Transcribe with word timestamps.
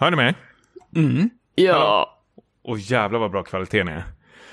Hör 0.00 0.10
ni 0.10 0.16
mig? 0.16 0.34
Ja. 1.54 2.18
Åh 2.62 2.78
jävlar 2.80 3.18
vad 3.18 3.30
bra 3.30 3.42
kvaliteten 3.42 3.88
är. 3.88 4.04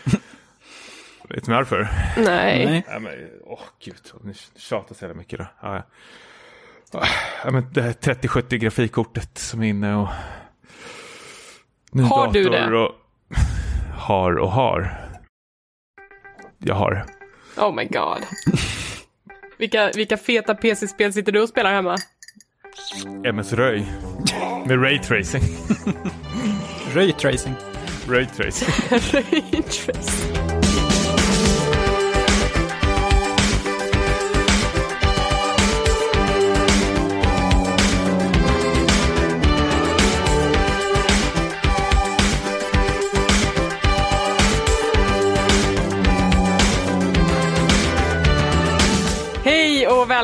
Vet 1.29 1.47
ni 1.47 1.53
varför? 1.53 1.87
Nej. 2.17 2.65
Nej. 2.65 2.85
Ja, 2.87 2.99
men, 2.99 3.13
åh 3.43 3.61
gud, 3.83 3.95
nu 4.23 4.33
tjatar 4.55 4.95
så 4.95 5.05
jävla 5.05 5.17
mycket 5.17 5.39
då. 5.39 5.45
Ja, 5.61 5.75
ja. 6.91 7.03
Ja, 7.43 7.51
men 7.51 7.73
det 7.73 7.81
här 7.81 7.93
3070 7.93 8.59
grafikkortet 8.59 9.37
som 9.37 9.61
är 9.63 9.69
inne 9.69 9.95
och... 9.95 10.07
Ny 11.91 12.03
Har 12.03 12.31
du 12.31 12.49
det? 12.49 12.77
Och... 12.77 12.91
Har 13.95 14.37
och 14.37 14.51
har. 14.51 14.97
Jag 16.57 16.75
har. 16.75 17.05
Oh 17.57 17.75
my 17.75 17.85
god. 17.85 18.25
Vilka, 19.57 19.91
vilka 19.95 20.17
feta 20.17 20.55
PC-spel 20.55 21.13
sitter 21.13 21.31
du 21.31 21.41
och 21.41 21.49
spelar 21.49 21.73
hemma? 21.73 21.97
MS 23.23 23.53
Röj. 23.53 23.87
Med 24.67 24.81
raytracing. 24.81 25.43
Raytracing. 26.95 27.55
Raytracing. 28.07 28.69
Raytrace. 29.13 30.05
Hej 30.29 30.39
och 30.39 30.44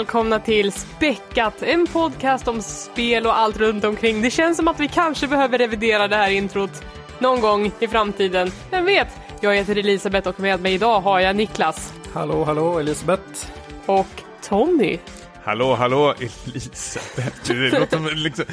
välkomna 0.01 0.39
till 0.39 0.71
Späckat, 0.71 1.63
en 1.63 1.87
podcast 1.87 2.47
om 2.47 2.61
spel 2.61 3.25
och 3.25 3.37
allt 3.37 3.57
runt 3.57 3.83
omkring. 3.83 4.21
Det 4.21 4.29
känns 4.29 4.57
som 4.57 4.67
att 4.67 4.79
vi 4.79 4.87
kanske 4.87 5.27
behöver 5.27 5.57
revidera 5.57 6.07
det 6.07 6.15
här 6.15 6.29
introt 6.31 6.83
någon 7.19 7.41
gång 7.41 7.71
i 7.79 7.87
framtiden. 7.87 8.51
Vem 8.71 8.85
vet? 8.85 9.07
Jag 9.41 9.55
heter 9.55 9.75
Elisabeth 9.75 10.27
och 10.27 10.39
med 10.39 10.61
mig 10.61 10.73
idag 10.73 11.01
har 11.01 11.19
jag 11.19 11.35
Niklas 11.35 11.93
Hallå, 12.13 12.43
hallå 12.43 12.79
Elisabeth. 12.79 13.47
och 13.85 14.21
Tommy. 14.43 14.97
Hallå, 15.43 15.75
hallå 15.75 16.13
Elisabeth. 16.19 17.47
Det 17.47 17.79
låter 17.79 17.97
som 17.97 18.09
liksom... 18.15 18.45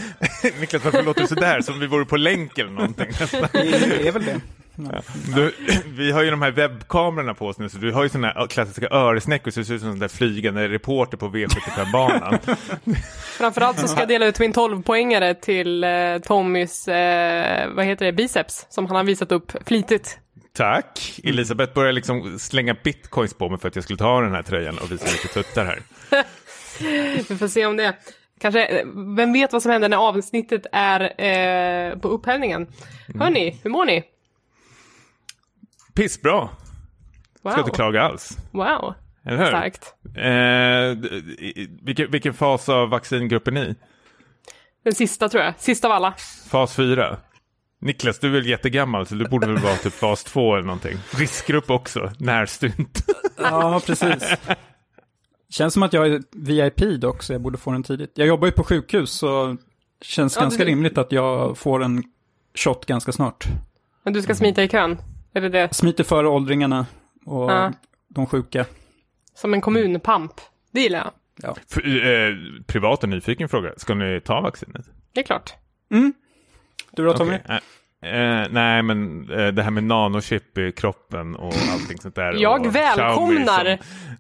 Niklas, 0.61 0.85
varför 0.85 1.03
låter 1.03 1.21
det 1.21 1.29
sådär? 1.29 1.61
Som 1.61 1.81
vi 1.81 1.87
vore 1.87 2.05
på 2.05 2.17
länk 2.17 2.59
eller 2.59 2.71
någonting 2.71 3.09
nästan. 3.21 3.49
Det 3.53 4.09
är 4.09 4.13
väl 4.13 4.25
det. 4.25 4.41
Du, 5.35 5.55
vi 5.87 6.13
har 6.13 6.23
ju 6.23 6.31
de 6.31 6.43
här 6.43 6.51
webbkamerorna 6.51 7.35
på 7.35 7.47
oss 7.47 7.59
nu, 7.59 7.69
så 7.69 7.79
du 7.79 7.93
har 7.93 8.03
ju 8.03 8.09
sådana 8.09 8.29
här 8.29 8.47
klassiska 8.47 8.89
öresnäckor, 8.91 9.51
så 9.51 9.61
det 9.61 9.67
ser 9.67 9.75
ut 9.75 9.81
som 9.81 9.91
en 9.91 9.99
där 9.99 10.09
flygande 10.09 10.69
reporter 10.69 11.17
på 11.17 11.29
V75-banan. 11.29 12.39
Framförallt 13.39 13.79
så 13.81 13.89
ska 13.89 14.01
jag 14.01 14.09
dela 14.09 14.27
ut 14.27 14.39
min 14.39 14.53
12-poängare 14.53 15.35
till 15.35 15.85
eh, 15.85 16.19
Tommys, 16.19 16.89
eh, 16.89 17.69
vad 17.75 17.85
heter 17.85 18.07
det, 18.07 18.13
biceps 18.13 18.67
som 18.71 18.87
han 18.87 18.97
har 18.97 19.05
visat 19.05 19.33
upp 19.33 19.53
flitigt. 19.67 20.19
Tack! 20.53 21.21
Elisabeth 21.25 21.75
började 21.75 21.93
liksom 21.93 22.39
slänga 22.39 22.77
bitcoins 22.85 23.35
på 23.35 23.49
mig 23.49 23.59
för 23.59 23.69
att 23.69 23.75
jag 23.75 23.85
skulle 23.85 23.99
ta 23.99 24.21
den 24.21 24.35
här 24.35 24.43
tröjan 24.43 24.79
och 24.79 24.93
visa 24.93 25.07
lite 25.07 25.29
tuttar 25.29 25.65
här. 25.65 25.83
Vi 27.29 27.37
får 27.37 27.49
se 27.49 27.67
om 27.67 27.77
det. 27.77 27.95
Kanske, 28.41 28.85
vem 29.17 29.33
vet 29.33 29.53
vad 29.53 29.63
som 29.63 29.73
händer 29.73 29.89
när 29.89 29.97
avsnittet 29.97 30.67
är 30.73 31.01
eh, 31.25 31.99
på 31.99 32.09
upphällningen. 32.09 32.67
Hörni, 33.19 33.61
hur 33.63 33.71
mår 33.71 33.85
ni? 33.85 34.05
Pissbra! 36.03 36.49
Wow. 37.43 37.53
Ska 37.53 37.61
inte 37.61 37.71
klaga 37.73 38.03
alls. 38.03 38.39
Wow, 38.51 38.95
Eller 39.25 39.39
hur? 39.39 39.47
starkt. 39.47 39.95
Eh, 40.17 41.11
vilken, 41.83 42.11
vilken 42.11 42.35
fas 42.35 42.69
av 42.69 42.89
vaccingruppen 42.89 43.57
är 43.57 43.65
ni? 43.69 43.75
Den 44.85 44.95
sista 44.95 45.29
tror 45.29 45.43
jag, 45.45 45.55
sista 45.59 45.89
av 45.89 45.93
alla. 45.93 46.15
Fas 46.51 46.75
4? 46.77 47.17
Niklas, 47.81 48.19
du 48.19 48.27
är 48.27 48.31
väl 48.33 48.47
jättegammal 48.47 49.07
så 49.07 49.15
du 49.15 49.29
borde 49.29 49.47
väl 49.47 49.59
vara 49.59 49.75
typ 49.77 49.93
fas 49.93 50.25
2 50.25 50.55
eller 50.57 50.67
någonting. 50.67 50.97
Riskgrupp 51.11 51.71
också, 51.71 52.13
närsynt. 52.19 53.05
Ja, 53.37 53.81
precis. 53.87 54.25
Känns 55.51 55.75
som 55.75 55.83
att 55.83 55.93
jag 55.93 56.07
är 56.07 56.23
VIP 56.33 57.01
dock, 57.01 57.23
så 57.23 57.33
jag 57.33 57.41
borde 57.41 57.59
få 57.59 57.73
den 57.73 57.83
tidigt. 57.83 58.13
Jag 58.15 58.27
jobbar 58.29 58.47
ju 58.49 58.53
på 58.53 58.65
sjukhus, 58.65 59.11
så 59.11 59.57
känns 60.03 60.37
Ja, 60.37 60.43
ganska 60.43 60.65
du- 60.65 60.71
rimligt 60.71 60.99
att 60.99 61.13
jag 61.13 61.59
får 61.59 61.83
en 61.83 62.03
shot 62.55 62.87
ganska 62.87 63.13
snart. 63.13 63.47
Men 64.03 64.13
du 64.13 64.23
ska 64.23 64.35
smita 64.35 64.63
i 64.63 64.69
kön. 64.69 64.97
Är 65.33 65.41
det 65.41 65.49
det? 65.49 65.75
Smiter 65.75 66.05
före 66.05 66.29
åldringarna 66.29 66.87
och 67.27 67.51
Ja. 67.53 67.73
de 68.09 68.27
sjuka. 68.27 68.65
Som 69.35 69.55
en 69.55 69.61
kommunpamp. 69.61 70.33
Det 70.71 70.81
gillar 70.81 70.99
jag. 70.99 71.11
Ja. 71.43 71.81
Eh, 71.83 72.35
privat 72.67 73.03
och 73.03 73.09
nyfiken 73.09 73.49
fråga, 73.49 73.73
ska 73.77 73.95
ni 73.95 74.21
ta 74.25 74.41
vaccinet? 74.41 74.87
Det 75.13 75.21
är 75.21 75.25
klart. 75.25 75.53
Du 76.91 77.05
då 77.05 77.13
Tommy? 77.13 77.39
Okej, 77.45 77.61
eh, 78.03 78.41
eh, 78.41 78.47
nej, 78.51 78.83
men 78.83 79.31
eh, 79.31 79.47
det 79.49 79.63
här 79.63 79.71
med 79.71 79.85
nanochip 79.85 80.59
i 80.59 80.73
kroppen 80.73 81.37
och 81.37 81.55
allting 81.73 81.99
sånt 81.99 82.15
där. 82.15 82.33
Jag 82.39 82.73
välkomnar 82.73 83.77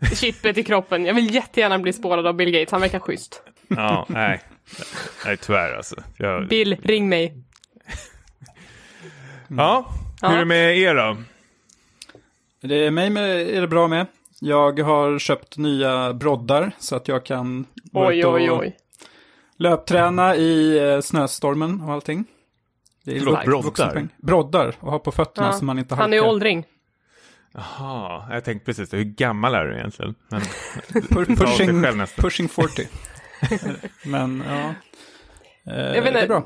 som- 0.06 0.16
chippet 0.16 0.58
i 0.58 0.64
kroppen. 0.64 1.04
Jag 1.04 1.14
vill 1.14 1.34
jättegärna 1.34 1.78
bli 1.78 1.92
spårad 1.92 2.26
av 2.26 2.34
Bill 2.34 2.50
Gates, 2.50 2.72
han 2.72 2.80
verkar 2.80 3.00
schysst. 3.00 3.42
Ja, 3.68 4.06
nej. 4.08 4.40
Nej, 5.26 5.36
tyvärr 5.36 5.76
alltså. 5.76 5.96
Jag, 6.16 6.48
Bill, 6.48 6.76
ring 6.82 7.08
mig. 7.08 7.44
ja, 9.48 9.86
hur 10.22 10.30
är 10.30 10.38
det 10.38 10.44
med 10.44 10.78
er 10.78 10.94
då? 10.94 11.16
Det 12.60 12.74
är 12.86 12.90
mig 12.90 13.10
med, 13.10 13.40
är 13.40 13.60
det 13.60 13.68
bra 13.68 13.88
med. 13.88 14.06
Jag 14.40 14.78
har 14.80 15.18
köpt 15.18 15.56
nya 15.58 16.12
broddar 16.14 16.72
så 16.78 16.96
att 16.96 17.08
jag 17.08 17.24
kan 17.24 17.66
Oj, 17.92 18.26
oj, 18.26 18.50
oj. 18.50 18.76
löpträna 19.56 20.36
i 20.36 20.78
eh, 20.78 21.00
snöstormen 21.00 21.80
och 21.80 21.92
allting. 21.92 22.24
Det 23.04 23.16
är 23.16 23.18
Förlåt, 23.18 23.44
broddar? 23.44 24.08
Broddar 24.16 24.74
och 24.80 24.90
ha 24.90 24.98
på 24.98 25.12
fötterna 25.12 25.46
Ja. 25.46 25.52
så 25.52 25.64
man 25.64 25.78
inte 25.78 25.94
Han 25.94 26.12
är 26.12 26.16
halkar. 26.18 26.30
åldring. 26.30 26.64
Jaha, 27.52 28.26
jag 28.34 28.44
tänkte 28.44 28.64
precis, 28.66 28.94
hur 28.94 29.04
gammal 29.04 29.54
är 29.54 29.64
du 29.64 29.74
egentligen? 29.76 30.14
Men, 30.28 30.40
pushing, 31.36 31.82
pushing 32.16 32.48
40. 32.48 32.88
Men 34.04 34.44
ja. 34.48 34.74
Eh, 35.72 35.92
vet 35.92 36.02
det 36.02 36.08
inte. 36.08 36.20
är 36.20 36.26
bra. 36.26 36.42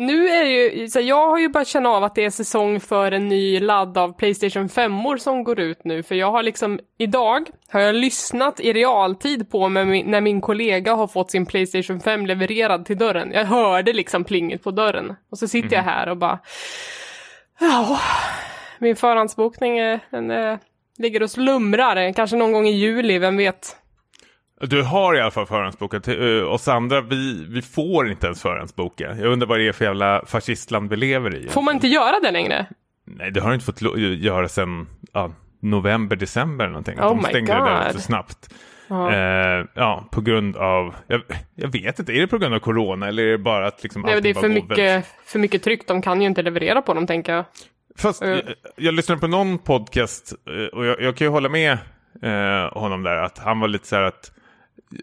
Nu 0.00 0.28
är 0.28 0.44
det 0.44 0.50
ju, 0.50 0.88
så 0.88 1.00
jag 1.00 1.28
har 1.28 1.38
ju 1.38 1.48
börjat 1.48 1.68
känna 1.68 1.88
av 1.88 2.04
att 2.04 2.14
det 2.14 2.24
är 2.24 2.30
säsong 2.30 2.80
för 2.80 3.12
en 3.12 3.28
ny 3.28 3.60
ladd 3.60 3.98
av 3.98 4.12
Playstation 4.12 4.68
5 4.68 4.92
som 5.18 5.44
går 5.44 5.60
ut 5.60 5.84
nu. 5.84 6.02
För 6.02 6.14
jag 6.14 6.30
har 6.30 6.42
liksom, 6.42 6.80
idag 6.98 7.50
har 7.68 7.80
jag 7.80 7.94
lyssnat 7.94 8.60
i 8.60 8.72
realtid 8.72 9.50
på 9.50 9.68
min, 9.68 10.10
när 10.10 10.20
min 10.20 10.40
kollega 10.40 10.94
har 10.94 11.06
fått 11.06 11.30
sin 11.30 11.46
Playstation 11.46 12.00
5 12.00 12.26
levererad 12.26 12.86
till 12.86 12.98
dörren. 12.98 13.32
Jag 13.32 13.44
hörde 13.44 13.92
liksom 13.92 14.24
plinget 14.24 14.62
på 14.62 14.70
dörren. 14.70 15.16
Och 15.30 15.38
så 15.38 15.48
sitter 15.48 15.76
jag 15.76 15.82
här 15.82 16.08
och 16.08 16.16
bara, 16.16 16.38
ja, 17.60 18.00
min 18.78 18.96
förhandsbokning 18.96 19.78
är, 19.78 20.00
den 20.10 20.30
är, 20.30 20.58
ligger 20.98 21.22
och 21.22 21.30
slumrar. 21.30 22.12
Kanske 22.12 22.36
någon 22.36 22.52
gång 22.52 22.66
i 22.66 22.72
juli, 22.72 23.18
vem 23.18 23.36
vet? 23.36 23.79
Du 24.60 24.82
har 24.82 25.14
i 25.16 25.20
alla 25.20 25.30
fall 25.30 25.46
förhandsbokat. 25.46 26.08
Uh, 26.08 26.44
oss 26.44 26.68
andra, 26.68 27.00
vi, 27.00 27.46
vi 27.48 27.62
får 27.62 28.10
inte 28.10 28.26
ens 28.26 28.42
förhandsboka. 28.42 29.16
Jag 29.16 29.26
undrar 29.32 29.46
vad 29.48 29.58
det 29.58 29.68
är 29.68 29.72
för 29.72 29.84
jävla 29.84 30.22
fascistland 30.26 30.90
vi 30.90 30.96
lever 30.96 31.34
i. 31.34 31.48
Får 31.48 31.62
man 31.62 31.74
inte 31.74 31.88
göra 31.88 32.20
det 32.22 32.30
längre? 32.30 32.66
Nej, 33.04 33.30
det 33.30 33.40
har 33.40 33.48
du 33.48 33.54
inte 33.54 33.66
fått 33.66 33.82
göra 34.18 34.48
sedan 34.48 34.86
ja, 35.12 35.32
november, 35.60 36.16
december 36.16 36.64
eller 36.64 36.72
någonting. 36.72 37.00
Oh 37.00 37.08
De 37.08 37.22
stängde 37.22 37.52
det 37.52 37.58
där 37.58 37.76
God. 37.76 37.86
lite 37.86 37.98
så 37.98 38.00
snabbt. 38.04 38.54
Ja. 38.88 39.12
Eh, 39.12 39.64
ja, 39.74 40.08
på 40.12 40.20
grund 40.20 40.56
av, 40.56 40.94
jag, 41.06 41.20
jag 41.54 41.72
vet 41.72 41.98
inte, 41.98 42.12
är 42.12 42.20
det 42.20 42.26
på 42.26 42.38
grund 42.38 42.54
av 42.54 42.58
corona 42.58 43.08
eller 43.08 43.22
är 43.22 43.30
det 43.30 43.38
bara 43.38 43.66
att 43.66 43.82
liksom 43.82 44.02
Nej, 44.02 44.20
det 44.20 44.30
är 44.30 44.34
för 44.34 44.40
väldigt- 44.42 44.68
mycket, 44.68 45.06
för 45.24 45.38
mycket 45.38 45.62
tryck, 45.62 45.88
de 45.88 46.02
kan 46.02 46.20
ju 46.20 46.26
inte 46.26 46.42
leverera 46.42 46.82
på 46.82 46.94
dem 46.94 47.06
tänker 47.06 47.32
jag. 47.32 47.44
Fast 47.98 48.22
Eh. 48.22 48.28
jag, 48.28 48.42
jag 48.76 48.94
lyssnade 48.94 49.20
på 49.20 49.26
någon 49.26 49.58
podcast 49.58 50.32
eh, 50.48 50.78
och 50.78 50.86
jag, 50.86 51.00
jag 51.02 51.16
kan 51.16 51.24
ju 51.26 51.30
hålla 51.30 51.48
med 51.48 51.72
eh, 52.22 52.72
honom 52.78 53.02
där 53.02 53.16
att 53.16 53.38
han 53.38 53.60
var 53.60 53.68
lite 53.68 53.86
så 53.86 53.96
här 53.96 54.02
att 54.02 54.32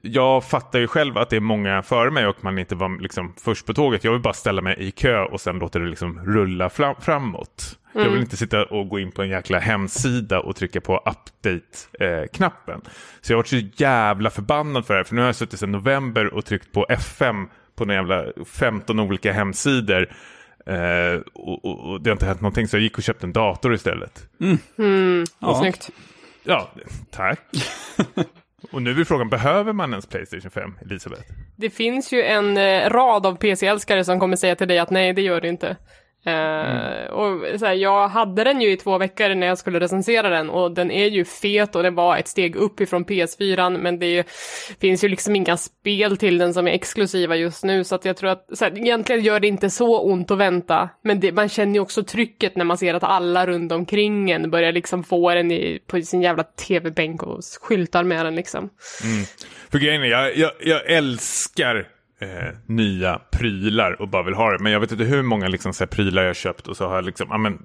jag 0.02 0.44
fattar 0.44 0.80
ju 0.80 0.88
själv 0.88 1.18
att 1.18 1.30
det 1.30 1.36
är 1.36 1.40
många 1.40 1.82
före 1.84 2.12
mig 2.12 2.28
och 2.28 2.44
man 2.44 2.60
inte 2.60 2.76
var 2.76 3.02
liksom 3.02 3.34
först 3.44 3.66
på 3.66 3.74
tåget. 3.74 4.04
Jag 4.04 4.12
vill 4.12 4.22
bara 4.22 4.34
ställa 4.34 4.62
mig 4.62 4.76
i 4.80 4.92
kö 4.92 5.20
och 5.24 5.42
sen 5.42 5.60
låta 5.60 5.80
det 5.80 5.86
liksom 5.86 6.26
rulla 6.26 6.70
fram, 6.70 6.96
framåt. 7.02 7.80
Jag 7.94 8.02
Mm. 8.02 8.14
vill 8.14 8.22
inte 8.22 8.38
sitta 8.38 8.64
och 8.66 8.90
gå 8.90 9.00
in 9.00 9.12
på 9.12 9.22
en 9.22 9.30
jäkla 9.30 9.60
hemsida 9.60 10.40
och 10.40 10.56
trycka 10.56 10.82
på 10.82 10.98
update-knappen. 10.98 12.82
så 13.22 13.32
jag 13.32 13.38
har 13.38 13.40
varit 13.40 13.48
så 13.48 13.84
jävla 13.84 14.30
förbannad 14.30 14.86
för 14.86 14.94
det 14.94 15.00
här. 15.00 15.04
För 15.04 15.16
nu 15.16 15.22
har 15.22 15.28
jag 15.28 15.36
suttit 15.36 15.60
sedan 15.60 15.72
november 15.72 16.34
och 16.34 16.46
tryckt 16.46 16.72
på 16.72 16.86
F5 16.90 17.46
på 17.76 17.86
några 17.86 18.00
jävla 18.00 18.26
15 18.46 19.00
olika 19.00 19.34
hemsidor. 19.34 20.08
Eh, 20.66 21.22
och, 21.34 21.66
och, 21.66 21.80
och 21.92 22.02
det 22.02 22.10
har 22.10 22.16
inte 22.16 22.26
hänt 22.26 22.42
någonting 22.42 22.68
så 22.68 22.76
jag 22.78 22.82
gick 22.84 22.98
och 22.98 23.04
köpte 23.04 23.26
en 23.26 23.34
dator 23.34 23.74
istället. 23.74 24.30
Ja. 25.40 25.60
Snyggt. 25.60 25.90
Ja, 26.44 26.70
tack. 27.12 27.40
och 28.72 28.82
nu 28.82 29.00
är 29.00 29.04
frågan, 29.04 29.30
behöver 29.30 29.74
man 29.74 29.92
ens 29.92 30.06
Playstation 30.06 30.52
5, 30.52 30.78
Elisabeth? 30.82 31.22
Det 31.56 31.70
finns 31.70 32.14
ju 32.14 32.24
en 32.24 32.58
eh, 32.58 32.90
rad 32.90 33.26
av 33.26 33.36
PC-älskare 33.36 34.04
som 34.04 34.20
kommer 34.20 34.36
säga 34.36 34.56
till 34.56 34.68
dig 34.68 34.80
att 34.80 34.90
nej, 34.90 35.14
det 35.14 35.22
gör 35.22 35.42
det 35.42 35.48
inte. 35.48 35.78
Eh, 36.28 37.06
och 37.06 37.60
så 37.60 37.66
här, 37.66 37.74
jag 37.74 38.08
hade 38.08 38.44
den 38.44 38.62
ju 38.62 38.72
i 38.72 38.78
två 38.78 38.98
veckor 38.98 39.36
när 39.36 39.48
jag 39.48 39.58
skulle 39.58 39.80
recensera 39.80 40.30
den 40.30 40.50
och 40.50 40.72
den 40.72 40.92
är 40.92 41.06
ju 41.06 41.26
fet 41.26 41.76
och 41.76 41.84
det 41.84 41.90
var 41.90 42.18
ett 42.18 42.28
steg 42.28 42.56
upp 42.56 42.82
ifrån 42.82 43.06
PS4 43.06 43.78
men 43.78 44.00
det 44.00 44.06
är 44.06 44.12
ju, 44.12 44.24
finns 44.82 45.04
ju 45.04 45.08
liksom 45.08 45.36
inga 45.36 45.58
spel 45.58 46.18
till 46.18 46.38
den 46.38 46.54
som 46.54 46.68
är 46.68 46.72
exklusiva 46.72 47.36
just 47.36 47.64
nu 47.64 47.84
så 47.84 47.96
att 47.96 48.06
jag 48.06 48.18
tror 48.18 48.30
att 48.30 48.46
så 48.54 48.66
här, 48.66 48.78
egentligen 48.78 49.22
gör 49.22 49.40
det 49.40 49.48
inte 49.48 49.70
så 49.70 50.02
ont 50.02 50.32
att 50.32 50.38
vänta 50.38 50.90
men 51.04 51.20
det, 51.20 51.32
man 51.32 51.50
känner 51.50 51.74
ju 51.74 51.80
också 51.80 52.04
trycket 52.04 52.56
när 52.56 52.66
man 52.66 52.78
ser 52.78 52.94
att 52.94 53.04
alla 53.04 53.48
runt 53.48 53.72
omkring 53.72 54.32
en 54.32 54.50
börjar 54.50 54.72
liksom 54.72 55.04
få 55.04 55.34
den 55.34 55.52
i, 55.52 55.80
på 55.88 56.02
sin 56.02 56.22
jävla 56.22 56.44
tv-bänk 56.44 57.24
och 57.24 57.40
skyltar 57.62 58.04
med 58.04 58.26
den 58.26 58.36
liksom. 58.36 58.70
Mm. 59.04 59.26
För 59.72 59.80
grejen 59.80 60.04
är, 60.04 60.08
jag, 60.08 60.38
jag, 60.38 60.52
jag 60.60 60.92
älskar 60.92 61.97
eh, 62.22 62.54
nya 62.66 63.22
prylar 63.32 64.02
och 64.02 64.08
bara 64.10 64.24
vill 64.24 64.34
ha 64.34 64.52
det. 64.52 64.60
Men 64.60 64.72
jag 64.72 64.80
vet 64.80 64.92
inte 64.92 65.04
hur 65.04 65.24
många 65.24 65.48
liksom, 65.48 65.74
så 65.74 65.84
här, 65.84 65.88
prylar 65.88 66.22
jag 66.22 66.30
har 66.30 66.34
köpt 66.34 66.68
och 66.68 66.78
så 66.78 66.88
har 66.88 66.96
jag 66.96 67.06
liksom, 67.06 67.28
ja 67.30 67.38
men 67.38 67.60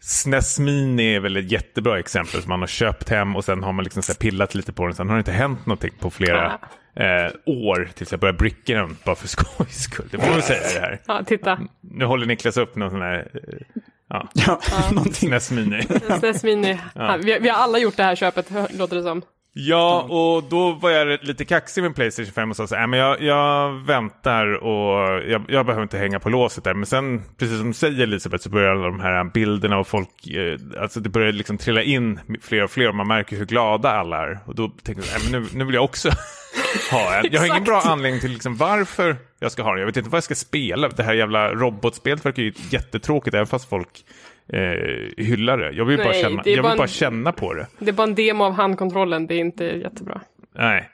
SNES 0.00 0.58
Mini 0.58 1.14
är 1.14 1.20
väl 1.20 1.36
ett 1.36 1.52
jättebra 1.52 1.98
exempel 1.98 2.42
som 2.42 2.48
man 2.48 2.60
har 2.60 2.66
köpt 2.66 3.08
hem 3.08 3.36
och 3.36 3.44
sen 3.44 3.62
har 3.62 3.72
man 3.72 3.84
liksom 3.84 4.02
så 4.02 4.12
här, 4.12 4.18
pillat 4.18 4.54
lite 4.54 4.72
på 4.72 4.86
den. 4.86 4.94
Sen 4.94 5.08
har 5.08 5.16
det 5.16 5.20
inte 5.20 5.32
hänt 5.32 5.66
någonting 5.66 5.92
på 6.00 6.10
flera 6.10 6.58
eh, 6.96 7.32
år 7.46 7.88
tills 7.94 8.10
jag 8.10 8.20
börjar 8.20 8.32
bricka 8.32 8.74
den 8.74 8.96
bara 9.04 9.16
för 9.16 9.28
skojs 9.28 9.82
skull. 9.82 10.08
Det 10.10 10.18
får 10.18 10.30
man 10.30 10.42
säga 10.42 10.60
det 10.74 10.80
här. 10.80 11.00
Ja, 11.06 11.22
titta. 11.26 11.60
Nu 11.80 12.04
håller 12.04 12.26
Niklas 12.26 12.56
upp 12.56 12.76
någon 12.76 12.90
sån 12.90 13.02
här 13.02 13.30
eh, 13.34 13.66
ja, 14.08 14.28
Ja, 14.34 14.60
någonting. 14.92 15.28
SNES 15.28 15.50
Mini. 15.50 15.82
SNES 16.18 16.42
Mini. 16.42 16.78
Ja, 16.94 17.16
vi, 17.22 17.38
vi 17.38 17.48
har 17.48 17.58
alla 17.58 17.78
gjort 17.78 17.96
det 17.96 18.02
här 18.02 18.14
köpet, 18.16 18.50
låter 18.70 18.96
det 18.96 19.02
som. 19.02 19.22
Ja, 19.52 20.02
och 20.02 20.44
då 20.50 20.72
var 20.72 20.90
jag 20.90 21.18
lite 21.22 21.44
kaxig 21.44 21.82
med 21.82 21.94
Playstation 21.94 22.32
5 22.32 22.50
och 22.50 22.56
sa 22.56 22.66
så 22.66 22.74
här, 22.74 22.82
"Äh, 22.82 22.86
men 22.88 22.98
jag, 22.98 23.22
jag 23.22 23.70
väntar 23.72 24.64
och 24.64 25.22
jag, 25.30 25.44
jag 25.48 25.66
behöver 25.66 25.82
inte 25.82 25.98
hänga 25.98 26.20
på 26.20 26.28
låset 26.28 26.64
där. 26.64 26.74
Men 26.74 26.86
sen, 26.86 27.22
precis 27.38 27.58
som 27.58 27.66
du 27.66 27.72
säger 27.74 28.02
Elisabeth, 28.02 28.42
så 28.44 28.50
börjar 28.50 28.70
alla 28.70 28.84
de 28.86 29.00
här 29.00 29.24
bilderna 29.24 29.78
och 29.78 29.86
folk, 29.86 30.26
eh, 30.26 30.82
alltså 30.82 31.00
det 31.00 31.08
börjar 31.08 31.32
liksom 31.32 31.58
trilla 31.58 31.82
in 31.82 32.20
fler 32.42 32.64
och 32.64 32.70
fler 32.70 32.88
och 32.88 32.94
man 32.94 33.06
märker 33.08 33.36
hur 33.36 33.46
glada 33.46 33.90
alla 33.90 34.16
är. 34.22 34.38
Och 34.46 34.54
då 34.54 34.68
tänker 34.82 35.02
jag, 35.12 35.16
"Äh, 35.16 35.30
men 35.32 35.42
nu, 35.42 35.48
nu 35.54 35.64
vill 35.64 35.74
jag 35.74 35.84
också 35.84 36.08
ha 36.90 37.14
en. 37.14 37.24
Jag 37.32 37.40
har 37.40 37.46
ingen 37.46 37.64
bra 37.64 37.80
anledning 37.80 38.20
till 38.20 38.30
liksom 38.32 38.56
varför 38.56 39.16
jag 39.40 39.52
ska 39.52 39.62
ha 39.62 39.70
den. 39.70 39.80
Jag 39.80 39.86
vet 39.86 39.96
inte 39.96 40.10
vad 40.10 40.16
jag 40.16 40.24
ska 40.24 40.34
spela. 40.34 40.88
Det 40.88 41.02
här 41.02 41.14
jävla 41.14 41.54
robotspelet 41.54 42.26
verkar 42.26 42.42
ju 42.42 42.52
jättetråkigt, 42.70 43.34
även 43.34 43.46
fast 43.46 43.68
folk 43.68 44.04
eh, 44.52 45.24
hyllar 45.24 45.58
det. 45.58 45.70
Jag 45.72 45.84
vill, 45.84 45.98
bara, 45.98 46.08
Nej, 46.08 46.22
känna, 46.22 46.42
det 46.42 46.50
är 46.52 46.56
jag 46.56 46.62
bara 46.62 46.72
vill 46.72 46.78
bara 46.78 46.82
en- 46.84 46.88
känna 46.88 47.32
på 47.32 47.54
det. 47.54 47.66
Det 47.78 47.88
är 47.88 47.92
bara 47.92 48.06
en 48.08 48.14
demo 48.14 48.44
av 48.44 48.52
handkontrollen, 48.52 49.26
det 49.26 49.34
är 49.34 49.38
inte 49.38 49.64
jättebra. 49.64 50.20
Nej. 50.54 50.90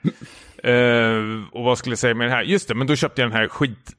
Eh, 0.63 1.43
och 1.51 1.63
vad 1.63 1.77
skulle 1.77 1.91
jag 1.91 1.99
säga 1.99 2.13
med 2.15 2.27
det 2.27 2.31
här? 2.31 2.43
Just 2.43 2.67
det, 2.67 2.75
men 2.75 2.87
då 2.87 2.95
köpte 2.95 3.21
jag 3.21 3.31
den 3.31 3.37
här 3.37 3.47
skit... 3.47 3.95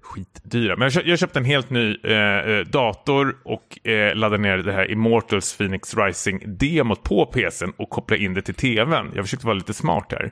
Skitdyra. 0.00 0.76
Men 0.76 0.82
jag, 0.86 0.92
köpte, 0.92 1.10
jag 1.10 1.18
köpte 1.18 1.38
en 1.38 1.44
helt 1.44 1.70
ny 1.70 1.96
eh, 2.04 2.38
eh, 2.38 2.60
dator 2.60 3.36
och 3.42 3.88
eh, 3.88 4.14
laddade 4.16 4.42
ner 4.42 4.56
det 4.58 4.72
här 4.72 4.90
Immortals 4.90 5.56
Phoenix 5.56 5.94
Rising-demot 5.96 7.02
på 7.02 7.26
PCn 7.26 7.72
och 7.76 7.90
kopplade 7.90 8.22
in 8.22 8.34
det 8.34 8.42
till 8.42 8.54
tvn. 8.54 9.10
Jag 9.14 9.24
försökte 9.24 9.46
vara 9.46 9.54
lite 9.54 9.74
smart 9.74 10.12
här. 10.12 10.30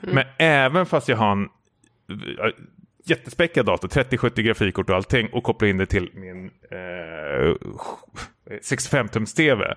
Men 0.00 0.24
även 0.38 0.86
fast 0.86 1.08
jag 1.08 1.16
har 1.16 1.32
en 1.32 1.42
eh, 1.42 1.48
jättespäckad 3.04 3.66
dator, 3.66 3.88
3070 3.88 4.42
grafikkort 4.42 4.90
och 4.90 4.96
allting 4.96 5.28
och 5.32 5.42
kopplar 5.42 5.68
in 5.68 5.78
det 5.78 5.86
till 5.86 6.10
min 6.14 6.50
eh, 6.70 7.54
65-tums-tv 8.62 9.74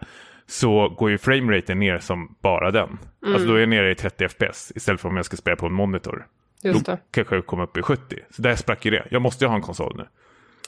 så 0.48 0.90
går 0.90 1.10
ju 1.10 1.18
frameraten 1.18 1.80
ner 1.80 2.00
som 2.00 2.36
bara 2.42 2.72
den. 2.72 3.00
Alltså 3.26 3.48
då 3.48 3.54
är 3.56 3.60
jag 3.60 3.70
nere 3.70 3.92
i 3.92 3.96
30 3.96 4.28
fps 4.28 4.72
istället 4.76 5.02
för 5.02 5.10
om 5.10 5.16
jag 5.16 5.26
ska 5.26 5.38
spela 5.38 5.56
på 5.56 5.66
en 5.66 5.74
monitor. 5.74 6.28
Just 6.64 6.86
då 6.86 6.92
det. 6.92 6.98
kanske 7.12 7.36
jag 7.36 7.46
kommer 7.46 7.64
upp 7.64 7.78
i 7.78 7.82
70. 7.82 8.16
Så 8.30 8.42
där 8.42 8.56
sprack 8.56 8.86
ju 8.86 8.92
det. 8.92 9.08
Jag 9.12 9.22
måste 9.22 9.46
ju 9.46 9.50
ha 9.50 9.56
en 9.56 9.62
konsol 9.62 9.98
nu. 9.98 10.08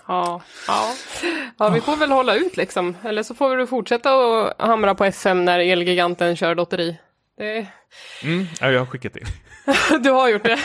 Ja, 0.07 0.42
ja. 0.68 0.94
ja, 1.57 1.69
vi 1.69 1.81
får 1.81 1.98
väl 1.98 2.12
hålla 2.12 2.36
ut 2.36 2.57
liksom. 2.57 2.98
Eller 3.03 3.24
så 3.24 3.36
får 3.36 3.57
du 3.57 3.68
fortsätta 3.68 4.10
att 4.12 4.62
hamra 4.62 4.95
på 4.95 5.06
FM 5.06 5.45
när 5.45 5.60
Elgiganten 5.60 6.36
kör 6.36 6.56
lotteri. 6.56 7.00
Det... 7.38 7.68
Mm, 8.24 8.45
ja, 8.62 8.71
jag 8.71 8.80
har 8.80 8.86
skickat 8.86 9.15
in. 9.15 9.25
Du 9.99 10.11
har 10.11 10.29
gjort 10.29 10.43
det? 10.43 10.59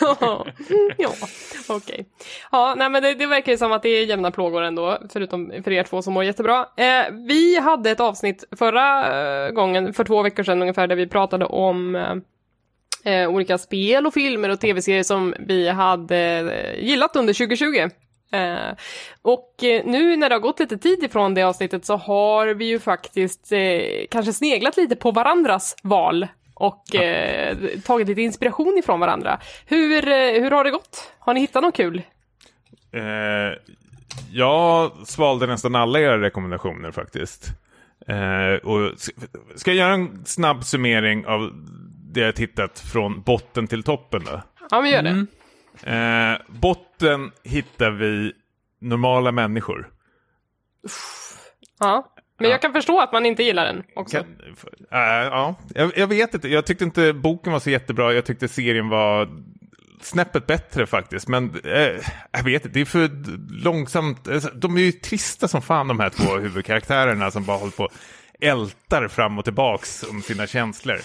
Ja, 0.00 0.46
ja, 0.98 1.12
okej. 1.68 2.06
Ja, 2.52 2.74
nej 2.76 2.90
men 2.90 3.02
det, 3.02 3.14
det 3.14 3.26
verkar 3.26 3.52
ju 3.52 3.58
som 3.58 3.72
att 3.72 3.82
det 3.82 3.88
är 3.88 4.04
jämna 4.04 4.30
plågor 4.30 4.62
ändå, 4.62 4.98
förutom 5.12 5.52
för 5.64 5.72
er 5.72 5.82
två 5.82 6.02
som 6.02 6.14
mår 6.14 6.24
jättebra. 6.24 6.66
Eh, 6.76 7.12
vi 7.28 7.58
hade 7.58 7.90
ett 7.90 8.00
avsnitt 8.00 8.44
förra 8.56 9.06
eh, 9.46 9.50
gången, 9.50 9.92
för 9.92 10.04
två 10.04 10.22
veckor 10.22 10.42
sedan 10.42 10.62
ungefär, 10.62 10.86
där 10.86 10.96
vi 10.96 11.06
pratade 11.06 11.44
om 11.44 11.96
eh, 11.96 12.14
eh, 13.14 13.28
olika 13.28 13.58
spel 13.58 14.06
och 14.06 14.14
filmer 14.14 14.48
och 14.48 14.60
tv-serier 14.60 15.02
som 15.02 15.34
vi 15.38 15.68
hade 15.68 16.18
eh, 16.18 16.84
gillat 16.84 17.16
under 17.16 17.32
2020. 17.32 17.88
Eh, 18.32 18.76
och 19.22 19.54
nu 19.84 20.16
när 20.16 20.28
det 20.28 20.34
har 20.34 20.40
gått 20.40 20.60
lite 20.60 20.78
tid 20.78 21.04
ifrån 21.04 21.34
det 21.34 21.42
avsnittet 21.42 21.84
så 21.84 21.96
har 21.96 22.46
vi 22.46 22.64
ju 22.64 22.78
faktiskt 22.78 23.52
eh, 23.52 23.80
kanske 24.10 24.32
sneglat 24.32 24.76
lite 24.76 24.96
på 24.96 25.10
varandras 25.10 25.76
val 25.82 26.26
och 26.62 26.94
eh, 26.94 27.56
tagit 27.84 28.08
lite 28.08 28.22
inspiration 28.22 28.78
ifrån 28.78 29.00
varandra. 29.00 29.40
Hur, 29.66 30.08
eh, 30.08 30.42
hur 30.42 30.50
har 30.50 30.64
det 30.64 30.70
gått? 30.70 31.12
Har 31.18 31.34
ni 31.34 31.40
hittat 31.40 31.62
något 31.62 31.76
kul? 31.76 32.02
Eh, 32.92 33.02
jag 34.30 34.92
svalde 35.06 35.46
nästan 35.46 35.74
alla 35.74 36.00
era 36.00 36.20
rekommendationer 36.20 36.90
faktiskt. 36.90 37.48
Eh, 38.06 38.68
och 38.68 38.92
ska 39.56 39.70
jag 39.70 39.76
göra 39.76 39.94
en 39.94 40.24
snabb 40.24 40.64
summering 40.64 41.26
av 41.26 41.50
det 42.12 42.20
jag 42.20 42.36
tittat 42.36 42.80
från 42.80 43.22
botten 43.22 43.66
till 43.66 43.82
toppen 43.82 44.24
då? 44.24 44.42
Ja, 44.70 44.80
men 44.80 44.90
gör 44.90 45.02
det. 45.02 45.26
Mm. 45.84 46.32
Eh, 46.32 46.40
botten 46.48 47.30
hittar 47.42 47.90
vi 47.90 48.32
normala 48.80 49.32
människor. 49.32 49.90
Ja. 51.78 52.12
Men 52.38 52.44
Ja. 52.48 52.50
jag 52.54 52.62
kan 52.62 52.72
förstå 52.72 53.00
att 53.00 53.12
man 53.12 53.26
inte 53.26 53.42
gillar 53.42 53.64
den 53.64 53.82
också. 53.94 54.16
Kan, 54.16 54.26
äh, 54.92 54.98
ja, 55.00 55.54
jag, 55.74 55.92
jag 55.96 56.06
vet 56.06 56.34
inte. 56.34 56.48
Jag 56.48 56.66
tyckte 56.66 56.84
inte 56.84 57.12
boken 57.12 57.52
var 57.52 57.60
så 57.60 57.70
jättebra. 57.70 58.12
Jag 58.12 58.24
tyckte 58.24 58.48
serien 58.48 58.88
var 58.88 59.28
snäppet 60.00 60.46
bättre 60.46 60.86
faktiskt. 60.86 61.28
Men 61.28 61.54
eh, 61.64 62.00
jag 62.32 62.42
vet 62.44 62.64
inte, 62.64 62.68
det 62.68 62.80
är 62.80 62.84
för 62.84 63.10
långsamt. 63.64 64.28
Alltså, 64.28 64.50
De 64.54 64.76
är 64.76 64.80
ju 64.80 64.92
trista 64.92 65.48
som 65.48 65.62
fan 65.62 65.88
de 65.88 66.00
här 66.00 66.10
två 66.10 66.36
huvudkaraktärerna 66.36 67.30
som 67.30 67.44
bara 67.44 67.56
håller 67.56 67.72
på 67.72 67.84
och 67.84 67.92
ältar 68.40 69.08
fram 69.08 69.38
och 69.38 69.44
tillbaks 69.44 70.02
om 70.02 70.22
sina 70.22 70.46
känslor. 70.46 70.98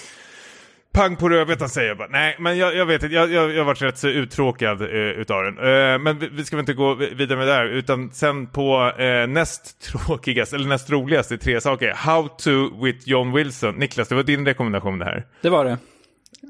Pang 0.98 1.16
på 1.16 1.30
rödbetan 1.30 1.70
säger 1.70 1.88
jag 1.88 1.98
bara. 1.98 2.08
Nej, 2.08 2.36
men 2.40 2.58
jag, 2.58 2.76
jag 2.76 2.86
vet 2.86 3.04
inte. 3.04 3.16
Jag, 3.16 3.32
jag, 3.32 3.52
jag 3.52 3.58
har 3.58 3.66
varit 3.66 3.82
rätt 3.82 3.98
så 3.98 4.08
uttråkad 4.08 4.82
eh, 4.82 4.88
utav 4.90 5.44
den. 5.44 5.58
Eh, 5.58 6.00
men 6.00 6.20
vi, 6.20 6.28
vi 6.32 6.46
ska 6.46 6.56
väl 6.56 6.62
inte 6.64 6.74
gå 6.74 6.94
vidare 6.94 7.38
med 7.38 7.48
det 7.48 7.54
här. 7.54 7.66
Utan 7.66 8.12
sen 8.12 8.48
på 8.48 8.92
eh, 8.98 9.28
näst 9.28 9.82
tråkigast, 9.82 10.54
eller 10.54 10.68
näst 10.68 10.90
roligaste 10.90 11.38
tre 11.38 11.62
saker. 11.62 11.94
How 11.96 12.28
to 12.28 12.84
with 12.84 13.10
John 13.10 13.32
Wilson. 13.34 13.76
Niklas, 13.76 14.08
det 14.08 14.16
var 14.16 14.24
din 14.24 14.46
rekommendation 14.46 15.00
det 15.00 15.06
här. 15.06 15.26
Det 15.42 15.50
var 15.50 15.66
det. 15.66 15.72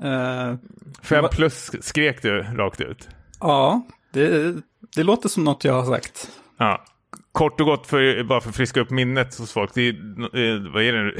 Eh, 0.08 0.56
Fem 1.04 1.22
Va- 1.24 1.28
plus 1.28 1.72
skrek 1.82 2.22
du 2.22 2.42
rakt 2.42 2.82
ut. 2.82 3.10
ja, 3.40 3.82
det, 4.14 4.56
det 4.96 5.04
låter 5.04 5.30
som 5.30 5.44
något 5.44 5.64
jag 5.64 5.74
har 5.74 5.96
sagt. 5.96 6.30
Ja. 6.58 6.86
Kort 7.32 7.60
och 7.60 7.66
gott, 7.66 7.88
för, 7.88 8.24
bara 8.24 8.42
för 8.42 8.50
att 8.50 8.56
friska 8.56 8.80
upp 8.80 8.90
minnet 8.90 9.38
hos 9.38 9.54
folk. 9.54 9.74
Det 9.74 9.82
är, 9.90 9.94
eh, 10.22 10.72
vad 10.74 10.84
är 10.84 10.94
det? 10.94 11.14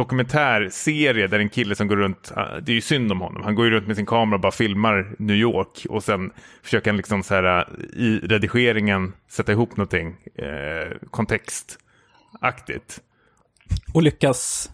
Dokumentärserie 0.00 1.26
där 1.26 1.38
en 1.38 1.48
kille 1.48 1.74
som 1.74 1.88
går 1.88 1.96
runt, 1.96 2.32
ah, 2.36 2.60
det 2.60 2.72
är 2.72 2.74
ju 2.74 2.80
synd 2.80 3.12
om 3.12 3.20
honom, 3.20 3.42
han 3.42 3.54
går 3.54 3.64
ju 3.64 3.70
runt 3.70 3.86
med 3.86 3.96
sin 3.96 4.06
kamera 4.06 4.34
och 4.34 4.40
bara 4.40 4.52
filmar 4.52 5.14
New 5.18 5.36
York 5.36 5.86
och 5.88 6.04
sen 6.04 6.30
försöker 6.62 6.90
han 6.90 6.96
liksom 6.96 7.22
så 7.22 7.34
här 7.34 7.44
ah, 7.44 7.64
i 7.92 8.20
redigeringen 8.22 9.12
sätta 9.28 9.52
ihop 9.52 9.76
någonting 9.76 10.16
eh, 10.34 10.96
kontextaktigt. 11.10 13.00
Och 13.94 14.02
lyckas. 14.02 14.70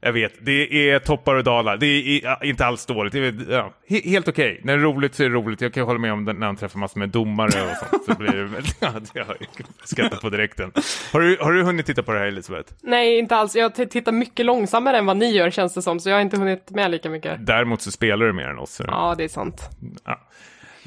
Jag 0.00 0.12
vet, 0.12 0.32
det 0.40 0.90
är 0.90 0.98
toppar 0.98 1.34
och 1.34 1.44
dalar. 1.44 1.76
Det 1.76 1.86
är 1.86 2.44
inte 2.44 2.66
alls 2.66 2.86
dåligt. 2.86 3.14
Är 3.14 3.52
ja, 3.52 3.72
he- 3.88 4.08
helt 4.08 4.28
okej. 4.28 4.60
När 4.64 4.76
det 4.76 4.82
är 4.82 4.84
roligt 4.84 5.14
så 5.14 5.22
är 5.22 5.28
det 5.28 5.34
roligt. 5.34 5.60
Jag 5.60 5.74
kan 5.74 5.84
hålla 5.84 5.98
med 5.98 6.12
om 6.12 6.24
det 6.24 6.32
när 6.32 6.46
han 6.46 6.56
träffar 6.56 6.78
massor 6.78 6.98
med 6.98 7.08
domare 7.08 7.46
och 7.46 7.88
sånt. 7.90 8.04
Så 8.04 8.14
blir 8.14 8.32
det 8.32 8.62
ja, 8.80 8.92
det 9.14 9.20
har 9.20 9.36
jag 9.40 9.66
skrattat 9.84 10.20
på 10.20 10.30
direkten. 10.30 10.72
Har 11.12 11.20
du, 11.20 11.36
har 11.40 11.52
du 11.52 11.62
hunnit 11.62 11.86
titta 11.86 12.02
på 12.02 12.12
det 12.12 12.18
här 12.18 12.26
Elisabeth? 12.26 12.72
Nej, 12.82 13.18
inte 13.18 13.36
alls. 13.36 13.56
Jag 13.56 13.74
tittar 13.74 14.12
mycket 14.12 14.46
långsammare 14.46 14.98
än 14.98 15.06
vad 15.06 15.16
ni 15.16 15.30
gör 15.32 15.50
känns 15.50 15.74
det 15.74 15.82
som, 15.82 16.00
så 16.00 16.08
jag 16.08 16.16
har 16.16 16.22
inte 16.22 16.36
hunnit 16.36 16.70
med 16.70 16.90
lika 16.90 17.10
mycket. 17.10 17.46
Däremot 17.46 17.82
så 17.82 17.90
spelar 17.90 18.26
du 18.26 18.32
mer 18.32 18.48
än 18.48 18.58
oss. 18.58 18.80
Ja, 18.86 19.14
det 19.18 19.24
är 19.24 19.28
sant. 19.28 19.70
Ja. 20.04 20.12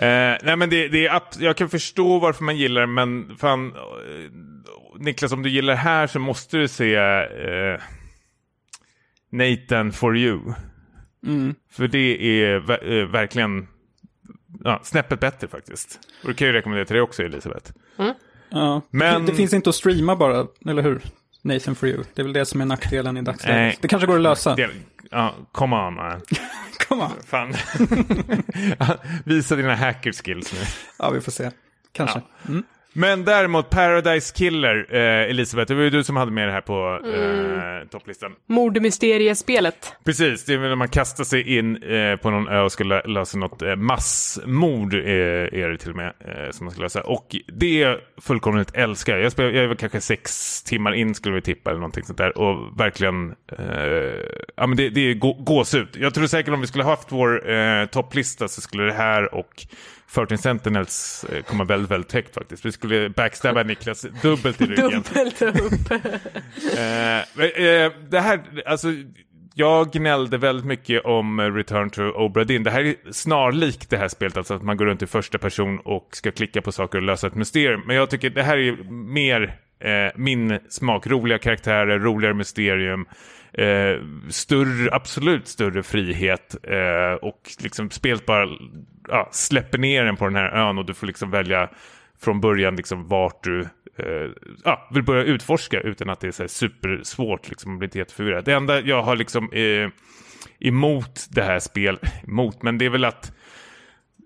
Eh, 0.05 0.37
nej 0.43 0.55
men 0.55 0.69
det, 0.69 0.87
det 0.87 1.07
är 1.07 1.21
jag 1.39 1.57
kan 1.57 1.69
förstå 1.69 2.19
varför 2.19 2.43
man 2.43 2.57
gillar 2.57 2.81
det, 2.81 2.87
men 2.87 3.37
fan, 3.39 3.67
eh, 3.75 4.31
Niklas 4.99 5.31
om 5.31 5.43
du 5.43 5.49
gillar 5.49 5.73
det 5.73 5.79
här 5.79 6.07
så 6.07 6.19
måste 6.19 6.57
du 6.57 6.67
se 6.67 6.95
eh, 6.95 7.79
Nathan 9.33 9.91
for 9.91 10.17
you. 10.17 10.53
Mm. 11.25 11.55
För 11.71 11.87
det 11.87 12.41
är 12.43 12.59
ver- 12.59 12.99
eh, 13.01 13.05
verkligen 13.07 13.67
ja, 14.63 14.79
snäppet 14.83 15.19
bättre 15.19 15.47
faktiskt. 15.47 15.99
Och 16.23 16.27
det 16.27 16.33
kan 16.33 16.47
jag 16.47 16.53
ju 16.53 16.57
rekommendera 16.59 16.85
till 16.85 16.93
dig 16.93 17.01
också 17.01 17.23
Elisabeth. 17.23 17.71
Ja. 18.49 18.81
Men- 18.89 19.25
Det, 19.25 19.31
det 19.31 19.35
finns 19.37 19.53
inte 19.53 19.69
att 19.69 19.75
streama 19.75 20.15
bara, 20.15 20.47
eller 20.65 20.81
hur? 20.83 21.01
Nathan 21.41 21.75
for 21.75 21.89
you. 21.89 22.03
Det 22.13 22.21
är 22.21 22.23
väl 22.23 22.33
det 22.33 22.45
som 22.45 22.61
är 22.61 22.65
nackdelen 22.65 23.17
i 23.17 23.21
dagsläget. 23.21 23.55
Nej. 23.57 23.77
Det 23.81 23.87
kanske 23.87 24.07
går 24.07 24.15
att 24.15 24.21
lösa. 24.21 24.55
Det, 24.55 24.69
ja, 25.11 25.35
come 25.51 25.75
on 25.75 25.93
man. 25.93 26.21
Kom 26.87 27.01
on. 27.01 27.11
Fan. 27.25 27.53
Visa 29.25 29.55
dina 29.55 29.75
hacker 29.75 30.11
skills 30.11 30.53
nu. 30.53 30.59
Ja, 30.99 31.09
vi 31.09 31.21
får 31.21 31.31
se. 31.31 31.51
Kanske. 31.91 32.21
Mm. 32.47 32.63
Men 32.95 33.25
däremot 33.25 33.69
Paradise 33.69 34.33
Killer, 34.35 34.87
eh, 34.89 35.29
Elisabeth, 35.29 35.67
det 35.69 35.75
var 35.75 35.83
ju 35.83 35.89
du 35.89 36.03
som 36.03 36.15
hade 36.15 36.31
med 36.31 36.47
det 36.47 36.51
här 36.51 36.61
på 36.61 36.99
Mm. 37.05 37.79
eh, 37.81 37.87
topplistan. 37.87 38.31
Mordmysteriespelet. 38.49 39.93
Precis, 40.05 40.45
det 40.45 40.53
är 40.53 40.59
när 40.59 40.75
man 40.75 40.87
kastar 40.89 41.23
sig 41.23 41.57
in 41.57 41.83
eh, 41.83 42.15
på 42.15 42.29
någon 42.29 42.47
ö 42.47 42.61
och 42.61 42.71
ska 42.71 42.83
lö- 42.83 43.07
lösa 43.07 43.37
något 43.37 43.61
eh, 43.61 43.75
massmord 43.75 44.93
eh, 44.93 44.99
är 45.01 45.69
det 45.69 45.77
till 45.77 45.89
och 45.89 45.95
med 45.95 46.13
eh, 46.19 46.51
som 46.51 46.65
man 46.65 46.71
ska 46.73 46.81
lösa. 46.81 47.01
Och 47.01 47.35
det 47.53 47.97
fullkomligt 48.21 48.71
älskar 48.75 49.17
jag. 49.17 49.31
Spelar, 49.31 49.49
jag 49.51 49.67
väl 49.67 49.77
kanske 49.77 50.01
sex 50.01 50.63
timmar 50.63 50.93
in 50.93 51.15
skulle 51.15 51.35
vi 51.35 51.41
tippa 51.41 51.69
eller 51.69 51.79
någonting 51.79 52.03
sånt 52.03 52.17
där 52.17 52.37
och 52.37 52.79
verkligen, 52.79 53.35
eh, 53.59 53.65
ja 54.55 54.67
men 54.67 54.77
det, 54.77 54.89
det 54.89 55.01
är 55.01 55.13
gå, 55.13 55.33
gåshud. 55.33 55.87
Jag 55.99 56.13
tror 56.13 56.27
säkert 56.27 56.53
om 56.53 56.61
vi 56.61 56.67
skulle 56.67 56.83
haft 56.83 57.11
vår 57.11 57.85
topplista 57.85 58.47
så 58.47 58.61
skulle 58.61 58.83
det 58.83 58.93
här 58.93 59.33
och 59.35 59.65
13 60.15 60.37
Sentinels 60.37 61.25
komma 61.47 61.63
väldigt, 61.63 61.91
väldigt 61.91 62.13
högt 62.13 62.33
faktiskt. 62.35 62.65
Skulle 62.83 63.09
backstabba 63.09 63.63
Niklas 63.63 64.05
dubbelt 64.21 64.61
i 64.61 64.65
ryggen. 64.65 64.91
Dubbelt 64.91 65.41
upp. 65.41 65.91
Eh, 66.77 67.19
eh, 67.45 67.91
det 68.09 68.19
här, 68.19 68.41
alltså, 68.65 68.87
jag 69.53 69.91
gnällde 69.91 70.37
väldigt 70.37 70.65
mycket 70.65 71.05
om 71.05 71.41
Return 71.41 71.89
to 71.89 72.01
Obra 72.01 72.43
Dinn. 72.43 72.63
Det 72.63 72.71
här 72.71 72.83
är 72.83 72.95
snarlikt 73.11 73.89
det 73.89 73.97
här 73.97 74.07
spelet, 74.07 74.37
alltså 74.37 74.53
att 74.53 74.63
man 74.63 74.77
går 74.77 74.85
runt 74.85 75.01
i 75.01 75.07
första 75.07 75.37
person 75.37 75.79
och 75.79 76.09
ska 76.11 76.31
klicka 76.31 76.61
på 76.61 76.71
saker 76.71 76.97
och 76.97 77.03
lösa 77.03 77.27
ett 77.27 77.35
mysterium. 77.35 77.83
Men 77.87 77.95
jag 77.95 78.09
tycker 78.09 78.29
det 78.29 78.43
här 78.43 78.57
är 78.57 78.83
mer 78.91 79.55
eh, 79.79 80.11
min 80.15 80.59
smak. 80.69 81.07
Roliga 81.07 81.37
karaktärer, 81.37 81.99
roligare 81.99 82.33
mysterium. 82.33 83.05
Eh, 83.53 84.01
större, 84.29 84.95
absolut 84.95 85.47
större 85.47 85.83
frihet 85.83 86.55
eh, 86.63 87.13
och 87.21 87.51
liksom 87.59 87.89
spelet 87.89 88.25
bara 88.25 88.47
ja, 89.07 89.29
släpper 89.31 89.77
ner 89.77 90.05
en 90.05 90.15
på 90.15 90.25
den 90.25 90.35
här 90.35 90.51
ön 90.51 90.77
och 90.77 90.85
du 90.85 90.93
får 90.93 91.07
liksom 91.07 91.31
välja 91.31 91.69
från 92.23 92.41
början 92.41 92.75
liksom 92.75 93.07
vart 93.07 93.43
du 93.43 93.61
eh, 93.97 94.29
ja, 94.63 94.89
vill 94.91 95.03
börja 95.03 95.23
utforska 95.23 95.81
utan 95.81 96.09
att 96.09 96.19
det 96.19 96.27
är 96.27 96.31
så 96.31 96.43
här 96.43 96.47
supersvårt 96.47 97.49
liksom, 97.49 97.71
och 97.71 97.77
blir 97.77 97.87
inte 97.87 97.97
jätteförvirrad. 97.97 98.45
Det 98.45 98.53
enda 98.53 98.81
jag 98.81 99.03
har 99.03 99.15
liksom 99.15 99.51
eh, 99.51 99.89
emot 100.59 101.27
det 101.29 101.43
här 101.43 101.59
spelet, 101.59 102.01
emot, 102.27 102.63
men 102.63 102.77
det 102.77 102.85
är 102.85 102.89
väl 102.89 103.05
att 103.05 103.31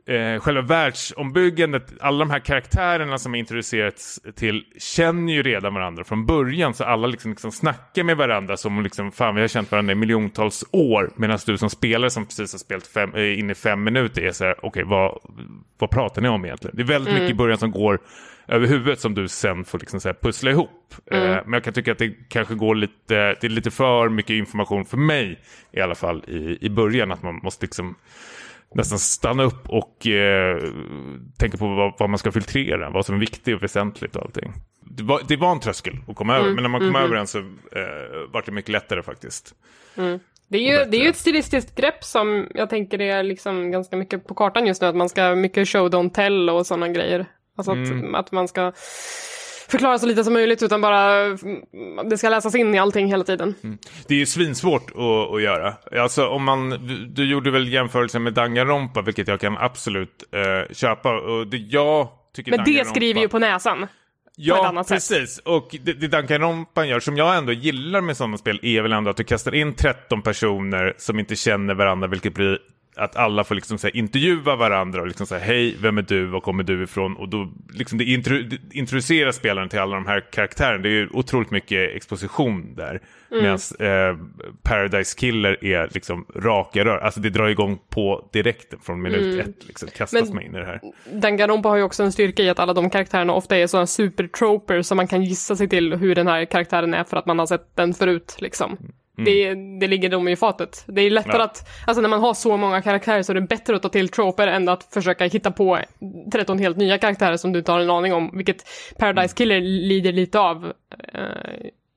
eh, 0.07 0.39
själva 0.39 0.61
världsombyggandet, 0.61 1.93
alla 1.99 2.19
de 2.19 2.29
här 2.29 2.39
karaktärerna 2.39 3.17
som 3.17 3.35
introducerats 3.35 4.19
till 4.35 4.65
känner 4.77 5.33
ju 5.33 5.43
redan 5.43 5.73
varandra 5.73 6.03
från 6.03 6.25
början 6.25 6.73
så 6.73 6.83
alla 6.83 7.07
liksom, 7.07 7.31
liksom 7.31 7.51
snackar 7.51 8.03
med 8.03 8.17
varandra 8.17 8.57
som 8.57 8.77
om 8.77 8.83
liksom, 8.83 9.11
fan 9.11 9.35
vi 9.35 9.41
har 9.41 9.47
känt 9.47 9.71
varandra 9.71 9.91
i 9.91 9.95
miljontals 9.95 10.65
år 10.71 11.11
medan 11.15 11.39
du 11.45 11.57
som 11.57 11.69
spelare 11.69 12.09
som 12.09 12.25
precis 12.25 12.53
har 12.53 12.59
spelat 12.59 12.87
fem, 12.87 13.13
eh, 13.15 13.39
in 13.39 13.49
i 13.49 13.55
fem 13.55 13.83
minuter 13.83 14.21
är 14.21 14.31
så 14.31 14.43
här, 14.43 14.65
okej 14.65 14.83
vad, 14.83 15.19
vad 15.77 15.89
pratar 15.89 16.21
ni 16.21 16.29
om 16.29 16.45
egentligen? 16.45 16.75
Det 16.75 16.83
är 16.83 16.87
väldigt 16.87 17.13
mycket 17.13 17.29
i 17.29 17.33
början 17.33 17.57
som 17.57 17.71
går 17.71 17.99
över 18.47 18.67
huvudet 18.67 18.99
som 18.99 19.13
du 19.13 19.27
sen 19.27 19.65
får 19.65 19.79
liksom 19.79 19.99
så 19.99 20.13
pussla 20.13 20.51
ihop. 20.51 20.95
Eh, 21.11 21.19
men 21.19 21.53
jag 21.53 21.63
kan 21.63 21.73
tycka 21.73 21.91
att 21.91 21.97
det 21.97 22.13
kanske 22.29 22.55
går 22.55 22.75
lite, 22.75 22.93
det 23.07 23.43
är 23.43 23.49
lite 23.49 23.71
för 23.71 24.09
mycket 24.09 24.33
information 24.33 24.85
för 24.85 24.97
mig 24.97 25.39
i 25.71 25.81
alla 25.81 25.95
fall 25.95 26.23
i, 26.27 26.65
i 26.65 26.69
början 26.69 27.11
att 27.11 27.23
man 27.23 27.39
måste 27.43 27.65
liksom 27.65 27.95
nästan 28.73 28.99
stanna 28.99 29.43
upp 29.43 29.69
och 29.69 30.07
eh, 30.07 30.61
tänka 31.37 31.57
på 31.57 31.67
vad, 31.67 31.93
vad 31.99 32.09
man 32.09 32.19
ska 32.19 32.31
filtrera, 32.31 32.89
vad 32.89 33.05
som 33.05 33.15
är 33.15 33.19
viktigt 33.19 33.55
och 33.55 33.63
väsentligt 33.63 34.15
och 34.15 34.21
allting. 34.21 34.53
Det 34.81 35.03
var, 35.03 35.21
det 35.27 35.35
var 35.35 35.51
en 35.51 35.59
tröskel 35.59 35.93
att 36.07 36.15
komma 36.15 36.37
över, 36.37 36.53
men 36.53 36.63
när 36.63 36.69
man 36.69 36.81
kom 36.81 36.95
över 36.95 37.15
den 37.15 37.27
så 37.27 37.37
eh, 37.37 37.45
var 38.29 38.43
det 38.45 38.51
mycket 38.51 38.71
lättare 38.71 39.03
faktiskt. 39.03 39.55
Det 40.47 40.57
är, 40.57 40.61
ju, 40.79 40.91
det 40.91 40.97
är 40.97 41.03
ju 41.03 41.09
ett 41.09 41.17
stilistiskt 41.17 41.75
grepp 41.75 42.03
som 42.03 42.47
jag 42.53 42.69
tänker 42.69 43.01
är 43.01 43.23
liksom 43.23 43.71
ganska 43.71 43.95
mycket 43.95 44.27
på 44.27 44.35
kartan 44.35 44.67
just 44.67 44.81
nu. 44.81 44.87
Att 44.87 44.95
man 44.95 45.09
ska 45.09 45.35
mycket 45.35 45.67
show 45.67 45.89
don't 45.89 46.09
tell 46.09 46.49
och 46.49 46.67
sådana 46.67 46.89
grejer. 46.89 47.25
Alltså 47.57 47.71
att, 47.71 48.15
att 48.15 48.31
man 48.31 48.47
ska 48.47 48.71
förklara 49.69 49.99
så 49.99 50.05
lite 50.05 50.23
som 50.23 50.33
möjligt 50.33 50.63
utan 50.63 50.81
bara 50.81 51.23
det 52.09 52.17
ska 52.17 52.29
läsas 52.29 52.55
in 52.55 52.75
i 52.75 52.79
allting 52.79 53.07
hela 53.07 53.23
tiden. 53.23 53.55
Det 54.07 54.13
är 54.13 54.19
ju 54.19 54.25
svinsvårt 54.25 54.91
att, 54.91 55.33
att 55.33 55.41
göra. 55.41 55.73
Alltså 56.01 56.27
om 56.27 56.43
man, 56.43 56.69
du, 56.69 57.05
du 57.05 57.29
gjorde 57.29 57.51
väl 57.51 57.73
jämförelsen 57.73 58.23
med 58.23 58.33
Danganronpa, 58.33 59.01
vilket 59.01 59.27
jag 59.27 59.39
kan 59.39 59.57
absolut 59.57 60.23
eh, 60.31 60.73
köpa. 60.73 61.19
Och 61.19 61.47
det 61.47 61.57
jag 61.57 62.07
tycker 62.35 62.51
Men 62.51 62.65
det 62.65 62.87
skriver 62.87 63.21
ju 63.21 63.27
på 63.27 63.39
näsan. 63.39 63.87
Ja, 64.39 64.67
annat 64.67 64.87
sätt. 64.87 64.95
precis. 64.95 65.37
Och 65.37 65.75
det, 65.81 65.93
det 65.93 66.07
Danganronpan 66.07 66.87
gör, 66.87 66.99
som 66.99 67.17
jag 67.17 67.37
ändå 67.37 67.51
gillar 67.51 68.01
med 68.01 68.17
sådana 68.17 68.37
spel, 68.37 68.59
är 68.63 68.81
väl 68.81 68.93
ändå 68.93 69.09
att 69.09 69.17
du 69.17 69.23
kastar 69.23 69.55
in 69.55 69.73
13 69.73 70.21
personer 70.21 70.93
som 70.97 71.19
inte 71.19 71.35
känner 71.35 71.73
varandra, 71.73 72.07
vilket 72.07 72.33
blir 72.33 72.59
att 72.97 73.15
alla 73.15 73.43
får 73.43 73.55
liksom 73.55 73.77
så 73.77 73.87
här, 73.87 73.97
intervjua 73.97 74.55
varandra 74.55 75.01
och 75.01 75.07
liksom 75.07 75.27
säga 75.27 75.41
hej, 75.41 75.77
vem 75.81 75.97
är 75.97 76.01
du, 76.01 76.25
var 76.25 76.39
kommer 76.39 76.63
du 76.63 76.83
ifrån? 76.83 77.15
Och 77.15 77.29
då 77.29 77.51
liksom 77.73 77.97
det, 77.97 78.03
intro, 78.03 78.41
det 78.41 78.57
introducerar 78.71 79.31
spelaren 79.31 79.69
till 79.69 79.79
alla 79.79 79.95
de 79.95 80.05
här 80.05 80.31
karaktärerna. 80.31 80.83
Det 80.83 80.89
är 80.89 80.91
ju 80.91 81.09
otroligt 81.13 81.51
mycket 81.51 81.95
exposition 81.95 82.75
där. 82.75 83.01
Mm. 83.31 83.43
Medan 83.43 83.59
eh, 83.79 84.17
Paradise 84.63 85.17
Killer 85.17 85.63
är 85.65 85.89
liksom 85.93 86.25
raka 86.35 86.85
rör. 86.85 86.97
Alltså 86.97 87.19
det 87.19 87.29
drar 87.29 87.47
igång 87.47 87.79
på 87.89 88.29
direkten 88.33 88.79
från 88.79 89.01
minut 89.01 89.47
ett. 89.47 89.67
Liksom, 89.67 89.89
kastas 89.89 90.21
Mm. 90.21 90.25
Men- 90.27 90.35
man 90.35 90.43
in 90.43 90.55
i 90.55 90.59
det 90.59 90.65
här. 90.65 90.81
Danganronpa 91.21 91.69
har 91.69 91.75
ju 91.77 91.83
också 91.83 92.03
en 92.03 92.11
styrka 92.11 92.43
i 92.43 92.49
att 92.49 92.59
alla 92.59 92.73
de 92.73 92.89
karaktärerna 92.89 93.33
ofta 93.33 93.57
är 93.57 93.67
sådana 93.67 93.87
supertroper 93.87 94.81
som 94.81 94.97
man 94.97 95.07
kan 95.07 95.23
gissa 95.23 95.55
sig 95.55 95.69
till 95.69 95.93
hur 95.93 96.15
den 96.15 96.27
här 96.27 96.45
karaktären 96.45 96.93
är 96.93 97.03
för 97.03 97.17
att 97.17 97.25
man 97.25 97.39
har 97.39 97.45
sett 97.45 97.75
den 97.75 97.93
förut 97.93 98.35
liksom. 98.39 98.77
Det, 99.25 99.55
det 99.79 99.87
ligger 99.87 100.09
dem 100.09 100.27
i 100.27 100.35
fatet. 100.35 100.83
Det 100.87 101.01
är 101.01 101.09
lättare 101.09 101.37
Ja. 101.37 101.43
att, 101.43 101.69
alltså 101.87 102.01
när 102.01 102.09
man 102.09 102.19
har 102.19 102.33
så 102.33 102.57
många 102.57 102.81
karaktärer 102.81 103.23
så 103.23 103.31
är 103.31 103.35
det 103.35 103.41
bättre 103.41 103.75
att 103.75 103.81
ta 103.81 103.89
till 103.89 104.09
troper 104.09 104.47
än 104.47 104.69
att 104.69 104.83
försöka 104.93 105.25
hitta 105.25 105.51
på 105.51 105.79
13 106.31 106.59
helt 106.59 106.77
nya 106.77 106.97
karaktärer 106.97 107.37
som 107.37 107.53
du 107.53 107.59
inte 107.59 107.71
har 107.71 107.79
en 107.79 107.89
aning 107.89 108.13
om, 108.13 108.31
vilket 108.33 108.57
Paradise 108.99 109.35
Killer 109.35 109.61
lider 109.61 110.11
lite 110.11 110.39
av 110.39 110.73
eh, 111.13 111.21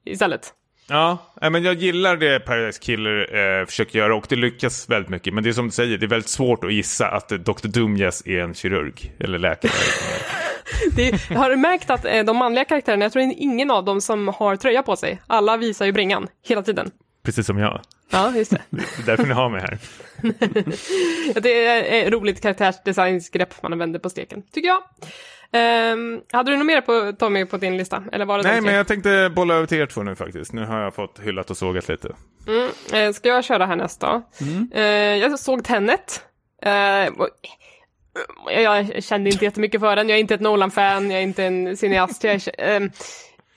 istället. 0.06 0.54
Ja, 0.88 1.18
nej, 1.40 1.50
men 1.50 1.64
jag 1.64 1.74
gillar 1.74 2.16
det 2.16 2.40
Paradise 2.40 2.80
Killer 2.82 3.36
eh, 3.60 3.66
försöker 3.66 3.98
göra 3.98 4.16
och 4.16 4.26
det 4.28 4.36
lyckas 4.36 4.90
väldigt 4.90 5.10
mycket. 5.10 5.34
Men 5.34 5.44
det 5.44 5.50
är 5.50 5.52
som 5.52 5.64
du 5.66 5.70
säger, 5.70 5.98
det 5.98 6.06
är 6.06 6.08
väldigt 6.08 6.30
svårt 6.30 6.64
att 6.64 6.72
gissa 6.72 7.06
att 7.08 7.32
eh, 7.32 7.38
Dr. 7.38 7.68
Dumjas 7.68 8.26
är 8.26 8.40
en 8.40 8.54
kirurg 8.54 9.12
eller 9.20 9.38
läkare. 9.38 9.72
Det, 10.96 11.34
har 11.34 11.50
du 11.50 11.56
märkt 11.56 11.90
att 11.90 12.04
eh, 12.04 12.24
de 12.24 12.36
manliga 12.36 12.64
karaktärerna, 12.64 13.04
jag 13.04 13.12
tror 13.12 13.22
det 13.22 13.28
är 13.28 13.42
ingen 13.42 13.70
av 13.70 13.84
dem 13.84 14.00
som 14.00 14.28
har 14.28 14.56
tröja 14.56 14.82
på 14.82 14.96
sig. 14.96 15.20
Alla 15.26 15.56
visar 15.56 15.86
ju 15.86 15.92
bringan, 15.92 16.26
hela 16.48 16.62
tiden. 16.62 16.90
Precis 17.22 17.46
som 17.46 17.58
jag. 17.58 17.80
Ja, 18.10 18.32
just 18.36 18.50
det. 18.50 18.62
Det 18.70 18.82
är 19.02 19.06
därför 19.06 19.26
ni 19.26 19.34
har 19.34 19.48
mig 19.48 19.60
här. 19.60 19.78
Det 21.40 21.66
är 21.66 22.06
ett 22.06 22.12
roligt 22.12 22.40
karaktärsdesignsgrepp 22.42 23.62
man 23.62 23.72
använder 23.72 23.98
på 23.98 24.10
steken, 24.10 24.42
tycker 24.52 24.68
jag. 24.68 24.82
Ehm, 25.52 26.20
hade 26.32 26.50
du 26.50 26.56
något 26.56 26.66
mer 26.66 26.80
på 26.80 27.12
Tommy 27.18 27.44
på 27.44 27.56
din 27.56 27.76
lista? 27.76 28.04
Eller 28.12 28.24
var 28.24 28.38
det 28.38 28.42
Nej, 28.48 28.60
men 28.60 28.74
jag 28.74 28.88
tänkte 28.88 29.32
bolla 29.36 29.54
över 29.54 29.66
till 29.66 29.78
er 29.78 29.86
två 29.86 30.02
nu 30.02 30.14
faktiskt. 30.16 30.52
Nu 30.52 30.64
har 30.64 30.80
jag 30.80 30.94
fått 30.94 31.20
hyllat 31.22 31.50
och 31.50 31.56
sågat 31.56 31.88
lite. 31.88 32.14
Mm, 32.46 32.68
eh, 32.92 33.12
ska 33.12 33.28
jag 33.28 33.44
köra 33.44 33.66
härnäst 33.66 34.00
då? 34.00 34.22
Eh, 34.74 34.82
jag 35.16 35.38
såg 35.38 35.64
Tenet. 35.64 36.22
Eh, 36.62 37.06
och- 37.18 37.28
jag 38.50 39.04
kände 39.04 39.30
inte 39.30 39.44
jättemycket 39.44 39.80
för 39.80 39.96
den. 39.96 40.08
Jag 40.08 40.16
är 40.16 40.20
inte 40.20 40.34
ett 40.34 40.40
Nolan-fan, 40.40 41.10
jag 41.10 41.18
är 41.18 41.22
inte 41.22 41.44
en 41.44 41.76
cineast. 41.76 42.24
Jag, 42.24 42.40
ehm, 42.58 42.90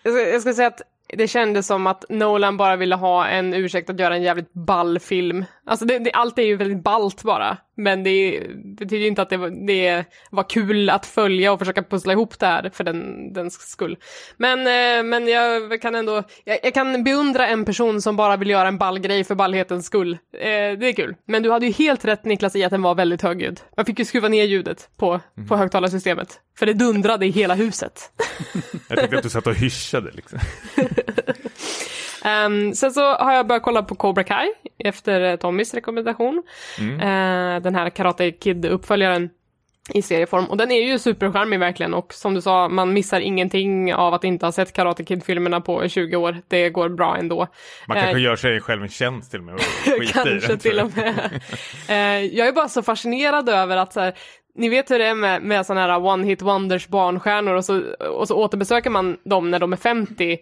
jag, 0.03 0.13
ska, 0.13 0.21
jag 0.29 0.41
ska 0.41 0.53
säga 0.53 0.67
att 0.67 0.81
det 1.17 1.27
kändes 1.27 1.67
som 1.67 1.87
att 1.87 2.05
Nolan 2.09 2.57
bara 2.57 2.75
ville 2.75 2.95
ha 2.95 3.27
en 3.27 3.53
ursäkt 3.53 3.89
att 3.89 3.99
göra 3.99 4.15
en 4.15 4.23
jävligt 4.23 4.53
ball 4.53 4.99
film. 4.99 5.45
Alltså 5.65 5.85
det, 5.85 5.99
det, 5.99 6.11
allt 6.11 6.39
är 6.39 6.43
ju 6.43 6.55
väldigt 6.55 6.83
ballt 6.83 7.23
bara. 7.23 7.57
Men 7.75 8.03
det 8.03 8.43
betyder 8.63 9.07
inte 9.07 9.21
att 9.21 9.29
det 9.29 9.37
var, 9.37 9.49
det 9.67 10.05
var 10.31 10.49
kul 10.49 10.89
att 10.89 11.05
följa 11.05 11.51
och 11.51 11.59
försöka 11.59 11.83
pussla 11.83 12.13
ihop 12.13 12.39
det 12.39 12.45
här 12.45 12.71
för 12.73 12.83
den, 12.83 13.33
den 13.33 13.51
skull. 13.51 13.97
Men, 14.37 14.59
eh, 14.59 15.03
men 15.03 15.27
jag 15.27 15.81
kan 15.81 15.95
ändå, 15.95 16.23
jag, 16.43 16.59
jag 16.63 16.73
kan 16.73 17.03
beundra 17.03 17.47
en 17.47 17.65
person 17.65 18.01
som 18.01 18.15
bara 18.15 18.37
vill 18.37 18.49
göra 18.49 18.67
en 18.67 18.77
ball 18.77 18.99
grej 18.99 19.23
för 19.23 19.35
ballhetens 19.35 19.85
skull. 19.85 20.13
Eh, 20.13 20.47
det 20.79 20.89
är 20.89 20.93
kul. 20.93 21.15
Men 21.25 21.43
du 21.43 21.51
hade 21.51 21.65
ju 21.65 21.71
helt 21.71 22.05
rätt 22.05 22.25
Niklas 22.25 22.55
i 22.55 22.63
att 22.63 22.71
den 22.71 22.81
var 22.81 22.95
väldigt 22.95 23.21
högljudd. 23.21 23.59
Man 23.77 23.85
fick 23.85 23.99
ju 23.99 24.05
skruva 24.05 24.27
ner 24.27 24.43
ljudet 24.43 24.89
på, 24.97 25.19
på 25.47 25.55
högtalarsystemet. 25.55 26.39
För 26.57 26.65
det 26.65 26.73
dundrade 26.73 27.25
i 27.25 27.29
hela 27.29 27.53
huset. 27.53 28.11
Jag 28.89 28.97
tänkte 28.97 29.17
att 29.17 29.23
du 29.23 29.29
satt 29.29 29.47
och 29.47 29.55
hyschade 29.55 30.11
liksom. 30.13 30.39
Ehm, 32.23 32.73
sen 32.73 32.91
så 32.91 33.13
har 33.15 33.33
jag 33.33 33.47
börjat 33.47 33.63
kolla 33.63 33.83
på 33.83 33.95
Cobra 33.95 34.23
Kai 34.23 34.47
efter 34.77 35.21
eh, 35.21 35.35
Tommys 35.35 35.73
rekommendation. 35.73 36.43
Eh, 36.79 37.61
den 37.61 37.75
här 37.75 37.89
Karate 37.89 38.31
Kid-uppföljaren 38.31 39.29
i 39.93 40.01
serieform. 40.01 40.45
Och 40.45 40.57
den 40.57 40.71
är 40.71 40.81
ju 40.81 40.99
supercharmig 40.99 41.59
verkligen 41.59 41.93
och 41.93 42.13
som 42.13 42.33
du 42.33 42.41
sa, 42.41 42.69
man 42.69 42.93
missar 42.93 43.19
ingenting 43.19 43.93
av 43.93 44.13
att 44.13 44.23
inte 44.23 44.45
ha 44.45 44.51
sett 44.51 44.73
Karate 44.73 45.03
Kid-filmerna 45.03 45.61
på 45.61 45.87
20 45.87 46.15
år. 46.15 46.41
Det 46.47 46.69
går 46.69 46.89
bra 46.89 47.17
ändå. 47.17 47.47
Man 47.87 47.97
Eh, 47.97 48.03
kanske 48.03 48.21
gör 48.21 48.35
sig 48.35 48.59
själv 48.59 48.83
en 48.83 48.89
tjänst 48.89 49.31
till 49.31 49.39
och 49.39 49.45
med. 49.45 49.55
och 49.55 49.61
Kanske 50.13 50.57
till 50.57 50.79
och 50.79 50.97
med. 50.97 51.41
Eh, 51.89 52.25
jag 52.35 52.47
är 52.47 52.51
bara 52.51 52.69
så 52.69 52.83
fascinerad 52.83 53.49
över 53.49 53.77
att 53.77 53.93
så 53.93 53.99
här, 53.99 54.13
ni 54.55 54.69
vet 54.69 54.91
hur 54.91 54.99
det 54.99 55.05
är 55.05 55.15
med, 55.15 55.41
med 55.41 55.65
sådana 55.65 55.93
här 55.93 55.99
one-hit 55.99 56.41
wonders 56.43 56.87
barnstjärnor 56.87 57.53
och 57.53 57.65
så, 57.65 57.81
och 57.93 58.27
så 58.27 58.35
återbesöker 58.35 58.89
man 58.89 59.17
dem 59.25 59.51
när 59.51 59.59
de 59.59 59.73
är 59.73 59.77
50 59.77 60.37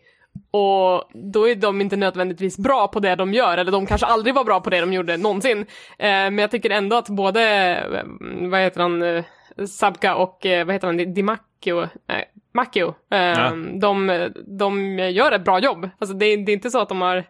och 0.52 1.10
då 1.14 1.48
är 1.50 1.56
de 1.56 1.82
inte 1.82 1.96
nödvändigtvis 1.98 2.58
bra 2.58 2.88
på 2.88 3.00
det 3.00 3.16
de 3.16 3.34
gör, 3.34 3.58
eller 3.58 3.72
de 3.72 3.86
kanske 3.86 4.08
aldrig 4.08 4.36
var 4.36 4.44
bra 4.44 4.60
på 4.62 4.70
det 4.70 4.80
de 4.82 4.94
gjorde 4.94 5.18
någonsin. 5.18 5.58
Eh, 5.60 5.66
men 6.08 6.38
jag 6.38 6.52
tycker 6.52 6.70
ändå 6.70 6.96
att 6.96 7.10
både, 7.10 7.44
eh, 7.76 8.04
vad 8.50 8.60
heter 8.60 8.82
han, 8.82 9.02
eh, 9.02 9.24
Sabka 9.68 10.16
och, 10.16 10.46
eh, 10.46 10.66
vad 10.66 10.76
heter 10.76 10.88
han, 10.88 11.14
Dimacchio, 11.14 11.88
nej, 12.08 12.26
Macchio. 12.54 12.88
Eh, 13.12 13.18
Ja. 13.20 13.52
de, 13.82 14.30
de 14.60 15.00
gör 15.00 15.32
ett 15.32 15.44
bra 15.46 15.60
jobb. 15.60 15.90
Alltså 16.00 16.16
det, 16.16 16.26
är- 16.26 16.38
det 16.46 16.52
är 16.52 16.54
inte 16.54 16.70
så 16.72 16.80
att 16.82 16.90
de 16.90 17.02
har... 17.02 17.24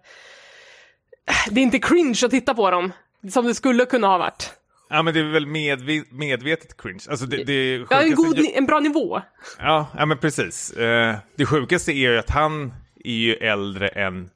Det 1.49 1.61
är 1.61 1.63
inte 1.63 1.79
cringe 1.79 2.19
att 2.25 2.31
titta 2.31 2.53
på 2.53 2.71
dem, 2.71 2.91
som 3.31 3.45
det 3.45 3.55
skulle 3.55 3.85
kunna 3.85 4.07
ha 4.07 4.17
varit. 4.17 4.53
Ja, 4.89 5.03
men 5.03 5.13
det 5.13 5.19
är 5.19 5.23
väl 5.33 5.45
medve 5.47 6.03
medvetet 6.11 6.81
cringe. 6.81 7.03
Alltså 7.09 7.25
det, 7.25 7.43
det 7.43 7.75
Ja, 7.75 8.01
en, 8.01 8.11
sjukaste- 8.15 8.15
god, 8.15 8.45
en 8.55 8.65
bra 8.65 8.79
nivå. 8.79 9.21
Ja, 9.59 9.87
ja 9.97 10.05
men 10.05 10.17
precis. 10.17 10.71
Eh, 10.73 11.15
det 11.35 11.45
sjukaste 11.45 11.91
är 11.91 11.95
ju 12.11 12.17
att 12.19 12.29
han 12.29 12.73
är 13.05 13.13
ju 13.13 13.33
äldre 13.33 13.87
än 13.87 14.29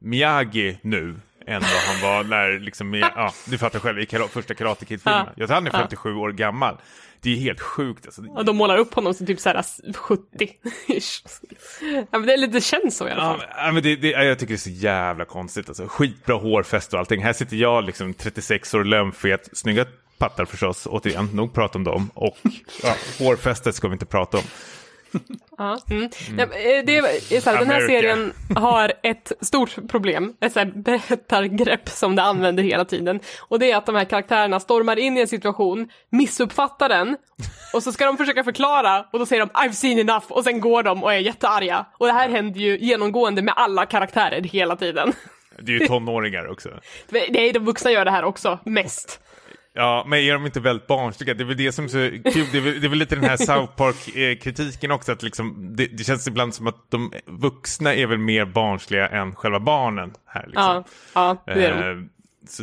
Miyagi 0.00 0.78
nu. 0.82 1.14
Än 1.46 1.60
vad 1.60 1.70
han 1.70 2.00
var 2.02 2.24
när, 2.24 2.58
liksom, 2.60 2.94
ja, 2.94 3.32
du 3.44 3.58
fattar 3.58 3.78
själv, 3.78 3.98
i 4.00 4.06
kara- 4.06 4.28
första 4.28 4.54
Karate 4.54 4.84
Kid-filmen. 4.84 5.24
Ja. 5.26 5.32
Jag 5.36 5.48
tror 5.48 5.54
han 5.54 5.66
är 5.66 5.70
Ja. 5.72 5.78
57 5.78 6.14
år 6.14 6.32
gammal. 6.32 6.76
Det 7.20 7.30
är 7.32 7.36
helt 7.36 7.60
sjukt 7.60 8.06
alltså. 8.06 8.22
Och 8.22 8.44
de 8.44 8.56
målar 8.56 8.78
upp 8.78 8.94
honom 8.94 9.14
som 9.14 9.26
typ 9.26 9.40
såhär 9.40 9.56
70-ish. 9.94 11.22
Ja, 11.80 12.18
men 12.18 12.26
det, 12.26 12.32
är 12.32 12.36
lite- 12.36 12.52
det 12.52 12.60
känns 12.60 12.96
så 12.96 13.08
i 13.08 13.10
alla 13.10 13.20
fall. 13.22 13.42
ja, 13.56 13.72
men 13.72 13.82
det, 13.82 13.96
det, 13.96 14.08
ja, 14.10 14.22
jag 14.24 14.38
tycker 14.38 14.52
det 14.54 14.56
är 14.56 14.58
så 14.58 14.70
jävla 14.70 15.24
konstigt. 15.24 15.68
Alltså. 15.68 15.86
Skitbra 15.88 16.34
hårfäste 16.36 16.96
och 16.96 17.00
allting. 17.00 17.22
Här 17.22 17.32
sitter 17.32 17.56
jag, 17.56 17.84
liksom 17.84 18.14
36 18.14 18.74
år, 18.74 18.84
lömfet, 18.84 19.48
snygga 19.52 19.84
pattar 20.18 20.44
förstås, 20.44 20.86
återigen, 20.90 21.26
nog 21.32 21.54
prata 21.54 21.78
om 21.78 21.84
dem. 21.84 22.10
Och 22.14 22.36
ja, 22.82 22.94
hårfästet 23.18 23.74
ska 23.74 23.88
vi 23.88 23.92
inte 23.92 24.06
prata 24.06 24.38
om. 24.38 24.44
Ja, 25.58 25.78
mm. 25.90 26.10
Eh, 26.38 26.48
det 26.84 26.96
är 26.96 27.40
så 27.40 27.50
här, 27.50 27.58
den 27.58 27.70
här 27.70 27.86
serien 27.86 28.32
har 28.56 28.92
ett 29.02 29.32
stort 29.40 29.88
problem, 29.88 30.34
ett 30.40 30.52
så 30.52 30.58
här 30.58 30.66
berättargrepp 30.66 31.88
som 31.88 32.16
det 32.16 32.22
använder 32.22 32.62
hela 32.62 32.84
tiden. 32.84 33.20
Och 33.40 33.58
det 33.58 33.72
är 33.72 33.76
att 33.76 33.86
de 33.86 33.94
här 33.94 34.04
karaktärerna 34.04 34.60
stormar 34.60 34.98
in 34.98 35.16
i 35.16 35.20
en 35.20 35.28
situation, 35.28 35.88
missuppfattar 36.10 36.88
den, 36.88 37.16
och 37.72 37.82
så 37.82 37.92
ska 37.92 38.06
de 38.06 38.16
försöka 38.16 38.44
förklara, 38.44 39.04
och 39.12 39.18
då 39.18 39.26
säger 39.26 39.46
de 39.46 39.52
I've 39.52 39.72
seen 39.72 39.98
enough, 39.98 40.26
och 40.28 40.44
sen 40.44 40.60
går 40.60 40.82
de 40.82 41.04
och 41.04 41.14
är 41.14 41.18
jättearga. 41.18 41.86
Och 41.98 42.06
det 42.06 42.12
här 42.12 42.28
händer 42.28 42.60
ju 42.60 42.78
genomgående 42.78 43.42
med 43.42 43.54
alla 43.56 43.86
karaktärer 43.86 44.42
hela 44.42 44.76
tiden. 44.76 45.12
Det 45.58 45.72
är 45.72 45.80
ju 45.80 45.86
tonåringar 45.86 46.46
också. 46.48 46.68
Nej, 47.08 47.52
de 47.52 47.58
vuxna 47.58 47.90
gör 47.90 48.04
det 48.04 48.10
här 48.10 48.24
också, 48.24 48.58
mest. 48.64 49.20
Ja, 49.74 50.04
men 50.06 50.18
är 50.18 50.32
de 50.32 50.46
inte 50.46 50.60
väldigt 50.60 50.86
barnsliga? 50.86 51.34
Det 51.34 51.42
är 51.42 51.46
väl 51.46 51.56
det 51.56 51.72
som 51.72 51.84
är 51.84 51.88
så 51.88 52.30
kul. 52.32 52.46
Det 52.52 52.58
är 52.58 52.62
väl, 52.62 52.80
det 52.80 52.86
är 52.86 52.88
väl 52.88 52.98
lite 52.98 53.14
den 53.14 53.24
här 53.24 53.36
South 53.36 53.76
Park-kritiken 53.76 54.90
också. 54.90 55.12
Att 55.12 55.22
liksom, 55.22 55.76
det, 55.76 55.86
det 55.86 56.04
känns 56.04 56.28
ibland 56.28 56.54
som 56.54 56.66
att 56.66 56.90
de 56.90 57.12
vuxna 57.26 57.94
är 57.94 58.06
väl 58.06 58.18
mer 58.18 58.44
barnsliga 58.44 59.08
än 59.08 59.34
själva 59.34 59.60
barnen 59.60 60.12
här. 60.26 60.46
Liksom. 60.46 60.62
Ja, 60.64 60.84
ja 61.14 61.42
det 61.54 61.66
är 61.66 61.92
de. 61.94 62.00
Eh, 62.00 62.04
så, 62.48 62.62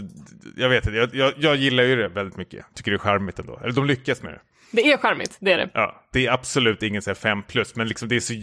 jag 0.57 0.69
vet 0.69 0.85
inte, 0.85 0.97
jag, 0.97 1.15
jag, 1.15 1.33
jag 1.37 1.55
gillar 1.55 1.83
ju 1.83 1.95
det 1.95 2.07
väldigt 2.07 2.37
mycket. 2.37 2.65
Tycker 2.75 2.91
det 2.91 2.95
är 2.95 2.99
charmigt 2.99 3.39
ändå. 3.39 3.59
Eller 3.63 3.71
de 3.71 3.85
lyckas 3.85 4.23
med 4.23 4.33
det. 4.33 4.41
Det 4.71 4.91
är 4.91 4.97
charmigt, 4.97 5.37
det 5.39 5.51
är 5.51 5.57
det. 5.57 5.69
Ja, 5.73 6.01
det 6.11 6.25
är 6.25 6.31
absolut 6.31 6.83
ingen 6.83 7.01
5 7.01 7.43
plus, 7.43 7.75
men 7.75 7.87
liksom 7.87 8.07
det 8.07 8.15
är 8.15 8.19
så... 8.19 8.33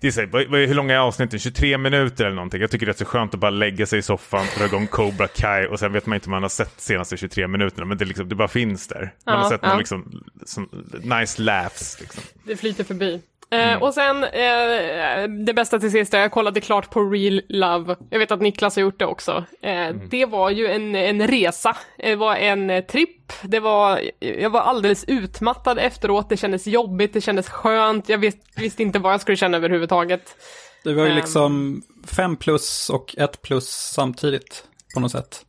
Det 0.00 0.06
är 0.06 0.10
så 0.10 0.20
hur 0.66 0.74
långa 0.74 0.94
är 0.94 0.98
avsnitten? 0.98 1.38
23 1.38 1.78
minuter 1.78 2.24
eller 2.24 2.34
någonting. 2.34 2.60
Jag 2.60 2.70
tycker 2.70 2.86
det 2.86 2.92
är 2.92 2.96
så 2.96 3.04
skönt 3.04 3.34
att 3.34 3.40
bara 3.40 3.50
lägga 3.50 3.86
sig 3.86 3.98
i 3.98 4.02
soffan, 4.02 4.46
dra 4.58 4.64
igång 4.64 4.86
Cobra 4.86 5.28
Kai 5.28 5.66
och 5.66 5.78
sen 5.78 5.92
vet 5.92 6.06
man 6.06 6.14
inte 6.14 6.26
om 6.26 6.30
man 6.30 6.42
har 6.42 6.48
sett 6.48 6.80
senaste 6.80 7.16
23 7.16 7.48
minuterna, 7.48 7.84
men 7.84 7.98
det, 7.98 8.04
liksom, 8.04 8.28
det 8.28 8.34
bara 8.34 8.48
finns 8.48 8.88
där. 8.88 9.00
Man 9.00 9.34
Ja, 9.34 9.42
har 9.42 9.50
sett 9.50 9.60
ja. 9.62 9.68
någon 9.68 9.78
liksom, 9.78 10.24
som, 10.46 10.68
nice 11.02 11.42
laughs. 11.42 12.00
Liksom. 12.00 12.22
Det 12.44 12.56
flyter 12.56 12.84
förbi. 12.84 13.22
Mm. 13.52 13.68
Eh, 13.68 13.82
och 13.82 13.94
sen, 13.94 14.24
eh, 14.24 15.28
det 15.46 15.54
bästa 15.54 15.78
till 15.78 15.90
sist, 15.90 16.12
jag 16.12 16.32
kollade 16.32 16.60
klart 16.60 16.90
på 16.90 17.00
Real 17.02 17.42
Love. 17.48 17.96
Jag 18.10 18.18
vet 18.18 18.30
att 18.30 18.40
Niklas 18.40 18.76
har 18.76 18.80
gjort 18.82 18.98
det 18.98 19.06
också. 19.06 19.44
Eh, 19.62 19.72
Mm. 19.82 20.08
Det 20.08 20.26
var 20.26 20.50
ju 20.50 20.66
en, 20.66 20.94
en 20.94 21.26
resa, 21.28 21.76
det 21.98 22.16
var 22.16 22.36
en 22.36 22.86
tripp, 22.86 23.32
det 23.42 23.60
var, 23.60 24.00
jag 24.18 24.50
var 24.50 24.60
alldeles 24.60 25.04
utmattad 25.04 25.78
efteråt, 25.78 26.28
det 26.28 26.36
kändes 26.36 26.66
jobbigt, 26.66 27.12
det 27.12 27.20
kändes 27.20 27.48
skönt, 27.48 28.08
jag 28.08 28.18
vis, 28.18 28.34
visste 28.56 28.82
inte 28.82 28.98
vad 28.98 29.12
jag 29.12 29.20
skulle 29.20 29.36
känna 29.36 29.56
överhuvudtaget. 29.56 30.36
Det 30.84 30.94
var 30.94 31.06
ju 31.06 31.14
liksom 31.14 31.82
fem 32.06 32.36
plus 32.36 32.90
och 32.90 33.14
ett 33.18 33.42
plus 33.42 33.68
samtidigt 33.94 34.64
på 34.94 35.00
något 35.00 35.12
sätt. 35.12 35.44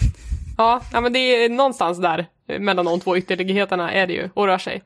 Ja, 0.58 0.80
ja 0.92 1.00
men 1.00 1.12
det 1.12 1.18
är 1.18 1.48
någonstans 1.48 1.98
där, 1.98 2.26
mellan 2.58 2.84
de 2.84 3.00
två 3.00 3.16
ytterligheterna 3.16 3.92
är 3.92 4.06
det 4.06 4.12
ju, 4.12 4.30
och 4.34 4.46
rör 4.46 4.58
sig. 4.58 4.82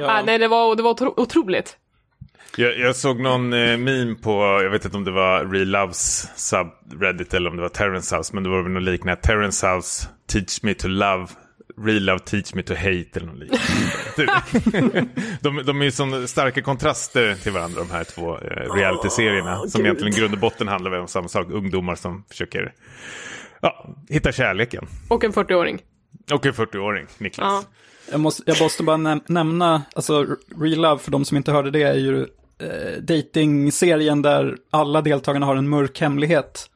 Ja. 0.00 0.06
Ah, 0.10 0.22
nej, 0.26 0.38
det 0.38 0.48
var, 0.48 0.76
det 0.76 0.82
var 0.82 0.90
otro, 0.90 1.14
otroligt. 1.16 1.76
Jag, 2.56 2.78
jag 2.78 2.96
såg 2.96 3.20
någon 3.20 3.52
eh, 3.52 3.76
meme 3.76 4.14
på, 4.14 4.60
jag 4.62 4.70
vet 4.70 4.84
inte 4.84 4.96
om 4.96 5.04
det 5.04 5.10
var 5.10 5.44
Real 5.44 5.68
Loves 5.68 6.28
subreddit 6.36 7.34
eller 7.34 7.50
om 7.50 7.56
det 7.56 7.62
var 7.62 7.68
Terrence 7.68 8.16
House, 8.16 8.34
men 8.34 8.42
det 8.42 8.48
var 8.48 8.62
väl 8.62 8.72
något 8.72 8.82
liknande. 8.82 9.22
Terrence 9.22 9.68
House 9.68 10.08
teach 10.26 10.62
me 10.62 10.74
to 10.74 10.88
love, 10.88 11.26
Real 11.82 12.02
Love 12.02 12.18
teach 12.18 12.54
me 12.54 12.62
to 12.62 12.74
hate 12.74 13.10
eller 13.14 13.26
något 13.26 13.38
liknande. 13.38 15.06
de, 15.40 15.62
de 15.64 15.80
är 15.80 15.84
ju 15.84 15.90
som 15.90 16.28
starka 16.28 16.62
kontraster 16.62 17.34
till 17.34 17.52
varandra 17.52 17.80
de 17.80 17.90
här 17.90 18.04
två 18.04 18.38
eh, 18.38 18.74
reality-serierna. 18.74 19.68
som 19.68 19.80
egentligen 19.80 20.14
i 20.14 20.18
grund 20.18 20.34
och 20.34 20.40
botten 20.40 20.68
handlar 20.68 20.90
väl 20.90 21.00
om 21.00 21.08
samma 21.08 21.28
sak, 21.28 21.46
ungdomar 21.50 21.94
som 21.94 22.24
försöker 22.28 22.72
ja, 23.60 23.96
hitta 24.08 24.32
kärleken. 24.32 24.86
Och 25.08 25.24
en 25.24 25.32
40-åring. 25.32 25.82
Och 26.32 26.46
en 26.46 26.52
40-åring, 26.52 27.06
Niklas. 27.18 27.46
Ja. 27.46 27.64
Jag 28.10 28.20
måste, 28.20 28.42
jag 28.46 28.62
måste 28.62 28.82
bara 28.82 28.96
näm- 28.96 29.24
nämna, 29.26 29.82
alltså 29.94 30.26
Real 30.60 30.80
Love, 30.80 30.98
för 30.98 31.10
de 31.10 31.24
som 31.24 31.36
inte 31.36 31.52
hörde 31.52 31.70
det, 31.70 31.82
är 31.82 31.94
ju 31.94 32.20
eh, 32.58 33.02
dating-serien 33.02 34.22
där 34.22 34.56
alla 34.70 35.02
deltagarna 35.02 35.46
har 35.46 35.56
en 35.56 35.68
mörk 35.68 36.00
hemlighet. 36.00 36.70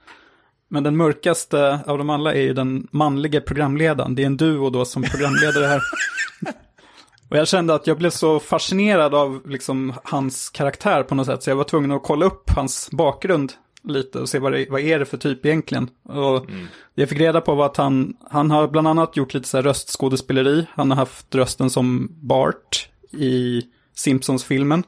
Men 0.68 0.82
den 0.82 0.96
mörkaste 0.96 1.80
av 1.86 1.98
dem 1.98 2.10
alla 2.10 2.34
är 2.34 2.40
ju 2.40 2.54
den 2.54 2.88
manliga 2.90 3.40
programledaren. 3.40 4.14
Det 4.14 4.22
är 4.22 4.26
en 4.26 4.36
duo 4.36 4.70
då 4.70 4.84
som 4.84 5.02
programledare 5.02 5.66
här. 5.66 5.80
Och 7.30 7.36
jag 7.36 7.48
kände 7.48 7.74
att 7.74 7.86
jag 7.86 7.98
blev 7.98 8.10
så 8.10 8.40
fascinerad 8.40 9.14
av 9.14 9.48
liksom 9.48 9.94
hans 10.04 10.50
karaktär 10.50 11.02
på 11.02 11.14
något 11.14 11.26
sätt, 11.26 11.42
så 11.42 11.50
jag 11.50 11.56
var 11.56 11.64
tvungen 11.64 11.92
att 11.92 12.02
kolla 12.02 12.26
upp 12.26 12.50
hans 12.50 12.90
bakgrund 12.90 13.52
lite 13.84 14.18
och 14.18 14.28
se 14.28 14.38
vad, 14.38 14.52
det, 14.52 14.66
vad 14.70 14.80
är 14.80 14.98
det 14.98 15.04
för 15.04 15.16
typ 15.16 15.46
egentligen. 15.46 15.90
Och 16.02 16.46
det 16.94 17.02
jag 17.02 17.08
fick 17.08 17.20
reda 17.20 17.40
på 17.40 17.54
var 17.54 17.66
att 17.66 17.76
han, 17.76 18.16
han 18.30 18.50
har 18.50 18.68
bland 18.68 18.88
annat 18.88 19.16
gjort 19.16 19.34
lite 19.34 19.48
så 19.48 19.56
här 19.56 19.64
röstskådespeleri. 19.64 20.66
Han 20.70 20.90
har 20.90 20.96
haft 20.96 21.34
rösten 21.34 21.70
som 21.70 22.08
Bart 22.20 22.88
i 23.10 23.62
Simpsons-filmen. 23.94 24.82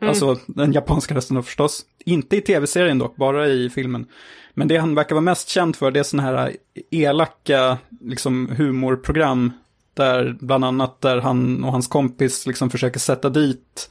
Alltså 0.00 0.38
den 0.46 0.72
japanska 0.72 1.14
rösten 1.14 1.36
då 1.36 1.42
förstås. 1.42 1.84
Inte 2.04 2.36
i 2.36 2.40
tv-serien 2.40 2.98
dock, 2.98 3.16
bara 3.16 3.48
i 3.48 3.70
filmen. 3.70 4.06
Men 4.54 4.68
det 4.68 4.76
han 4.76 4.94
verkar 4.94 5.14
vara 5.14 5.22
mest 5.22 5.48
känd 5.48 5.76
för 5.76 5.90
det 5.90 6.00
är 6.00 6.04
sådana 6.04 6.28
här 6.28 6.56
elaka 6.90 7.78
liksom, 8.00 8.48
humorprogram. 8.56 9.52
Där 9.94 10.36
bland 10.40 10.64
annat 10.64 11.00
där 11.00 11.18
han 11.18 11.64
och 11.64 11.72
hans 11.72 11.88
kompis 11.88 12.46
liksom 12.46 12.70
försöker 12.70 13.00
sätta 13.00 13.28
dit 13.28 13.90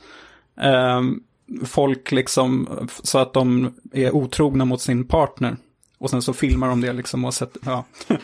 eh, 0.62 1.02
folk 1.66 2.12
liksom 2.12 2.68
så 3.04 3.18
att 3.20 3.34
de 3.34 3.74
är 3.94 4.16
otrogna 4.16 4.66
mot 4.66 4.82
sin 4.82 5.08
partner. 5.08 5.58
Och 5.98 6.10
sen 6.10 6.22
så 6.22 6.34
filmar 6.34 6.68
de 6.70 6.82
det 6.82 6.94
liksom 6.94 7.26
och 7.26 7.34
sätter, 7.34 7.62
ja. 7.66 7.86
Det, 8.08 8.18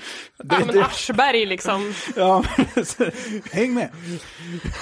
Ja, 0.50 0.60
men 0.66 0.84
Aschberg 0.84 1.46
liksom. 1.46 1.94
ja, 2.16 2.44
häng 3.52 3.74
med. 3.74 3.90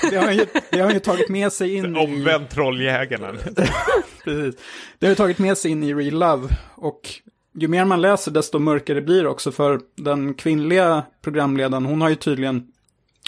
Det 0.10 0.18
har, 0.18 0.26
han 0.26 0.36
ju, 0.36 0.46
det 0.72 0.78
har 0.78 0.86
han 0.86 0.94
ju 0.94 1.00
tagit 1.00 1.30
med 1.30 1.54
sig 1.54 1.76
in 1.76 1.96
i... 1.96 2.00
Omvänd 2.06 2.50
trolljägarna. 2.50 3.34
Precis. 4.24 4.62
Det 5.00 5.06
har 5.06 5.10
ju 5.10 5.16
tagit 5.16 5.40
med 5.40 5.58
sig 5.58 5.72
in 5.72 5.84
i 5.84 5.94
Real 5.94 6.20
Love. 6.20 6.48
Och 6.76 7.10
ju 7.54 7.68
mer 7.68 7.86
man 7.86 8.02
läser 8.02 8.32
desto 8.32 8.60
mörkare 8.60 9.02
blir 9.02 9.24
det 9.24 9.30
också. 9.30 9.52
För 9.52 9.80
den 9.96 10.34
kvinnliga 10.34 11.04
programledaren, 11.22 11.86
hon 11.86 12.02
har 12.02 12.10
ju 12.10 12.16
tydligen, 12.16 12.68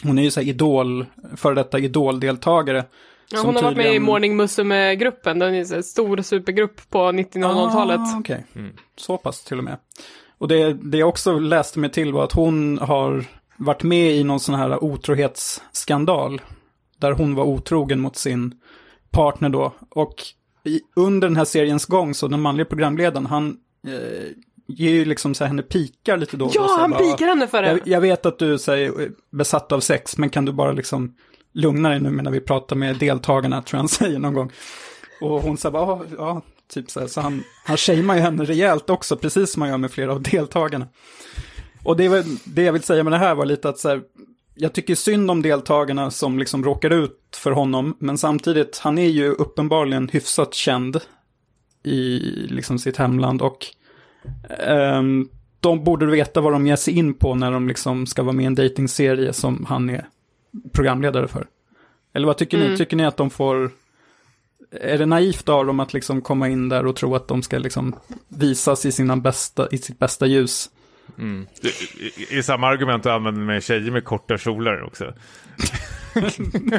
hon 0.04 0.19
är 0.19 0.24
ju 0.24 0.32
så 0.32 0.39
här 0.39 0.47
idol, 0.47 1.06
före 1.36 1.56
detta 1.56 1.80
idoldeltagare. 1.80 2.86
Ja, 3.33 3.41
hon 3.45 3.55
har 3.55 3.63
varit 3.63 3.77
med 3.77 3.85
i 3.85 3.87
tydligen- 3.87 4.03
Morning 4.03 4.35
Musume-gruppen, 4.35 5.39
den 5.39 5.55
är 5.55 5.73
en 5.75 5.83
stor 5.83 6.21
supergrupp 6.21 6.89
på 6.89 7.11
1900-talet. 7.11 7.99
Ah, 7.99 8.17
okej. 8.19 8.45
Så 8.97 9.17
pass 9.17 9.43
till 9.43 9.57
och 9.57 9.63
med. 9.63 9.77
Och 10.37 10.47
det, 10.47 10.73
det 10.73 10.97
jag 10.97 11.09
också 11.09 11.39
läste 11.39 11.79
mig 11.79 11.91
till 11.91 12.13
var 12.13 12.23
att 12.23 12.31
hon 12.31 12.77
har 12.79 13.25
varit 13.57 13.83
med 13.83 14.11
i 14.15 14.23
någon 14.23 14.39
sån 14.39 14.55
här 14.55 14.83
otrohetsskandal. 14.83 16.41
Där 16.99 17.11
hon 17.11 17.35
var 17.35 17.43
otrogen 17.43 17.99
mot 17.99 18.15
sin 18.15 18.53
partner 19.11 19.49
då. 19.49 19.73
Och 19.89 20.15
i, 20.63 20.81
under 20.95 21.27
den 21.27 21.37
här 21.37 21.45
seriens 21.45 21.85
gång 21.85 22.13
så 22.13 22.27
den 22.27 22.41
manliga 22.41 22.65
programledaren, 22.65 23.25
han 23.25 23.57
eh, 23.87 24.27
ger 24.67 24.91
ju 24.91 25.05
liksom 25.05 25.33
så 25.35 25.43
här 25.43 25.47
henne 25.49 25.61
pikar 25.61 26.17
lite 26.17 26.37
då 26.37 26.45
då. 26.45 26.51
Ja, 26.55 26.61
här 26.67 26.77
han 26.79 26.91
bara, 26.91 26.99
pikar 26.99 27.25
henne 27.27 27.47
för 27.47 27.61
det. 27.61 27.67
jag, 27.69 27.79
jag 27.85 28.01
vet 28.01 28.25
att 28.25 28.39
du 28.39 28.57
säger 28.59 29.11
besatt 29.31 29.71
av 29.71 29.79
sex, 29.79 30.17
men 30.17 30.29
kan 30.29 30.45
du 30.45 30.51
bara 30.51 30.71
liksom 30.71 31.15
lugna 31.53 31.89
dig 31.89 31.99
nu 31.99 32.09
när 32.09 32.31
vi 32.31 32.39
pratar 32.39 32.75
med 32.75 32.97
deltagarna, 32.97 33.61
tror 33.61 33.77
jag 33.77 33.81
han 33.81 33.89
säger 33.89 34.19
någon 34.19 34.33
gång. 34.33 34.51
Och 35.21 35.41
hon 35.41 35.57
sa 35.57 35.71
bara, 35.71 35.85
ja, 35.85 36.05
ja, 36.17 36.41
typ 36.73 36.91
så 36.91 36.99
här. 36.99 37.07
Så 37.07 37.21
han, 37.21 37.43
han 37.65 37.77
shamear 37.77 38.15
ju 38.15 38.21
henne 38.21 38.43
rejält 38.43 38.89
också, 38.89 39.17
precis 39.17 39.51
som 39.51 39.61
han 39.61 39.71
gör 39.71 39.77
med 39.77 39.91
flera 39.91 40.11
av 40.11 40.21
deltagarna. 40.21 40.87
Och 41.83 41.97
det, 41.97 42.09
var, 42.09 42.23
det 42.45 42.63
jag 42.63 42.73
vill 42.73 42.83
säga 42.83 43.03
med 43.03 43.13
det 43.13 43.17
här 43.17 43.35
var 43.35 43.45
lite 43.45 43.69
att 43.69 43.79
så 43.79 43.89
här, 43.89 44.01
jag 44.55 44.73
tycker 44.73 44.95
synd 44.95 45.31
om 45.31 45.41
deltagarna 45.41 46.11
som 46.11 46.39
liksom 46.39 46.63
råkar 46.63 46.89
ut 46.89 47.19
för 47.35 47.51
honom, 47.51 47.97
men 47.99 48.17
samtidigt, 48.17 48.77
han 48.77 48.97
är 48.97 49.09
ju 49.09 49.29
uppenbarligen 49.31 50.09
hyfsat 50.09 50.53
känd 50.53 50.99
i 51.83 52.19
liksom 52.49 52.79
sitt 52.79 52.97
hemland 52.97 53.41
och 53.41 53.65
um, 54.67 55.29
de 55.59 55.83
borde 55.83 56.05
veta 56.05 56.41
vad 56.41 56.53
de 56.53 56.67
ger 56.67 56.75
sig 56.75 56.97
in 56.97 57.13
på 57.13 57.35
när 57.35 57.51
de 57.51 57.67
liksom 57.67 58.05
ska 58.05 58.23
vara 58.23 58.33
med 58.33 58.43
i 58.43 58.47
en 58.47 58.55
datingserie 58.55 59.33
som 59.33 59.65
han 59.69 59.89
är 59.89 60.07
programledare 60.73 61.27
för. 61.27 61.47
Eller 62.13 62.27
vad 62.27 62.37
tycker 62.37 62.57
Mm. 62.57 62.71
ni? 62.71 62.77
Tycker 62.77 62.97
ni 62.97 63.05
att 63.05 63.17
de 63.17 63.29
får 63.29 63.71
är 64.71 64.97
det 64.97 65.05
naivt 65.05 65.49
av 65.49 65.65
dem 65.65 65.79
att 65.79 65.93
liksom 65.93 66.21
komma 66.21 66.49
in 66.49 66.69
där 66.69 66.85
och 66.85 66.95
tro 66.95 67.15
att 67.15 67.27
de 67.27 67.43
ska 67.43 67.57
liksom 67.57 67.95
visas 68.27 68.85
i, 68.85 68.91
sina 68.91 69.17
bästa, 69.17 69.67
i 69.71 69.77
sitt 69.77 69.99
bästa 69.99 70.25
ljus? 70.25 70.69
Mm. 71.17 71.47
I, 71.61 71.67
i, 72.05 72.37
I 72.37 72.43
samma 72.43 72.67
argument 72.67 73.03
du 73.03 73.11
använder 73.11 73.41
med 73.41 73.63
tjejer 73.63 73.91
med 73.91 74.03
korta 74.03 74.37
kjolar 74.37 74.83
också. 74.83 75.13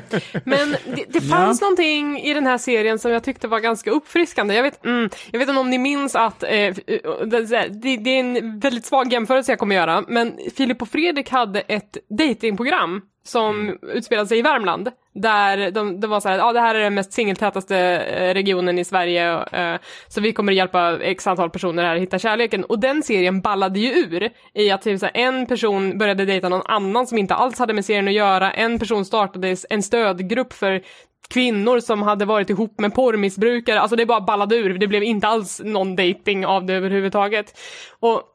Men 0.44 0.70
det, 0.86 1.04
det 1.08 1.20
fanns 1.20 1.60
ja. 1.60 1.64
någonting 1.64 2.18
i 2.18 2.34
den 2.34 2.46
här 2.46 2.58
serien 2.58 2.98
som 2.98 3.10
jag 3.10 3.24
tyckte 3.24 3.48
var 3.48 3.60
ganska 3.60 3.90
uppfriskande. 3.90 4.54
Jag 4.54 4.62
vet, 4.62 4.84
mm, 4.84 5.10
jag 5.30 5.38
vet 5.38 5.48
inte 5.48 5.60
om 5.60 5.70
ni 5.70 5.78
minns 5.78 6.14
att, 6.14 6.42
eh, 6.42 6.48
det, 7.26 7.68
det, 7.96 8.10
är 8.10 8.20
en 8.20 8.60
väldigt 8.60 8.86
svag 8.86 9.12
jämförelse 9.12 9.52
jag 9.52 9.58
kommer 9.58 9.74
göra, 9.74 10.04
men 10.08 10.38
Filip 10.56 10.82
och 10.82 10.88
Fredrik 10.88 11.30
hade 11.30 11.60
ett 11.60 11.96
datingprogram 12.18 13.00
som 13.24 13.60
mm. 13.60 13.78
utspelade 13.82 14.28
sig 14.28 14.38
i 14.38 14.42
Värmland. 14.42 14.90
Där 15.14 15.70
de, 15.70 16.00
det 16.00 16.06
var 16.06 16.20
så 16.20 16.28
här, 16.28 16.38
ja 16.38 16.52
det 16.52 16.60
här 16.60 16.74
är 16.74 16.80
den 16.80 16.94
mest 16.94 17.12
singeltätaste 17.12 17.76
eh, 17.78 18.34
regionen 18.34 18.78
i 18.78 18.84
Sverige, 18.84 19.44
eh, 19.52 19.80
så 20.08 20.20
vi 20.20 20.32
kommer 20.32 20.52
hjälpa 20.52 20.98
x 21.00 21.26
antal 21.26 21.50
personer 21.50 21.82
här 21.82 21.94
att 21.94 22.02
hitta 22.02 22.18
kärleken. 22.18 22.64
Och 22.64 22.78
den 22.78 23.02
serien 23.02 23.40
ballade 23.40 23.80
ju 23.80 23.88
ur 23.88 24.30
i 24.54 24.70
att 24.70 24.82
typ 24.82 25.00
så 25.00 25.06
här, 25.06 25.16
en 25.16 25.46
person 25.46 25.98
började 25.98 26.24
dejta 26.24 26.48
någon 26.48 26.62
annan 26.64 27.06
som 27.06 27.18
inte 27.18 27.34
alls 27.34 27.58
hade 27.58 27.72
med 27.72 27.84
serien 27.84 28.08
att 28.08 28.14
göra, 28.14 28.52
en 28.52 28.78
person 28.78 29.04
startade 29.04 29.56
en 29.70 29.82
stödgrupp 29.82 30.52
för 30.52 30.82
kvinnor 31.28 31.80
som 31.80 32.02
hade 32.02 32.24
varit 32.24 32.50
ihop 32.50 32.80
med 32.80 32.94
porrmissbrukare, 32.94 33.80
alltså 33.80 33.96
det 33.96 34.06
bara 34.06 34.20
ballade 34.20 34.56
ur, 34.56 34.78
det 34.78 34.86
blev 34.86 35.02
inte 35.02 35.28
alls 35.28 35.60
någon 35.64 35.96
dating 35.96 36.46
av 36.46 36.66
det 36.66 36.74
överhuvudtaget. 36.74 37.58
Och 38.00 38.31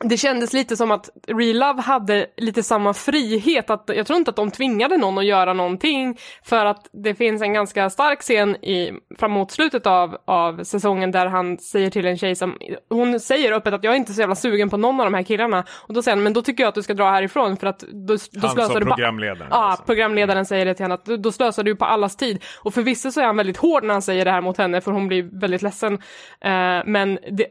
det 0.00 0.16
kändes 0.16 0.52
lite 0.52 0.76
som 0.76 0.90
att 0.90 1.10
Real 1.26 1.58
Love 1.58 1.82
hade 1.82 2.26
lite 2.36 2.62
samma 2.62 2.94
frihet, 2.94 3.70
att 3.70 3.90
jag 3.96 4.06
tror 4.06 4.16
inte 4.16 4.30
att 4.30 4.36
de 4.36 4.50
tvingade 4.50 4.96
någon 4.96 5.18
att 5.18 5.24
göra 5.24 5.52
någonting, 5.52 6.18
för 6.42 6.66
att 6.66 6.88
det 6.92 7.14
finns 7.14 7.42
en 7.42 7.52
ganska 7.52 7.90
stark 7.90 8.20
scen 8.20 8.56
i, 8.56 8.92
framåt 9.18 9.50
slutet 9.50 9.86
av, 9.86 10.16
av 10.24 10.64
säsongen 10.64 11.10
där 11.10 11.26
han 11.26 11.58
säger 11.58 11.90
till 11.90 12.06
en 12.06 12.18
tjej 12.18 12.34
som, 12.34 12.54
hon 12.88 13.20
säger 13.20 13.52
öppet 13.52 13.74
att 13.74 13.84
jag 13.84 13.92
är 13.92 13.96
inte 13.96 14.12
så 14.12 14.20
jävla 14.20 14.34
sugen 14.34 14.70
på 14.70 14.76
någon 14.76 15.00
av 15.00 15.06
de 15.06 15.14
här 15.14 15.22
killarna, 15.22 15.64
och 15.70 15.94
då 15.94 16.02
säger 16.02 16.16
han, 16.16 16.24
men 16.24 16.32
då 16.32 16.42
tycker 16.42 16.62
jag 16.62 16.68
att 16.68 16.74
du 16.74 16.82
ska 16.82 16.94
dra 16.94 17.10
härifrån 17.10 17.56
för 17.56 17.66
att 17.66 17.80
då, 17.80 18.16
då 18.32 18.48
han 18.48 18.66
som 18.66 18.74
programledaren? 18.74 19.48
Ja, 19.50 19.56
alltså. 19.56 19.84
programledaren 19.84 20.46
säger 20.46 20.64
det 20.64 20.74
till 20.74 20.84
henne, 20.84 20.94
att 20.94 21.04
då 21.04 21.32
slösar 21.32 21.62
du 21.62 21.76
på 21.76 21.84
allas 21.84 22.16
tid, 22.16 22.44
och 22.62 22.74
förvisso 22.74 23.10
så 23.10 23.20
är 23.20 23.24
han 23.24 23.36
väldigt 23.36 23.56
hård 23.56 23.84
när 23.84 23.94
han 23.94 24.02
säger 24.02 24.24
det 24.24 24.30
här 24.30 24.40
mot 24.40 24.58
henne, 24.58 24.80
för 24.80 24.92
hon 24.92 25.08
blir 25.08 25.40
väldigt 25.40 25.62
ledsen, 25.62 25.92
uh, 25.92 26.82
men 26.84 27.18
det, 27.30 27.46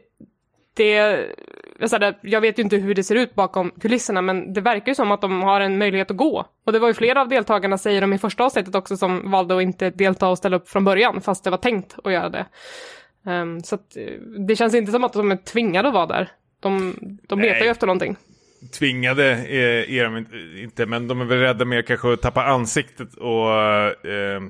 det, 0.78 2.18
jag 2.20 2.40
vet 2.40 2.58
ju 2.58 2.62
inte 2.62 2.76
hur 2.76 2.94
det 2.94 3.04
ser 3.04 3.14
ut 3.14 3.34
bakom 3.34 3.70
kulisserna 3.70 4.22
men 4.22 4.52
det 4.52 4.60
verkar 4.60 4.88
ju 4.88 4.94
som 4.94 5.10
att 5.10 5.20
de 5.20 5.42
har 5.42 5.60
en 5.60 5.78
möjlighet 5.78 6.10
att 6.10 6.16
gå. 6.16 6.46
Och 6.66 6.72
det 6.72 6.78
var 6.78 6.88
ju 6.88 6.94
flera 6.94 7.20
av 7.20 7.28
deltagarna, 7.28 7.78
säger 7.78 8.00
de 8.00 8.12
i 8.12 8.18
första 8.18 8.44
avsnittet 8.44 8.74
också, 8.74 8.96
som 8.96 9.30
valde 9.30 9.56
att 9.56 9.62
inte 9.62 9.90
delta 9.90 10.28
och 10.28 10.38
ställa 10.38 10.56
upp 10.56 10.68
från 10.68 10.84
början 10.84 11.20
fast 11.20 11.44
det 11.44 11.50
var 11.50 11.58
tänkt 11.58 11.96
att 12.04 12.12
göra 12.12 12.28
det. 12.28 12.46
Um, 13.26 13.60
så 13.60 13.74
att, 13.74 13.96
eh, 13.96 14.12
det 14.46 14.56
känns 14.56 14.74
inte 14.74 14.92
som 14.92 15.04
att 15.04 15.12
de 15.12 15.32
är 15.32 15.36
tvingade 15.36 15.88
att 15.88 15.94
vara 15.94 16.06
där. 16.06 16.30
De, 16.60 16.94
de 17.28 17.40
letar 17.40 17.64
ju 17.64 17.70
efter 17.70 17.86
någonting. 17.86 18.16
Tvingade 18.78 19.24
är, 19.24 19.90
är 19.90 20.04
de 20.04 20.26
inte, 20.62 20.86
men 20.86 21.08
de 21.08 21.20
är 21.20 21.24
väl 21.24 21.38
rädda 21.38 21.64
mer 21.64 21.82
kanske 21.82 22.12
att 22.12 22.22
tappa 22.22 22.44
ansiktet 22.44 23.14
och 23.14 23.52
eh, 24.10 24.40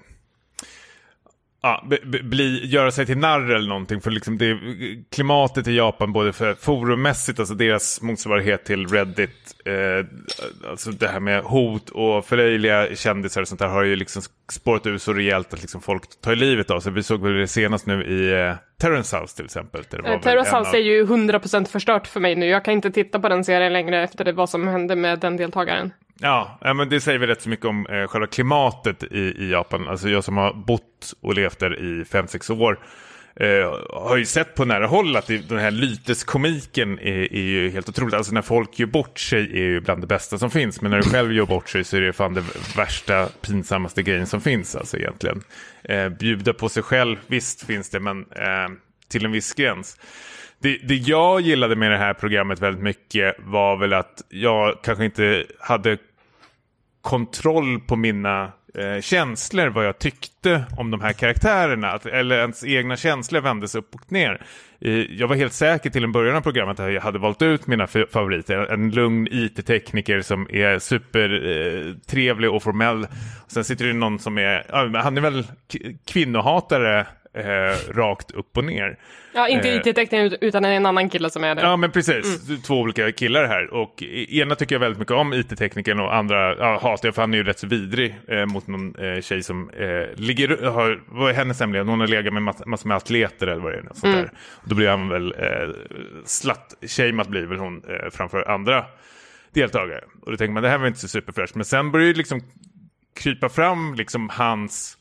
ja, 1.63 1.85
bli, 2.23 2.67
göra 2.67 2.91
sig 2.91 3.07
till 3.07 3.19
narr 3.19 3.51
eller 3.51 3.69
någonting. 3.69 4.01
För 4.01 4.11
liksom 4.11 4.39
det, 4.39 4.59
klimatet 5.11 5.69
i 5.69 5.77
Japan, 5.77 6.13
både 6.13 6.33
för 6.33 6.55
forummässigt, 6.55 7.39
alltså 7.39 7.55
deras 7.55 8.03
motsvarighet 8.03 8.65
till 8.65 8.87
Reddit, 8.87 9.55
eh, 9.65 10.07
alltså 10.71 10.91
det 10.91 11.09
här 11.09 11.21
med 11.21 11.43
hot 11.43 11.91
och 11.91 12.25
förlöjliga 12.25 12.97
kändisar 12.97 13.41
och 13.41 13.49
sånt 13.49 13.61
där 13.61 13.69
har 13.69 13.83
ju 13.83 13.97
liksom 13.97 14.23
spårat 14.53 14.87
ur 14.87 14.99
så 14.99 15.13
rejält 15.13 15.55
att 15.55 15.61
liksom 15.61 15.81
folk 15.81 16.03
tar 16.21 16.35
livet 16.35 16.71
av 16.71 16.81
sig. 16.81 16.93
Vi 16.93 17.03
såg 17.03 17.23
väl 17.23 17.35
det 17.35 17.49
senast 17.49 17.87
nu 17.87 18.05
i 18.05 18.41
eh, 18.41 18.55
Terrence 18.81 19.19
House 19.19 19.37
till 19.37 19.45
exempel. 19.45 19.81
Eh, 19.81 20.21
Terrence 20.21 20.57
House 20.57 20.69
av... 20.69 20.75
är 20.75 20.79
ju 20.79 21.07
100% 21.07 21.65
förstört 21.65 22.07
för 22.07 22.21
mig 22.21 22.35
nu. 22.37 22.47
Jag 22.47 22.65
kan 22.65 22.75
inte 22.75 22.91
titta 22.91 23.21
på 23.21 23.29
den 23.29 23.45
serien 23.45 23.73
längre 23.73 24.03
efter 24.03 24.25
det, 24.25 24.33
vad 24.33 24.51
som 24.51 24.69
hände 24.69 24.97
med 24.97 25.19
den 25.19 25.37
deltagaren. 25.37 25.93
Ja, 26.21 26.59
men 26.61 26.89
det 26.89 27.01
säger 27.01 27.19
väl 27.19 27.29
rätt 27.29 27.43
så 27.43 27.49
mycket 27.49 27.67
om 27.67 27.87
eh, 27.87 28.07
själva 28.07 28.27
klimatet 28.27 29.03
i, 29.03 29.19
i 29.19 29.51
Japan. 29.51 29.89
Alltså 29.89 30.09
jag 30.09 30.25
som 30.25 30.37
har 30.37 30.53
bott 30.53 31.15
och 31.21 31.35
levt 31.35 31.59
där 31.59 31.79
i 31.79 32.03
5-6 32.05 32.61
år 32.63 32.79
eh, 33.37 33.75
har 33.91 34.17
ju 34.17 34.25
sett 34.25 34.55
på 34.55 34.65
nära 34.65 34.87
håll 34.87 35.17
att 35.17 35.27
det, 35.27 35.49
den 35.49 35.59
här 35.59 35.71
lyteskomiken 35.71 36.99
är, 36.99 37.33
är 37.35 37.43
ju 37.43 37.71
helt 37.71 37.89
otroligt. 37.89 38.15
Alltså 38.15 38.35
när 38.35 38.43
folk 38.43 38.79
gör 38.79 38.87
bort 38.87 39.19
sig 39.19 39.41
är 39.41 39.65
ju 39.65 39.81
bland 39.81 40.03
det 40.03 40.07
bästa 40.07 40.39
som 40.39 40.51
finns. 40.51 40.81
Men 40.81 40.91
när 40.91 40.99
du 40.99 41.05
själv 41.11 41.33
gör 41.33 41.47
bort 41.47 41.69
sig 41.69 41.85
så 41.85 41.97
är 41.97 42.01
det 42.01 42.13
fan 42.13 42.35
det 42.35 42.45
värsta, 42.77 43.27
pinsammaste 43.27 44.03
grejen 44.03 44.27
som 44.27 44.41
finns 44.41 44.77
alltså 44.77 44.97
egentligen. 44.97 45.43
Eh, 45.83 46.09
bjuda 46.09 46.53
på 46.53 46.69
sig 46.69 46.83
själv, 46.83 47.17
visst 47.27 47.67
finns 47.67 47.91
det, 47.91 48.01
men 48.01 48.21
eh, 48.21 48.69
till 49.09 49.25
en 49.25 49.33
viss 49.33 49.55
gräns. 49.55 49.97
Det, 50.61 50.79
det 50.85 50.95
jag 50.95 51.41
gillade 51.41 51.77
med 51.77 51.91
det 51.91 51.99
här 51.99 52.15
programmet 52.15 52.61
väldigt 52.61 52.83
mycket 52.83 53.37
var 53.39 53.77
väl 53.77 53.93
att 53.93 54.23
jag 54.29 54.79
kanske 54.83 55.05
inte 55.05 55.45
hade 55.61 55.99
kontroll 57.03 57.81
på 57.81 57.97
mina 57.97 58.53
eh, 58.75 59.01
känslor, 59.01 59.67
vad 59.67 59.87
jag 59.87 59.99
tyckte 59.99 60.65
om 60.77 60.91
de 60.91 61.01
här 61.01 61.13
karaktärerna. 61.13 61.91
Att, 61.91 62.07
eller 62.07 62.39
ens 62.39 62.65
egna 62.65 62.97
känslor 62.97 63.41
vändes 63.41 63.75
upp 63.75 63.95
och 63.95 64.13
ner. 64.13 64.43
Eh, 64.81 64.93
jag 64.93 65.29
var 65.29 65.37
helt 65.37 65.53
säker 65.53 65.91
till 65.91 66.05
en 66.05 66.13
början 66.13 66.37
av 66.37 66.41
programmet 66.41 66.81
att 66.81 66.93
jag 66.93 67.01
hade 67.01 67.19
valt 67.19 67.43
ut 67.43 67.67
mina 67.67 67.87
favoriter. 67.87 68.57
En 68.57 68.91
lugn 68.91 69.29
IT-tekniker 69.31 70.21
som 70.21 70.47
är 70.51 70.79
supertrevlig 70.79 72.49
eh, 72.49 72.55
och 72.55 72.63
formell. 72.63 73.07
Sen 73.49 73.65
sitter 73.65 73.87
det 73.87 73.93
någon 73.93 74.19
som 74.19 74.39
är, 74.39 74.67
han 75.03 75.17
är 75.17 75.21
väl 75.21 75.47
kvinnohatare 76.07 77.07
eh, 77.39 77.95
rakt 77.95 78.31
upp 78.31 78.57
och 78.57 78.65
ner. 78.65 78.99
Ja, 79.35 79.49
inte 79.49 79.69
eh, 79.69 79.77
IT-tecknaren 79.77 80.37
utan 80.41 80.65
en 80.65 80.87
annan 80.87 81.11
kille 81.11 81.31
som 81.31 81.45
är 81.45 81.55
det. 81.55 81.63
Ja, 81.63 81.77
men 81.77 81.91
precis. 81.91 82.49
Mm. 82.49 82.61
Två 82.61 82.75
olika 82.75 83.13
killar 83.13 83.45
här. 83.45 83.75
Och 83.75 84.03
ena 84.29 84.55
tycker 84.55 84.75
jag 84.75 84.81
väldigt 84.81 84.99
mycket 84.99 85.15
om 85.15 85.33
IT-teknikern 85.33 86.01
och 86.01 86.15
andra 86.15 86.57
ja, 86.57 86.79
hatar 86.83 87.09
jag 87.09 87.15
för 87.15 87.23
han 87.23 87.35
är 87.35 87.39
ju 87.39 87.45
rätt 87.45 87.59
så 87.59 87.67
vidrig 87.67 88.17
eh, 88.29 88.47
mot 88.47 88.67
någon 88.67 88.95
eh, 88.95 89.21
tjej 89.21 89.43
som 89.43 89.71
eh, 89.71 90.17
ligger, 90.17 90.67
har, 90.71 91.03
vad 91.07 91.31
är 91.31 91.35
hennes 91.35 91.61
hemlighet? 91.61 91.87
Hon 91.87 92.01
har 92.01 92.07
legat 92.07 92.33
med 92.33 92.43
massor 92.43 92.67
mass 92.67 92.85
med 92.85 92.97
atleter 92.97 93.47
eller 93.47 93.63
vad 93.63 93.73
det 93.73 93.79
är. 93.79 93.83
Sånt 93.83 94.05
mm. 94.05 94.17
där. 94.17 94.31
Då 94.65 94.75
blir 94.75 94.89
han 94.89 95.09
väl 95.09 95.35
eh, 95.39 95.69
slatt-shameat 96.25 97.29
blir 97.29 97.47
väl 97.47 97.59
hon 97.59 97.83
eh, 97.89 98.11
framför 98.11 98.51
andra 98.51 98.85
deltagare. 99.53 100.05
Och 100.23 100.31
då 100.31 100.37
tänker 100.37 100.53
man 100.53 100.63
det 100.63 100.69
här 100.69 100.79
var 100.79 100.87
inte 100.87 101.01
så 101.01 101.09
superfräscht. 101.09 101.55
Men 101.55 101.65
sen 101.65 101.91
börjar 101.91 102.07
det 102.07 102.19
liksom 102.19 102.41
krypa 103.21 103.49
fram 103.49 103.95
liksom 103.95 104.29
hans 104.29 104.98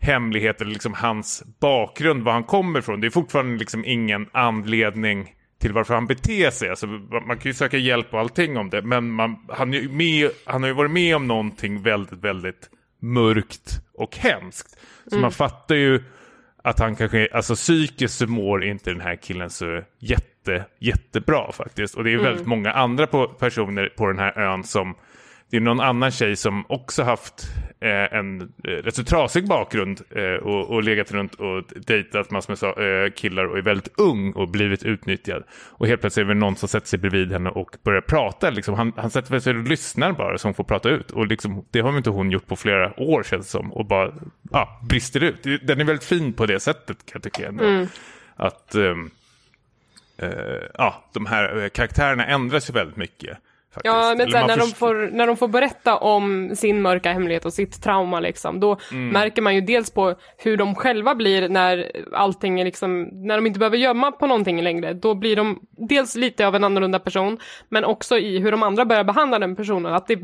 hemligheter, 0.00 0.64
liksom 0.64 0.94
hans 0.94 1.42
bakgrund, 1.60 2.22
var 2.22 2.32
han 2.32 2.44
kommer 2.44 2.78
ifrån. 2.78 3.00
Det 3.00 3.06
är 3.06 3.10
fortfarande 3.10 3.58
liksom 3.58 3.84
ingen 3.84 4.28
anledning 4.32 5.34
till 5.60 5.72
varför 5.72 5.94
han 5.94 6.06
beter 6.06 6.50
sig. 6.50 6.70
Alltså, 6.70 6.86
man 6.86 7.38
kan 7.38 7.50
ju 7.50 7.54
söka 7.54 7.76
hjälp 7.76 8.14
och 8.14 8.20
allting 8.20 8.56
om 8.56 8.70
det, 8.70 8.82
men 8.82 9.10
man, 9.10 9.36
han, 9.48 9.74
är 9.74 9.88
med, 9.88 10.30
han 10.44 10.62
har 10.62 10.68
ju 10.68 10.74
varit 10.74 10.90
med 10.90 11.16
om 11.16 11.26
någonting 11.26 11.82
väldigt, 11.82 12.24
väldigt 12.24 12.70
mörkt 13.00 13.80
och 13.94 14.16
hemskt. 14.16 14.78
Så 15.04 15.14
mm. 15.14 15.22
man 15.22 15.32
fattar 15.32 15.74
ju 15.74 16.02
att 16.62 16.78
han 16.78 16.96
kanske, 16.96 17.28
alltså 17.32 17.54
psykiskt 17.54 18.14
så 18.14 18.26
mår 18.26 18.64
inte 18.64 18.90
den 18.90 19.00
här 19.00 19.16
killen 19.16 19.50
så 19.50 19.82
jätte, 19.98 20.64
jättebra 20.78 21.52
faktiskt. 21.52 21.94
Och 21.94 22.04
det 22.04 22.10
är 22.10 22.14
mm. 22.14 22.24
väldigt 22.24 22.46
många 22.46 22.72
andra 22.72 23.06
på, 23.06 23.28
personer 23.28 23.88
på 23.96 24.06
den 24.06 24.18
här 24.18 24.38
ön 24.38 24.64
som 24.64 24.94
det 25.50 25.56
är 25.56 25.60
någon 25.60 25.80
annan 25.80 26.10
tjej 26.10 26.36
som 26.36 26.64
också 26.68 27.02
haft 27.02 27.46
eh, 27.80 28.18
en 28.18 28.40
eh, 28.40 28.70
rätt 28.70 28.94
så 28.94 29.04
trasig 29.04 29.48
bakgrund 29.48 30.00
eh, 30.10 30.22
och, 30.22 30.70
och 30.70 30.82
legat 30.82 31.12
runt 31.12 31.34
och 31.34 31.64
dejtat 31.86 32.30
massor 32.30 32.74
med 32.76 33.04
eh, 33.04 33.12
killar 33.12 33.44
och 33.44 33.58
är 33.58 33.62
väldigt 33.62 33.98
ung 33.98 34.32
och 34.32 34.48
blivit 34.48 34.82
utnyttjad. 34.82 35.44
Och 35.50 35.86
helt 35.86 36.00
plötsligt 36.00 36.24
är 36.24 36.28
det 36.28 36.34
någon 36.34 36.56
som 36.56 36.68
sätter 36.68 36.86
sig 36.86 36.98
bredvid 36.98 37.32
henne 37.32 37.50
och 37.50 37.76
börjar 37.82 38.00
prata. 38.00 38.50
Liksom, 38.50 38.74
han, 38.74 38.92
han 38.96 39.10
sätter 39.10 39.38
sig 39.38 39.56
och 39.56 39.62
lyssnar 39.62 40.12
bara 40.12 40.38
så 40.38 40.48
hon 40.48 40.54
får 40.54 40.64
prata 40.64 40.88
ut. 40.88 41.10
Och 41.10 41.26
liksom, 41.26 41.64
det 41.70 41.80
har 41.80 41.96
inte 41.96 42.10
hon 42.10 42.30
gjort 42.30 42.46
på 42.46 42.56
flera 42.56 43.00
år 43.00 43.22
känns 43.22 43.46
det 43.46 43.50
som. 43.50 43.72
Och 43.72 43.86
bara 43.86 44.14
ja, 44.50 44.80
brister 44.88 45.22
ut. 45.22 45.42
Den 45.42 45.80
är 45.80 45.84
väldigt 45.84 46.04
fin 46.04 46.32
på 46.32 46.46
det 46.46 46.60
sättet 46.60 47.06
kan 47.06 47.12
jag 47.12 47.22
tycka. 47.22 47.48
Mm. 47.48 47.86
Att 48.36 48.74
um, 48.74 49.10
uh, 50.22 50.30
ja, 50.74 51.04
de 51.14 51.26
här 51.26 51.68
karaktärerna 51.68 52.26
ändras 52.26 52.70
ju 52.70 52.72
väldigt 52.72 52.96
mycket. 52.96 53.38
Faktiskt. 53.78 53.94
Ja, 53.94 54.14
men 54.18 54.30
sen 54.30 54.46
när, 54.46 54.56
de 54.56 54.70
får, 54.70 55.10
när 55.12 55.26
de 55.26 55.36
får 55.36 55.48
berätta 55.48 55.96
om 55.96 56.50
sin 56.56 56.82
mörka 56.82 57.12
hemlighet 57.12 57.44
och 57.44 57.52
sitt 57.52 57.82
trauma, 57.82 58.20
liksom, 58.20 58.60
då 58.60 58.78
mm. 58.92 59.08
märker 59.08 59.42
man 59.42 59.54
ju 59.54 59.60
dels 59.60 59.90
på 59.90 60.14
hur 60.38 60.56
de 60.56 60.74
själva 60.74 61.14
blir 61.14 61.48
när 61.48 61.92
allting 62.12 62.60
är 62.60 62.64
liksom, 62.64 63.02
när 63.12 63.36
de 63.36 63.46
inte 63.46 63.58
behöver 63.58 63.76
gömma 63.76 64.12
på 64.12 64.26
någonting 64.26 64.62
längre. 64.62 64.94
Då 64.94 65.14
blir 65.14 65.36
de 65.36 65.60
dels 65.88 66.14
lite 66.14 66.46
av 66.46 66.54
en 66.54 66.64
annorlunda 66.64 66.98
person, 66.98 67.38
men 67.68 67.84
också 67.84 68.18
i 68.18 68.38
hur 68.38 68.50
de 68.50 68.62
andra 68.62 68.84
börjar 68.84 69.04
behandla 69.04 69.38
den 69.38 69.56
personen. 69.56 69.94
Att 69.94 70.06
det 70.06 70.18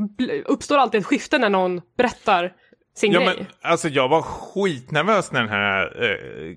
uppstår 0.45 0.79
alltid 0.79 1.01
ett 1.01 1.07
skifte 1.07 1.39
när 1.39 1.51
någon 1.51 1.81
berättar 1.97 2.53
sin 2.97 3.13
ja, 3.13 3.21
grej. 3.21 3.35
Men, 3.37 3.47
alltså 3.63 3.89
jag 3.89 4.09
var 4.09 4.23
skitnervös 4.23 5.33
när 5.33 5.41
den 5.41 5.51
här 5.51 6.03
eh, 6.03 6.57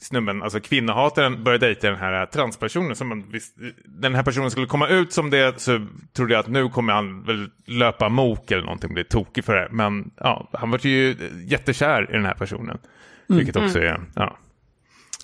snubben, 0.00 0.42
alltså 0.42 0.60
kvinnohataren, 0.60 1.44
började 1.44 1.66
dejta 1.66 1.90
den 1.90 1.98
här 1.98 2.26
transpersonen. 2.26 2.96
Som 2.96 3.08
man 3.08 3.24
visst, 3.30 3.56
den 3.84 4.14
här 4.14 4.22
personen 4.22 4.50
skulle 4.50 4.66
komma 4.66 4.88
ut 4.88 5.12
som 5.12 5.30
det 5.30 5.60
så 5.60 5.86
trodde 6.12 6.32
jag 6.32 6.40
att 6.40 6.48
nu 6.48 6.68
kommer 6.68 6.92
han 6.92 7.22
väl 7.22 7.50
löpa 7.66 8.08
mok 8.08 8.50
eller 8.50 8.62
någonting, 8.62 8.94
bli 8.94 9.04
tokig 9.04 9.44
för 9.44 9.56
det. 9.56 9.68
Men 9.70 10.10
ja, 10.16 10.48
han 10.52 10.70
var 10.70 10.86
ju 10.86 11.16
jättekär 11.44 12.10
i 12.10 12.12
den 12.12 12.24
här 12.24 12.34
personen. 12.34 12.78
Vilket 13.26 13.56
också 13.56 13.78
är, 13.78 14.00
ja. 14.14 14.38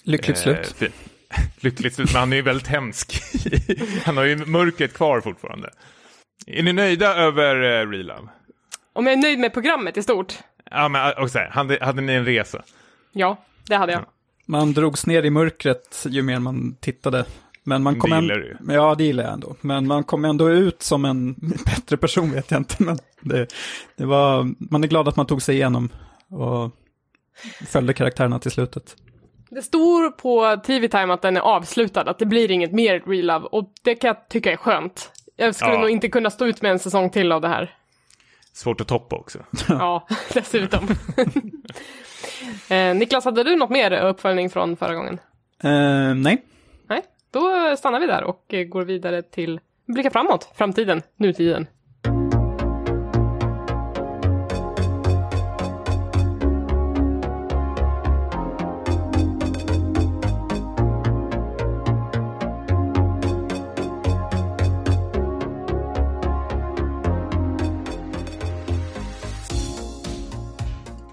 Lyckligt 0.05 0.39
eh, 0.39 0.43
slut. 0.43 0.75
fint. 0.79 0.95
Lyckligt 1.61 1.95
slut, 1.95 2.13
men 2.13 2.21
han 2.21 2.33
är 2.33 2.37
ju 2.37 2.43
väldigt 2.43 2.67
hemsk. 2.67 3.23
han 4.05 4.17
har 4.17 4.25
ju 4.25 4.37
mörkret 4.47 4.95
kvar 4.95 5.21
fortfarande. 5.21 5.71
Är 6.47 6.63
ni 6.63 6.73
nöjda 6.73 7.15
över 7.15 7.57
uh, 7.57 7.91
Real 7.91 8.07
Love? 8.07 8.29
Om 8.93 9.07
jag 9.07 9.13
är 9.13 9.17
nöjd 9.17 9.39
med 9.39 9.53
programmet 9.53 9.97
i 9.97 10.03
stort? 10.03 10.35
Ja, 10.71 10.89
men 10.89 11.13
också, 11.17 11.39
hade, 11.51 11.79
hade 11.85 12.03
ni 12.03 12.13
en 12.13 12.25
resa? 12.25 12.63
Ja, 13.13 13.45
det 13.69 13.77
hade 13.77 13.93
jag. 13.93 14.05
Man 14.47 14.73
drogs 14.73 15.07
ner 15.07 15.23
i 15.23 15.31
mörkret 15.31 16.07
ju 16.09 16.23
mer 16.23 16.39
man 16.39 16.77
tittade. 16.81 17.25
Men 17.65 17.83
man 17.83 17.99
kom 18.01 18.11
Det 18.11 18.17
en- 18.17 18.23
gillar 18.23 18.37
du 18.39 18.47
ju. 18.69 18.75
Ja, 18.75 18.95
det 18.95 19.05
gillar 19.05 19.25
jag 19.25 19.33
ändå. 19.33 19.57
Men 19.61 19.87
man 19.87 20.05
kom 20.05 20.25
ändå 20.25 20.51
ut 20.51 20.83
som 20.83 21.05
en 21.05 21.35
bättre 21.65 21.97
person 21.97 22.31
vet 22.33 22.51
jag 22.51 22.61
inte. 22.61 22.83
Men 22.83 22.99
det, 23.21 23.47
det 23.97 24.05
var, 24.07 24.55
man 24.71 24.85
är 24.85 24.89
glad 24.89 25.09
att 25.09 25.17
man 25.17 25.27
tog 25.27 25.43
sig 25.43 25.55
igenom 25.55 25.89
och 26.31 26.71
följde 27.67 27.93
karaktärerna 27.95 28.39
till 28.39 28.51
slutet. 28.51 28.97
Det 29.51 29.63
står 29.63 30.11
på 30.11 30.63
TV 30.67 30.89
Time 30.89 31.13
att 31.15 31.23
den 31.23 31.37
är 31.37 31.41
avslutad, 31.41 32.01
att 32.01 32.19
det 32.19 32.27
blir 32.27 32.51
inget 32.51 32.73
mer 32.73 33.03
Real 33.07 33.27
Love 33.27 33.47
och 33.53 33.73
det 33.85 33.95
kan 33.95 34.09
jag 34.09 34.29
tycka 34.29 34.53
är 34.53 34.57
skönt. 34.57 35.11
Jag 35.37 35.55
skulle 35.55 35.73
Ja. 35.75 35.81
nog 35.81 35.91
inte 35.91 36.09
kunna 36.09 36.31
stå 36.31 36.47
ut 36.47 36.63
med 36.63 36.71
en 36.71 36.79
säsong 36.79 37.11
till 37.11 37.33
av 37.33 37.41
det 37.41 37.49
här. 37.49 37.75
Svårt 38.53 38.81
att 38.81 38.89
toppa 38.89 39.17
också. 39.17 39.39
Ja, 39.69 40.07
dessutom. 40.35 40.89
eh, 42.69 42.95
Niklas, 42.95 43.25
hade 43.25 43.45
du 43.45 43.57
något 43.57 43.71
mer 43.71 43.93
uppföljning 44.03 44.51
från 44.51 44.77
förra 44.77 44.95
gången? 44.95 45.21
Eh, 45.63 46.15
nej, 46.15 46.45
Nej, 46.87 47.03
då 47.31 47.75
stannar 47.79 48.01
vi 48.01 48.07
där 48.07 48.25
och 48.25 48.55
går 48.69 48.83
vidare 48.83 49.23
till 49.23 49.61
blicka 49.87 50.11
framåt, 50.11 50.53
framtiden, 50.55 51.03
nutiden. 51.17 51.67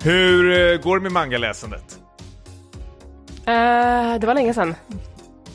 Hur 0.04 0.52
eh, 0.74 0.82
går 0.82 0.96
det 0.98 1.04
med 1.04 1.12
mangaläsandet? 1.12 2.00
Eh, 3.46 4.20
det 4.20 4.28
var 4.28 4.34
länge 4.34 4.54
sedan. 4.54 4.76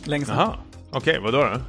länge 0.04 0.24
sedan. 0.24 0.36
Jaha, 0.36 0.56
okej, 0.90 1.18
vad 1.22 1.32
då? 1.32 1.38
då? 1.38 1.60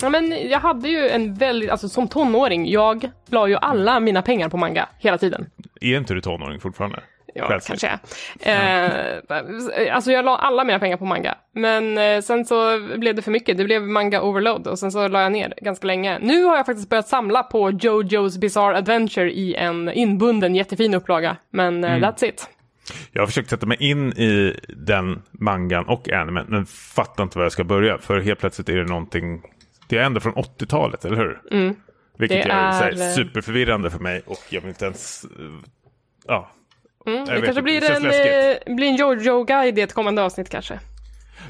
Ja, 0.00 0.08
men 0.08 0.48
jag 0.50 0.60
hade 0.60 0.88
ju 0.88 1.08
en 1.08 1.34
väldigt, 1.34 1.70
alltså 1.70 1.88
som 1.88 2.08
tonåring, 2.08 2.70
jag 2.70 3.10
la 3.30 3.48
ju 3.48 3.56
alla 3.56 4.00
mina 4.00 4.22
pengar 4.22 4.48
på 4.48 4.56
manga 4.56 4.88
hela 4.98 5.18
tiden. 5.18 5.50
Är 5.80 5.96
inte 5.96 6.14
du 6.14 6.20
tonåring 6.20 6.60
fortfarande? 6.60 7.02
Ja, 7.34 7.60
kanske 7.66 7.98
är. 8.42 9.22
Eh, 9.28 9.94
alltså 9.94 10.12
jag 10.12 10.24
la 10.24 10.36
alla 10.36 10.64
mina 10.64 10.78
pengar 10.78 10.96
på 10.96 11.04
manga. 11.04 11.34
Men 11.54 11.98
eh, 11.98 12.20
sen 12.20 12.44
så 12.44 12.80
blev 12.96 13.14
det 13.14 13.22
för 13.22 13.30
mycket. 13.30 13.58
Det 13.58 13.64
blev 13.64 13.82
manga 13.82 14.22
overload 14.22 14.66
och 14.66 14.78
sen 14.78 14.92
så 14.92 15.08
la 15.08 15.22
jag 15.22 15.32
ner 15.32 15.54
ganska 15.56 15.86
länge. 15.86 16.18
Nu 16.18 16.44
har 16.44 16.56
jag 16.56 16.66
faktiskt 16.66 16.88
börjat 16.88 17.08
samla 17.08 17.42
på 17.42 17.70
Jojo's 17.70 18.38
Bizarre 18.38 18.76
Adventure 18.78 19.32
i 19.32 19.54
en 19.54 19.92
inbunden 19.92 20.54
jättefin 20.54 20.94
upplaga. 20.94 21.36
Men 21.50 21.84
eh, 21.84 21.90
that's 21.90 22.24
it. 22.24 22.48
Jag 23.12 23.22
har 23.22 23.26
försökt 23.26 23.50
sätta 23.50 23.66
mig 23.66 23.76
in 23.80 24.12
i 24.12 24.56
den 24.68 25.22
mangan 25.30 25.84
och 25.88 26.08
animen, 26.12 26.46
men 26.48 26.66
fattar 26.66 27.22
inte 27.22 27.38
var 27.38 27.44
jag 27.44 27.52
ska 27.52 27.64
börja. 27.64 27.98
För 27.98 28.20
helt 28.20 28.38
plötsligt 28.40 28.68
är 28.68 28.76
det 28.76 28.84
någonting, 28.84 29.42
det 29.88 29.98
är 29.98 30.02
ändå 30.02 30.20
från 30.20 30.34
80-talet, 30.34 31.04
eller 31.04 31.16
hur? 31.16 31.40
Vilket 32.18 32.44
Det 32.44 32.50
är, 32.52 32.88
är- 32.92 33.10
superförvirrande 33.10 33.90
för 33.90 33.98
mig 33.98 34.22
och 34.26 34.40
jag 34.48 34.60
vill 34.60 34.68
inte 34.68 34.84
ens, 34.84 35.26
ja. 36.26 36.50
Mm, 37.06 37.24
det 37.24 37.42
kanske 37.42 37.62
blir 37.62 37.80
det 37.80 37.94
en, 37.94 38.02
läskigt. 38.02 38.66
eh, 38.68 38.74
blir 38.74 38.86
en 38.88 38.96
Jojo-guide 38.96 39.78
i 39.78 39.82
ett 39.82 39.92
kommande 39.92 40.22
avsnitt 40.22 40.48
kanske. 40.48 40.78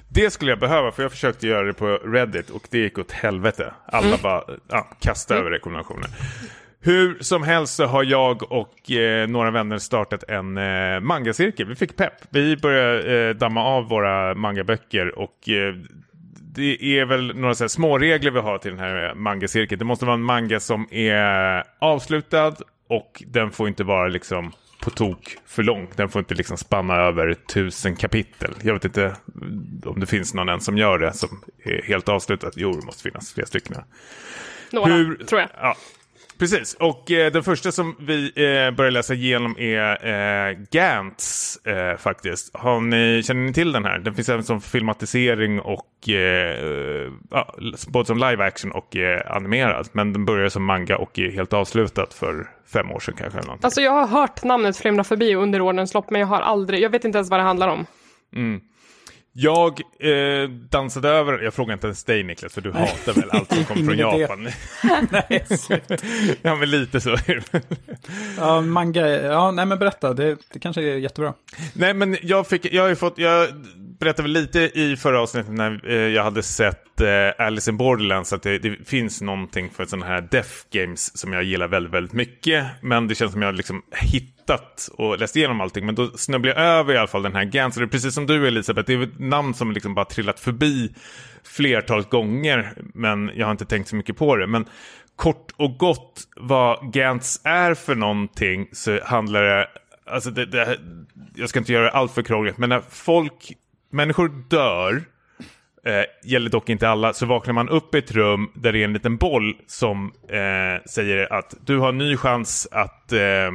Det 0.08 0.30
skulle 0.30 0.50
jag 0.52 0.58
behöva, 0.58 0.90
för 0.92 1.02
jag 1.02 1.12
försökte 1.12 1.46
göra 1.46 1.66
det 1.66 1.72
på 1.72 1.86
Reddit 1.86 2.50
och 2.50 2.62
det 2.70 2.78
gick 2.78 2.98
åt 2.98 3.12
helvete. 3.12 3.72
Alla 3.86 4.16
bara 4.22 4.42
ja, 4.68 4.88
kastade 5.00 5.40
över 5.40 5.50
rekommendationer. 5.50 6.08
Hur 6.80 7.18
som 7.20 7.42
helst 7.42 7.74
så 7.74 7.84
har 7.84 8.04
jag 8.04 8.52
och 8.52 8.90
eh, 8.90 9.28
några 9.28 9.50
vänner 9.50 9.78
startat 9.78 10.24
en 10.28 10.58
eh, 10.58 11.00
mangacirkel. 11.00 11.66
Vi 11.68 11.74
fick 11.74 11.96
pepp. 11.96 12.12
Vi 12.30 12.56
började 12.56 13.28
eh, 13.28 13.34
damma 13.34 13.64
av 13.64 13.88
våra 13.88 14.34
mangaböcker 14.34 15.18
och 15.18 15.48
eh, 15.48 15.74
det 16.54 16.98
är 16.98 17.04
väl 17.04 17.36
några 17.36 17.54
så 17.54 17.64
här 17.64 17.68
små 17.68 17.98
regler 17.98 18.30
vi 18.30 18.40
har 18.40 18.58
till 18.58 18.70
den 18.70 18.80
här 18.80 19.08
eh, 19.08 19.14
mangacirkeln. 19.14 19.78
Det 19.78 19.84
måste 19.84 20.04
vara 20.04 20.14
en 20.14 20.22
manga 20.22 20.60
som 20.60 20.88
är 20.90 21.64
avslutad 21.78 22.54
och 22.88 23.22
den 23.26 23.50
får 23.50 23.68
inte 23.68 23.84
vara 23.84 24.08
liksom 24.08 24.52
på 24.84 24.90
tok 24.90 25.36
för 25.46 25.62
lång. 25.62 25.88
Den 25.96 26.08
får 26.08 26.18
inte 26.18 26.34
liksom 26.34 26.56
spanna 26.56 26.94
över 26.96 27.34
tusen 27.34 27.96
kapitel. 27.96 28.54
Jag 28.62 28.72
vet 28.74 28.84
inte 28.84 29.16
om 29.84 30.00
det 30.00 30.06
finns 30.06 30.34
någon 30.34 30.48
än 30.48 30.60
som 30.60 30.78
gör 30.78 30.98
det 30.98 31.12
som 31.12 31.40
är 31.64 31.82
helt 31.82 32.08
avslutat. 32.08 32.52
Jo, 32.56 32.72
det 32.72 32.86
måste 32.86 33.02
finnas 33.02 33.32
flera 33.34 33.46
stycken. 33.46 33.76
Några, 34.72 34.92
Hur- 34.94 35.16
tror 35.16 35.40
jag. 35.40 35.50
Ja, 35.56 35.76
precis. 36.38 36.74
Och 36.74 37.10
eh, 37.10 37.32
den 37.32 37.42
första 37.42 37.72
som 37.72 37.96
vi 37.98 38.24
eh, 38.26 38.76
börjar 38.76 38.90
läsa 38.90 39.14
igenom 39.14 39.56
är 39.58 40.06
eh, 40.06 40.56
Gantz 40.70 41.56
eh, 41.66 41.96
faktiskt. 41.96 42.56
Har 42.56 42.80
ni, 42.80 43.22
känner 43.22 43.42
ni 43.42 43.52
till 43.52 43.72
den 43.72 43.84
här? 43.84 43.98
Den 43.98 44.14
finns 44.14 44.28
även 44.28 44.44
som 44.44 44.60
filmatisering 44.60 45.60
och 45.60 46.08
eh, 46.08 47.12
både 47.88 48.06
som 48.06 48.18
live 48.18 48.44
action 48.44 48.72
och 48.72 48.96
eh, 48.96 49.36
animerad. 49.36 49.88
Men 49.92 50.12
den 50.12 50.24
börjar 50.24 50.48
som 50.48 50.64
manga 50.64 50.96
och 50.96 51.18
är 51.18 51.30
helt 51.30 51.52
avslutad 51.52 52.06
för 52.10 52.50
fem 52.72 52.90
år 52.90 53.00
sedan 53.00 53.14
kanske. 53.18 53.40
Någonting. 53.40 53.64
Alltså 53.64 53.80
jag 53.80 53.92
har 53.92 54.06
hört 54.06 54.44
namnet 54.44 54.76
flimra 54.76 55.04
förbi 55.04 55.34
under 55.34 55.60
årens 55.60 55.94
lopp 55.94 56.10
men 56.10 56.20
jag 56.20 56.28
har 56.28 56.40
aldrig, 56.40 56.82
jag 56.82 56.90
vet 56.90 57.04
inte 57.04 57.18
ens 57.18 57.30
vad 57.30 57.40
det 57.40 57.44
handlar 57.44 57.68
om. 57.68 57.86
Jag 59.36 59.80
eh, 60.00 60.48
dansade 60.48 61.08
över, 61.08 61.38
jag 61.38 61.54
frågar 61.54 61.74
inte 61.74 61.86
ens 61.86 62.04
dig 62.04 62.22
Niklas 62.22 62.54
för 62.54 62.60
du 62.60 62.72
hatar 62.72 63.12
väl 63.12 63.30
allt 63.30 63.54
som 63.54 63.64
kommer 63.64 63.84
från. 63.84 63.98
Japan. 64.20 64.42
nej, 65.10 65.44
ja 66.42 66.54
men 66.54 66.70
lite 66.70 67.00
så 67.00 67.10
är 67.10 67.42
det. 67.52 67.62
ja, 68.38 68.60
manga, 68.60 69.06
ja, 69.08 69.50
nej 69.50 69.66
men 69.66 69.78
berätta, 69.78 70.14
det, 70.14 70.36
det 70.52 70.58
kanske 70.58 70.82
är 70.82 70.96
jättebra. 70.96 71.34
Nej, 71.72 71.94
men 71.94 72.16
jag, 72.22 72.46
fick, 72.46 72.72
jag 72.72 72.82
har 72.82 72.88
ju 72.88 72.96
fått, 72.96 73.18
jag 73.18 73.48
berättade 73.98 74.22
väl 74.22 74.32
lite 74.32 74.60
i 74.60 74.96
förra 74.96 75.20
avsnittet 75.20 75.52
när 75.52 75.88
eh, 75.88 75.94
jag 75.94 76.24
hade 76.24 76.42
sett 76.42 77.00
eh, 77.00 77.46
Alice 77.46 77.70
in 77.70 77.76
Borderlands 77.76 78.32
att 78.32 78.42
det, 78.42 78.58
det 78.58 78.88
finns 78.88 79.20
någonting 79.20 79.70
för 79.70 79.84
sådana 79.84 80.06
här 80.06 80.28
death 80.30 80.50
games 80.72 81.18
som 81.18 81.32
jag 81.32 81.44
gillar 81.44 81.68
väldigt, 81.68 81.92
väldigt 81.92 82.12
mycket. 82.12 82.66
Men 82.82 83.08
det 83.08 83.14
känns 83.14 83.32
som 83.32 83.42
jag 83.42 83.54
liksom 83.54 83.82
tittat 84.44 84.88
och 84.92 85.18
läst 85.18 85.37
igenom 85.37 85.61
allting. 85.61 85.87
Men 85.87 85.94
då 85.94 86.11
snubblade 86.11 86.61
jag 86.61 86.68
över 86.68 86.94
i 86.94 86.98
alla 86.98 87.07
fall 87.07 87.22
den 87.22 87.35
här 87.35 87.44
Gans. 87.44 87.74
Det 87.74 87.83
är 87.83 87.87
precis 87.87 88.14
som 88.14 88.26
du 88.26 88.46
Elisabeth, 88.46 88.87
det 88.87 88.94
är 88.94 89.02
ett 89.02 89.18
namn 89.18 89.54
som 89.54 89.72
liksom 89.72 89.94
bara 89.94 90.04
trillat 90.04 90.40
förbi 90.40 90.94
flertalet 91.44 92.11
gånger. 92.11 92.72
Men 92.94 93.30
jag 93.35 93.46
har 93.46 93.52
inte 93.52 93.64
tänkt 93.64 93.88
så 93.88 93.96
mycket 93.96 94.16
på 94.16 94.37
det. 94.37 94.46
Men 94.46 94.66
kort 95.16 95.52
och 95.57 95.78
gott 95.78 96.22
vad 96.37 96.92
Gantz 96.92 97.40
är 97.44 97.74
för 97.74 97.94
någonting 97.94 98.68
så 98.72 99.00
handlar 99.04 99.42
det 99.42 99.68
Alltså 100.07 100.30
det, 100.30 100.46
det, 100.46 100.78
jag 101.35 101.48
ska 101.48 101.59
inte 101.59 101.72
göra 101.72 101.85
det 101.85 101.90
allt 101.90 102.12
för 102.12 102.22
krångligt, 102.22 102.59
men 102.59 102.68
när 102.68 102.83
folk, 102.90 103.52
människor 103.90 104.28
dör, 104.48 105.02
eh, 105.87 106.30
gäller 106.30 106.50
dock 106.50 106.68
inte 106.68 106.88
alla, 106.88 107.12
så 107.12 107.26
vaknar 107.26 107.52
man 107.52 107.68
upp 107.68 107.94
i 107.94 107.98
ett 107.98 108.12
rum 108.12 108.50
där 108.54 108.72
det 108.72 108.78
är 108.78 108.85
en 108.85 108.92
liten 108.92 109.16
boll 109.16 109.57
som 109.66 110.12
eh, 110.28 110.85
säger 110.90 111.33
att 111.33 111.54
du 111.64 111.78
har 111.78 111.88
en 111.88 111.98
ny 111.98 112.16
chans 112.16 112.68
att 112.70 113.12
eh, 113.12 113.50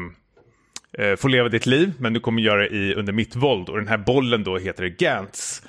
eh, 0.98 1.16
få 1.16 1.28
leva 1.28 1.50
ditt 1.50 1.66
liv, 1.66 1.94
men 2.00 2.14
du 2.14 2.20
kommer 2.20 2.42
göra 2.42 2.62
det 2.62 2.68
i, 2.68 2.94
under 2.94 3.14
mitt 3.14 3.36
våld. 3.36 3.70
Och 3.70 3.78
den 3.78 3.88
här 3.88 3.98
bollen 3.98 4.44
då 4.44 4.58
heter 4.58 4.86
Gantz. 4.86 5.62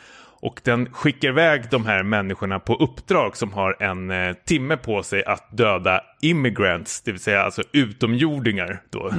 Och 0.42 0.61
den 0.64 0.92
skickar 0.92 1.28
iväg 1.28 1.62
de 1.70 1.87
här 1.87 2.02
människorna 2.02 2.59
på 2.59 2.74
uppdrag 2.74 3.37
som 3.37 3.52
har 3.52 3.83
en 3.83 4.11
eh, 4.11 4.33
timme 4.46 4.76
på 4.76 5.02
sig 5.02 5.24
att 5.24 5.56
döda 5.56 6.00
immigrants, 6.22 7.02
det 7.02 7.12
vill 7.12 7.20
säga 7.20 7.42
alltså 7.42 7.62
utomjordingar 7.72 8.83
då. 8.90 8.98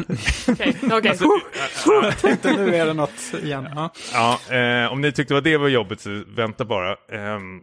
Okej, 0.48 0.76
okej. 0.92 1.10
Alltså, 1.10 2.12
Tänkte, 2.22 2.54
nu 2.54 2.76
är 2.76 2.86
det 2.86 2.94
något 2.94 3.34
igen. 3.44 3.68
Ja. 3.76 3.94
Ja, 4.14 4.56
eh, 4.56 4.92
om 4.92 5.02
ni 5.02 5.12
tyckte 5.12 5.38
att 5.38 5.44
det 5.44 5.58
var 5.58 5.68
jobbigt 5.68 6.02
så 6.02 6.24
vänta 6.36 6.66
bara. 6.66 6.92
Ehm, 7.12 7.62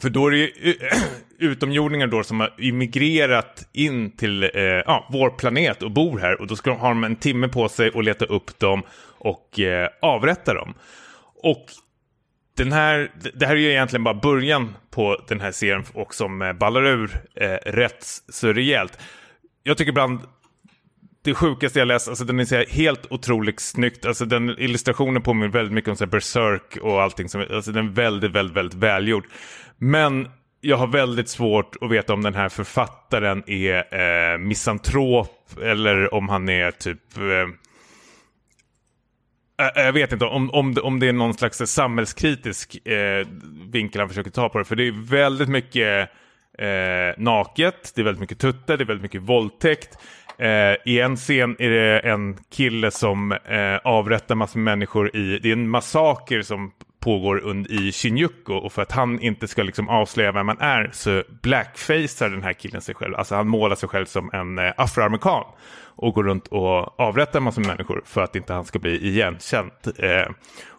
för 0.00 0.10
då 0.10 0.26
är 0.26 0.30
det 0.30 0.36
ju 0.36 0.76
eh, 0.80 1.02
utomjordingar 1.38 2.06
då 2.06 2.24
som 2.24 2.40
har 2.40 2.54
immigrerat 2.58 3.68
in 3.72 4.10
till 4.10 4.42
eh, 4.42 4.50
ja, 4.62 5.08
vår 5.10 5.30
planet 5.30 5.82
och 5.82 5.90
bor 5.90 6.18
här. 6.18 6.40
Och 6.40 6.46
då 6.46 6.56
ska 6.56 6.70
de, 6.70 6.80
har 6.80 6.88
de 6.88 7.04
en 7.04 7.16
timme 7.16 7.48
på 7.48 7.68
sig 7.68 7.90
att 7.94 8.04
leta 8.04 8.24
upp 8.24 8.58
dem 8.58 8.82
och 9.18 9.60
eh, 9.60 9.88
avrätta 10.02 10.54
dem. 10.54 10.74
Och 11.42 11.66
den 12.56 12.72
här, 12.72 13.10
det 13.34 13.46
här 13.46 13.56
är 13.56 13.60
ju 13.60 13.70
egentligen 13.70 14.04
bara 14.04 14.14
början 14.14 14.76
på 14.90 15.24
den 15.28 15.40
här 15.40 15.52
serien 15.52 15.84
och 15.94 16.14
som 16.14 16.42
eh, 16.42 16.52
ballar 16.52 16.86
ur 16.86 17.10
eh, 17.34 17.48
rätt 17.50 18.06
så 18.28 18.52
rejält. 18.52 18.98
Jag 19.62 19.78
tycker 19.78 19.92
ibland 19.92 20.20
det 21.24 21.34
sjukaste 21.34 21.78
jag 21.78 21.88
läst, 21.88 22.08
alltså 22.08 22.24
den 22.24 22.40
är 22.40 22.44
så 22.44 22.54
här 22.54 22.66
helt 22.66 23.12
otroligt 23.12 23.60
snyggt. 23.60 24.06
Alltså 24.06 24.24
den 24.24 24.50
illustrationen 24.58 25.22
påminner 25.22 25.48
väldigt 25.48 25.72
mycket 25.74 25.90
om 25.90 25.96
så 25.96 26.04
här 26.04 26.10
Berserk 26.10 26.76
och 26.82 27.02
allting. 27.02 27.28
Som, 27.28 27.44
alltså 27.50 27.72
den 27.72 27.86
är 27.86 27.90
väldigt, 27.90 28.30
väldigt, 28.30 28.56
väldigt 28.56 28.78
välgjord. 28.78 29.24
Men 29.76 30.28
jag 30.60 30.76
har 30.76 30.86
väldigt 30.86 31.28
svårt 31.28 31.76
att 31.80 31.90
veta 31.90 32.12
om 32.12 32.22
den 32.22 32.34
här 32.34 32.48
författaren 32.48 33.42
är 33.46 33.94
eh, 34.34 34.38
misantrop 34.38 35.50
eller 35.62 36.14
om 36.14 36.28
han 36.28 36.48
är 36.48 36.70
typ... 36.70 37.16
Eh, 37.16 37.22
eh 39.66 39.84
Jag 39.84 39.92
vet 39.92 40.12
inte 40.12 40.24
om, 40.24 40.50
om, 40.50 40.74
det, 40.74 40.80
om 40.80 41.00
det 41.00 41.08
är 41.08 41.12
någon 41.12 41.34
slags 41.34 41.58
samhällskritisk 41.58 42.86
eh, 42.86 43.26
vinkel 43.70 44.00
han 44.00 44.08
försöker 44.08 44.30
ta 44.30 44.48
på 44.48 44.58
det. 44.58 44.64
För 44.64 44.76
det 44.76 44.86
är 44.86 45.10
väldigt 45.10 45.48
mycket 45.48 46.10
eh, 46.58 47.14
naket, 47.16 47.92
det 47.94 48.00
är 48.00 48.04
väldigt 48.04 48.20
mycket 48.20 48.38
tuttar, 48.38 48.76
det 48.76 48.84
är 48.84 48.86
väldigt 48.86 49.02
mycket 49.02 49.22
våldtäkt. 49.22 49.98
Eh, 50.38 50.76
I 50.84 51.00
en 51.00 51.16
scen 51.16 51.56
är 51.58 51.70
det 51.70 51.98
en 51.98 52.36
kille 52.50 52.90
som 52.90 53.32
eh, 53.32 53.76
avrättar 53.84 54.34
massor 54.34 54.58
med 54.58 54.64
människor 54.78 55.16
i, 55.16 55.38
det 55.38 55.48
är 55.48 55.52
en 55.52 55.68
massaker 55.68 56.42
som 56.42 56.72
pågår 57.00 57.66
i 57.70 57.92
Shinjuku 57.92 58.52
och 58.52 58.72
för 58.72 58.82
att 58.82 58.92
han 58.92 59.20
inte 59.20 59.48
ska 59.48 59.62
liksom 59.62 59.88
avslöja 59.88 60.32
vem 60.32 60.46
man 60.46 60.60
är 60.60 60.90
så 60.92 61.22
blackfacear 61.42 62.30
den 62.30 62.42
här 62.42 62.52
killen 62.52 62.80
sig 62.80 62.94
själv. 62.94 63.14
Alltså 63.14 63.34
han 63.34 63.48
målar 63.48 63.76
sig 63.76 63.88
själv 63.88 64.06
som 64.06 64.30
en 64.32 64.58
eh, 64.58 64.72
afroamerikan 64.76 65.44
och 66.02 66.14
går 66.14 66.24
runt 66.24 66.48
och 66.48 67.00
avrättar 67.00 67.40
massor 67.40 67.60
med 67.60 67.68
människor 67.68 68.02
för 68.04 68.22
att 68.22 68.36
inte 68.36 68.52
han 68.52 68.64
ska 68.64 68.78
bli 68.78 69.06
igenkänd. 69.08 69.70
Eh, 69.98 70.32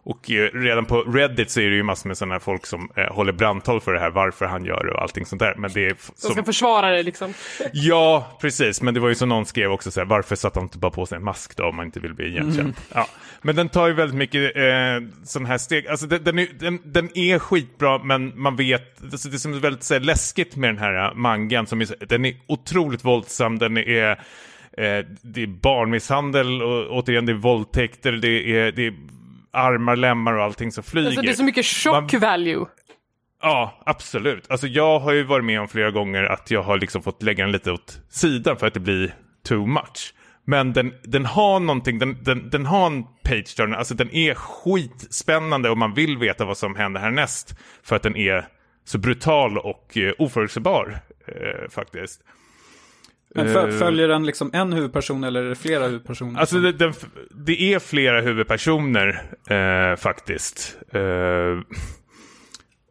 och 0.05 0.31
eh, 0.31 0.49
redan 0.53 0.85
på 0.85 1.01
Reddit 1.01 1.51
så 1.51 1.59
är 1.59 1.69
det 1.69 1.75
ju 1.75 1.83
massor 1.83 2.07
med 2.07 2.17
sådana 2.17 2.39
folk 2.39 2.65
som 2.65 2.89
eh, 2.95 3.13
håller 3.13 3.31
brandtal 3.33 3.81
för 3.81 3.93
det 3.93 3.99
här, 3.99 4.09
varför 4.09 4.45
han 4.45 4.65
gör 4.65 4.83
det 4.85 4.91
och 4.91 5.01
allting 5.01 5.25
sånt 5.25 5.39
där. 5.39 5.55
Men 5.57 5.71
det 5.73 5.85
är 5.85 5.91
f- 5.91 6.09
De 6.15 6.21
som, 6.21 6.31
ska 6.31 6.43
försvara 6.43 6.89
det 6.89 7.03
liksom. 7.03 7.33
Ja, 7.73 8.37
precis. 8.41 8.81
Men 8.81 8.93
det 8.93 8.99
var 8.99 9.09
ju 9.09 9.15
som 9.15 9.29
någon 9.29 9.45
skrev 9.45 9.71
också 9.71 9.91
så 9.91 9.99
här, 9.99 10.05
varför 10.07 10.35
satte 10.35 10.59
han 10.59 10.65
inte 10.65 10.77
bara 10.77 10.91
på 10.91 11.05
sig 11.05 11.15
en 11.15 11.23
mask 11.23 11.57
då 11.57 11.63
om 11.63 11.75
man 11.75 11.85
inte 11.85 11.99
vill 11.99 12.13
bli 12.13 12.25
igenkänd? 12.27 12.73
Ja. 12.93 13.07
Men 13.41 13.55
den 13.55 13.69
tar 13.69 13.87
ju 13.87 13.93
väldigt 13.93 14.17
mycket 14.17 14.55
eh, 14.55 14.63
sådana 15.23 15.49
här 15.49 15.57
steg. 15.57 15.87
Alltså 15.87 16.07
den, 16.07 16.23
den, 16.23 16.39
är, 16.39 16.47
den, 16.59 16.79
den 16.85 17.17
är 17.17 17.39
skitbra, 17.39 17.97
men 18.03 18.41
man 18.41 18.55
vet, 18.55 19.03
alltså, 19.03 19.29
det 19.29 19.39
som 19.39 19.53
är 19.53 19.57
väldigt 19.59 19.83
så 19.83 19.93
här, 19.93 20.01
läskigt 20.01 20.55
med 20.55 20.69
den 20.69 20.77
här 20.77 21.13
mangan, 21.13 21.67
som 21.67 21.81
är, 21.81 22.05
den 22.05 22.25
är 22.25 22.35
otroligt 22.47 23.05
våldsam, 23.05 23.59
den 23.59 23.77
är 23.77 24.19
eh, 24.77 25.05
det 25.21 25.43
är 25.43 25.47
barnmisshandel 25.61 26.61
och 26.61 26.91
återigen 26.97 27.25
det 27.25 27.31
är 27.31 27.37
våldtäkter, 27.37 28.11
det 28.11 28.57
är, 28.57 28.71
det 28.71 28.87
är 28.87 28.93
armar, 29.51 29.95
lemmar 29.95 30.33
och 30.33 30.43
allting 30.43 30.71
som 30.71 30.83
flyger. 30.83 31.07
Alltså 31.07 31.21
det 31.21 31.29
är 31.29 31.33
så 31.33 31.43
mycket 31.43 31.65
shock 31.65 32.11
Man- 32.13 32.21
value. 32.21 32.65
Ja, 33.41 33.81
absolut. 33.85 34.51
Alltså 34.51 34.67
jag 34.67 34.99
har 34.99 35.11
ju 35.11 35.23
varit 35.23 35.45
med 35.45 35.61
om 35.61 35.67
flera 35.67 35.91
gånger 35.91 36.23
att 36.23 36.51
jag 36.51 36.63
har 36.63 36.77
liksom 36.77 37.03
fått 37.03 37.23
lägga 37.23 37.43
den 37.43 37.51
lite 37.51 37.71
åt 37.71 37.99
sidan 38.09 38.57
för 38.57 38.67
att 38.67 38.73
det 38.73 38.79
blir 38.79 39.13
too 39.47 39.65
much. 39.65 40.13
Men 40.45 40.73
den, 40.73 40.93
den 41.03 41.25
har 41.25 41.59
någonting, 41.59 41.99
den, 41.99 42.17
den, 42.23 42.49
den 42.49 42.65
har 42.65 42.87
en 42.87 43.03
page 43.23 43.55
turner, 43.55 43.77
alltså 43.77 43.93
den 43.93 44.15
är 44.15 44.33
skitspännande 44.35 45.69
och 45.69 45.77
man 45.77 45.93
vill 45.93 46.17
veta 46.17 46.45
vad 46.45 46.57
som 46.57 46.75
händer 46.75 47.01
härnäst. 47.01 47.55
För 47.83 47.95
att 47.95 48.03
den 48.03 48.15
är 48.15 48.47
så 48.85 48.97
brutal 48.97 49.57
och 49.57 49.97
eh, 49.97 50.13
oförutsägbar 50.17 50.99
eh, 51.27 51.69
faktiskt. 51.69 52.21
Men 53.35 53.47
Eh, 53.47 53.79
följer 53.79 54.07
den 54.07 54.25
liksom 54.25 54.49
en 54.53 54.73
huvudperson 54.73 55.23
eller 55.23 55.43
är 55.43 55.49
det 55.49 55.55
flera 55.55 55.87
huvudpersoner? 55.87 56.39
Alltså 56.39 56.59
det, 56.59 56.71
den, 56.71 56.93
det 57.45 57.73
är 57.73 57.79
flera 57.79 58.21
huvudpersoner 58.21 59.23
eh, 59.49 59.95
faktiskt. 59.95 60.77
Eh, 60.93 61.59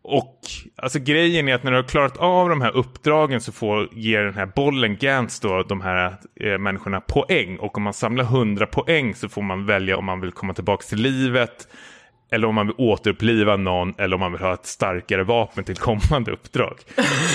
och 0.04 0.40
alltså 0.76 0.98
grejen 0.98 1.48
är 1.48 1.54
att 1.54 1.62
när 1.62 1.70
du 1.70 1.76
har 1.76 1.84
klarat 1.84 2.16
av 2.16 2.48
de 2.48 2.60
här 2.60 2.76
uppdragen 2.76 3.40
så 3.40 3.52
får, 3.52 3.88
ger 3.92 4.22
den 4.22 4.34
här 4.34 4.46
bollen 4.46 4.96
Gantz 4.96 5.40
då 5.40 5.62
de 5.62 5.80
här 5.80 6.16
eh, 6.40 6.58
människorna 6.58 7.00
poäng. 7.00 7.56
Och 7.58 7.76
om 7.76 7.82
man 7.82 7.94
samlar 7.94 8.24
100 8.24 8.66
poäng 8.66 9.14
så 9.14 9.28
får 9.28 9.42
man 9.42 9.66
välja 9.66 9.96
om 9.96 10.04
man 10.04 10.20
vill 10.20 10.32
komma 10.32 10.54
tillbaka 10.54 10.82
till 10.82 10.98
livet. 10.98 11.68
Eller 12.30 12.48
om 12.48 12.54
man 12.54 12.66
vill 12.66 12.76
återuppliva 12.78 13.56
någon 13.56 13.94
eller 13.98 14.14
om 14.14 14.20
man 14.20 14.32
vill 14.32 14.40
ha 14.40 14.54
ett 14.54 14.66
starkare 14.66 15.24
vapen 15.24 15.64
till 15.64 15.76
kommande 15.76 16.32
uppdrag. 16.32 16.74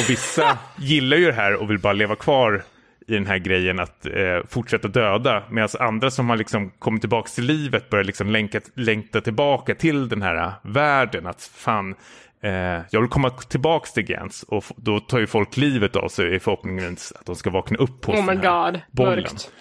Och 0.03 0.09
vissa 0.09 0.57
gillar 0.77 1.17
ju 1.17 1.25
det 1.25 1.33
här 1.33 1.55
och 1.55 1.69
vill 1.69 1.79
bara 1.79 1.93
leva 1.93 2.15
kvar 2.15 2.63
i 3.07 3.13
den 3.13 3.25
här 3.25 3.37
grejen 3.37 3.79
att 3.79 4.05
eh, 4.05 4.39
fortsätta 4.49 4.87
döda. 4.87 5.43
Medan 5.49 5.69
andra 5.79 6.11
som 6.11 6.29
har 6.29 6.37
liksom 6.37 6.69
kommit 6.79 7.01
tillbaka 7.01 7.29
till 7.29 7.43
livet 7.45 7.89
börjar 7.89 8.03
liksom 8.05 8.29
länka, 8.29 8.61
längta 8.75 9.21
tillbaka 9.21 9.75
till 9.75 10.09
den 10.09 10.21
här 10.21 10.35
eh, 10.47 10.51
världen. 10.61 11.27
Att 11.27 11.41
fan, 11.41 11.95
eh, 12.43 12.51
jag 12.91 13.01
vill 13.01 13.09
komma 13.09 13.29
tillbaka 13.29 13.85
till 13.93 14.03
Gans. 14.03 14.43
Och 14.43 14.63
då 14.75 14.99
tar 14.99 15.19
ju 15.19 15.27
folk 15.27 15.57
livet 15.57 15.95
av 15.95 16.07
sig 16.09 16.35
i 16.35 16.39
förhoppningen 16.39 16.93
att 17.15 17.25
de 17.25 17.35
ska 17.35 17.49
vakna 17.49 17.77
upp 17.77 18.01
på 18.01 18.11
Oh 18.11 18.25
den 18.25 18.37
här 18.37 18.71
god, 18.71 18.81
bollen. 18.91 19.15
mörkt. 19.15 19.51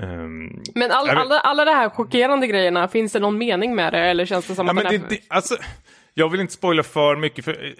Ehm, 0.00 0.62
Men 0.74 0.90
all, 0.90 1.08
alla, 1.10 1.40
alla 1.40 1.64
de 1.64 1.70
här 1.70 1.88
chockerande 1.88 2.46
grejerna, 2.46 2.88
finns 2.88 3.12
det 3.12 3.20
någon 3.20 3.38
mening 3.38 3.74
med 3.74 3.92
det? 3.92 3.98
Eller 4.00 4.26
känns 4.26 4.46
det 4.46 4.54
som 4.54 4.66
Ja, 4.66 4.70
att 4.70 4.74
men 4.74 4.84
det, 4.88 4.94
är... 4.94 5.02
det, 5.08 5.18
alltså, 5.28 5.56
jag 6.14 6.28
vill 6.28 6.40
inte 6.40 6.52
spoila 6.52 6.82
för 6.82 7.16
mycket. 7.16 7.44
för 7.44 7.52
eh, 7.52 7.70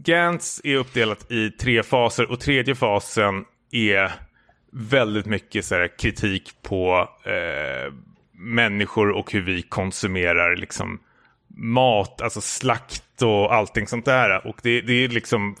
Gantz 0.00 0.60
är 0.64 0.76
uppdelat 0.76 1.32
i 1.32 1.50
tre 1.50 1.82
faser 1.82 2.30
och 2.30 2.40
tredje 2.40 2.74
fasen 2.74 3.44
är 3.70 4.12
väldigt 4.72 5.26
mycket 5.26 5.64
så 5.64 5.74
här, 5.74 5.98
kritik 5.98 6.52
på 6.62 7.08
eh, 7.24 7.92
människor 8.32 9.10
och 9.10 9.32
hur 9.32 9.42
vi 9.42 9.62
konsumerar 9.62 10.56
liksom, 10.56 10.98
mat, 11.48 12.20
alltså 12.22 12.40
slakt 12.40 13.22
och 13.22 13.54
allting 13.54 13.86
sånt 13.86 14.04
där. 14.04 14.46
Och 14.46 14.56
det, 14.62 14.80
det 14.80 14.92
är 14.92 15.08
liksom 15.08 15.56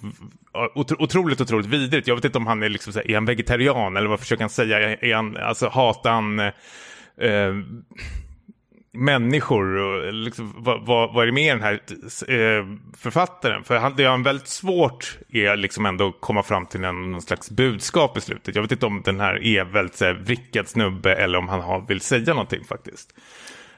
otro, 0.74 0.96
otroligt, 1.02 1.40
otroligt 1.40 1.66
vidrigt. 1.66 2.08
Jag 2.08 2.14
vet 2.14 2.24
inte 2.24 2.38
om 2.38 2.46
han 2.46 2.62
är, 2.62 2.68
liksom, 2.68 2.92
så 2.92 2.98
här, 2.98 3.10
är 3.10 3.14
han 3.14 3.24
vegetarian 3.24 3.96
eller 3.96 4.08
vad 4.08 4.20
försöker 4.20 4.42
han 4.42 4.50
säga? 4.50 4.96
Är, 4.96 5.14
han, 5.14 5.36
alltså 5.36 5.68
hatar 5.68 6.10
han 6.10 6.38
eh, 6.38 7.54
människor 8.96 9.76
och 9.76 10.12
liksom, 10.12 10.54
vad, 10.56 10.86
vad, 10.86 11.14
vad 11.14 11.22
är 11.22 11.26
det 11.26 11.32
med 11.32 11.56
den 11.56 11.62
här 11.62 11.72
eh, 12.28 12.66
författaren? 12.98 13.64
För 13.64 13.76
han, 13.76 13.96
det 13.96 14.04
han 14.04 14.22
väldigt 14.22 14.48
svårt 14.48 15.18
är 15.28 15.56
liksom 15.56 15.86
ändå 15.86 16.08
att 16.08 16.20
komma 16.20 16.42
fram 16.42 16.66
till 16.66 16.84
en, 16.84 17.10
någon 17.12 17.22
slags 17.22 17.50
budskap 17.50 18.16
i 18.18 18.20
slutet. 18.20 18.54
Jag 18.54 18.62
vet 18.62 18.72
inte 18.72 18.86
om 18.86 19.02
den 19.04 19.20
här 19.20 19.44
är 19.44 19.64
väldigt 19.64 20.00
här, 20.00 20.14
vrickad 20.14 20.68
snubbe 20.68 21.14
eller 21.14 21.38
om 21.38 21.48
han 21.48 21.60
har, 21.60 21.86
vill 21.88 22.00
säga 22.00 22.34
någonting 22.34 22.64
faktiskt. 22.64 23.14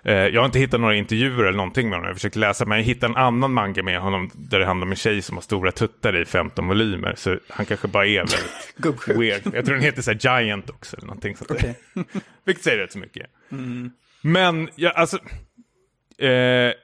Eh, 0.02 0.14
jag 0.14 0.40
har 0.40 0.46
inte 0.46 0.58
hittat 0.58 0.80
några 0.80 0.94
intervjuer 0.94 1.44
eller 1.44 1.56
någonting 1.56 1.88
med 1.88 1.98
honom. 1.98 2.08
Jag 2.08 2.16
försökte 2.16 2.38
läsa, 2.38 2.64
men 2.64 2.78
jag 2.78 2.84
hittade 2.84 3.12
en 3.12 3.16
annan 3.16 3.52
manga 3.52 3.82
med 3.82 4.00
honom 4.00 4.30
där 4.34 4.58
det 4.58 4.66
handlar 4.66 4.86
om 4.86 4.90
en 4.90 4.96
tjej 4.96 5.22
som 5.22 5.36
har 5.36 5.42
stora 5.42 5.72
tuttar 5.72 6.16
i 6.16 6.24
15 6.24 6.68
volymer. 6.68 7.14
Så 7.16 7.38
han 7.48 7.66
kanske 7.66 7.88
bara 7.88 8.06
är 8.06 8.18
väldigt 8.18 9.08
weird. 9.20 9.54
Jag 9.54 9.64
tror 9.64 9.74
den 9.74 9.84
heter 9.84 10.02
så 10.02 10.10
här 10.10 10.40
Giant 10.40 10.70
också 10.70 10.96
eller 10.96 11.06
någonting 11.06 11.36
sånt 11.36 11.48
där. 11.48 11.74
Okej. 11.94 12.04
Vilket 12.44 12.64
säger 12.64 12.78
rätt 12.78 12.92
så 12.92 12.98
mycket. 12.98 13.26
Men 14.22 14.68
jag, 14.76 14.94
alltså, 14.94 15.18
eh, 16.18 16.28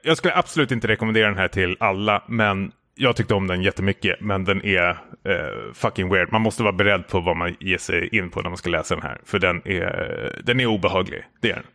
jag 0.03 0.17
skulle 0.17 0.35
absolut 0.35 0.71
inte 0.71 0.87
rekommendera 0.87 1.27
den 1.27 1.37
här 1.37 1.47
till 1.47 1.77
alla, 1.79 2.23
men 2.27 2.71
jag 2.95 3.15
tyckte 3.15 3.33
om 3.33 3.47
den 3.47 3.61
jättemycket. 3.61 4.21
Men 4.21 4.43
den 4.43 4.65
är 4.65 4.89
eh, 5.25 5.73
fucking 5.73 6.09
weird. 6.09 6.31
Man 6.31 6.41
måste 6.41 6.63
vara 6.63 6.73
beredd 6.73 7.07
på 7.07 7.19
vad 7.19 7.37
man 7.37 7.55
ger 7.59 7.77
sig 7.77 8.17
in 8.17 8.29
på 8.29 8.41
när 8.41 8.49
man 8.49 8.57
ska 8.57 8.69
läsa 8.69 8.95
den 8.95 9.03
här. 9.03 9.21
För 9.25 9.39
den 9.39 9.67
är, 9.67 10.41
den 10.43 10.59
är 10.59 10.65
obehaglig, 10.65 11.23
det 11.41 11.51
är 11.51 11.55
den. 11.55 11.65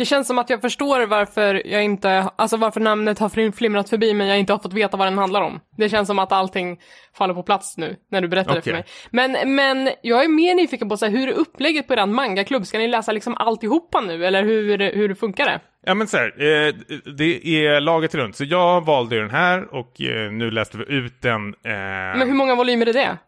Det 0.00 0.06
känns 0.06 0.26
som 0.26 0.38
att 0.38 0.50
jag 0.50 0.60
förstår 0.60 1.06
varför 1.06 1.62
jag 1.66 1.84
inte, 1.84 2.28
alltså 2.36 2.56
varför 2.56 2.80
namnet 2.80 3.18
har 3.18 3.28
flim- 3.28 3.52
flimrat 3.52 3.90
förbi 3.90 4.14
men 4.14 4.26
jag 4.26 4.38
inte 4.38 4.52
har 4.52 4.58
fått 4.58 4.72
veta 4.72 4.96
vad 4.96 5.06
den 5.06 5.18
handlar 5.18 5.40
om. 5.42 5.60
Det 5.76 5.88
känns 5.88 6.06
som 6.08 6.18
att 6.18 6.32
allting 6.32 6.78
faller 7.16 7.34
på 7.34 7.42
plats 7.42 7.76
nu 7.76 7.96
när 8.10 8.20
du 8.20 8.28
berättar 8.28 8.54
det 8.54 8.62
för 8.62 8.72
mig. 8.72 8.84
Men, 9.10 9.54
men 9.54 9.90
jag 10.02 10.24
är 10.24 10.28
mer 10.28 10.54
nyfiken 10.54 10.88
på 10.88 10.96
så 10.96 11.06
här, 11.06 11.12
hur 11.12 11.28
är 11.28 11.32
upplägget 11.32 11.86
på 11.88 11.94
er 11.94 12.06
mangaklubb? 12.06 12.66
Ska 12.66 12.78
ni 12.78 12.88
läsa 12.88 13.12
liksom 13.12 13.36
alltihopa 13.36 14.00
nu 14.00 14.26
eller 14.26 14.42
hur, 14.42 14.78
hur 14.78 15.14
funkar 15.14 15.44
det? 15.44 15.60
Ja 15.86 15.94
men 15.94 16.06
så 16.06 16.16
här, 16.16 16.26
eh, 16.26 16.74
det 17.16 17.46
är 17.66 17.80
laget 17.80 18.14
runt. 18.14 18.36
Så 18.36 18.44
jag 18.44 18.84
valde 18.86 19.14
ju 19.16 19.20
den 19.20 19.30
här 19.30 19.74
och 19.74 20.00
eh, 20.00 20.32
nu 20.32 20.50
läste 20.50 20.78
vi 20.78 20.84
ut 20.94 21.22
den. 21.22 21.46
Eh, 21.48 21.70
Men 22.18 22.28
hur 22.28 22.34
många 22.34 22.54
volymer 22.54 22.86
är 22.86 22.92
det? 22.92 23.18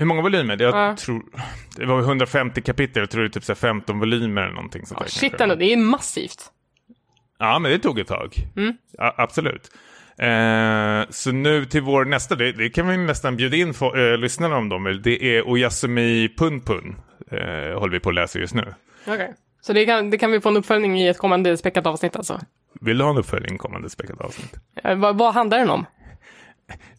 Hur 0.00 0.06
många 0.06 0.22
volymer? 0.22 0.56
Det, 0.56 0.64
jag 0.64 0.74
Ja. 0.76 0.96
tror, 0.96 1.22
det 1.76 1.86
var 1.86 2.00
150 2.00 2.62
kapitel, 2.62 3.00
jag 3.02 3.10
tror 3.10 3.22
det 3.22 3.28
är 3.28 3.30
typ 3.30 3.44
så 3.44 3.52
här 3.52 3.56
15 3.56 3.98
volymer 3.98 4.42
eller 4.42 4.54
någonting 4.54 4.86
sånt 4.86 5.00
där. 5.00 5.08
Shit 5.08 5.40
ändå, 5.40 5.54
det 5.54 5.72
är 5.72 5.76
massivt. 5.76 6.50
Ja, 7.38 7.58
men 7.58 7.70
det 7.70 7.78
tog 7.78 7.98
ett 7.98 8.08
tag. 8.08 8.34
Ja, 8.98 9.14
absolut. 9.18 9.70
Eh, 10.18 11.10
så 11.10 11.32
nu 11.32 11.64
till 11.64 11.82
vår 11.82 12.04
nästa, 12.04 12.34
det, 12.34 12.52
det 12.52 12.70
kan 12.70 12.88
vi 12.88 12.96
nästan 12.96 13.36
bjuda 13.36 13.56
in 13.56 13.74
för, 13.74 14.12
eh, 14.12 14.18
lyssnarna 14.18 14.56
om 14.56 14.68
de 14.68 14.84
vill. 14.84 15.02
Det 15.02 15.36
är 15.36 15.48
Oyasumi 15.48 16.28
Punpun. 16.38 16.96
Eh, 17.30 17.78
håller 17.78 17.88
vi 17.92 18.00
på 18.00 18.08
att 18.08 18.14
läsa 18.14 18.38
just 18.38 18.54
nu. 18.54 18.74
Okej. 19.06 19.34
Så 19.60 19.72
det 19.72 19.86
kan, 19.86 20.10
det 20.10 20.18
kan 20.18 20.30
vi 20.32 20.40
få 20.40 20.48
en 20.48 20.56
uppföljning 20.56 21.00
i 21.00 21.08
ett 21.08 21.18
kommande 21.18 21.56
späckat 21.56 21.86
avsnitt 21.86 22.16
alltså? 22.16 22.40
Vill 22.80 22.98
du 22.98 23.04
ha 23.04 23.10
en 23.10 23.18
uppföljning 23.18 23.58
kommande 23.58 23.90
späckat 23.90 24.20
avsnitt? 24.20 24.56
Eh, 24.84 24.98
vad, 24.98 25.18
vad 25.18 25.34
handlar 25.34 25.58
den 25.58 25.70
om? 25.70 25.86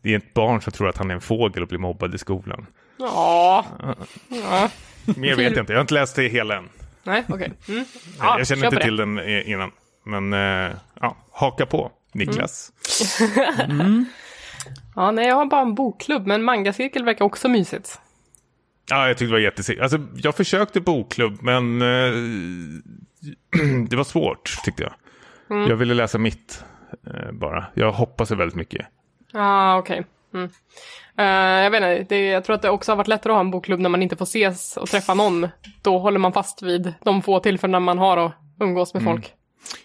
Det 0.02 0.14
är 0.14 0.18
ett 0.18 0.34
barn 0.34 0.62
som 0.62 0.74
tror 0.74 0.90
att 0.90 0.98
han 0.98 1.12
är 1.12 1.16
en 1.16 1.22
fågel 1.22 1.62
och 1.64 1.70
blir 1.70 1.80
mobbad 1.80 2.16
i 2.16 2.18
skolan. 2.18 2.66
Ja. 3.02 3.66
ja. 4.28 4.70
Mer 5.06 5.36
vet 5.36 5.56
jag 5.56 5.62
inte, 5.62 5.74
jag 5.74 5.78
har 5.78 5.82
inte 5.82 5.94
läst 5.94 6.16
det 6.16 6.28
hela 6.28 6.58
än. 6.58 6.70
Nej, 7.04 7.24
okej. 7.30 7.52
Mm. 7.68 7.86
Ja, 8.20 8.38
jag 8.38 8.48
känner 8.48 8.66
inte 8.66 8.76
på 8.76 8.80
det. 8.80 8.86
till 8.86 8.96
den 8.96 9.20
eh, 9.20 9.50
innan. 9.50 9.72
Men 10.06 10.34
eh, 10.34 10.76
ja, 11.02 11.18
haka 11.32 11.66
på, 11.66 11.92
Niklas. 12.14 12.72
Ja, 14.96 15.12
nej, 15.12 15.28
jag 15.28 15.36
har 15.36 15.46
bara 15.46 15.62
en 15.62 15.76
bokklubb, 15.76 16.28
men 16.28 16.44
mangacirkel 16.44 17.06
verkar 17.06 17.26
också 17.26 17.50
mysigt. 17.50 18.00
Ja, 18.90 19.08
jag 19.08 19.18
tyckte 19.18 19.26
det 19.26 19.32
var 19.32 19.40
jättesegt. 19.40 19.82
Alltså, 19.82 20.00
jag 20.16 20.36
försökte 20.36 20.82
bokklubb, 20.82 21.42
men 21.42 21.82
eh, 21.82 22.12
det 23.90 23.96
var 23.96 24.04
svårt 24.04 24.58
tyckte 24.64 24.84
jag. 24.84 24.94
Mm. 25.50 25.70
Jag 25.70 25.76
ville 25.76 25.94
läsa 25.94 26.18
mitt 26.18 26.64
eh, 27.08 27.32
bara. 27.32 27.66
Jag 27.74 27.92
hoppas 27.92 28.32
väldigt 28.32 28.56
mycket. 28.56 28.86
Ja, 29.32 29.40
ah, 29.42 29.78
okej. 29.78 30.06
Mm. 30.34 30.50
Eh, 31.18 31.64
jag 31.64 31.72
vet 31.72 31.78
inte, 32.00 32.16
det, 32.16 32.26
jag 32.28 32.44
tror 32.44 32.56
att 32.56 32.62
det 32.62 32.70
också 32.70 32.92
har 32.92 32.98
varit 32.98 33.08
lättare 33.08 33.32
att 33.34 33.36
ha 33.36 33.40
en 33.42 33.52
bokklubb 33.52 33.80
när 33.80 33.90
man 33.90 34.02
inte 34.04 34.16
får 34.16 34.26
ses 34.26 34.78
och 34.78 34.88
träffa 34.88 35.14
någon. 35.14 35.48
Då 35.82 35.98
håller 36.00 36.20
man 36.20 36.34
fast 36.34 36.62
vid 36.62 36.94
de 37.04 37.22
få 37.22 37.40
tillfällena 37.40 37.80
man 37.80 37.98
har 37.98 38.18
att 38.18 38.32
umgås 38.60 38.94
med 38.94 39.04
folk. 39.04 39.34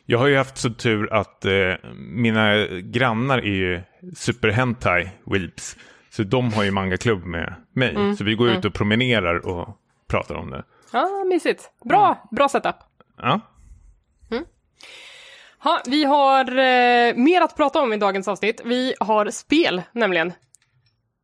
Jag 0.06 0.18
har 0.18 0.26
ju 0.26 0.36
haft 0.36 0.58
så 0.58 0.70
tur 0.70 1.12
att 1.12 1.44
eh, 1.44 1.52
mina 1.96 2.66
grannar 2.66 3.38
är 3.38 3.42
ju 3.42 3.80
super 4.16 4.48
hentai 4.48 5.08
weeps. 5.26 5.76
Så 6.10 6.22
de 6.22 6.52
har 6.52 6.64
ju 6.64 6.70
mangaklubb 6.70 7.24
med 7.24 7.54
mig. 7.72 7.90
Mm, 7.94 8.16
Så 8.16 8.24
vi 8.24 8.34
går 8.34 8.50
ut 8.50 8.64
och 8.64 8.74
promenerar 8.74 9.46
och 9.46 9.68
pratar 10.08 10.34
om 10.34 10.50
det. 10.50 10.64
Ja, 10.92 11.24
mysigt. 11.28 11.70
Bra, 11.84 12.28
bra 12.30 12.48
setup. 12.48 12.76
Ja, 13.18 13.40
ha, 15.64 15.80
vi 15.86 16.04
har 16.04 16.44
eh, 16.50 17.14
mer 17.14 17.40
att 17.40 17.56
prata 17.56 17.80
om 17.80 17.92
i 17.92 17.96
dagens 17.96 18.28
avsnitt. 18.28 18.60
Vi 18.64 18.94
har 19.00 19.30
spel, 19.30 19.82
nämligen. 19.92 20.32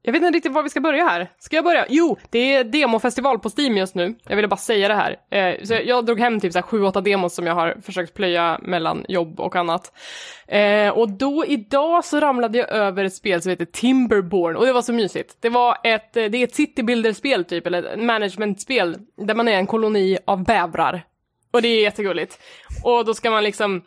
Jag 0.04 0.12
vet 0.12 0.22
inte 0.22 0.36
riktigt 0.36 0.52
var 0.52 0.62
vi 0.62 0.68
ska 0.68 0.80
börja 0.80 1.04
här. 1.04 1.30
Ska 1.38 1.56
jag 1.56 1.64
börja? 1.64 1.86
Jo, 1.88 2.16
det 2.30 2.54
är 2.54 2.64
demofestival 2.64 3.38
på 3.38 3.50
Steam 3.56 3.76
just 3.76 3.94
nu. 3.94 4.14
Jag 4.24 4.36
ville 4.36 4.48
bara 4.48 4.56
säga 4.56 4.88
det 4.88 4.94
här. 4.94 5.16
Eh, 5.30 5.64
så 5.64 5.74
jag 5.84 6.06
drog 6.06 6.20
hem 6.20 6.40
typ 6.40 6.52
7-8 6.52 7.00
demos 7.00 7.34
som 7.34 7.46
jag 7.46 7.54
har 7.54 7.76
försökt 7.82 8.14
plöja 8.14 8.58
mellan 8.62 9.04
jobb 9.08 9.40
och 9.40 9.56
annat. 9.56 9.92
Eh, 10.46 10.88
och 10.88 11.10
då 11.10 11.44
idag 11.46 12.04
så 12.04 12.20
ramlade 12.20 12.58
jag 12.58 12.70
över 12.70 13.04
ett 13.04 13.14
spel 13.14 13.42
som 13.42 13.50
heter 13.50 13.64
Timberborn 13.64 14.56
och 14.56 14.66
det 14.66 14.72
var 14.72 14.82
så 14.82 14.92
mysigt. 14.92 15.36
Det 15.40 15.48
var 15.48 15.76
ett, 15.84 16.16
eh, 16.16 16.24
det 16.24 16.38
är 16.38 16.44
ett 16.44 16.54
citybuilder-spel 16.54 17.44
typ, 17.44 17.66
eller 17.66 17.82
ett 17.82 18.02
management-spel 18.02 18.96
där 19.16 19.34
man 19.34 19.48
är 19.48 19.56
en 19.56 19.66
koloni 19.66 20.18
av 20.24 20.44
bävrar. 20.44 21.02
Och 21.52 21.62
det 21.62 21.68
är 21.68 21.82
jättegulligt. 21.82 22.38
Och 22.84 23.04
då 23.04 23.14
ska 23.14 23.30
man 23.30 23.44
liksom 23.44 23.82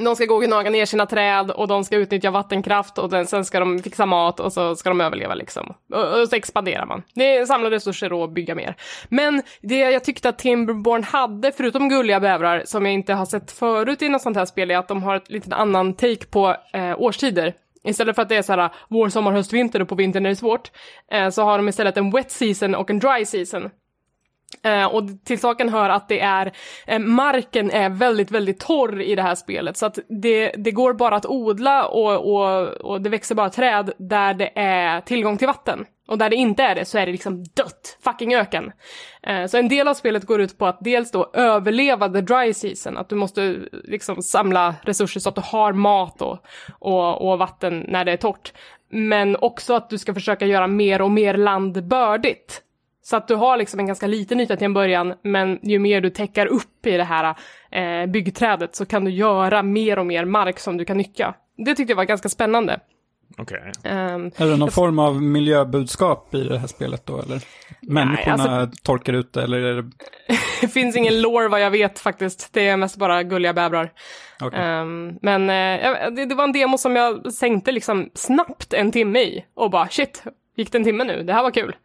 de 0.00 0.16
ska 0.16 0.24
gå 0.24 0.34
och 0.34 0.42
gnaga 0.42 0.70
ner 0.70 0.86
sina 0.86 1.06
träd 1.06 1.50
och 1.50 1.68
de 1.68 1.84
ska 1.84 1.96
utnyttja 1.96 2.30
vattenkraft 2.30 2.98
och 2.98 3.10
den, 3.10 3.26
sen 3.26 3.44
ska 3.44 3.60
de 3.60 3.78
fixa 3.78 4.06
mat 4.06 4.40
och 4.40 4.52
så 4.52 4.76
ska 4.76 4.88
de 4.88 5.00
överleva 5.00 5.34
liksom. 5.34 5.74
Och, 5.92 6.20
och 6.20 6.28
så 6.28 6.36
expanderar 6.36 6.86
man. 6.86 7.02
Det 7.14 7.36
är 7.36 7.46
samla 7.46 7.70
resurser 7.70 8.12
och 8.12 8.32
bygga 8.32 8.54
mer. 8.54 8.74
Men 9.08 9.42
det 9.62 9.78
jag 9.78 10.04
tyckte 10.04 10.28
att 10.28 10.38
Timberborn 10.38 11.04
hade, 11.04 11.52
förutom 11.52 11.88
gulliga 11.88 12.20
bävrar, 12.20 12.62
som 12.66 12.86
jag 12.86 12.94
inte 12.94 13.14
har 13.14 13.26
sett 13.26 13.52
förut 13.52 14.02
i 14.02 14.08
något 14.08 14.22
sånt 14.22 14.36
här 14.36 14.44
spel, 14.44 14.70
är 14.70 14.78
att 14.78 14.88
de 14.88 15.02
har 15.02 15.16
ett 15.16 15.30
lite 15.30 15.54
annan 15.54 15.94
take 15.94 16.26
på 16.30 16.56
eh, 16.72 17.00
årstider. 17.00 17.54
Istället 17.84 18.14
för 18.14 18.22
att 18.22 18.28
det 18.28 18.36
är 18.36 18.42
så 18.42 18.52
här 18.52 18.70
vår, 18.88 19.08
sommar, 19.08 19.32
höst, 19.32 19.52
vinter 19.52 19.82
och 19.82 19.88
på 19.88 19.94
vintern 19.94 20.26
är 20.26 20.30
det 20.30 20.36
svårt, 20.36 20.70
eh, 21.12 21.30
så 21.30 21.42
har 21.42 21.58
de 21.58 21.68
istället 21.68 21.96
en 21.96 22.10
wet 22.10 22.30
season 22.30 22.74
och 22.74 22.90
en 22.90 22.98
dry 22.98 23.24
season. 23.24 23.70
Eh, 24.62 24.86
och 24.86 25.02
till 25.24 25.40
saken 25.40 25.68
hör 25.68 25.90
att 25.90 26.08
det 26.08 26.20
är, 26.20 26.52
eh, 26.86 26.98
marken 26.98 27.70
är 27.70 27.88
väldigt, 27.88 28.30
väldigt 28.30 28.60
torr 28.60 29.00
i 29.00 29.14
det 29.14 29.22
här 29.22 29.34
spelet. 29.34 29.76
Så 29.76 29.86
att 29.86 29.98
det, 30.08 30.52
det 30.56 30.70
går 30.70 30.92
bara 30.92 31.16
att 31.16 31.26
odla 31.26 31.86
och, 31.86 32.34
och, 32.34 32.68
och 32.68 33.00
det 33.00 33.10
växer 33.10 33.34
bara 33.34 33.50
träd 33.50 33.92
där 33.98 34.34
det 34.34 34.52
är 34.54 35.00
tillgång 35.00 35.38
till 35.38 35.46
vatten. 35.46 35.86
Och 36.08 36.18
där 36.18 36.30
det 36.30 36.36
inte 36.36 36.62
är 36.62 36.74
det 36.74 36.84
så 36.84 36.98
är 36.98 37.06
det 37.06 37.12
liksom 37.12 37.44
dött, 37.44 37.98
fucking 38.04 38.34
öken. 38.34 38.72
Eh, 39.22 39.46
så 39.46 39.56
en 39.56 39.68
del 39.68 39.88
av 39.88 39.94
spelet 39.94 40.24
går 40.24 40.40
ut 40.40 40.58
på 40.58 40.66
att 40.66 40.78
dels 40.80 41.10
då 41.10 41.30
överleva 41.32 42.08
the 42.08 42.20
dry 42.20 42.54
season, 42.54 42.96
att 42.96 43.08
du 43.08 43.14
måste 43.14 43.56
liksom 43.72 44.22
samla 44.22 44.74
resurser 44.82 45.20
så 45.20 45.28
att 45.28 45.34
du 45.34 45.42
har 45.44 45.72
mat 45.72 46.22
och, 46.22 46.38
och, 46.78 47.30
och 47.30 47.38
vatten 47.38 47.84
när 47.88 48.04
det 48.04 48.12
är 48.12 48.16
torrt. 48.16 48.52
Men 48.90 49.36
också 49.36 49.74
att 49.74 49.90
du 49.90 49.98
ska 49.98 50.14
försöka 50.14 50.46
göra 50.46 50.66
mer 50.66 51.02
och 51.02 51.10
mer 51.10 51.34
land 51.34 51.88
bördigt. 51.88 52.62
Så 53.06 53.16
att 53.16 53.28
du 53.28 53.34
har 53.34 53.56
liksom 53.56 53.80
en 53.80 53.86
ganska 53.86 54.06
liten 54.06 54.40
yta 54.40 54.56
till 54.56 54.64
en 54.64 54.74
början, 54.74 55.14
men 55.22 55.58
ju 55.62 55.78
mer 55.78 56.00
du 56.00 56.10
täcker 56.10 56.46
upp 56.46 56.86
i 56.86 56.96
det 56.96 57.04
här 57.04 57.34
eh, 57.70 58.06
byggträdet 58.06 58.76
så 58.76 58.86
kan 58.86 59.04
du 59.04 59.10
göra 59.10 59.62
mer 59.62 59.98
och 59.98 60.06
mer 60.06 60.24
mark 60.24 60.58
som 60.58 60.76
du 60.76 60.84
kan 60.84 60.96
nyttja. 60.96 61.34
Det 61.56 61.74
tyckte 61.74 61.90
jag 61.92 61.96
var 61.96 62.04
ganska 62.04 62.28
spännande. 62.28 62.80
okej. 63.38 63.72
Ehm, 63.84 64.30
Är 64.36 64.46
det 64.46 64.56
någon 64.56 64.70
form 64.70 64.98
av 64.98 65.22
miljöbudskap 65.22 66.34
i 66.34 66.44
det 66.44 66.58
här 66.58 66.66
spelet 66.66 67.06
då, 67.06 67.20
eller? 67.20 67.42
Människorna 67.80 68.60
alltså- 68.60 68.82
torkar 68.82 69.12
ut, 69.12 69.36
eller 69.36 69.60
är 69.60 69.74
det... 69.74 69.90
det 70.60 70.68
finns 70.72 70.96
ingen 70.96 71.22
lore 71.22 71.48
vad 71.48 71.60
jag 71.60 71.70
vet 71.70 71.98
faktiskt. 71.98 72.52
Det 72.52 72.68
är 72.68 72.76
mest 72.76 72.96
bara 72.96 73.22
gulliga 73.22 73.52
bävrar. 73.52 73.92
Okej. 74.40 74.60
Ehm, 74.60 75.18
men 75.22 75.42
eh, 75.50 76.10
det, 76.10 76.26
det 76.26 76.34
var 76.34 76.44
en 76.44 76.52
demo 76.52 76.78
som 76.78 76.96
jag 76.96 77.32
sänkte 77.32 77.72
liksom 77.72 78.10
snabbt 78.14 78.72
en 78.72 78.92
timme 78.92 79.20
i 79.20 79.44
och 79.54 79.70
bara 79.70 79.88
shit, 79.88 80.22
gick 80.56 80.72
det 80.72 80.78
en 80.78 80.84
timme 80.84 81.04
nu? 81.04 81.22
Det 81.22 81.32
här 81.32 81.42
var 81.42 81.50
kul. 81.50 81.76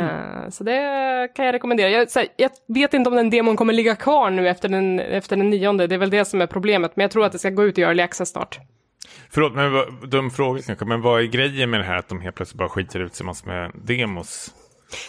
Eh, 0.00 0.48
så 0.48 0.64
det 0.64 1.28
kan 1.34 1.44
jag 1.46 1.52
rekommendera. 1.52 1.90
Jag, 1.90 2.08
här, 2.14 2.26
jag 2.36 2.50
vet 2.68 2.94
inte 2.94 3.10
om 3.10 3.16
den 3.16 3.30
demon 3.30 3.56
kommer 3.56 3.72
ligga 3.72 3.96
kvar 3.96 4.30
nu 4.30 4.48
efter 4.48 4.68
den, 4.68 5.00
efter 5.00 5.36
den 5.36 5.50
nionde, 5.50 5.86
det 5.86 5.94
är 5.94 5.98
väl 5.98 6.10
det 6.10 6.24
som 6.24 6.40
är 6.40 6.46
problemet, 6.46 6.96
men 6.96 7.02
jag 7.04 7.10
tror 7.10 7.24
att 7.24 7.32
det 7.32 7.38
ska 7.38 7.50
gå 7.50 7.64
ut 7.64 7.78
i 7.78 7.82
early 7.82 8.02
access 8.02 8.28
snart. 8.28 8.58
Förlåt, 9.30 9.54
men 9.54 9.72
dum 10.10 10.30
fråga 10.30 10.62
kanske, 10.62 10.84
men 10.84 11.00
vad 11.00 11.20
är 11.20 11.24
grejen 11.24 11.70
med 11.70 11.80
det 11.80 11.84
här 11.84 11.96
att 11.96 12.08
de 12.08 12.20
helt 12.20 12.36
plötsligt 12.36 12.58
bara 12.58 12.68
skiter 12.68 13.00
ut 13.00 13.14
sig 13.14 13.26
massor 13.26 13.46
med 13.48 13.70
demos? 13.74 14.54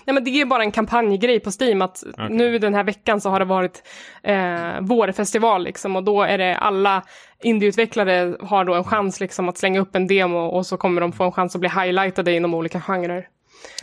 Nej 0.06 0.14
men 0.14 0.24
det 0.24 0.42
är 0.42 0.46
bara 0.46 0.64
en 0.64 0.72
kampanjgrej 0.72 1.40
på 1.40 1.52
Steam 1.60 1.82
att 1.82 2.04
nu 2.30 2.60
den 2.60 2.74
här 2.74 2.84
veckan 2.84 3.22
så 3.22 3.30
har 3.30 3.40
det 3.40 3.46
varit 3.46 3.84
eh, 4.24 4.82
vårfestival 4.82 5.64
liksom 5.64 5.96
och 5.96 6.04
då 6.04 6.22
är 6.22 6.38
det 6.38 6.58
alla 6.58 7.04
indieutvecklare 7.44 8.36
har 8.40 8.66
då 8.66 8.74
en 8.74 8.84
chans 8.84 9.20
liksom 9.20 9.50
att 9.50 9.58
slänga 9.58 9.80
upp 9.80 9.96
en 9.96 10.08
demo 10.08 10.38
och 10.38 10.66
så 10.66 10.78
kommer 10.78 11.02
de 11.02 11.12
få 11.12 11.24
en 11.24 11.32
chans 11.32 11.56
att 11.56 11.62
bli 11.62 11.70
highlightade 11.70 12.34
inom 12.34 12.54
olika 12.54 12.82
genrer. 12.82 13.28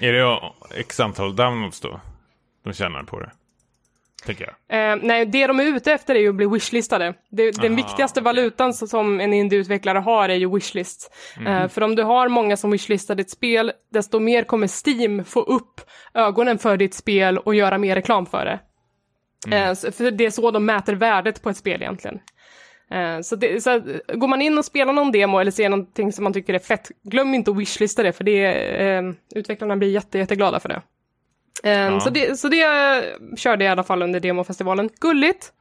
Är 0.01 0.13
det 0.13 0.41
x 0.81 1.01
antal 1.01 1.37
downloads 1.37 1.81
då? 1.81 2.01
De 2.65 2.73
tjänar 2.73 3.03
på 3.03 3.21
det? 3.21 3.31
Tänker 4.27 4.55
jag. 4.69 4.93
Eh, 4.93 4.99
nej, 5.03 5.27
det 5.27 5.47
de 5.47 5.61
är 5.61 5.65
ute 5.65 5.93
efter 5.93 6.15
är 6.15 6.19
ju 6.21 6.29
att 6.29 6.35
bli 6.35 6.47
wishlistade. 6.47 7.15
Det, 7.31 7.51
den 7.51 7.77
viktigaste 7.77 8.21
valutan 8.21 8.75
som 8.75 9.21
en 9.21 9.33
indieutvecklare 9.33 9.99
har 9.99 10.29
är 10.29 10.35
ju 10.35 10.55
wishlist. 10.55 11.15
Eh, 11.47 11.69
för 11.69 11.81
om 11.83 11.95
du 11.95 12.03
har 12.03 12.29
många 12.29 12.57
som 12.57 12.71
wishlistar 12.71 13.15
ditt 13.15 13.31
spel, 13.31 13.73
desto 13.93 14.19
mer 14.19 14.45
kommer 14.45 14.69
Steam 14.87 15.25
få 15.25 15.41
upp 15.41 15.81
ögonen 16.15 16.59
för 16.59 16.77
ditt 16.77 16.95
spel 16.95 17.39
och 17.39 17.55
göra 17.55 17.79
mer 17.79 17.95
reklam 17.95 18.27
för 18.27 18.45
det. 18.45 18.61
Eh, 19.57 19.75
så- 19.75 19.93
för 19.93 20.11
det 20.11 20.27
är 20.27 20.31
så 20.31 20.51
de 20.51 20.65
mäter 20.65 20.95
värdet 20.95 21.43
på 21.43 21.51
ett 21.51 21.57
spel 21.57 21.83
egentligen. 21.83 22.19
Eh, 22.91 23.21
Så, 23.21 23.37
det, 23.37 23.61
så 23.63 23.81
går 24.15 24.29
man 24.29 24.43
in 24.43 24.59
och 24.59 24.65
spelar 24.65 24.93
någon 24.93 25.13
demo 25.13 25.39
eller 25.39 25.51
ser 25.51 25.69
någonting 25.69 26.13
som 26.13 26.25
man 26.25 26.33
tycker 26.33 26.55
är 26.55 26.59
fett, 26.59 26.91
glöm 27.03 27.35
inte 27.35 27.51
att 27.51 27.57
wishlista 27.57 28.03
det 28.03 28.13
för 28.13 28.25
det, 28.25 28.47
eh, 28.83 29.03
utvecklarna 29.35 29.77
blir 29.77 29.89
jätte, 29.91 30.19
jätteglada 30.19 30.61
för 30.61 30.69
det. 30.69 30.83
Eh, 31.65 31.73
Ja. 31.73 32.01
så, 32.01 32.11
det, 32.11 32.39
så 32.39 32.49
det 32.49 32.65
körde 33.37 33.65
jag 33.65 33.71
i 33.71 33.73
alla 33.73 33.83
fall 33.85 34.03
under 34.03 34.21
demofestivalen. 34.21 34.91
Gulligt! 35.01 35.53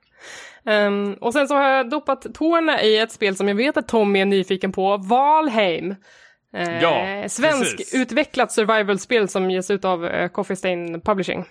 Ehm, 0.65 1.13
och 1.13 1.33
sen 1.33 1.47
så 1.47 1.55
har 1.55 1.69
jag 1.69 1.89
dopat 1.89 2.25
tårna 2.33 2.81
i 2.83 2.97
ett 2.97 3.11
spel 3.11 3.35
som 3.35 3.47
jag 3.47 3.55
vet 3.55 3.77
att 3.77 3.87
Tommy 3.87 4.19
är 4.21 4.25
nyfiken 4.25 4.71
på, 4.71 4.97
Valheim. 4.97 5.95
Eh, 6.53 6.81
Ja, 6.81 7.23
svensk 7.29 7.77
precis. 7.77 7.95
utvecklat 8.01 8.51
survival-spel 8.51 9.27
som 9.27 9.51
ges 9.51 9.71
ut 9.71 9.85
av 9.85 10.05
eh, 10.05 10.27
Coffee 10.29 10.55
Stain 10.55 11.01
Publishing. 11.01 11.45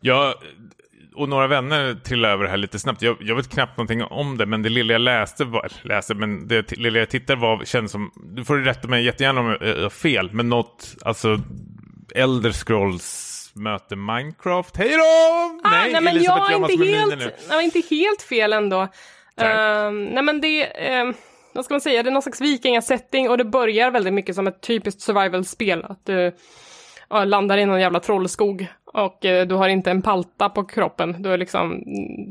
Jag 0.00 0.34
och 1.14 1.28
några 1.28 1.46
vänner 1.46 1.94
trillade 1.94 2.34
över 2.34 2.44
det 2.44 2.50
här 2.50 2.56
lite 2.56 2.78
snabbt. 2.78 3.02
Jag, 3.02 3.16
jag 3.20 3.36
vet 3.36 3.48
knappt 3.48 3.76
någonting 3.76 4.02
om 4.02 4.36
det, 4.38 4.46
men 4.46 4.62
det 4.62 4.68
lilla 4.68 4.92
jag 4.92 5.00
läste, 5.00 5.44
var, 5.44 5.68
läste 5.82 6.14
men 6.14 6.48
det 6.48 6.72
lilla 6.72 6.98
jag 6.98 7.10
tittade 7.10 7.40
var, 7.40 7.64
känns 7.64 7.92
som, 7.92 8.10
du 8.36 8.44
får 8.44 8.56
rätta 8.56 8.88
mig 8.88 9.04
jättegärna 9.04 9.40
om 9.40 9.56
jag 9.60 9.82
har 9.82 9.90
fel, 9.90 10.30
men 10.32 10.48
något, 10.48 10.94
alltså, 11.02 11.38
Elder 12.14 12.52
Scrolls 12.52 13.34
möter 13.54 13.96
Minecraft. 13.96 14.76
Hej 14.76 14.90
då! 14.90 15.02
Ah, 15.64 15.70
nej, 15.70 15.92
men 15.92 16.08
Elisabeth 16.08 16.52
jag 16.52 16.62
är 16.62 16.72
inte 16.72 16.84
helt, 16.84 17.18
nu. 17.18 17.30
nej, 17.48 17.64
inte 17.64 17.82
helt 17.90 18.22
fel 18.22 18.52
ändå. 18.52 18.88
Nej. 19.36 19.52
Ehm, 19.52 20.04
nej 20.04 20.22
men 20.22 20.40
det, 20.40 20.72
um, 21.02 21.14
vad 21.52 21.64
ska 21.64 21.74
man 21.74 21.80
säga, 21.80 22.02
det 22.02 22.08
är 22.08 22.12
någon 22.12 22.22
slags 22.22 22.40
vikingasetting 22.40 23.30
och 23.30 23.38
det 23.38 23.44
börjar 23.44 23.90
väldigt 23.90 24.14
mycket 24.14 24.34
som 24.34 24.46
ett 24.46 24.60
typiskt 24.60 25.00
survival-spel. 25.00 25.84
Att 25.88 26.06
du 26.06 26.32
landar 27.24 27.58
i 27.58 27.66
någon 27.66 27.80
jävla 27.80 28.00
trollskog 28.00 28.66
och 28.86 29.24
eh, 29.24 29.46
du 29.46 29.54
har 29.54 29.68
inte 29.68 29.90
en 29.90 30.02
palta 30.02 30.48
på 30.48 30.64
kroppen, 30.64 31.22
du 31.22 31.32
är 31.32 31.38
liksom 31.38 31.72
mm, 31.72 31.82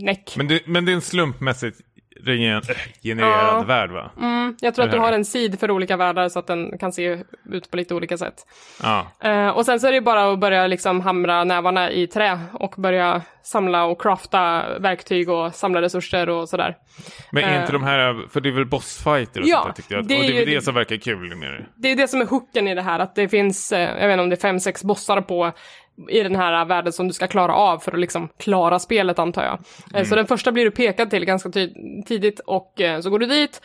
näck. 0.06 0.34
Men 0.38 0.48
det, 0.48 0.68
men 0.68 0.86
det 0.86 0.92
är 0.92 0.96
en 0.96 1.02
slumpmässigt 1.02 1.80
regen- 2.26 2.56
äh, 2.58 2.76
genererad 3.04 3.56
Ja. 3.62 3.64
värld 3.68 3.92
va? 3.92 4.12
Mm, 4.22 4.56
jag 4.62 4.76
tror 4.76 4.86
att 4.86 4.92
du 4.92 5.00
har 5.00 5.12
en 5.12 5.26
sid 5.26 5.60
för 5.60 5.72
olika 5.72 5.98
världar 5.98 6.30
så 6.30 6.40
att 6.40 6.48
den 6.48 6.78
kan 6.78 6.92
se 6.94 7.18
ut 7.52 7.72
på 7.72 7.78
lite 7.78 7.96
olika 7.96 8.18
sätt. 8.18 8.34
Ja. 8.84 9.08
Eh, 9.24 9.48
och 9.50 9.66
sen 9.66 9.80
så 9.80 9.88
är 9.88 9.92
det 9.92 10.02
bara 10.02 10.32
att 10.32 10.40
börja 10.40 10.68
liksom 10.68 11.02
hamra 11.02 11.44
nävarna 11.44 11.92
i 11.92 12.08
trä 12.08 12.40
och 12.54 12.74
börja 12.78 13.22
samla 13.44 13.84
och 13.86 14.02
crafta 14.02 14.64
verktyg 14.80 15.30
och 15.30 15.56
samla 15.56 15.82
resurser 15.82 16.30
och 16.30 16.50
sådär. 16.50 16.76
Men 17.32 17.44
är 17.44 17.54
Eh. 17.56 17.60
inte 17.62 17.72
de 17.74 17.84
här, 17.84 18.28
för 18.30 18.42
det 18.42 18.50
är 18.50 18.54
väl 18.54 18.66
bossfighter 18.66 19.42
och 19.42 19.48
Ja, 19.48 19.56
sånt 19.62 19.68
där, 19.68 19.74
tyckte 19.82 19.94
jag. 19.94 20.08
det 20.08 20.16
och 20.16 20.22
det 20.22 20.28
är 20.28 20.40
ju 20.40 20.46
det- 20.56 20.62
som 20.62 20.76
verkar 20.76 20.96
kul 20.96 21.36
med 21.36 21.52
det. 21.52 21.66
Det 21.76 21.92
är 21.92 21.96
det 21.96 22.08
som 22.08 22.22
är 22.22 22.26
hooken 22.26 22.68
i 22.68 22.76
det 22.76 22.82
här, 22.82 23.00
att 23.00 23.16
det 23.16 23.28
finns, 23.30 23.72
eh, 23.72 23.80
jag 23.82 24.08
vet 24.08 24.14
inte 24.14 24.24
om 24.24 24.30
det 24.30 24.36
är 24.36 24.40
fem, 24.42 24.60
sex 24.60 24.84
bossar 24.84 25.22
på 25.22 25.52
i 26.10 26.24
den 26.24 26.36
här 26.36 26.66
världen 26.66 26.94
som 26.94 27.08
du 27.08 27.14
ska 27.14 27.28
klara 27.28 27.56
av 27.56 27.80
för 27.80 27.92
att 27.92 28.00
liksom 28.00 28.30
klara 28.38 28.80
spelet 28.80 29.20
antar 29.20 29.44
jag. 29.44 29.60
Eh, 30.00 30.06
Så 30.06 30.16
den 30.16 30.28
första 30.28 30.52
blir 30.52 30.66
du 30.66 30.72
pekad 30.72 31.10
till 31.10 31.26
ganska 31.26 31.50
tidigt 32.06 32.40
och 32.40 32.82
eh, 32.82 33.02
så 33.02 33.10
går 33.10 33.20
du 33.20 33.26
dit 33.26 33.62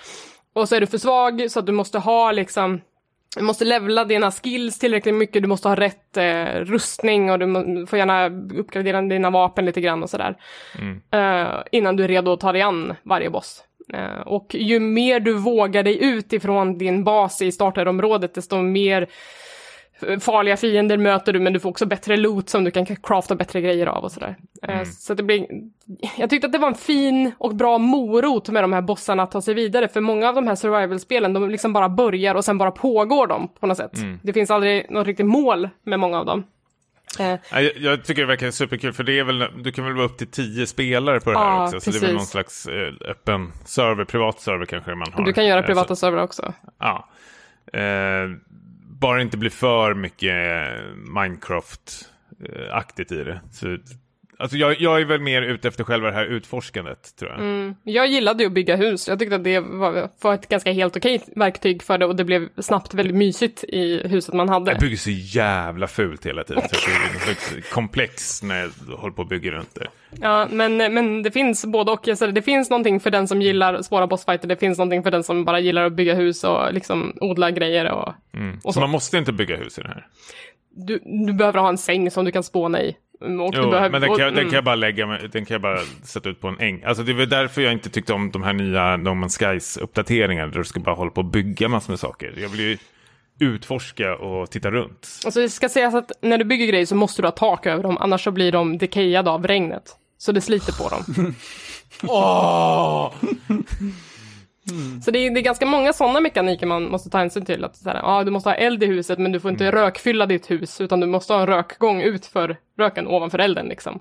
och 0.52 0.68
så 0.68 0.74
är 0.76 0.80
du 0.80 0.86
för 0.86 0.98
svag 0.98 1.50
så 1.50 1.58
att 1.58 1.66
du 1.66 1.72
måste 1.72 1.98
ha 1.98 2.32
liksom 2.32 2.80
du 3.36 3.42
måste 3.44 3.64
levla 3.64 4.04
dina 4.04 4.30
skills 4.30 4.78
tillräckligt 4.78 5.14
mycket, 5.14 5.42
du 5.42 5.48
måste 5.48 5.68
ha 5.68 5.76
rätt 5.76 6.16
eh, 6.16 6.44
rustning 6.64 7.30
och 7.30 7.38
du 7.38 7.46
må, 7.46 7.86
får 7.86 7.98
gärna 7.98 8.26
uppgradera 8.60 9.02
dina 9.02 9.30
vapen 9.30 9.64
lite 9.64 9.80
grann 9.80 10.02
och 10.02 10.10
sådär. 10.10 10.36
Eh, 11.10 11.62
innan 11.72 11.96
du 11.96 12.04
är 12.04 12.08
redo 12.08 12.32
att 12.32 12.40
ta 12.40 12.52
dig 12.52 12.62
an 12.62 12.94
varje 13.02 13.30
boss. 13.30 13.64
Eh, 13.94 14.20
och 14.26 14.54
ju 14.54 14.80
mer 14.80 15.20
du 15.20 15.32
vågar 15.32 15.82
dig 15.82 16.04
ut 16.04 16.32
ifrån 16.32 16.78
din 16.78 17.04
bas 17.04 17.42
i 17.42 17.52
starterområdet, 17.52 18.34
desto 18.34 18.56
mer 18.56 19.06
farliga 20.20 20.56
fiender 20.56 20.96
möter 20.96 21.32
du, 21.32 21.40
men 21.40 21.52
du 21.52 21.60
får 21.60 21.70
också 21.70 21.86
bättre 21.86 22.16
loot 22.16 22.48
som 22.48 22.64
du 22.64 22.70
kan 22.70 22.86
crafta 22.86 23.34
bättre 23.34 23.60
grejer 23.60 23.86
av 23.86 24.04
och 24.04 24.12
sådär. 24.12 24.36
Eh, 24.62 24.82
Så 24.84 25.14
det 25.14 25.22
blir, 25.22 25.46
jag 26.18 26.30
tyckte 26.30 26.46
att 26.46 26.52
det 26.52 26.58
var 26.58 26.68
en 26.68 26.74
fin 26.74 27.32
och 27.38 27.54
bra 27.54 27.78
morot 27.78 28.48
med 28.48 28.64
de 28.64 28.72
här 28.72 28.82
bossarna 28.82 29.22
att 29.22 29.30
ta 29.30 29.42
sig 29.42 29.54
vidare, 29.54 29.88
för 29.88 30.00
många 30.00 30.28
av 30.28 30.34
de 30.34 30.46
här 30.46 30.54
survival-spelen, 30.54 31.32
de 31.32 31.50
liksom 31.50 31.72
bara 31.72 31.88
börjar 31.88 32.34
och 32.34 32.44
sen 32.44 32.58
bara 32.58 32.70
pågår 32.70 33.26
de 33.26 33.48
på 33.60 33.66
något 33.66 33.76
sätt. 33.76 33.92
Det 34.22 34.32
finns 34.32 34.50
aldrig 34.50 34.90
något 34.90 35.06
riktigt 35.06 35.26
mål 35.26 35.68
med 35.82 36.00
många 36.00 36.18
av 36.18 36.26
dem. 36.26 36.44
Eh, 37.18 37.26
Ja, 37.52 37.60
Jag, 37.60 37.72
jag 37.76 38.04
tycker 38.04 38.22
det 38.22 38.28
verkar 38.28 38.50
superkul 38.50 38.92
för 38.92 39.04
det 39.04 39.18
är 39.18 39.24
väl, 39.24 39.44
du 39.62 39.72
kan 39.72 39.84
väl 39.84 39.94
vara 39.94 40.06
upp 40.06 40.18
till 40.18 40.26
tio 40.26 40.66
spelare 40.66 41.20
på 41.20 41.30
det 41.32 41.38
här 41.38 41.44
Ja, 41.46 41.64
också. 41.64 41.80
Så 41.80 41.90
det 41.90 41.96
är 41.96 42.00
väl 42.00 42.10
någon 42.10 42.16
precis. 42.18 42.30
slags 42.30 42.66
eh, 42.66 43.10
öppen 43.10 43.52
server, 43.64 44.04
privat 44.04 44.40
server 44.40 44.66
kanske 44.66 44.94
man 44.94 45.08
har. 45.12 45.24
du 45.24 45.32
kan 45.32 45.46
göra 45.46 45.62
privata 45.62 45.88
Så, 45.88 45.96
servrar 45.96 46.22
också. 46.22 46.52
ja. 46.78 47.08
Eh, 47.72 47.80
bara 49.00 49.22
inte 49.22 49.36
blir 49.36 49.50
för 49.50 49.94
mycket 49.94 50.34
Minecraft-aktigt 51.16 53.12
i 53.12 53.24
det. 53.24 53.40
Så, 53.50 53.78
alltså 54.38 54.56
jag, 54.56 54.80
jag 54.80 55.00
är 55.00 55.04
väl 55.04 55.20
mer 55.20 55.42
ute 55.42 55.68
efter 55.68 55.84
själva 55.84 56.06
det 56.08 56.14
här 56.14 56.24
utforskandet 56.26 57.16
tror 57.18 57.30
jag. 57.30 57.40
Mm. 57.40 57.74
Jag 57.82 58.06
gillade 58.06 58.42
ju 58.42 58.46
att 58.46 58.52
bygga 58.52 58.76
hus. 58.76 59.08
Jag 59.08 59.18
tyckte 59.18 59.36
att 59.36 59.44
det 59.44 59.60
var, 59.60 60.08
var 60.20 60.34
ett 60.34 60.48
ganska 60.48 60.72
helt 60.72 60.96
okej 60.96 61.22
verktyg 61.36 61.82
för 61.82 61.98
det 61.98 62.06
och 62.06 62.16
det 62.16 62.24
blev 62.24 62.48
snabbt 62.58 62.94
väldigt 62.94 63.16
mysigt 63.16 63.64
i 63.64 64.08
huset 64.08 64.34
man 64.34 64.48
hade. 64.48 64.70
Jag 64.70 64.80
bygger 64.80 64.96
så 64.96 65.10
jävla 65.10 65.86
fult 65.86 66.26
hela 66.26 66.44
tiden. 66.44 66.62
Så 66.68 66.76
det 66.90 67.56
är 67.58 67.60
komplex 67.72 68.42
när 68.42 68.60
jag 68.60 68.96
håller 68.96 69.14
på 69.14 69.22
att 69.22 69.28
bygga 69.28 69.50
runt 69.50 69.74
det. 69.74 69.86
Ja, 70.20 70.48
men, 70.50 70.76
men 70.76 71.22
det 71.22 71.30
finns 71.30 71.64
både 71.66 71.92
och. 71.92 72.04
Säger, 72.04 72.32
det 72.32 72.42
finns 72.42 72.70
någonting 72.70 73.00
för 73.00 73.10
den 73.10 73.28
som 73.28 73.42
gillar 73.42 73.82
svåra 73.82 74.06
bossfighter, 74.06 74.48
det 74.48 74.56
finns 74.56 74.78
någonting 74.78 75.02
för 75.02 75.10
den 75.10 75.24
som 75.24 75.44
bara 75.44 75.60
gillar 75.60 75.84
att 75.84 75.92
bygga 75.92 76.14
hus 76.14 76.44
och 76.44 76.72
liksom 76.72 77.16
odla 77.20 77.50
grejer. 77.50 77.90
Och, 77.90 78.14
Mm. 78.34 78.56
Och 78.56 78.62
så 78.62 78.72
så. 78.72 78.80
man 78.80 78.90
måste 78.90 79.18
inte 79.18 79.32
bygga 79.32 79.56
hus 79.56 79.78
i 79.78 79.82
det 79.82 79.88
här. 79.88 80.06
du, 80.76 80.98
du 81.26 81.32
behöver 81.32 81.60
ha 81.60 81.68
en 81.68 81.78
säng 81.78 82.10
som 82.10 82.24
du 82.24 82.30
kan 82.32 82.42
spåna 82.42 82.82
i. 82.82 82.96
Mm, 83.20 83.40
Och 83.40 83.54
Jo, 83.56 83.70
behöver, 83.70 83.90
men 83.90 84.00
den 84.00 84.10
kan, 84.10 84.18
jag, 84.18 84.28
och, 84.28 84.32
den 84.32 84.38
mm. 84.38 84.50
kan 84.50 84.54
jag 84.54 84.64
bara 84.64 84.74
lägga 84.74 85.06
med, 85.06 85.30
den 85.30 85.44
kan 85.44 85.54
jag 85.54 85.62
bara 85.62 85.78
sätta 86.02 86.28
ut 86.28 86.40
på 86.40 86.48
en 86.48 86.60
äng. 86.60 86.82
Alltså 86.82 87.02
det 87.02 87.12
är 87.12 87.14
väl 87.14 87.28
därför 87.28 87.62
jag 87.62 87.72
inte 87.72 87.90
tyckte 87.90 88.12
om 88.12 88.30
de 88.30 88.42
här 88.42 88.52
nya 88.52 88.96
No 88.96 89.08
Man's 89.08 89.38
Skies 89.38 89.76
uppdateringarna 89.76 90.48
där 90.48 90.58
du 90.58 90.64
ska 90.64 90.80
bara 90.80 90.94
hålla 90.94 91.10
på 91.10 91.20
och 91.20 91.24
bygga 91.24 91.68
massor 91.68 91.92
med 91.92 92.00
saker. 92.00 92.34
Jag 92.36 92.48
vill 92.48 92.60
ju 92.60 92.78
utforska 93.40 94.16
och 94.16 94.50
titta 94.50 94.70
runt. 94.70 95.08
Alltså 95.24 95.40
det 95.40 95.48
ska 95.48 95.68
sägas 95.68 95.94
att 95.94 96.12
när 96.22 96.38
du 96.38 96.44
bygger 96.44 96.66
grejer 96.66 96.86
så 96.86 96.94
måste 96.94 97.22
du 97.22 97.26
ha 97.26 97.32
tak 97.32 97.66
över 97.66 97.82
dem, 97.82 97.98
annars 97.98 98.24
så 98.24 98.30
blir 98.30 98.52
de 98.52 98.78
decayade 98.78 99.30
av 99.30 99.46
regnet. 99.46 99.96
Så 100.18 100.32
det 100.32 100.40
sliter 100.40 100.72
på 100.72 100.88
dem. 100.88 101.34
Åh! 102.02 103.12
Så 105.04 105.10
det 105.10 105.18
är, 105.18 105.30
det 105.30 105.40
är 105.40 105.42
ganska 105.42 105.66
många 105.66 105.92
sådana 105.92 106.20
mekaniker 106.20 106.66
man 106.66 106.90
måste 106.90 107.10
ta 107.10 107.18
hänsyn 107.18 107.44
till. 107.44 107.64
Att 107.64 107.76
så 107.76 107.88
här, 107.90 107.96
ja, 107.96 108.24
du 108.24 108.30
måste 108.30 108.48
ha 108.48 108.54
eld 108.54 108.82
i 108.82 108.86
huset 108.86 109.18
men 109.18 109.32
du 109.32 109.40
får 109.40 109.50
inte 109.50 109.64
Mm. 109.68 109.80
rökfylla 109.80 110.26
ditt 110.26 110.50
hus 110.50 110.80
utan 110.80 111.00
du 111.00 111.06
måste 111.06 111.32
ha 111.32 111.40
en 111.40 111.46
rökgång 111.46 112.02
ut 112.02 112.26
för 112.26 112.56
röken 112.78 113.06
ovanför 113.06 113.38
elden 113.38 113.66
liksom. 113.66 114.00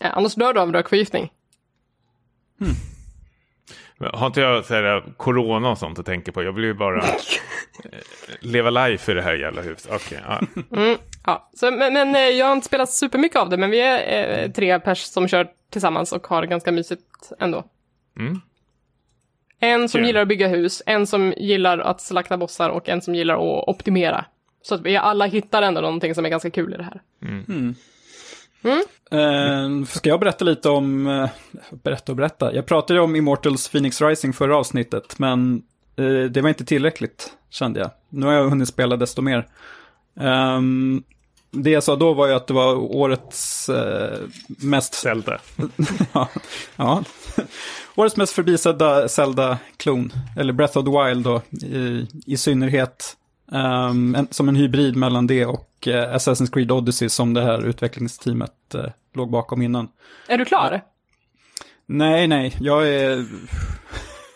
Ja, 0.00 0.08
annars 0.08 0.34
dör 0.34 0.52
du 0.54 0.60
av 0.60 0.72
rökförgiftning. 0.72 1.30
Har 4.12 4.26
inte 4.26 4.40
jag 4.40 4.64
så 4.64 4.74
här, 4.74 5.14
corona 5.16 5.70
och 5.70 5.78
sånt 5.78 5.98
att 5.98 6.06
tänka 6.06 6.32
på? 6.32 6.42
Jag 6.42 6.52
vill 6.52 6.64
ju 6.64 6.74
bara 6.74 6.98
eh, 6.98 7.10
leva 8.40 8.70
life 8.70 9.12
i 9.12 9.14
det 9.14 9.22
här 9.22 9.34
jävla 9.34 9.62
huset. 9.62 9.92
Okej, 9.94 10.20
ja. 10.28 10.40
Mm, 10.76 10.98
ja. 11.26 11.50
så, 11.54 11.70
men, 11.70 11.92
men 11.92 12.14
eh, 12.14 12.20
jag 12.20 12.46
har 12.46 12.52
inte 12.52 12.66
spelat 12.66 12.90
supermycket 12.90 13.36
av 13.40 13.48
det 13.48 13.56
men 13.56 13.70
vi 13.70 13.80
är 13.80 14.42
eh, 14.44 14.50
tre 14.50 14.80
pers 14.80 14.98
som 14.98 15.28
kör 15.28 15.48
tillsammans 15.70 16.12
och 16.12 16.26
har 16.26 16.42
ganska 16.42 16.72
mysigt 16.72 17.32
ändå. 17.40 17.64
Mm. 18.18 18.40
En 19.62 19.88
som 19.88 19.98
Kul. 19.98 20.06
gillar 20.06 20.22
att 20.22 20.28
bygga 20.28 20.48
hus, 20.48 20.82
en 20.86 21.06
som 21.06 21.34
gillar 21.36 21.78
att 21.78 22.00
slakta 22.00 22.36
bossar 22.36 22.70
och 22.70 22.88
en 22.88 23.02
som 23.02 23.14
gillar 23.14 23.34
att 23.34 23.68
optimera. 23.68 24.24
Så 24.62 24.74
att 24.74 24.80
vi 24.80 24.96
alla 24.96 25.26
hittar 25.26 25.62
ändå 25.62 25.80
någonting 25.80 26.14
som 26.14 26.24
är 26.24 26.28
ganska 26.28 26.50
kul 26.50 26.74
i 26.74 26.76
det 26.76 26.82
här. 26.82 27.00
Eh, 29.10 29.84
ska 29.84 30.08
jag 30.08 30.20
berätta 30.20 30.44
lite 30.44 30.68
om, 30.68 31.06
eh, 31.06 31.28
berätta 31.70 32.12
och 32.12 32.16
berätta. 32.16 32.54
Jag 32.54 32.66
pratade 32.66 32.98
ju 32.98 33.04
om 33.04 33.16
Immortals 33.16 33.68
Phoenix 33.68 34.00
Rising 34.00 34.32
förra 34.32 34.56
avsnittet, 34.56 35.18
men 35.18 35.62
eh, 35.96 36.30
det 36.30 36.40
var 36.40 36.48
inte 36.48 36.64
tillräckligt, 36.64 37.32
kände 37.50 37.80
jag. 37.80 37.90
Nu 38.08 38.26
har 38.26 38.32
jag 38.32 38.48
hunnit 38.48 38.68
spela 38.68 38.96
desto 38.96 39.22
mer. 39.22 39.46
Ehm, 40.20 41.02
det 41.50 41.70
jag 41.70 41.82
sa 41.82 41.96
då 41.96 42.12
var 42.12 42.26
ju 42.26 42.32
att 42.34 42.46
det 42.46 42.54
var 42.54 42.74
årets 42.74 43.68
eh, 43.68 44.18
mest 44.46 44.94
Zelda. 44.94 45.38
ja, 46.12 46.28
ja. 46.76 47.04
Årets 47.96 48.16
mest 48.16 48.32
förbisedda 48.32 49.08
Zelda-klon, 49.08 50.12
eller 50.36 50.52
Breath 50.52 50.78
of 50.78 50.84
the 50.84 50.90
Wild 50.90 51.24
då, 51.24 51.42
i, 51.66 52.06
i 52.26 52.36
synnerhet. 52.36 53.16
ehm, 53.52 54.14
en, 54.14 54.28
som 54.30 54.48
en 54.48 54.56
hybrid 54.56 54.96
mellan 54.96 55.26
det 55.26 55.46
och 55.46 55.88
eh, 55.88 56.14
Assassin's 56.14 56.52
Creed 56.52 56.72
Odyssey 56.72 57.08
som 57.08 57.34
det 57.34 57.42
här 57.42 57.66
utvecklingsteamet 57.66 58.74
eh, 58.74 58.84
låg 59.14 59.30
bakom 59.30 59.62
innan. 59.62 59.88
Är 60.28 60.38
du 60.38 60.44
klar? 60.44 60.80
Nej, 61.86 62.26
nej, 62.26 62.56
jag 62.60 62.88
är 62.88 63.26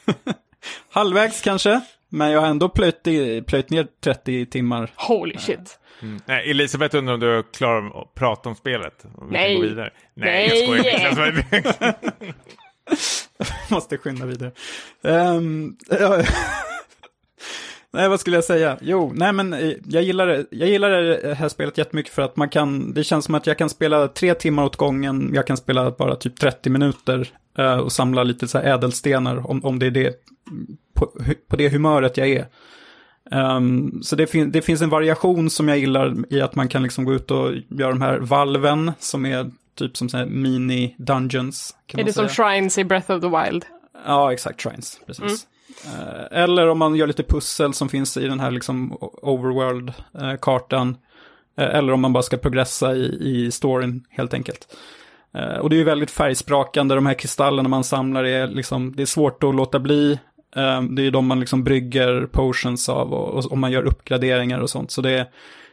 halvvägs 0.91 1.41
kanske, 1.41 1.81
men 2.09 2.31
jag 2.31 2.41
har 2.41 2.49
ändå 2.49 2.69
plöjt, 2.69 3.07
i, 3.07 3.43
plöjt 3.43 3.71
ner 3.71 3.87
30 4.05 4.47
timmar. 4.47 4.91
Holy 4.97 5.39
shit. 5.39 5.79
Mm. 6.03 6.21
Nej, 6.27 6.51
Elisabeth 6.51 6.97
undrar 6.97 7.15
om 7.15 7.21
du 7.21 7.39
är 7.39 7.43
klar 7.53 8.01
att 8.03 8.15
prata 8.15 8.49
om 8.49 8.55
spelet? 8.55 9.05
Om 9.15 9.29
Nej. 9.31 9.55
gå 9.57 9.63
vidare. 9.63 9.91
Nej, 10.15 10.49
Nej. 10.49 10.67
jag 10.67 11.13
skojar. 11.15 11.95
Måste 13.71 13.99
skynda 13.99 14.27
vidare. 14.27 14.51
Um, 15.03 15.77
ja. 15.91 16.23
nej, 17.93 18.09
vad 18.09 18.21
skulle 18.21 18.37
jag 18.37 18.45
säga? 18.45 18.79
Jo, 18.81 19.13
nej 19.15 19.33
men 19.33 19.53
eh, 19.53 19.73
jag 19.85 20.03
gillar, 20.03 20.27
det- 20.27 20.47
jag 20.51 20.69
gillar 20.69 20.91
det 20.91 21.35
här 21.35 21.49
spelet 21.49 21.79
jättemycket 21.79 22.13
för 22.15 22.23
att 22.23 22.37
man 22.37 22.49
kan, 22.49 22.93
det 22.95 23.05
känns 23.05 23.25
som 23.25 23.35
att 23.35 23.47
jag 23.47 23.59
kan 23.59 23.71
spela 23.71 24.09
tre 24.09 24.35
timmar 24.35 24.65
åt 24.65 24.77
gången, 24.77 25.31
jag 25.35 25.47
kan 25.47 25.57
spela 25.57 25.91
bara 25.91 26.17
typ 26.17 26.37
30 26.41 26.71
minuter 26.71 27.29
eh, 27.59 27.77
och 27.79 27.93
samla 27.93 28.23
lite 28.23 28.49
så 28.49 28.59
här 28.59 28.75
ädelstenar 28.75 29.51
om, 29.51 29.65
om 29.65 29.79
det 29.79 29.87
är 29.87 29.91
det, 29.91 30.15
på, 30.95 31.13
på 31.49 31.57
det 31.57 31.69
humöret 31.69 32.17
jag 32.17 32.29
är. 32.29 32.47
Um, 33.31 34.03
så 34.03 34.17
det, 34.17 34.27
fin 34.27 34.51
det 34.53 34.63
finns 34.63 34.83
en 34.83 34.91
variation 34.91 35.51
som 35.51 35.69
jag 35.69 35.79
gillar 35.79 36.15
i 36.31 36.41
att 36.41 36.55
man 36.55 36.69
kan 36.69 36.83
liksom 36.83 37.05
gå 37.05 37.15
ut 37.15 37.31
och 37.31 37.53
göra 37.69 37.91
de 37.91 38.01
här 38.03 38.19
valven 38.19 38.93
som 38.99 39.27
är 39.27 39.51
typ 39.77 39.97
som 39.97 40.09
så 40.09 40.17
här 40.17 40.27
mini-dungeons. 40.27 41.75
Är 41.95 42.05
det 42.05 42.13
som. 42.13 42.29
Shrines 42.29 42.79
i 42.79 42.85
Breath 42.85 43.11
of 43.11 43.21
the 43.21 43.29
Wild? 43.29 43.65
Ja, 44.07 44.33
exakt, 44.33 44.61
shrines, 44.61 45.01
precis. 45.07 45.47
Eh, 45.85 46.43
eller 46.43 46.69
om 46.69 46.79
man 46.79 46.95
gör 46.95 47.07
lite 47.07 47.23
pussel 47.23 47.75
som 47.75 47.89
finns 47.89 48.17
i 48.17 48.27
den 48.27 48.41
här 48.41 48.51
liksom 48.51 48.99
overworld-kartan. 49.23 50.97
eller 51.57 51.93
om 51.93 52.01
man 52.01 52.13
bara 52.13 52.23
ska 52.23 52.37
progressa 52.37 52.95
i, 52.95 53.19
i 53.21 53.51
storyn 53.51 54.05
helt 54.11 54.35
enkelt. 54.35 54.77
Eh, 55.35 55.59
och 55.59 55.71
det 55.71 55.77
är 55.77 55.79
ju 55.79 55.85
väldigt 55.85 56.11
färgsprakande, 56.11 56.95
de 56.95 57.07
här 57.07 57.15
kristallerna 57.15 57.69
man 57.69 57.85
samlar 57.85 58.25
är 58.25 58.47
liksom, 58.47 58.97
det 58.97 59.03
är 59.03 59.07
svårt 59.07 59.45
att 59.45 59.55
låta 59.55 59.79
bli. 59.79 60.13
Eh, 60.57 60.83
det 60.83 61.03
är 61.03 61.05
ju 61.05 61.11
de 61.11 61.27
man 61.27 61.41
liksom 61.41 61.65
brygger 61.65 62.27
potions 62.27 62.89
av 62.89 63.13
och, 63.13 63.35
och 63.35 63.53
om 63.53 63.61
man 63.61 63.73
gör 63.73 63.83
uppgraderingar 63.83 64.61
och 64.61 64.71
sånt. 64.71 64.91
Så 64.91 65.03
det, 65.03 65.27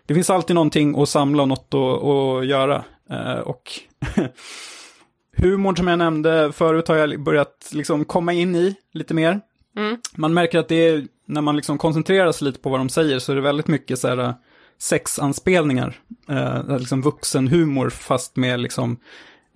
det 0.06 0.14
finns 0.14 0.30
alltid 0.30 0.56
någonting 0.56 1.02
att 1.02 1.10
samla 1.10 1.42
och 1.42 1.48
något 1.48 1.74
att, 1.74 2.04
att 2.04 2.48
göra. 2.48 2.84
Eh, 3.10 3.40
och 3.40 3.72
humorn 5.38 5.78
som 5.78 5.88
jag 5.88 6.00
nämnde 6.00 6.52
förut 6.52 6.88
har 6.88 6.96
jag 6.96 7.24
börjat 7.24 7.70
liksom 7.72 8.06
komma 8.06 8.34
in 8.34 8.56
i 8.56 8.76
lite 8.94 9.14
mer. 9.14 9.42
Mm. 9.78 9.98
Man 10.16 10.34
märker 10.34 10.60
att 10.60 10.68
det 10.68 10.88
är, 10.88 11.08
när 11.26 11.42
man 11.42 11.56
liksom 11.56 11.78
koncentrerar 11.78 12.32
sig 12.32 12.46
lite 12.46 12.60
på 12.60 12.70
vad 12.70 12.80
de 12.80 12.90
säger 12.90 13.20
så 13.20 13.32
är 13.32 13.36
det 13.36 13.42
väldigt 13.42 13.68
mycket 13.68 14.00
så 14.00 14.08
här 14.08 14.18
äh, 14.18 14.34
sexanspelningar. 14.78 16.00
Eh, 16.30 16.78
liksom 16.78 17.02
vuxenhumor 17.02 17.90
fast 17.90 18.36
med 18.36 18.60
liksom 18.60 18.98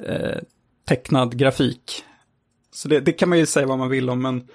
eh, 0.03 0.37
tecknad 0.87 1.37
grafik. 1.37 2.03
Så 2.71 2.87
det, 2.87 2.99
det 2.99 3.11
kan 3.11 3.29
man 3.29 3.39
ju 3.39 3.45
säga 3.45 3.67
vad 3.67 3.77
man 3.77 3.89
vill 3.89 4.09
om, 4.09 4.21
men 4.21 4.47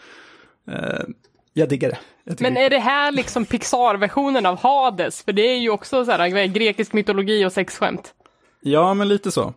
eh, 0.69 1.05
jag 1.53 1.69
diggar 1.69 1.89
det. 1.91 1.99
Jag 2.25 2.41
Men 2.41 2.57
är 2.57 2.71
det 2.71 2.79
här 2.79 3.13
liksom 3.13 3.45
Pixar-versionen 3.45 4.47
av 4.47 4.59
Hades? 4.59 5.23
För 5.23 5.33
det 5.33 5.43
är 5.43 5.59
ju 5.59 5.71
också 5.71 6.05
så 6.05 6.11
här, 6.11 6.47
grekisk 6.47 6.93
mytologi 6.93 7.45
och 7.45 7.53
sexskämt. 7.53 8.15
Ja, 8.61 8.95
men 8.95 9.09
lite 9.09 9.31
så. 9.31 9.55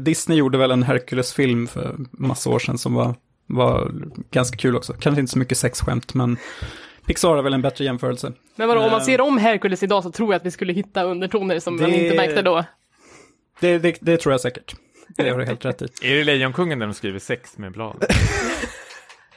Disney 0.00 0.38
gjorde 0.38 0.58
väl 0.58 0.70
en 0.70 0.82
Hercules-film 0.82 1.66
för 1.66 1.96
massa 2.10 2.50
år 2.50 2.58
sedan 2.58 2.78
som 2.78 2.94
var, 2.94 3.14
var 3.46 3.92
ganska 4.30 4.56
kul 4.56 4.76
också. 4.76 4.92
Kanske 4.92 5.20
inte 5.20 5.32
så 5.32 5.38
mycket 5.38 5.58
sexskämt, 5.58 6.14
men 6.14 6.36
Pixar 7.06 7.28
har 7.36 7.42
väl 7.42 7.54
en 7.54 7.62
bättre 7.62 7.84
jämförelse. 7.84 8.32
Men 8.56 8.68
vadå, 8.68 8.80
om 8.80 8.90
man 8.90 9.00
Eh. 9.00 9.06
ser 9.06 9.20
om 9.20 9.38
Hercules 9.38 9.82
idag 9.82 10.02
så 10.02 10.10
tror 10.10 10.32
jag 10.32 10.36
att 10.40 10.46
vi 10.46 10.50
skulle 10.50 10.72
hitta 10.72 11.02
undertoner 11.02 11.60
som 11.60 11.76
man 11.76 11.90
Det- 11.90 11.96
inte 12.04 12.16
märkte 12.16 12.42
då. 12.42 12.64
Det, 13.60 13.78
det, 13.78 13.96
det 14.00 14.16
tror 14.16 14.32
jag 14.32 14.40
säcket. 14.40 14.64
Det 15.16 15.30
har 15.30 15.38
du 15.38 15.44
helt 15.44 15.64
rätt 15.64 15.82
i. 15.82 15.84
Är 16.02 16.14
det 16.16 16.24
Lejonkungen 16.24 16.78
där 16.78 16.86
de 16.86 16.94
skriver 16.94 17.18
sex 17.18 17.58
med 17.58 17.72
blad? 17.72 18.04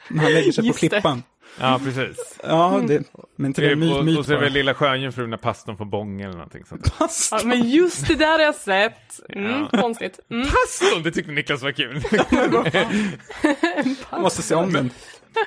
När 0.08 0.22
han 0.22 0.32
lägger 0.32 0.52
sig 0.52 0.62
på 0.62 0.66
Just 0.66 0.80
det. 0.80 0.88
klippan. 0.88 1.22
Ja, 1.60 1.80
precis. 1.84 2.38
Ja, 2.42 2.82
det, 2.88 3.02
men 3.36 3.46
inte 3.46 3.60
det 3.60 3.72
och, 3.72 4.04
my, 4.04 4.18
och, 4.18 4.26
så 4.26 4.32
är 4.32 4.36
det 4.36 4.42
väl 4.42 4.52
Lilla 4.52 4.74
Sjöjungfrun 4.74 5.30
när 5.30 5.36
pastorn 5.36 5.76
får 5.76 5.84
bång 5.84 6.20
eller 6.20 6.34
någonting 6.34 6.64
sånt. 6.64 6.94
Ja, 7.30 7.40
men 7.44 7.70
just 7.70 8.08
det 8.08 8.14
där 8.14 8.32
har 8.32 8.40
jag 8.40 8.54
sett. 8.54 9.20
Mm, 9.28 9.68
konstigt. 9.68 10.20
Mm. 10.30 10.46
Pastorn, 10.46 11.02
det 11.02 11.10
tyckte 11.10 11.32
Niklas 11.32 11.62
var 11.62 11.72
kul. 11.72 12.02
Jag 14.10 14.20
måste 14.20 14.42
se 14.42 14.54
om 14.54 14.72
den. 14.72 14.90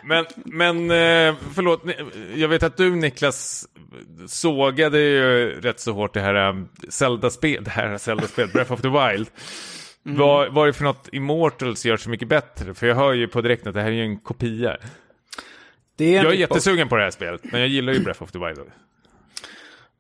Men, 0.03 0.25
men 0.35 0.91
eh, 0.91 1.35
förlåt, 1.53 1.83
jag 2.35 2.47
vet 2.47 2.63
att 2.63 2.77
du 2.77 2.95
Niklas 2.95 3.67
sågade 4.27 4.99
ju 4.99 5.49
rätt 5.61 5.79
så 5.79 5.91
hårt 5.91 6.13
det 6.13 6.21
här 6.21 6.49
um, 6.49 6.69
Zelda-spel, 6.89 7.63
det 7.63 7.71
här 7.71 7.97
Zelda-spel, 7.97 8.49
Breath 8.53 8.71
of 8.71 8.81
the 8.81 8.87
Wild. 8.87 9.27
Mm. 10.05 10.17
Vad, 10.17 10.53
vad 10.53 10.63
är 10.63 10.67
det 10.67 10.73
för 10.73 10.83
något 10.83 11.09
Immortals 11.11 11.85
gör 11.85 11.97
så 11.97 12.09
mycket 12.09 12.27
bättre? 12.27 12.73
För 12.73 12.87
jag 12.87 12.95
hör 12.95 13.13
ju 13.13 13.27
på 13.27 13.41
direkten 13.41 13.69
att 13.69 13.75
det 13.75 13.81
här 13.81 13.87
är 13.87 13.95
ju 13.95 14.03
en 14.03 14.19
kopia. 14.19 14.77
Det 15.95 16.15
är 16.15 16.23
Jag 16.23 16.33
är 16.33 16.37
jättesugen 16.37 16.89
på 16.89 16.95
det 16.95 17.03
här 17.03 17.11
spelet, 17.11 17.41
men 17.43 17.59
jag 17.61 17.69
gillar 17.69 17.93
ju 17.93 17.99
Breath 17.99 18.23
of 18.23 18.31
the 18.31 18.39
Wild. 18.39 18.59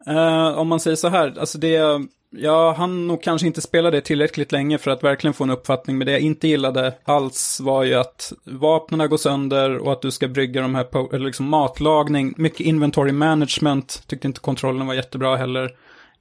Eh, 0.07 0.57
om 0.57 0.67
man 0.67 0.79
säger 0.79 0.95
så 0.95 1.07
här, 1.07 1.33
alltså 1.39 1.57
det, 1.57 2.07
jag 2.29 2.73
hann 2.73 3.07
nog 3.07 3.23
kanske 3.23 3.47
inte 3.47 3.61
spela 3.61 3.91
det 3.91 4.01
tillräckligt 4.01 4.51
länge 4.51 4.77
för 4.77 4.91
att 4.91 5.03
verkligen 5.03 5.33
få 5.33 5.43
en 5.43 5.49
uppfattning. 5.49 5.97
Men 5.97 6.05
det 6.05 6.11
jag 6.11 6.21
inte 6.21 6.47
gillade 6.47 6.93
alls 7.03 7.59
var 7.59 7.83
ju 7.83 7.93
att 7.93 8.33
vapnen 8.43 9.09
går 9.09 9.17
sönder 9.17 9.77
och 9.77 9.91
att 9.91 10.01
du 10.01 10.11
ska 10.11 10.27
brygga 10.27 10.61
de 10.61 10.75
här, 10.75 11.19
liksom 11.19 11.45
matlagning, 11.49 12.33
mycket 12.37 12.59
inventory 12.59 13.11
management. 13.11 14.03
Tyckte 14.07 14.27
inte 14.27 14.39
kontrollen 14.39 14.87
var 14.87 14.93
jättebra 14.93 15.35
heller. 15.35 15.71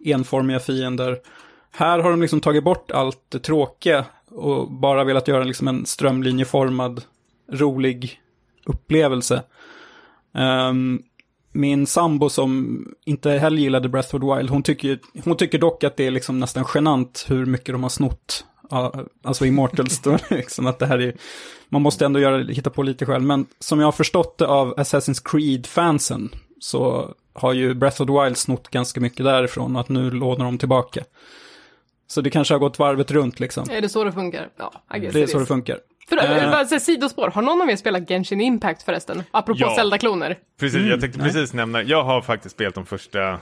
Enformiga 0.04 0.60
fiender. 0.60 1.18
Här 1.70 1.98
har 1.98 2.10
de 2.10 2.22
liksom 2.22 2.40
tagit 2.40 2.64
bort 2.64 2.90
allt 2.90 3.20
det 3.28 3.38
tråkiga 3.38 4.04
och 4.30 4.70
bara 4.70 5.04
velat 5.04 5.28
göra 5.28 5.44
liksom 5.44 5.68
en 5.68 5.86
strömlinjeformad, 5.86 7.02
rolig 7.52 8.20
upplevelse. 8.64 9.42
Ehm, 10.34 11.02
min 11.52 11.86
sambo 11.86 12.28
som 12.28 12.84
inte 13.04 13.30
heller 13.30 13.58
gillade 13.58 13.88
Breath 13.88 14.14
of 14.14 14.20
the 14.20 14.36
Wild, 14.36 14.50
hon 14.50 14.62
tycker, 14.62 14.98
hon 15.24 15.36
tycker 15.36 15.58
dock 15.58 15.84
att 15.84 15.96
det 15.96 16.06
är 16.06 16.10
liksom 16.10 16.40
nästan 16.40 16.64
genant 16.74 17.24
hur 17.28 17.46
mycket 17.46 17.74
de 17.74 17.82
har 17.82 17.90
snott. 17.90 18.44
Alltså 19.22 19.46
Immortals, 19.46 19.98
då, 20.00 20.18
liksom 20.30 20.66
att 20.66 20.78
det 20.78 20.86
här 20.86 20.98
är, 20.98 21.14
man 21.68 21.82
måste 21.82 22.04
ändå 22.04 22.20
göra, 22.20 22.44
hitta 22.44 22.70
på 22.70 22.82
lite 22.82 23.06
själv. 23.06 23.24
Men 23.24 23.46
som 23.58 23.80
jag 23.80 23.86
har 23.86 23.92
förstått 23.92 24.38
det 24.38 24.46
av 24.46 24.74
Assassin's 24.74 25.22
Creed-fansen 25.24 26.28
så 26.60 27.14
har 27.32 27.52
ju 27.52 27.74
Breath 27.74 28.02
of 28.02 28.08
the 28.08 28.24
Wild 28.24 28.36
snott 28.36 28.68
ganska 28.68 29.00
mycket 29.00 29.24
därifrån 29.24 29.76
och 29.76 29.80
att 29.80 29.88
nu 29.88 30.10
lånar 30.10 30.44
de 30.44 30.58
tillbaka. 30.58 31.04
Så 32.06 32.20
det 32.20 32.30
kanske 32.30 32.54
har 32.54 32.58
gått 32.58 32.78
varvet 32.78 33.10
runt 33.10 33.40
liksom. 33.40 33.70
Är 33.70 33.80
det 33.80 33.88
så 33.88 34.04
det 34.04 34.12
funkar? 34.12 34.48
Ja, 34.56 34.72
I 34.96 34.98
guess 34.98 35.14
Det 35.14 35.22
är 35.22 35.26
så 35.26 35.38
det 35.38 35.46
funkar. 35.46 35.78
För, 36.08 36.16
Eh. 36.16 36.50
bara 36.50 36.64
så 36.64 36.74
här, 36.74 36.80
sidospår, 36.80 37.30
har 37.30 37.42
någon 37.42 37.60
av 37.62 37.70
er 37.70 37.76
spelat 37.76 38.08
Genshin 38.08 38.40
Impact 38.40 38.82
förresten? 38.82 39.22
Apropå 39.30 39.58
Ja. 39.60 39.76
Zelda-kloner. 39.76 40.36
Precis, 40.60 40.76
Mm, 40.76 40.88
jag 40.90 41.00
tänkte 41.00 41.18
nej. 41.20 41.32
precis 41.32 41.52
nämna, 41.52 41.82
jag 41.82 42.04
har 42.04 42.22
faktiskt 42.22 42.54
spelat 42.54 42.74
de 42.74 42.86
första 42.86 43.38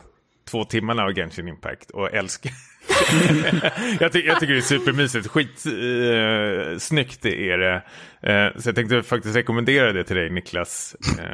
två 0.51 0.65
timmarna 0.65 1.03
av 1.03 1.15
Genshin 1.15 1.49
Impact 1.49 1.91
och 1.91 2.15
älskar 2.15 2.53
jag, 4.01 4.13
ty 4.13 4.21
jag 4.27 4.41
tycker 4.41 4.53
det 4.53 4.59
är 4.59 4.61
supermysigt, 4.61 5.27
skitsnyggt 5.29 7.25
eh, 7.25 7.33
är 7.33 7.59
det. 7.59 7.75
Eh, 8.23 8.61
så 8.61 8.69
jag 8.69 8.75
tänkte 8.75 9.03
faktiskt 9.03 9.37
rekommendera 9.37 9.93
det 9.93 10.05
till 10.05 10.17
dig 10.17 10.31
Niklas. 10.31 10.97
Eh, 11.19 11.25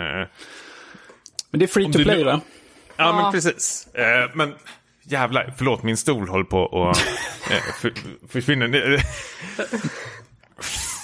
Men 1.51 1.59
det 1.61 1.64
är 1.64 1.66
free 1.66 1.93
to 1.93 1.99
play 2.03 2.24
va? 2.24 2.41
ja 2.97 3.05
Ja. 3.05 3.22
men 3.22 3.33
precis. 3.33 3.89
Eh, 3.95 4.31
men 4.35 4.55
jävlar, 5.03 5.55
förlåt 5.59 5.83
min 5.83 5.97
stol 5.97 6.29
håller 6.29 6.45
på 6.45 6.89
att 6.91 6.99
eh, 7.51 7.74
för, 7.81 7.93
försvinna. 8.29 8.66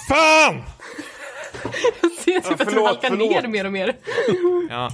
Fan! 0.09 0.63
Jag 1.63 2.13
ser 2.15 2.41
typ 2.41 2.51
att 2.53 2.59
du 2.59 2.65
förlåt, 2.65 2.87
halkar 2.87 3.09
förlåt. 3.09 3.31
ner 3.43 3.49
mer 3.49 3.65
och 3.67 3.73
mer. 3.73 3.93
Ja. 4.71 4.91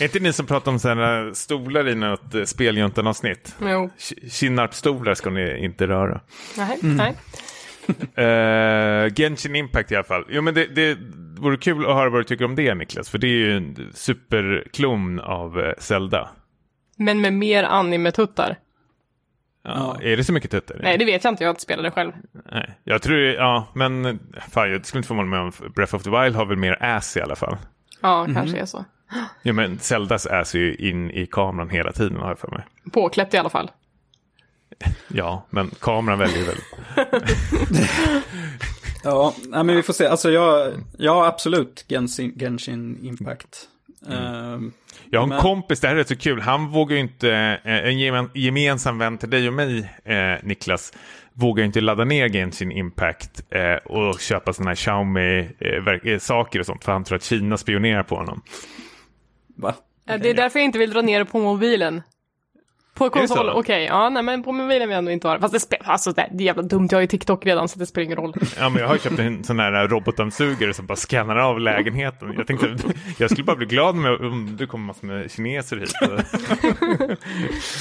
Är 0.00 0.04
inte 0.04 0.18
ni 0.20 0.32
som 0.32 0.46
pratar 0.46 0.70
om 0.72 0.78
sådana 0.78 1.34
stolar 1.34 1.88
i 1.88 1.94
något 1.94 2.34
eh, 2.34 2.44
speljuntan-avsnitt? 2.44 3.54
Jo. 3.60 3.90
Ki- 3.98 4.30
Kinnarpsstolar 4.30 5.14
ska 5.14 5.30
ni 5.30 5.64
inte 5.64 5.86
röra. 5.86 6.20
Nej, 6.56 6.78
Mm. 6.82 6.96
nej. 6.96 7.16
Uh, 8.18 9.12
Genshin 9.16 9.56
Impact 9.56 9.92
i 9.92 9.94
alla 9.94 10.04
fall. 10.04 10.24
Jo, 10.28 10.42
men 10.42 10.54
det, 10.54 10.66
det 10.66 10.98
vore 11.38 11.56
kul 11.56 11.86
att 11.86 11.94
höra 11.94 12.10
vad 12.10 12.20
du 12.20 12.24
tycker 12.24 12.44
om 12.44 12.56
det 12.56 12.74
Niklas. 12.74 13.10
För 13.10 13.18
det 13.18 13.26
är 13.26 13.28
ju 13.36 13.56
en 13.56 13.90
superklon 13.94 15.20
av 15.20 15.60
eh, 15.60 15.72
Zelda. 15.78 16.28
Men 16.96 17.20
med 17.20 17.32
mer 17.32 17.64
anime-tuttar. 17.64 18.56
Ja, 19.62 19.98
Är 20.02 20.16
det 20.16 20.24
så 20.24 20.32
mycket 20.32 20.50
tuttar? 20.50 20.80
Nej, 20.82 20.98
det 20.98 21.04
vet 21.04 21.24
jag 21.24 21.32
inte. 21.32 21.44
Jag 21.44 21.48
har 21.48 21.52
inte 21.52 21.62
spelat 21.62 21.84
det 21.84 21.90
själv. 21.90 22.12
Nej. 22.52 22.78
Jag 22.84 23.02
tror, 23.02 23.18
ja, 23.18 23.66
men 23.74 24.18
fan, 24.50 24.70
jag 24.72 24.86
skulle 24.86 24.98
inte 24.98 25.08
förvåna 25.08 25.28
mig 25.28 25.40
om 25.40 25.52
Breath 25.74 25.94
of 25.94 26.02
the 26.02 26.10
Wild 26.10 26.36
har 26.36 26.44
väl 26.46 26.56
mer 26.56 26.82
ass 26.84 27.16
i 27.16 27.20
alla 27.20 27.36
fall. 27.36 27.56
Ja, 28.00 28.22
Mhm. 28.24 28.34
kanske 28.34 28.58
är 28.58 28.66
så. 28.66 28.84
Jo, 29.42 29.54
men 29.54 29.78
Zeldas 29.78 30.26
ass 30.26 30.54
är 30.54 30.58
ju 30.58 30.74
in 30.74 31.10
i 31.10 31.26
kameran 31.26 31.68
hela 31.70 31.92
tiden 31.92 32.16
har 32.20 32.28
jag 32.28 32.38
för 32.38 32.48
mig. 32.48 32.66
Påkläppt 32.92 33.34
i 33.34 33.36
alla 33.38 33.50
fall. 33.50 33.70
Ja, 35.08 35.46
men 35.50 35.70
kameran 35.80 36.18
väljer 36.18 36.44
väl. 36.46 36.56
Ja, 39.04 39.34
men 39.48 39.66
vi 39.76 39.82
får 39.82 39.92
se. 39.92 40.06
Alltså 40.06 40.30
jag, 40.30 40.72
ja 40.98 41.26
absolut 41.26 41.84
Genshin, 41.88 42.32
Genshin 42.38 42.98
Impact. 43.02 43.68
Ehm, 44.08 44.72
Jag 45.10 45.20
har 45.20 45.24
en 45.24 45.28
Men- 45.28 45.40
kompis, 45.40 45.80
det 45.80 45.88
här 45.88 45.94
är 45.94 45.98
rätt 45.98 46.08
så 46.08 46.16
kul, 46.16 46.40
han 46.40 46.66
vågar 46.68 46.96
ju 46.96 47.02
inte, 47.02 47.30
eh, 47.64 47.74
en 47.84 47.98
gemen, 47.98 48.30
gemensam 48.34 48.98
vän 48.98 49.18
till 49.18 49.30
dig 49.30 49.48
och 49.48 49.54
mig, 49.54 49.78
eh, 50.04 50.36
Niklas, 50.42 50.92
vågar 51.32 51.62
ju 51.62 51.66
inte 51.66 51.80
ladda 51.80 52.04
ner 52.04 52.28
Genshin 52.28 52.72
Impact 52.72 53.44
eh, 53.50 53.74
och 53.74 54.20
köpa 54.20 54.52
sådana 54.52 54.70
här 54.70 54.74
Xiaomi-saker 54.76 56.60
och 56.60 56.66
sånt, 56.66 56.84
för 56.84 56.92
han 56.92 57.04
tror 57.04 57.16
att 57.16 57.24
Kina 57.24 57.56
spionerar 57.56 58.02
på 58.02 58.16
honom. 58.16 58.42
va? 59.56 59.74
Eh, 60.08 60.20
Det 60.20 60.30
är 60.30 60.34
därför 60.34 60.58
jag 60.58 60.64
inte 60.66 60.78
vill 60.78 60.90
dra 60.92 61.00
ner 61.02 61.18
det 61.18 61.24
på 61.24 61.38
mobilen. 61.40 62.02
På 63.00 63.10
konsol, 63.10 63.50
okej. 63.50 63.84
Ja, 63.84 64.08
nej 64.08 64.22
men 64.22 64.42
på 64.42 64.52
mobilen 64.52 64.88
vill 64.88 64.90
jag 64.90 64.98
ändå 64.98 65.10
inte 65.10 65.28
ha 65.28 65.34
det. 65.34 65.40
Fast 65.40 65.54
det 65.54 65.60
spelar, 65.60 65.86
alltså 65.86 66.12
det 66.12 66.22
är 66.22 66.40
jävla 66.40 66.62
dumt. 66.62 66.88
Jag 66.90 66.96
har 66.96 67.00
ju 67.00 67.06
TikTok 67.06 67.46
redan 67.46 67.68
så 67.68 67.78
det 67.78 67.86
spelar 67.86 68.04
ingen 68.04 68.16
roll. 68.16 68.34
Ja, 68.58 68.68
men 68.68 68.82
jag 68.82 68.88
har 68.88 68.98
köpt 68.98 69.18
en 69.18 69.44
sån 69.44 69.58
här 69.58 69.88
robotdammsugare 69.88 70.74
som 70.74 70.86
bara 70.86 70.96
skannar 70.96 71.36
av 71.36 71.60
lägenheten. 71.60 72.34
Jag 72.36 72.46
tänkte, 72.46 72.76
jag 73.18 73.30
skulle 73.30 73.44
bara 73.44 73.56
bli 73.56 73.66
glad 73.66 73.94
med, 73.94 74.12
om 74.12 74.56
det 74.58 74.66
kommer 74.66 74.86
massor 74.86 75.06
med 75.06 75.30
kineser 75.30 75.76
hit 75.76 75.92
och 76.02 76.38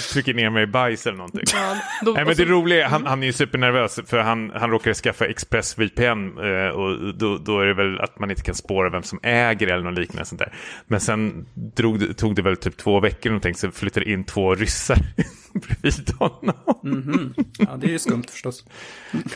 trycker 0.14 0.34
ner 0.34 0.50
mig 0.50 0.64
i 0.64 0.68
bajs 0.68 1.08
eller 1.08 1.18
någonting. 1.18 1.44
Ja, 1.54 1.76
då, 2.06 2.12
Nej, 2.12 2.26
men 2.26 2.36
det 2.36 2.46
roliga, 2.46 2.88
han, 2.88 3.06
han 3.06 3.24
är 3.24 3.28
ju 3.28 3.34
supernervös 3.34 4.00
för 4.08 4.20
han, 4.20 4.52
han 4.56 4.72
råkade 4.72 4.94
skaffa 4.94 5.26
ExpressVPN 5.26 6.38
eh, 6.44 6.70
och 6.70 7.16
då, 7.16 7.38
då 7.38 7.60
är 7.60 7.66
det 7.66 7.74
väl 7.74 8.00
att 8.00 8.20
man 8.20 8.30
inte 8.30 8.42
kan 8.42 8.56
spåra 8.56 8.90
vem 8.90 9.04
som 9.04 9.20
äger 9.24 9.68
eller 9.68 9.84
något 9.84 10.00
liknande 10.00 10.26
sånt 10.26 10.40
där. 10.40 10.54
Men 10.88 11.00
sen 11.00 11.46
drog, 11.54 12.18
tog 12.18 12.36
det 12.36 12.42
väl 12.42 12.58
typ 12.58 12.78
två 12.78 13.00
veckor 13.00 13.30
någonting 13.30 13.56
så 13.56 13.72
flyttade 13.72 14.12
in 14.12 14.24
två 14.24 14.56
ryssar 14.56 14.98
bredvid 15.54 16.14
honom. 16.20 16.56
Mhm. 16.84 17.34
Ja, 17.58 17.78
det 17.78 17.88
är 17.88 17.92
ju 17.92 18.00
skumt 18.00 18.24
förstås. 18.30 18.64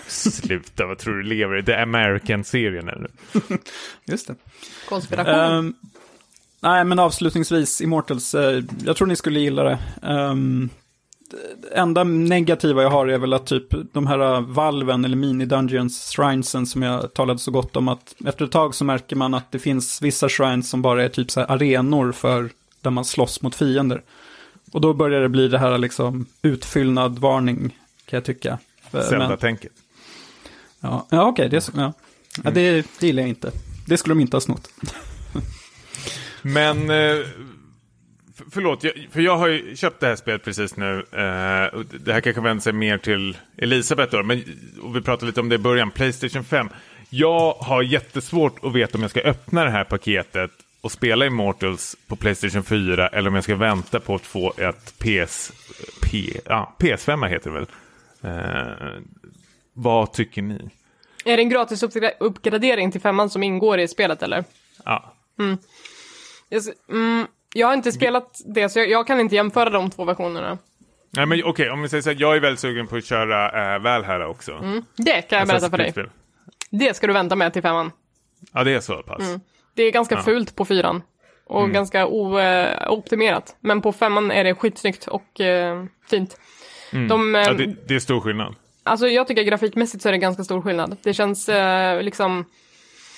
Sluta, 0.08 0.86
vad 0.86 0.98
tror 0.98 1.14
du 1.16 1.24
lever 1.24 1.58
i? 1.60 1.64
The 1.64 1.74
American-serien 1.74 2.90
eller? 2.90 3.12
Just 4.06 4.28
det. 4.28 4.36
konspiration. 4.90 5.34
Ehm, 5.34 5.74
nej, 6.60 6.86
men 6.86 7.00
avslutningsvis, 7.00 7.82
Immortals, 7.82 8.36
eh, 8.36 8.64
jag 8.86 8.96
tror 8.96 9.08
ni 9.08 9.16
skulle 9.16 9.40
gilla 9.40 9.64
det. 9.64 9.80
Um, 10.02 10.70
det 11.58 11.68
enda 11.76 12.04
negativa 12.04 12.82
jag 12.82 12.90
har 12.90 13.08
är 13.08 13.18
väl 13.18 13.34
att 13.34 13.46
typ 13.46 13.94
de 13.94 14.08
här 14.08 14.20
eh, 14.20 14.42
valven 14.42 15.06
eller 15.06 15.18
mini-dungeons, 15.18 16.16
shrinesen 16.16 16.66
som 16.66 16.82
jag 16.82 17.14
talade 17.14 17.40
så 17.40 17.52
gott 17.52 17.76
om, 17.76 17.88
att 17.88 18.16
efter 18.26 18.46
ett 18.46 18.52
tag 18.52 18.76
så 18.76 18.86
märker 18.86 19.16
man 19.16 19.34
att 19.34 19.52
det 19.52 19.60
finns 19.60 20.02
vissa 20.02 20.30
shrines 20.30 20.70
som 20.70 20.82
bara 20.82 21.04
är 21.04 21.10
typ 21.10 21.32
så 21.32 21.40
här 21.40 21.52
arenor 21.52 22.12
för 22.12 22.50
där 22.82 22.92
man 22.92 23.06
slåss 23.06 23.42
mot 23.42 23.56
fiender. 23.56 24.02
Och 24.74 24.82
då 24.82 24.94
börjar 24.94 25.22
det 25.22 25.30
bli 25.30 25.48
det 25.48 25.60
här 25.60 25.78
liksom 25.78 26.26
utfyllnad 26.42 27.20
varning, 27.20 27.78
kan 28.06 28.18
jag 28.18 28.26
tycka. 28.26 28.60
Eh, 28.92 29.02
Zelda-tänket. 29.02 29.72
Ja, 30.80 31.08
ja 31.12 31.26
okej, 31.28 31.50
det, 31.50 31.56
är 31.56 31.60
så- 31.62 31.72
ja. 31.76 31.94
ja, 32.44 32.52
det, 32.52 32.86
det 33.00 33.08
gillar 33.08 33.22
jag 33.24 33.30
inte. 33.30 33.52
Det 33.88 33.98
skulle 33.98 34.16
de 34.16 34.22
inte 34.22 34.36
ha 34.36 34.42
snott. 34.42 34.70
Men, 36.42 36.90
eh, 36.90 37.26
förlåt, 38.52 38.82
för 39.12 39.22
jag 39.22 39.38
har 39.38 39.48
ju 39.48 39.76
köpt 39.76 40.00
det 40.00 40.08
här 40.08 40.16
spelet 40.16 40.44
precis 40.44 40.78
nu. 40.78 40.98
Eh, 41.12 41.80
det 42.00 42.14
här 42.14 42.22
kanske 42.22 42.42
vänder 42.42 42.62
sig 42.62 42.74
mer 42.74 42.98
till 42.98 43.38
Elisabeth 43.58 44.12
då, 44.12 44.24
men 44.24 44.44
och 44.82 44.96
vi 44.96 45.02
pratade 45.02 45.26
lite 45.26 45.40
om 45.40 45.50
det 45.50 45.56
i 45.56 45.58
början, 45.58 45.92
Playstation 45.92 46.44
5. 46.44 46.70
Jag 47.10 47.54
har 47.54 47.82
jättesvårt 47.84 48.64
att 48.66 48.74
veta 48.74 48.98
om 48.98 49.02
jag 49.02 49.12
ska 49.12 49.22
öppna 49.22 49.64
det 49.64 49.70
här 49.72 49.84
paketet 49.84 50.52
och 50.84 50.92
spela 50.92 51.26
Immortals 51.26 51.96
på 52.08 52.16
Playstation 52.16 52.64
4 52.64 53.08
eller 53.08 53.30
om 53.30 53.36
jag 53.36 53.44
ska 53.44 53.56
vänta 53.56 54.00
på 54.00 54.16
att 54.16 54.22
få 54.26 54.54
ett 54.58 54.94
PS, 55.00 55.52
P, 56.02 56.40
ja, 56.46 56.76
PS5 56.80 57.28
heter 57.28 57.50
det 57.52 57.60
väl. 57.60 57.68
Eh, 58.22 59.02
vad 59.74 60.14
tycker 60.14 60.42
ni? 60.42 60.70
Är 61.26 61.38
det 61.38 61.44
en 61.44 61.50
gratis 61.50 61.84
uppgra- 61.84 62.12
uppgradering 62.20 62.92
till 62.92 63.02
femman 63.02 63.30
som 63.30 63.44
ingår 63.44 63.80
i 63.80 63.88
spelet 63.88 64.24
eller? 64.24 64.44
Ja, 64.86 65.14
Jag, 66.50 66.58
s- 66.60 66.70
mm, 66.90 67.28
jag 67.54 67.68
har 67.68 67.74
inte 67.74 67.92
spelat 67.92 68.42
det 68.46 68.70
så 68.70 68.80
jag, 68.80 68.90
jag 68.90 69.08
kan 69.08 69.20
inte 69.20 69.36
jämföra 69.36 69.70
de 69.70 69.92
två 69.92 70.06
versionerna. 70.06 70.58
Nej, 71.10 71.26
men 71.26 71.44
okej, 71.44 71.70
om 71.70 71.82
vi 71.82 71.90
säger 71.90 72.02
så 72.02 72.10
här, 72.10 72.18
jag 72.20 72.36
är 72.36 72.40
väldigt 72.40 72.60
sugen 72.60 72.88
på 72.88 72.96
att 72.96 73.06
köra 73.06 73.76
äh, 73.76 73.82
Valhalla 73.82 74.28
också. 74.28 74.52
Mm. 74.52 74.86
Det 74.96 75.22
kan 75.22 75.40
jag 75.40 75.48
berätta 75.48 75.70
för 75.70 75.78
dig. 75.78 75.94
Det 76.70 76.94
ska 76.96 77.08
du 77.08 77.14
vänta 77.14 77.36
med 77.36 77.54
till 77.54 77.62
femman. 77.62 77.92
Ja, 78.54 78.64
det 78.64 78.72
är 78.74 78.80
så 78.80 79.04
pass. 79.04 79.22
Det 79.74 79.84
är 79.84 79.92
ganska 79.92 80.16
Ja. 80.16 80.22
fult 80.22 80.56
på 80.56 80.66
fyran. 80.66 81.02
Och 81.46 81.60
Mm. 81.62 81.74
ganska 81.74 82.08
ooptimerat. 82.08 83.56
Men 83.60 83.82
på 83.82 83.92
femman 83.92 84.32
är 84.32 84.44
det 84.44 84.56
skitsnyggt 84.56 85.08
och 85.08 85.42
eh, 85.42 85.84
fint. 86.10 86.38
De, 86.92 87.02
eh, 87.02 87.12
Mm. 87.16 87.34
Ja, 87.36 87.54
det, 87.54 87.76
det 87.88 87.96
är 87.96 88.00
stor 88.00 88.22
skillnad. 88.22 88.56
Alltså 88.84 89.08
jag 89.08 89.28
tycker 89.28 89.44
grafikmässigt 89.44 90.04
så 90.04 90.10
är 90.10 90.14
det 90.14 90.18
ganska 90.18 90.44
stor 90.44 90.62
skillnad. 90.62 90.98
Det 91.04 91.14
känns 91.14 91.50
eh, 91.50 92.02
liksom... 92.02 92.46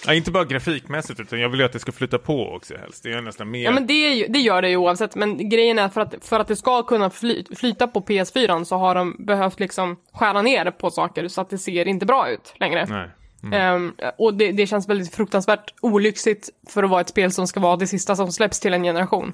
Ja, 0.07 0.13
inte 0.13 0.31
bara 0.31 0.43
grafikmässigt 0.45 1.19
utan 1.19 1.39
jag 1.39 1.49
vill 1.49 1.59
ju 1.59 1.65
att 1.65 1.73
det 1.73 1.79
ska 1.79 1.91
flytta 1.91 2.17
på 2.17 2.49
också 2.55 2.77
helst. 2.77 3.03
Det 3.03 3.11
är 3.13 3.21
nästan 3.21 3.51
mer. 3.51 3.63
Ja 3.63 3.71
men 3.71 3.87
det, 3.87 3.93
ju, 3.93 4.27
det 4.27 4.39
gör 4.39 4.61
det 4.61 4.69
ju 4.69 4.77
oavsett, 4.77 5.15
men 5.15 5.49
grejen 5.49 5.79
är 5.79 5.89
för 5.89 6.01
att, 6.01 6.15
för 6.25 6.39
att 6.39 6.47
det 6.47 6.55
ska 6.55 6.83
kunna 6.83 7.09
fly, 7.09 7.43
flyta 7.55 7.87
på 7.87 8.01
PS4 8.01 8.63
så 8.63 8.75
har 8.77 8.95
de 8.95 9.15
behövt 9.19 9.59
liksom 9.59 9.95
skära 10.13 10.41
ner 10.41 10.71
på 10.71 10.89
saker 10.91 11.27
så 11.27 11.41
att 11.41 11.49
det 11.49 11.57
ser 11.57 11.87
inte 11.87 12.05
bra 12.05 12.29
ut 12.29 12.53
längre. 12.59 12.85
Nej. 12.89 13.09
Ehm, 13.53 13.93
och 14.17 14.33
det, 14.33 14.51
det 14.51 14.67
känns 14.67 14.89
väldigt 14.89 15.15
fruktansvärt 15.15 15.73
olyxigt 15.81 16.49
för 16.69 16.83
att 16.83 16.89
vara 16.89 17.01
ett 17.01 17.09
spel 17.09 17.31
som 17.31 17.47
ska 17.47 17.59
vara 17.59 17.75
det 17.75 17.87
sista 17.87 18.15
som 18.15 18.31
släpps 18.31 18.59
till 18.59 18.73
en 18.73 18.83
generation. 18.83 19.33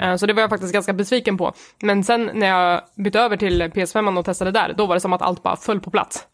Ehm, 0.00 0.18
så 0.18 0.26
det 0.26 0.32
var 0.32 0.40
jag 0.40 0.50
faktiskt 0.50 0.72
ganska 0.72 0.92
besviken 0.92 1.38
på. 1.38 1.54
Men 1.82 2.04
sen 2.04 2.30
när 2.34 2.46
jag 2.46 2.82
bytte 2.96 3.20
över 3.20 3.36
till 3.36 3.62
PS5 3.62 4.18
och 4.18 4.24
testade 4.24 4.50
där, 4.50 4.74
då 4.76 4.86
var 4.86 4.94
det 4.94 5.00
som 5.00 5.12
att 5.12 5.22
allt 5.22 5.42
bara 5.42 5.56
föll 5.56 5.80
på 5.80 5.90
plats. 5.90 6.26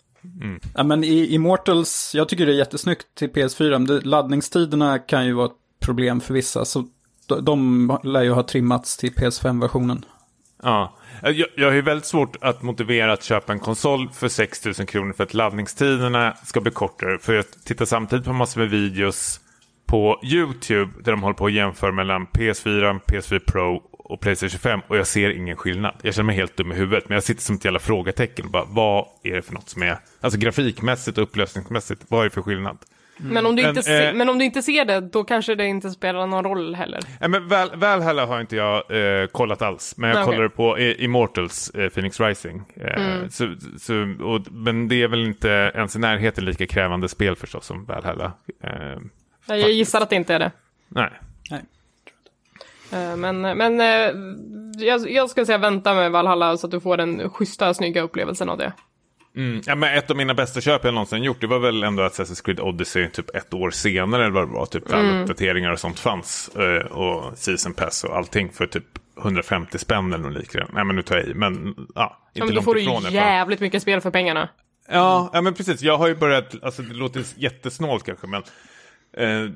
Ja, 0.74 0.82
men 0.82 1.04
i 1.04 1.34
Immortals, 1.34 2.12
jag 2.14 2.28
tycker 2.28 2.46
det 2.46 2.52
är 2.52 2.56
jättesnyggt 2.56 3.06
till 3.14 3.30
PS4. 3.30 3.78
Men 3.78 4.00
laddningstiderna 4.00 4.98
kan 4.98 5.26
ju 5.26 5.32
vara 5.32 5.46
ett 5.46 5.52
problem 5.80 6.20
för 6.20 6.34
vissa. 6.34 6.64
Så 6.64 6.84
de, 7.26 7.44
de 7.44 7.98
lär 8.02 8.22
ju 8.22 8.30
ha 8.30 8.42
trimmats 8.42 8.96
till 8.96 9.12
PS5-versionen. 9.12 10.04
Ja. 10.62 10.94
Eh, 11.22 11.30
jag, 11.30 11.48
jag 11.56 11.66
har 11.66 11.74
ju 11.74 11.82
väldigt 11.82 12.06
svårt 12.06 12.36
att 12.40 12.62
motivera 12.62 13.12
att 13.12 13.22
köpa 13.22 13.52
en 13.52 13.60
konsol 13.60 14.08
för 14.08 14.28
6 14.28 14.64
000 14.64 14.74
kronor 14.74 15.12
för 15.12 15.24
att 15.24 15.34
laddningstiderna 15.34 16.36
ska 16.44 16.60
bli 16.60 16.72
kortare. 16.72 17.18
För 17.18 17.34
jag 17.34 17.44
tittar 17.64 17.84
samtidigt 17.84 18.24
på 18.24 18.32
massor 18.32 18.60
med 18.60 18.70
videos 18.70 19.40
på 19.86 20.20
YouTube 20.22 20.92
där 21.04 21.12
de 21.12 21.22
håller 21.22 21.34
på 21.34 21.46
att 21.46 21.52
jämföra 21.52 21.92
mellan 21.92 22.26
PS4, 22.26 23.00
PS4 23.06 23.38
Pro 23.38 23.82
och 23.92 24.20
Playstation 24.20 24.58
5 24.58 24.80
och 24.88 24.96
jag 24.96 25.06
ser 25.06 25.30
ingen 25.30 25.56
skillnad. 25.56 25.94
Jag 26.02 26.14
känner 26.14 26.26
mig 26.26 26.36
helt 26.36 26.56
dum 26.56 26.72
i 26.72 26.74
huvudet 26.74 27.08
men 27.08 27.14
jag 27.14 27.24
sitter 27.24 27.42
som 27.42 27.56
ett 27.56 27.64
jävla 27.64 27.78
frågetecken 27.78 28.44
och 28.44 28.50
bara 28.50 28.64
vad 28.68 29.06
är 29.22 29.34
det 29.34 29.42
för 29.42 29.54
något 29.54 29.68
som 29.68 29.82
är, 29.82 29.98
alltså 30.20 30.38
grafikmässigt 30.38 31.18
och 31.18 31.24
upplösningsmässigt, 31.24 32.02
vad 32.08 32.20
är 32.20 32.24
det 32.24 32.30
för 32.30 32.42
skillnad? 32.42 32.78
Men, 33.18 33.46
om 33.46 33.56
du 33.56 33.62
Men, 33.62 33.68
inte 33.68 33.82
se, 33.82 34.06
eh, 34.06 34.14
men 34.14 34.28
om 34.28 34.38
du 34.38 34.44
inte 34.44 34.62
ser 34.62 34.84
det, 34.84 35.00
då 35.00 35.24
kanske 35.24 35.54
det 35.54 35.66
inte 35.66 35.90
spelar 35.90 36.26
någon 36.26 36.44
roll 36.44 36.74
heller. 36.74 37.00
Nej, 37.20 37.28
men 37.30 37.48
väl, 37.48 37.68
Valhalla 37.74 38.26
har 38.26 38.40
inte 38.40 38.56
jag 38.56 38.76
eh, 39.20 39.26
kollat 39.26 39.62
alls, 39.62 39.94
men 39.96 40.10
jag 40.10 40.18
okej. 40.18 40.26
kollade 40.26 40.48
på 40.48 40.78
Immortals, 40.78 41.70
eh, 41.70 41.88
Phoenix 41.88 42.20
Rising. 42.20 42.62
Eh, 42.76 43.28
så, 43.30 43.54
så, 43.78 43.94
och, 44.24 44.40
men 44.52 44.88
det 44.88 45.02
är 45.02 45.08
väl 45.08 45.24
inte 45.26 45.72
ens 45.74 45.96
i 45.96 45.98
närheten 45.98 46.44
lika 46.44 46.66
krävande 46.66 47.08
spel 47.08 47.36
förstås 47.36 47.66
som 47.66 47.84
Valhalla. 47.84 48.32
Eh, 48.62 48.98
Jag 49.46 49.70
gissar 49.70 50.00
att 50.00 50.10
det 50.10 50.16
inte 50.16 50.34
är 50.34 50.38
det. 50.38 50.50
nej. 50.88 51.10
Nej. 51.50 51.62
Eh, 52.92 53.16
Men, 53.16 53.40
men 53.40 53.80
eh, 53.80 54.12
jag, 54.86 55.10
jag 55.10 55.30
skulle 55.30 55.46
säga 55.46 55.58
vänta 55.58 55.94
med 55.94 56.12
Valhalla 56.12 56.56
så 56.56 56.66
att 56.66 56.70
du 56.70 56.80
får 56.80 56.96
den 56.96 57.30
schyssta, 57.30 57.74
snygga 57.74 58.02
upplevelsen 58.02 58.48
av 58.48 58.58
det. 58.58 58.72
Mm. 59.38 59.62
Ja, 59.66 59.74
men 59.74 59.98
ett 59.98 60.10
av 60.10 60.16
mina 60.16 60.34
bästa 60.34 60.60
köp 60.60 60.84
jag 60.84 60.94
någonsin 60.94 61.22
gjort, 61.22 61.40
det 61.40 61.46
var 61.46 61.58
väl 61.58 61.82
ändå 61.82 62.02
Assassin's 62.02 62.44
Creed 62.44 62.60
Odyssey 62.60 63.08
typ 63.10 63.36
ett 63.36 63.54
år 63.54 63.70
senare 63.70 64.22
eller 64.22 64.34
vad 64.34 64.48
det 64.48 64.52
var. 64.52 64.66
Typ 64.66 64.92
alla 64.92 65.20
uppdateringar 65.20 65.72
och 65.72 65.78
sånt 65.78 65.98
fanns. 65.98 66.48
Eh, 66.56 66.86
och 66.86 67.38
Season 67.38 67.74
Pass 67.74 68.04
och 68.04 68.16
allting 68.16 68.52
för 68.52 68.66
typ 68.66 68.84
150 69.22 69.78
spänn 69.78 70.12
eller 70.12 70.24
något 70.24 70.38
liknande. 70.38 70.72
Nej 70.74 70.84
men 70.84 70.96
nu 70.96 71.02
tar 71.02 71.16
jag 71.16 71.26
i, 71.26 71.34
men 71.34 71.74
ja, 71.94 72.28
inte 72.28 72.38
Ja, 72.38 72.44
men 72.44 72.54
då 72.54 72.62
får 72.62 72.74
du 72.74 72.84
fall. 72.84 73.14
jävligt 73.14 73.60
mycket 73.60 73.82
spel 73.82 74.00
för 74.00 74.10
pengarna. 74.10 74.48
Ja, 74.88 75.30
ja, 75.32 75.40
men 75.40 75.54
precis. 75.54 75.82
Jag 75.82 75.98
har 75.98 76.08
ju 76.08 76.14
börjat, 76.14 76.54
alltså 76.62 76.82
det 76.82 76.94
låter 76.94 77.22
jättesnålt 77.36 78.04
kanske, 78.04 78.26
men 78.26 78.42
eh, 79.16 79.50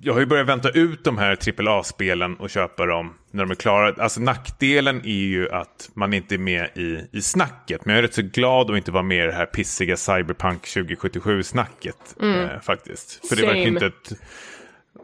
jag 0.00 0.12
har 0.12 0.20
ju 0.20 0.26
börjat 0.26 0.48
vänta 0.48 0.70
ut 0.70 1.04
de 1.04 1.18
här 1.18 1.38
AAA-spelen 1.68 2.36
och 2.36 2.50
köpa 2.50 2.86
dem 2.86 3.14
när 3.30 3.44
de 3.44 3.50
är 3.50 3.54
klara. 3.54 4.02
Alltså 4.02 4.20
nackdelen 4.20 5.00
är 5.04 5.24
ju 5.24 5.50
att 5.50 5.90
man 5.94 6.14
inte 6.14 6.34
är 6.34 6.38
med 6.38 6.68
i, 6.74 7.08
i 7.12 7.22
snacket. 7.22 7.84
Men 7.84 7.94
jag 7.94 7.98
är 7.98 8.02
rätt 8.02 8.14
så 8.14 8.22
glad 8.22 8.70
att 8.70 8.76
inte 8.76 8.90
vara 8.90 9.02
med 9.02 9.24
i 9.24 9.26
det 9.26 9.32
här 9.32 9.46
pissiga 9.46 9.96
Cyberpunk 9.96 10.64
2077-snacket 10.64 12.16
eh, 12.22 12.60
faktiskt. 12.60 13.28
För 13.28 13.36
det 13.36 13.42
verkar 13.42 13.54
Same. 13.54 13.68
inte 13.68 13.86
ett... 13.86 14.12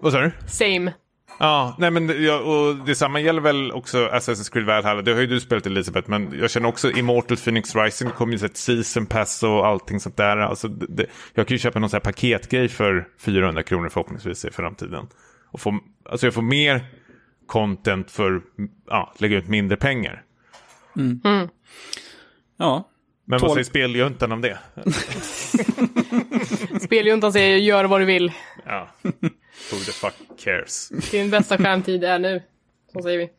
Vad 0.01 0.13
sa 0.13 0.21
du? 0.21 0.33
Same. 0.47 0.93
Ja, 1.39 1.77
nej 1.79 1.91
men 1.91 2.25
ja, 2.25 2.39
och 2.41 2.77
detsamma 2.77 3.21
gäller 3.21 3.41
väl 3.41 3.73
också 3.73 4.09
Assassin's 4.09 4.53
Creed 4.53 4.67
Valhalla. 4.67 5.03
Det 5.03 5.13
har 5.13 5.21
ju 5.21 5.27
du 5.27 5.41
spelat 5.41 5.67
Elisabeth, 5.67 6.11
men 6.11 6.39
jag 6.41 6.51
känner 6.51 6.69
också 6.69 6.91
Immortal 6.91 7.37
Phoenix 7.37 7.77
Rising. 7.77 8.09
Det 8.09 8.15
kommer 8.15 8.37
ju 8.37 8.47
ett 8.47 8.57
season 8.57 9.07
pass 9.07 9.43
och 9.43 9.67
allting 9.67 10.01
sånt 10.01 10.17
där. 10.17 10.37
Alltså, 10.37 10.69
det, 10.69 10.87
det, 10.89 11.07
jag 11.35 11.49
kan 11.49 11.55
ju 11.55 11.59
köpa 11.59 11.79
någon 11.79 11.91
sån 11.91 11.97
här 11.97 12.13
paketgrej 12.13 12.69
för 12.69 13.09
400 13.19 13.63
kronor 13.63 13.89
förhoppningsvis 13.89 14.45
i 14.45 14.51
framtiden. 14.51 15.07
Och 15.51 15.61
få, 15.61 15.79
alltså 16.11 16.27
jag 16.27 16.35
får 16.35 16.43
mer 16.43 16.85
content 17.47 18.11
för 18.11 18.43
ja, 18.87 19.15
lägga 19.19 19.37
ut 19.39 19.49
mindre 19.49 19.77
pengar. 19.77 20.23
Ja, 22.57 22.89
Men 23.25 23.41
Tål- 23.41 23.49
vad 23.49 23.55
säger 23.55 23.65
speljuntan 23.65 24.33
om 24.33 24.41
det? 24.41 24.59
Speljuntan 26.81 27.33
säger 27.33 27.57
gör 27.57 27.85
vad 27.85 28.01
du 28.01 28.05
vill. 28.05 28.33
Ja, 28.67 28.89
who 29.73 29.79
the 29.79 29.93
fuck 29.93 30.15
cares? 30.45 30.89
Din 31.11 31.31
bästa 31.31 31.59
skärmtid 31.59 32.05
är 32.05 32.19
nu. 32.19 32.43
Så 32.93 33.03
säger 33.03 33.19
vi. 33.19 33.31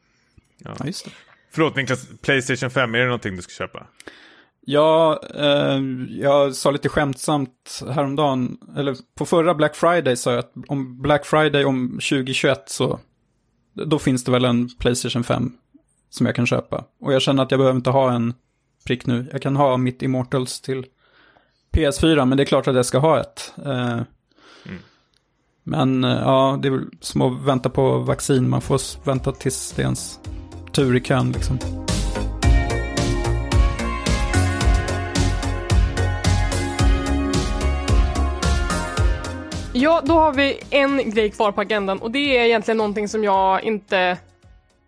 ja 0.57 0.85
just 0.85 1.05
det. 1.05 1.11
Förlåt 1.51 1.75
Niklas, 1.75 2.07
Playstation 2.21 2.69
5, 2.69 2.95
är 2.95 2.99
det 2.99 3.05
någonting 3.05 3.35
du 3.35 3.41
ska 3.41 3.51
köpa? 3.51 3.87
Ja, 4.67 5.21
eh, 5.35 5.79
jag 6.09 6.55
sa 6.55 6.71
lite 6.71 6.89
skämtsamt 6.89 7.83
häromdagen, 7.89 8.57
eller 8.77 8.95
på 9.17 9.25
förra 9.25 9.53
Black 9.53 9.75
Friday 9.75 10.15
sa 10.15 10.31
jag 10.31 10.39
att 10.39 10.53
om 10.67 11.01
Black 11.01 11.25
Friday 11.25 11.65
om 11.65 11.89
2021 11.89 12.69
så 12.69 12.99
då 13.73 13.99
finns 13.99 14.23
det 14.23 14.31
väl 14.31 14.45
en 14.45 14.69
Playstation 14.79 15.23
5 15.23 15.51
som 16.09 16.25
jag 16.25 16.35
kan 16.35 16.45
köpa. 16.45 16.85
Och 17.01 17.13
jag 17.13 17.21
känner 17.21 17.43
att 17.43 17.51
jag 17.51 17.59
behöver 17.59 17.77
inte 17.77 17.89
ha 17.89 18.13
en 18.13 18.33
prick 18.85 19.05
nu. 19.05 19.29
Jag 19.31 19.41
kan 19.41 19.55
ha 19.55 19.77
mitt 19.77 20.01
Immortals 20.01 20.61
till 20.61 20.85
PS4, 21.73 22.25
men 22.25 22.37
det 22.37 22.43
är 22.43 22.45
klart 22.45 22.67
att 22.67 22.75
jag 22.75 22.85
ska 22.85 22.97
ha 22.97 23.19
ett. 23.19 23.53
Eh, 23.65 24.01
men 25.67 26.03
eh, 26.03 26.09
ja, 26.09 26.59
det 26.61 26.67
är 26.67 26.71
väl 26.71 26.85
som 26.99 27.21
att 27.21 27.41
vänta 27.41 27.69
på 27.69 27.97
vaccin. 27.97 28.49
Man 28.49 28.61
får 28.61 29.05
vänta 29.05 29.31
tills 29.31 29.71
det 29.71 29.81
är 29.81 29.83
ens 29.83 30.19
tur 30.71 30.95
i 30.95 30.99
kön 30.99 31.31
liksom. 31.31 31.57
Ja, 39.73 40.01
då 40.05 40.13
har 40.13 40.33
vi 40.33 40.59
en 40.69 41.09
grej 41.11 41.31
kvar 41.31 41.51
på 41.51 41.61
agendan 41.61 41.99
och 41.99 42.11
det 42.11 42.37
är 42.37 42.45
egentligen 42.45 42.77
någonting 42.77 43.07
som 43.07 43.23
jag 43.23 43.63
inte 43.63 44.17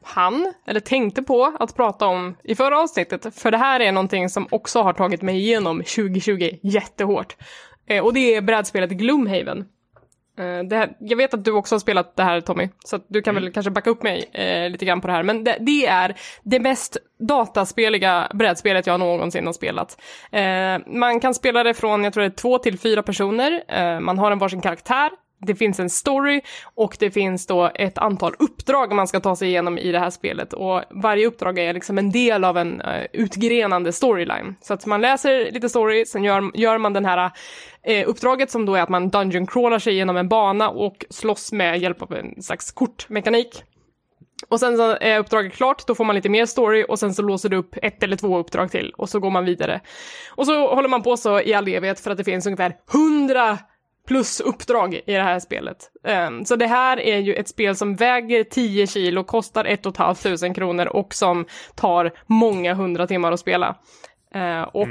hann 0.04 0.54
eller 0.66 0.80
tänkte 0.80 1.24
på 1.24 1.58
att 1.60 1.76
prata 1.76 2.06
om 2.06 2.36
i 2.44 2.56
förra 2.56 2.80
avsnittet. 2.80 3.36
För 3.36 3.52
det 3.52 3.58
här 3.58 3.80
är 3.80 3.92
någonting 3.92 4.30
som 4.30 4.48
också 4.52 4.82
har 4.82 4.94
tagit 4.94 5.22
mig 5.22 5.38
igenom 5.38 5.78
2020 5.78 6.50
jättehårt. 6.62 7.36
Eh, 7.88 8.04
och 8.04 8.14
det 8.14 8.36
är 8.36 8.42
brädspelet 8.42 8.90
Gloomhaven. 8.90 9.66
Eh, 10.38 10.78
här, 10.78 10.96
jag 11.00 11.18
vet 11.18 11.34
att 11.34 11.46
du 11.46 11.52
också 11.52 11.76
har 11.76 11.80
spelat 11.80 12.16
det 12.16 12.24
här 12.24 12.42
Tommy, 12.42 12.70
så 12.86 13.00
du 13.08 13.22
kan 13.22 13.36
väl 13.36 13.52
kanske 13.52 13.72
backa 13.72 13.90
upp 13.90 14.04
mig 14.04 14.30
eh, 14.34 14.70
lite 14.70 14.86
grann 14.86 15.02
på 15.02 15.08
det 15.08 15.14
här. 15.14 15.24
Men 15.24 15.44
det, 15.44 15.58
det 15.60 15.88
är 15.88 16.16
det 16.44 16.60
mest 16.60 16.98
dataspeliga 17.20 18.32
brädspelet 18.34 18.88
jag 18.88 19.00
någonsin 19.00 19.46
har 19.46 19.54
spelat. 19.54 20.02
Eh, 20.32 20.98
man 21.00 21.20
kan 21.20 21.34
spela 21.34 21.64
det 21.64 21.74
från, 21.74 22.04
jag 22.04 22.14
tror 22.14 22.22
det 22.22 22.28
är 22.28 22.32
två 22.32 22.58
till 22.58 22.80
fyra 22.80 23.04
personer. 23.04 23.64
Eh, 23.68 24.00
man 24.00 24.18
har 24.18 24.32
en 24.32 24.40
varsin 24.40 24.62
karaktär. 24.62 25.10
Det 25.40 25.56
finns 25.56 25.80
en 25.80 25.90
story 25.90 26.42
och 26.76 26.98
det 27.00 27.12
finns 27.12 27.48
då 27.48 27.72
ett 27.76 27.98
antal 27.98 28.36
uppdrag 28.40 28.94
man 28.94 29.08
ska 29.08 29.20
ta 29.20 29.36
sig 29.36 29.48
igenom 29.48 29.78
i 29.78 29.92
det 29.92 30.00
här 30.00 30.10
spelet 30.10 30.54
och 30.54 30.82
varje 30.90 31.28
uppdrag 31.28 31.60
är 31.60 31.74
liksom 31.74 31.98
en 31.98 32.12
del 32.12 32.44
av 32.44 32.58
en 32.58 32.82
uh, 32.82 33.06
utgrenande 33.14 33.94
storyline. 33.94 34.56
Så 34.62 34.74
att 34.74 34.86
man 34.86 35.02
läser 35.02 35.52
lite 35.52 35.70
story, 35.70 36.06
sen 36.06 36.24
gör, 36.24 36.52
gör 36.54 36.78
man 36.78 36.94
den 36.94 37.06
här 37.06 37.32
uh, 37.90 38.10
uppdraget 38.10 38.52
som 38.52 38.66
då 38.66 38.76
är 38.76 38.82
att 38.82 38.90
man 38.90 39.10
dungeon 39.10 39.48
crawlar 39.48 39.80
sig 39.80 39.94
genom 39.94 40.18
en 40.18 40.30
bana 40.30 40.70
och 40.70 41.06
slåss 41.10 41.52
med 41.52 41.80
hjälp 41.80 42.02
av 42.02 42.14
en 42.14 42.44
slags 42.44 42.72
kortmekanik. 42.72 43.64
Och 44.50 44.60
sen 44.60 44.78
så 44.78 44.98
är 45.02 45.20
uppdraget 45.20 45.54
klart, 45.54 45.88
då 45.88 45.96
får 45.96 46.06
man 46.06 46.16
lite 46.16 46.30
mer 46.30 46.46
story 46.46 46.86
och 46.90 47.00
sen 47.00 47.14
så 47.14 47.22
låser 47.22 47.50
du 47.50 47.58
upp 47.58 47.76
ett 47.82 48.04
eller 48.04 48.16
två 48.16 48.38
uppdrag 48.38 48.72
till 48.72 48.94
och 48.98 49.10
så 49.10 49.20
går 49.20 49.30
man 49.30 49.46
vidare. 49.46 49.82
Och 50.36 50.46
så 50.46 50.76
håller 50.76 50.90
man 50.90 51.04
på 51.04 51.18
så 51.18 51.42
i 51.42 51.54
all 51.54 51.68
evighet 51.68 52.00
för 52.00 52.12
att 52.12 52.18
det 52.18 52.24
finns 52.24 52.46
ungefär 52.46 52.76
hundra 52.92 53.58
plus 54.08 54.40
uppdrag 54.40 54.94
i 54.94 55.14
det 55.14 55.22
här 55.22 55.40
spelet. 55.40 55.78
Um, 56.28 56.46
så 56.46 56.56
det 56.56 56.68
här 56.68 57.00
är 57.00 57.18
ju 57.18 57.34
ett 57.34 57.48
spel 57.48 57.76
som 57.76 57.96
väger 57.96 58.44
10 58.44 58.88
kilo, 58.88 59.24
kostar 59.24 59.66
1 59.66 59.84
500 60.18 60.54
kronor 60.54 60.86
och 60.86 61.14
som 61.14 61.46
tar 61.76 62.12
många 62.26 62.74
hundra 62.74 63.08
timmar 63.08 63.32
att 63.32 63.40
spela. 63.40 63.76
Uh, 64.36 64.62
och 64.62 64.88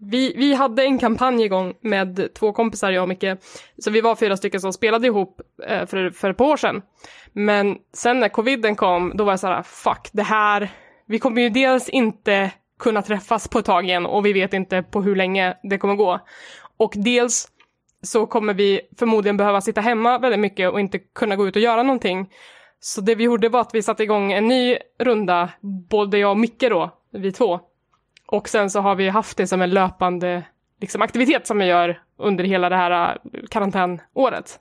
vi, 0.00 0.34
vi 0.36 0.54
hade 0.54 0.84
en 0.84 0.98
kampanj 0.98 1.44
igång 1.44 1.74
med 1.80 2.34
två 2.34 2.52
kompisar, 2.52 2.90
jag 2.90 3.02
och 3.02 3.08
Micke, 3.08 3.38
så 3.78 3.90
vi 3.90 4.00
var 4.00 4.16
fyra 4.16 4.36
stycken 4.36 4.60
som 4.60 4.72
spelade 4.72 5.06
ihop 5.06 5.40
uh, 5.70 5.86
för, 5.86 6.10
för 6.10 6.30
ett 6.30 6.36
par 6.36 6.44
år 6.44 6.56
sedan. 6.56 6.82
Men 7.32 7.76
sen 7.92 8.20
när 8.20 8.28
coviden 8.28 8.76
kom, 8.76 9.12
då 9.14 9.24
var 9.24 9.32
jag 9.32 9.40
så 9.40 9.46
här, 9.46 9.62
fuck, 9.62 10.08
det 10.12 10.22
här, 10.22 10.70
vi 11.06 11.18
kommer 11.18 11.42
ju 11.42 11.50
dels 11.50 11.88
inte 11.88 12.50
kunna 12.78 13.02
träffas 13.02 13.48
på 13.48 13.58
ett 13.58 13.64
tag 13.64 13.84
igen 13.84 14.06
och 14.06 14.26
vi 14.26 14.32
vet 14.32 14.52
inte 14.52 14.82
på 14.82 15.02
hur 15.02 15.16
länge 15.16 15.56
det 15.62 15.78
kommer 15.78 15.94
gå. 15.94 16.20
Och 16.76 16.92
dels 16.96 17.48
så 18.02 18.26
kommer 18.26 18.54
vi 18.54 18.80
förmodligen 18.98 19.36
behöva 19.36 19.60
sitta 19.60 19.80
hemma 19.80 20.18
väldigt 20.18 20.40
mycket 20.40 20.70
och 20.70 20.80
inte 20.80 20.98
kunna 20.98 21.36
gå 21.36 21.48
ut 21.48 21.56
och 21.56 21.62
göra 21.62 21.82
någonting. 21.82 22.30
Så 22.80 23.00
det 23.00 23.14
vi 23.14 23.24
gjorde 23.24 23.48
var 23.48 23.60
att 23.60 23.74
vi 23.74 23.82
satte 23.82 24.02
igång 24.02 24.32
en 24.32 24.48
ny 24.48 24.78
runda, 24.98 25.50
både 25.90 26.18
jag 26.18 26.30
och 26.30 26.38
Micke 26.38 26.68
då, 26.70 26.90
vi 27.12 27.32
två. 27.32 27.60
Och 28.26 28.48
sen 28.48 28.70
så 28.70 28.80
har 28.80 28.94
vi 28.94 29.08
haft 29.08 29.36
det 29.36 29.46
som 29.46 29.62
en 29.62 29.70
löpande 29.70 30.42
liksom, 30.80 31.02
aktivitet 31.02 31.46
som 31.46 31.58
vi 31.58 31.64
gör 31.64 32.02
under 32.18 32.44
hela 32.44 32.68
det 32.68 32.76
här 32.76 33.20
äh, 33.32 33.40
karantänåret. 33.50 34.60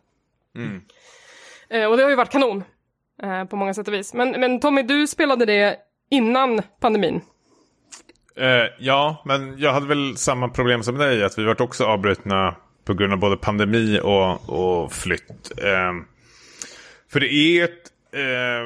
Eh, 1.69 1.85
och 1.85 1.97
det 1.97 2.03
har 2.03 2.09
ju 2.09 2.15
varit 2.15 2.31
kanon 2.31 2.63
eh, 3.23 3.45
på 3.45 3.55
många 3.55 3.73
sätt 3.73 3.87
och 3.87 3.93
vis. 3.93 4.13
Men, 4.13 4.31
men 4.31 4.59
Tommy, 4.59 4.83
du 4.83 5.07
spelade 5.07 5.45
det 5.45 5.77
innan 6.09 6.61
pandemin. 6.79 7.21
Eh, 8.35 8.65
ja, 8.79 9.21
men 9.25 9.59
jag 9.59 9.73
hade 9.73 9.87
väl 9.87 10.17
samma 10.17 10.49
problem 10.49 10.83
som 10.83 10.97
dig. 10.97 11.23
Att 11.23 11.37
vi 11.37 11.45
vart 11.45 11.61
också 11.61 11.85
avbrutna 11.85 12.55
på 12.89 12.93
grund 12.93 13.13
av 13.13 13.19
både 13.19 13.37
pandemi 13.37 13.99
och, 14.03 14.49
och 14.49 14.93
flytt. 14.93 15.51
Eh, 15.57 15.93
för 17.11 17.19
det 17.19 17.33
är 17.33 17.63
ett 17.63 17.91
eh, 18.13 18.65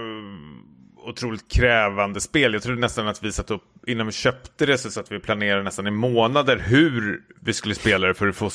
otroligt 1.09 1.51
krävande 1.51 2.21
spel. 2.21 2.53
Jag 2.53 2.63
trodde 2.63 2.81
nästan 2.81 3.07
att 3.07 3.23
vi 3.23 3.31
satt 3.31 3.51
upp, 3.51 3.63
innan 3.87 4.05
vi 4.05 4.11
köpte 4.11 4.65
det 4.65 4.77
så 4.77 4.91
satt 4.91 5.11
vi 5.11 5.17
och 5.17 5.23
planerade 5.23 5.63
nästan 5.63 5.87
i 5.87 5.91
månader 5.91 6.63
hur 6.65 7.21
vi 7.41 7.53
skulle 7.53 7.75
spela 7.75 8.07
det 8.07 8.13
för 8.13 8.27
att 8.27 8.35
få 8.35 8.49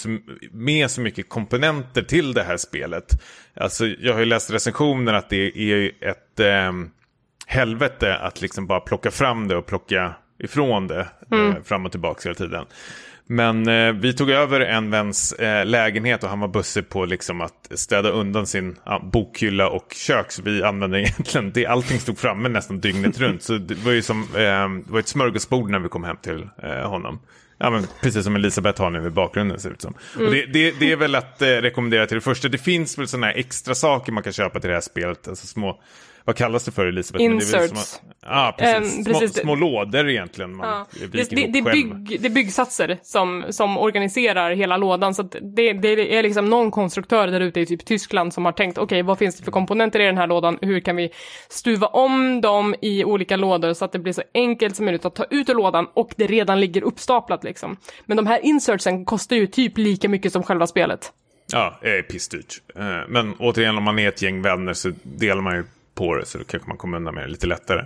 med 0.52 0.90
så 0.90 1.00
mycket 1.00 1.28
komponenter 1.28 2.02
till 2.02 2.34
det 2.34 2.42
här 2.42 2.56
spelet. 2.56 3.22
Alltså 3.56 3.86
jag 3.86 4.12
har 4.12 4.20
ju 4.20 4.26
läst 4.26 4.50
recensioner 4.50 5.12
att 5.12 5.30
det 5.30 5.72
är 5.72 5.92
ett 6.00 6.40
eh, 6.40 6.72
helvete 7.46 8.16
att 8.16 8.40
liksom 8.40 8.66
bara 8.66 8.80
plocka 8.80 9.10
fram 9.10 9.48
det 9.48 9.56
och 9.56 9.66
plocka 9.66 10.14
ifrån 10.38 10.86
det 10.86 11.08
eh, 11.32 11.62
fram 11.64 11.86
och 11.86 11.90
tillbaka 11.90 12.20
hela 12.28 12.34
tiden. 12.34 12.66
Men 13.30 13.68
eh, 13.68 13.92
vi 13.92 14.12
tog 14.12 14.30
över 14.30 14.60
en 14.60 14.90
väns 14.90 15.32
eh, 15.32 15.66
lägenhet 15.66 16.24
och 16.24 16.30
han 16.30 16.40
var 16.40 16.48
bussig 16.48 16.88
på 16.88 17.04
liksom 17.04 17.40
att 17.40 17.68
städa 17.70 18.10
undan 18.10 18.46
sin 18.46 18.76
ja, 18.84 19.08
bokhylla 19.12 19.68
och 19.68 19.92
kök. 19.94 20.32
Så 20.32 20.42
vi 20.42 20.62
använde 20.62 21.00
egentligen 21.00 21.52
det. 21.52 21.66
Allting 21.66 21.98
stod 21.98 22.18
framme 22.18 22.48
nästan 22.48 22.80
dygnet 22.80 23.18
runt. 23.20 23.42
Så 23.42 23.52
det 23.52 23.74
var 23.74 23.92
ju 23.92 24.02
som 24.02 24.22
eh, 24.22 24.68
det 24.86 24.92
var 24.92 24.98
ett 24.98 25.08
smörgåsbord 25.08 25.70
när 25.70 25.78
vi 25.78 25.88
kom 25.88 26.04
hem 26.04 26.16
till 26.22 26.48
eh, 26.62 26.90
honom. 26.90 27.20
Ja, 27.58 27.70
men 27.70 27.86
precis 28.02 28.24
som 28.24 28.36
Elisabeth 28.36 28.82
har 28.82 28.90
nu 28.90 29.06
i 29.06 29.10
bakgrunden 29.10 29.60
ser 29.60 29.68
det 29.68 29.74
ut 29.74 29.82
som. 29.82 29.94
Och 30.14 30.32
det, 30.32 30.46
det, 30.46 30.70
det 30.80 30.92
är 30.92 30.96
väl 30.96 31.14
att 31.14 31.42
eh, 31.42 31.46
rekommendera 31.46 32.06
till 32.06 32.14
det 32.14 32.20
första. 32.20 32.48
Det 32.48 32.58
finns 32.58 32.98
väl 32.98 33.08
sådana 33.08 33.26
här 33.26 33.34
extra 33.34 33.74
saker 33.74 34.12
man 34.12 34.22
kan 34.22 34.32
köpa 34.32 34.60
till 34.60 34.68
det 34.68 34.74
här 34.74 34.80
spelet. 34.80 35.28
Alltså 35.28 35.46
små, 35.46 35.80
vad 36.28 36.36
kallas 36.36 36.64
det 36.64 36.70
för 36.70 36.86
Elisabeth? 36.86 37.28
Men 37.28 37.38
det 37.38 37.44
är 37.44 37.52
väl 37.52 37.62
Inserts. 37.70 38.00
Ja, 38.22 38.54
precis. 38.58 38.96
Ehm, 38.96 39.04
små, 39.04 39.20
precis. 39.20 39.40
små 39.42 39.54
lådor 39.54 40.08
egentligen. 40.08 40.56
Man 40.56 40.68
Ja. 40.68 40.86
Det, 41.12 41.30
det, 41.30 41.62
bygg, 41.62 42.20
det 42.20 42.28
är 42.28 42.30
byggsatser 42.30 42.98
som, 43.02 43.44
som 43.50 43.78
organiserar 43.78 44.50
hela 44.50 44.76
lådan. 44.76 45.14
Så 45.14 45.22
det, 45.22 45.72
det 45.72 46.16
är 46.16 46.22
liksom 46.22 46.50
någon 46.50 46.70
konstruktör 46.70 47.26
där 47.26 47.40
ute 47.40 47.60
i 47.60 47.66
typ 47.66 47.84
Tyskland 47.84 48.34
som 48.34 48.44
har 48.44 48.52
tänkt 48.52 48.78
okej, 48.78 49.02
vad 49.02 49.18
finns 49.18 49.36
det 49.36 49.44
för 49.44 49.50
komponenter 49.50 50.00
i 50.00 50.04
den 50.04 50.18
här 50.18 50.26
lådan? 50.26 50.58
Hur 50.62 50.80
kan 50.80 50.96
vi 50.96 51.10
stuva 51.48 51.86
om 51.86 52.40
dem 52.40 52.74
i 52.82 53.04
olika 53.04 53.36
lådor 53.36 53.74
så 53.74 53.84
att 53.84 53.92
det 53.92 53.98
blir 53.98 54.12
så 54.12 54.22
enkelt 54.34 54.76
som 54.76 54.84
möjligt 54.84 55.04
att 55.04 55.14
ta 55.14 55.24
ut 55.30 55.48
ur 55.48 55.54
lådan 55.54 55.86
och 55.94 56.14
det 56.16 56.26
redan 56.26 56.60
ligger 56.60 56.82
uppstaplat 56.82 57.44
liksom. 57.44 57.76
Men 58.06 58.16
de 58.16 58.26
här 58.26 58.44
insertsen 58.44 59.04
kostar 59.04 59.36
ju 59.36 59.46
typ 59.46 59.78
lika 59.78 60.08
mycket 60.08 60.32
som 60.32 60.42
själva 60.42 60.66
spelet. 60.66 61.12
Ja, 61.52 61.78
det 61.82 61.98
är 61.98 62.02
pissdyrt. 62.02 62.62
Eh, 62.76 63.00
Men 63.08 63.34
återigen, 63.38 63.78
om 63.78 63.84
man 63.84 63.98
är 63.98 64.08
ett 64.08 64.22
gäng 64.22 64.42
vänner 64.42 64.72
så 64.72 64.92
delar 65.02 65.42
man 65.42 65.54
ju 65.54 65.64
på 65.98 66.16
det. 66.16 66.26
Så 66.26 66.38
då 66.38 66.44
kanske 66.44 66.68
man 66.68 66.78
kommer 66.78 66.96
undan 66.96 67.14
med 67.14 67.24
det 67.24 67.30
lite 67.30 67.46
lättare. 67.46 67.84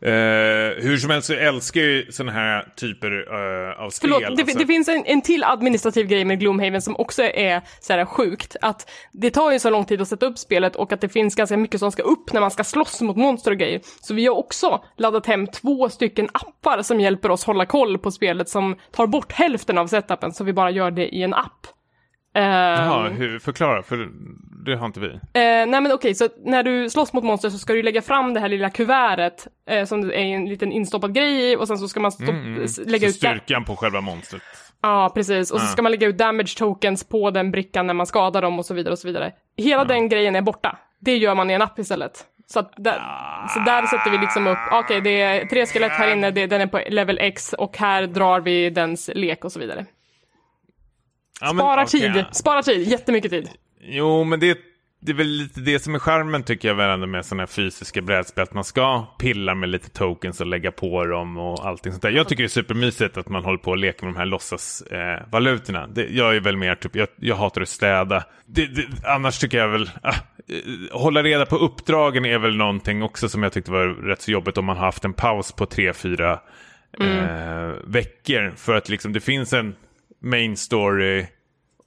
Eh, 0.00 0.82
hur 0.84 0.96
som 0.96 1.10
helst 1.10 1.26
så 1.26 1.34
älskar 1.34 1.80
jag 1.80 1.90
ju 1.90 2.12
sådana 2.12 2.32
här 2.32 2.68
typer 2.76 3.10
eh, 3.10 3.84
av 3.84 3.90
spel. 3.90 4.10
Förlåt, 4.10 4.36
det, 4.36 4.42
alltså. 4.42 4.58
det 4.58 4.66
finns 4.66 4.88
en, 4.88 5.04
en 5.06 5.22
till 5.22 5.44
administrativ 5.44 6.06
grej 6.06 6.24
med 6.24 6.40
Gloomhaven 6.40 6.82
som 6.82 6.96
också 6.96 7.22
är 7.22 7.62
så 7.80 7.92
här 7.92 8.04
sjukt. 8.04 8.56
Att 8.60 8.90
det 9.12 9.30
tar 9.30 9.52
ju 9.52 9.58
så 9.58 9.70
lång 9.70 9.84
tid 9.84 10.00
att 10.00 10.08
sätta 10.08 10.26
upp 10.26 10.38
spelet 10.38 10.76
och 10.76 10.92
att 10.92 11.00
det 11.00 11.08
finns 11.08 11.34
ganska 11.34 11.56
mycket 11.56 11.80
som 11.80 11.92
ska 11.92 12.02
upp 12.02 12.32
när 12.32 12.40
man 12.40 12.50
ska 12.50 12.64
slåss 12.64 13.00
mot 13.00 13.16
monster 13.16 13.50
och 13.50 13.58
grejer. 13.58 13.80
Så 14.00 14.14
vi 14.14 14.26
har 14.26 14.34
också 14.34 14.84
laddat 14.96 15.26
hem 15.26 15.46
två 15.46 15.88
stycken 15.88 16.28
appar 16.32 16.82
som 16.82 17.00
hjälper 17.00 17.30
oss 17.30 17.44
hålla 17.44 17.66
koll 17.66 17.98
på 17.98 18.10
spelet 18.10 18.48
som 18.48 18.76
tar 18.92 19.06
bort 19.06 19.32
hälften 19.32 19.78
av 19.78 19.86
setupen 19.86 20.32
så 20.32 20.44
vi 20.44 20.52
bara 20.52 20.70
gör 20.70 20.90
det 20.90 21.14
i 21.14 21.22
en 21.22 21.34
app. 21.34 21.75
Eh, 22.36 22.42
Jaha, 22.44 23.08
hur, 23.08 23.38
förklara, 23.38 23.82
för 23.82 24.08
det 24.64 24.76
har 24.76 24.86
inte 24.86 25.00
vi. 25.00 25.06
Eh, 25.08 25.18
nej 25.32 25.66
men 25.80 25.92
okej, 25.92 26.14
så 26.14 26.28
när 26.44 26.62
du 26.62 26.90
slåss 26.90 27.12
mot 27.12 27.24
monster 27.24 27.50
så 27.50 27.58
ska 27.58 27.72
du 27.72 27.82
lägga 27.82 28.02
fram 28.02 28.34
det 28.34 28.40
här 28.40 28.48
lilla 28.48 28.70
kuvertet 28.70 29.46
eh, 29.70 29.84
som 29.84 30.04
är 30.10 30.12
en 30.14 30.46
liten 30.48 30.72
instoppad 30.72 31.14
grej 31.14 31.52
i 31.52 31.56
och 31.56 31.68
sen 31.68 31.78
så 31.78 31.88
ska 31.88 32.00
man 32.00 32.10
stopp- 32.10 32.64
s- 32.64 32.78
lägga 32.78 32.96
Mm, 32.96 33.00
Så 33.00 33.06
ut 33.06 33.14
styrkan 33.16 33.64
på 33.64 33.76
själva 33.76 34.00
monstret. 34.00 34.42
Ja, 34.82 35.12
precis. 35.14 35.50
Och 35.50 35.60
så 35.60 35.66
ska 35.66 35.82
man 35.82 35.92
lägga 35.92 36.06
ut 36.06 36.18
damage 36.18 36.54
tokens 36.58 37.04
på 37.08 37.30
den 37.30 37.50
brickan 37.50 37.86
när 37.86 37.94
man 37.94 38.06
skadar 38.06 38.42
dem 38.42 38.58
och 38.58 38.66
så 38.66 38.74
vidare 38.74 38.92
och 38.92 38.98
så 38.98 39.08
vidare. 39.08 39.32
Hela 39.56 39.84
den 39.84 40.08
grejen 40.08 40.36
är 40.36 40.42
borta. 40.42 40.78
Det 41.00 41.16
gör 41.16 41.34
man 41.34 41.50
i 41.50 41.54
en 41.54 41.62
app 41.62 41.78
istället. 41.78 42.24
Så, 42.46 42.60
där, 42.76 43.02
så 43.48 43.58
där 43.60 43.86
sätter 43.86 44.10
vi 44.10 44.18
liksom 44.18 44.46
upp, 44.46 44.58
okej 44.72 45.00
det 45.00 45.20
är 45.22 45.46
tre 45.46 45.66
skelett 45.66 45.92
här 45.92 46.12
inne, 46.12 46.30
det, 46.30 46.46
den 46.46 46.60
är 46.60 46.66
på 46.66 46.80
level 46.88 47.18
X 47.20 47.52
och 47.52 47.76
här 47.76 48.06
drar 48.06 48.40
vi 48.40 48.70
dens 48.70 49.10
lek 49.14 49.44
och 49.44 49.52
så 49.52 49.60
vidare. 49.60 49.84
Ja, 51.40 51.52
men, 51.52 51.56
Spara 51.56 51.82
okej, 51.82 52.12
tid, 52.12 52.24
spara 52.32 52.62
tid, 52.62 52.88
jättemycket 52.88 53.30
tid. 53.30 53.48
Jo, 53.80 54.24
men 54.24 54.40
det, 54.40 54.58
det 55.00 55.12
är 55.12 55.16
väl 55.16 55.26
lite 55.26 55.60
det 55.60 55.78
som 55.78 55.94
är 55.94 55.98
charmen 55.98 56.42
tycker 56.42 56.68
jag 56.68 56.74
väl 56.74 56.90
ändå 56.90 57.06
med 57.06 57.24
sådana 57.24 57.42
här 57.42 57.46
fysiska 57.46 58.02
brädspel. 58.02 58.42
Att 58.42 58.54
man 58.54 58.64
ska 58.64 59.06
pilla 59.18 59.54
med 59.54 59.68
lite 59.68 59.90
tokens 59.90 60.40
och 60.40 60.46
lägga 60.46 60.72
på 60.72 61.04
dem 61.04 61.36
och 61.36 61.66
allting 61.66 61.92
sånt 61.92 62.02
där. 62.02 62.10
Jag 62.10 62.28
tycker 62.28 62.42
det 62.42 62.46
är 62.46 62.48
supermysigt 62.48 63.16
att 63.16 63.28
man 63.28 63.44
håller 63.44 63.58
på 63.58 63.70
och 63.70 63.76
leker 63.76 64.04
med 64.04 64.14
de 64.14 64.18
här 64.18 64.26
låtsasvalutorna. 64.26 65.82
Eh, 65.82 65.88
det, 65.88 66.06
jag 66.06 66.36
är 66.36 66.40
väl 66.40 66.56
mer 66.56 66.74
typ, 66.74 66.96
jag, 66.96 67.08
jag 67.16 67.36
hatar 67.36 67.60
att 67.62 67.68
städa. 67.68 68.24
Det, 68.46 68.66
det, 68.66 68.86
annars 69.04 69.38
tycker 69.38 69.58
jag 69.58 69.68
väl, 69.68 69.90
ah, 70.02 70.10
eh, 70.10 70.98
hålla 70.98 71.22
reda 71.22 71.46
på 71.46 71.56
uppdragen 71.56 72.24
är 72.24 72.38
väl 72.38 72.56
någonting 72.56 73.02
också 73.02 73.28
som 73.28 73.42
jag 73.42 73.52
tyckte 73.52 73.70
var 73.70 73.86
rätt 73.86 74.22
så 74.22 74.30
jobbigt 74.30 74.58
om 74.58 74.64
man 74.64 74.76
har 74.76 74.84
haft 74.84 75.04
en 75.04 75.12
paus 75.12 75.52
på 75.52 75.66
tre, 75.66 75.92
fyra 75.92 76.32
eh, 77.00 77.74
veckor. 77.84 78.54
För 78.56 78.74
att 78.74 78.88
liksom 78.88 79.12
det 79.12 79.20
finns 79.20 79.52
en 79.52 79.74
main 80.20 80.56
story 80.56 81.26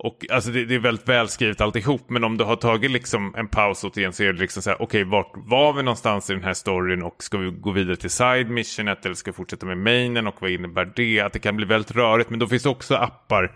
och 0.04 0.26
alltså 0.30 0.50
det, 0.50 0.66
det 0.66 0.76
är 0.76 0.80
väldigt 0.80 1.10
välskrivet 1.10 1.62
alltihop. 1.62 2.10
Men 2.10 2.24
om 2.24 2.38
du 2.38 2.44
har 2.44 2.56
tagit 2.56 2.92
liksom 2.92 3.36
en 3.38 3.48
paus 3.48 3.84
återigen 3.84 4.14
så 4.14 4.24
är 4.24 4.34
det 4.34 4.40
liksom 4.40 4.64
så 4.64 4.70
här. 4.70 4.82
Okej, 4.82 5.04
vart 5.04 5.32
var 5.36 5.74
vi 5.74 5.84
någonstans 5.84 6.30
i 6.30 6.34
den 6.34 6.44
här 6.44 6.54
storyn? 6.54 7.04
Och 7.04 7.24
ska 7.24 7.38
vi 7.38 7.52
gå 7.52 7.72
vidare 7.72 7.96
till 7.96 8.10
side 8.10 8.50
missionet? 8.50 9.06
Eller 9.06 9.16
ska 9.16 9.32
vi 9.32 9.36
fortsätta 9.36 9.66
med 9.66 9.78
mainen? 9.78 10.28
Och 10.28 10.42
vad 10.42 10.52
innebär 10.52 10.92
det? 10.96 11.20
Att 11.20 11.34
det 11.34 11.40
kan 11.40 11.56
bli 11.56 11.66
väldigt 11.66 11.92
rörigt. 11.92 12.30
Men 12.30 12.40
då 12.40 12.48
finns 12.48 12.64
det 12.64 12.70
också 12.70 12.96
appar 12.96 13.52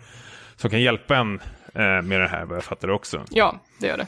som 0.55 0.69
kan 0.69 0.81
hjälpa 0.81 1.17
en 1.17 1.39
eh, 1.75 2.01
med 2.01 2.21
det 2.21 2.27
här 2.27 2.45
vad 2.45 2.57
jag 2.57 2.63
fattar 2.63 2.87
det 2.87 2.93
också. 2.93 3.23
Ja, 3.29 3.59
det 3.79 3.87
gör 3.87 3.97
det. 3.97 4.07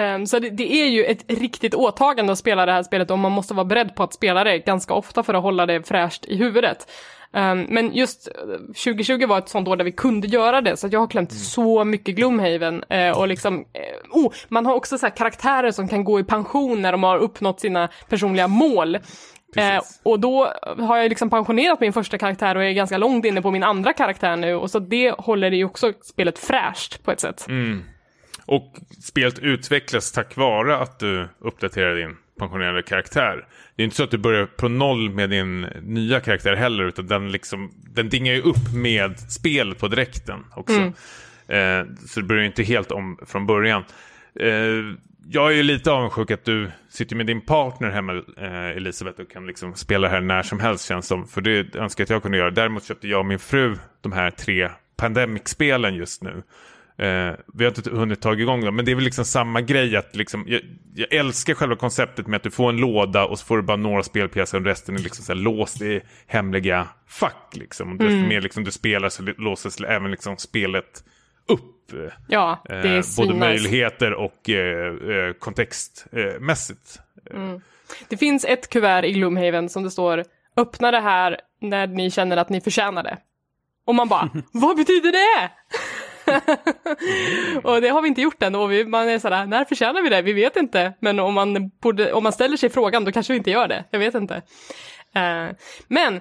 Um, 0.00 0.26
så 0.26 0.38
det, 0.38 0.50
det 0.50 0.72
är 0.72 0.88
ju 0.88 1.04
ett 1.04 1.24
riktigt 1.28 1.74
åtagande 1.74 2.32
att 2.32 2.38
spela 2.38 2.66
det 2.66 2.72
här 2.72 2.82
spelet 2.82 3.10
och 3.10 3.18
man 3.18 3.32
måste 3.32 3.54
vara 3.54 3.64
beredd 3.64 3.94
på 3.94 4.02
att 4.02 4.14
spela 4.14 4.44
det 4.44 4.58
ganska 4.58 4.94
ofta 4.94 5.22
för 5.22 5.34
att 5.34 5.42
hålla 5.42 5.66
det 5.66 5.88
fräscht 5.88 6.24
i 6.24 6.36
huvudet. 6.36 6.86
Ehm, 7.36 7.66
men 7.68 7.94
just 7.94 8.28
eh, 8.28 8.34
2020 8.58 9.26
var 9.26 9.38
ett 9.38 9.48
sånt 9.48 9.68
år 9.68 9.76
där 9.76 9.84
vi 9.84 9.92
kunde 9.92 10.26
göra 10.26 10.60
det, 10.60 10.76
så 10.76 10.88
jag 10.90 11.00
har 11.00 11.06
klämt 11.06 11.32
så 11.32 11.84
mycket 11.84 12.14
Gloomhaven. 12.14 12.84
eh, 12.88 13.18
och 13.18 13.28
liksom, 13.28 13.58
eh, 13.58 14.10
oh, 14.10 14.32
man 14.48 14.66
har 14.66 14.74
också 14.74 14.98
så 14.98 15.06
här 15.06 15.16
karaktärer 15.16 15.70
som 15.70 15.88
kan 15.88 16.04
gå 16.04 16.20
i 16.20 16.24
pension 16.24 16.82
när 16.82 16.92
de 16.92 17.02
har 17.02 17.18
uppnått 17.18 17.60
sina 17.60 17.88
personliga 18.08 18.48
mål. 18.48 18.94
Eh, 19.56 19.80
och 20.02 20.20
då 20.20 20.52
har 20.78 20.96
jag 20.96 21.08
liksom 21.08 21.30
pensionerat 21.30 21.80
min 21.80 21.92
första 21.92 22.18
karaktär 22.18 22.56
och 22.56 22.64
är 22.64 22.72
ganska 22.72 22.98
långt 22.98 23.24
inne 23.24 23.42
på 23.42 23.50
min 23.50 23.62
andra 23.62 23.92
karaktär 23.92 24.36
nu. 24.36 24.54
Och 24.54 24.70
så 24.70 24.78
det 24.78 25.10
håller 25.10 25.50
ju 25.50 25.64
också 25.64 25.92
spelet 26.02 26.38
fräscht 26.38 27.04
på 27.04 27.12
ett 27.12 27.20
sätt. 27.20 27.46
Och 28.46 28.74
spelet 29.02 29.38
utvecklas 29.38 30.12
tack 30.12 30.36
vare 30.36 30.76
att 30.76 30.98
du 30.98 31.28
uppdaterar 31.40 31.94
din 31.94 32.16
pensionerade 32.38 32.82
karaktär. 32.82 33.46
Det 33.76 33.82
är 33.82 33.84
inte 33.84 33.96
så 33.96 34.04
att 34.04 34.10
du 34.10 34.18
börjar 34.18 34.46
på 34.46 34.68
noll 34.68 35.10
med 35.10 35.30
din 35.30 35.60
nya 35.82 36.20
karaktär 36.20 36.54
heller, 36.54 36.84
utan 36.84 37.06
den, 37.06 37.32
liksom, 37.32 37.72
den 37.94 38.08
dingar 38.08 38.34
ju 38.34 38.40
upp 38.42 38.74
med 38.74 39.20
spel 39.20 39.74
på 39.74 39.88
direkten 39.88 40.44
också. 40.54 40.80
Eh, 41.48 41.84
så 42.06 42.20
det 42.20 42.26
börjar 42.26 42.42
ju 42.42 42.46
inte 42.46 42.62
helt 42.62 42.92
om 42.92 43.18
från 43.26 43.46
början. 43.46 43.84
Eh, 44.40 44.50
jag 45.28 45.52
är 45.52 45.56
ju 45.56 45.62
lite 45.62 45.92
avundsjuk 45.92 46.30
att 46.30 46.44
du 46.44 46.70
sitter 46.88 47.16
med 47.16 47.26
din 47.26 47.40
partner 47.40 47.90
hemma, 47.90 48.22
eh, 48.36 48.76
Elisabeth, 48.76 49.20
och 49.20 49.30
kan 49.30 49.46
liksom 49.46 49.74
spela 49.74 50.08
här 50.08 50.20
när 50.20 50.42
som 50.42 50.60
helst 50.60 50.88
känns 50.88 51.06
som. 51.06 51.26
För 51.28 51.40
det 51.40 51.74
önskar 51.76 52.02
jag 52.02 52.06
att 52.06 52.10
jag 52.10 52.22
kunde 52.22 52.38
göra. 52.38 52.50
Däremot 52.50 52.84
köpte 52.84 53.08
jag 53.08 53.20
och 53.20 53.26
min 53.26 53.38
fru 53.38 53.76
de 54.00 54.12
här 54.12 54.30
tre 54.30 54.70
Pandemic-spelen 54.96 55.94
just 55.94 56.22
nu. 56.22 56.42
Eh, 56.98 57.34
vi 57.54 57.64
har 57.64 57.66
inte 57.78 57.90
hunnit 57.90 58.20
ta 58.20 58.32
igång 58.32 58.64
dem, 58.64 58.76
men 58.76 58.84
det 58.84 58.90
är 58.90 58.94
väl 58.94 59.04
liksom 59.04 59.24
samma 59.24 59.60
grej. 59.60 59.96
att 59.96 60.16
liksom, 60.16 60.44
jag, 60.48 60.60
jag 60.94 61.12
älskar 61.14 61.54
själva 61.54 61.76
konceptet 61.76 62.26
med 62.26 62.36
att 62.36 62.42
du 62.42 62.50
får 62.50 62.68
en 62.68 62.76
låda 62.76 63.26
och 63.26 63.38
så 63.38 63.44
får 63.46 63.56
du 63.56 63.62
bara 63.62 63.76
några 63.76 64.02
spelpjäser 64.02 64.58
och 64.58 64.64
resten 64.64 64.94
är 64.94 64.98
liksom 64.98 65.24
så 65.24 65.32
här 65.32 65.40
låst 65.40 65.82
i 65.82 66.00
hemliga 66.26 66.88
fack. 67.08 67.52
Liksom. 67.52 67.92
Och 67.92 67.96
desto 67.98 68.28
mer 68.28 68.40
liksom 68.40 68.64
du 68.64 68.70
spelar 68.70 69.08
så 69.08 69.22
låses 69.22 69.80
även 69.80 70.10
liksom 70.10 70.36
spelet 70.36 71.04
upp. 71.48 71.92
eh, 71.92 72.12
Ja, 72.28 72.62
det 72.68 72.74
är 72.74 72.96
Eh, 72.96 73.02
både 73.16 73.34
möjligheter 73.34 74.12
och 74.14 74.50
eh, 74.50 74.94
eh, 75.28 75.32
kontextmässigt. 75.32 77.00
Det 78.08 78.16
finns 78.16 78.44
ett 78.44 78.70
kuvert 78.70 79.04
i 79.04 79.12
Gloomhaven 79.12 79.68
som 79.68 79.82
det 79.82 79.90
står 79.90 80.24
öppna 80.56 80.90
det 80.90 81.00
här 81.00 81.40
när 81.60 81.86
ni 81.86 82.10
känner 82.10 82.36
att 82.36 82.48
ni 82.48 82.60
förtjänar 82.60 83.02
det. 83.02 83.18
Och 83.86 83.94
man 83.94 84.08
bara, 84.08 84.30
vad 84.52 84.76
betyder 84.76 85.12
det? 85.12 85.50
och 87.62 87.80
det 87.80 87.88
har 87.88 88.02
vi 88.02 88.08
inte 88.08 88.20
gjort 88.20 88.42
än 88.42 88.54
och 88.54 88.72
vi, 88.72 88.84
man 88.84 89.08
är 89.08 89.18
sådär, 89.18 89.46
när 89.46 89.64
förtjänar 89.64 90.02
vi 90.02 90.08
det? 90.08 90.22
Vi 90.22 90.32
vet 90.32 90.56
inte. 90.56 90.92
Men 91.00 91.20
om 91.20 91.34
man, 91.34 91.70
borde, 91.82 92.12
om 92.12 92.22
man 92.22 92.32
ställer 92.32 92.56
sig 92.56 92.70
frågan 92.70 93.04
då 93.04 93.12
kanske 93.12 93.32
vi 93.32 93.36
inte 93.36 93.50
gör 93.50 93.68
det. 93.68 93.84
Jag 93.90 93.98
vet 93.98 94.14
inte. 94.14 94.34
Uh, 95.16 95.56
men 95.88 96.20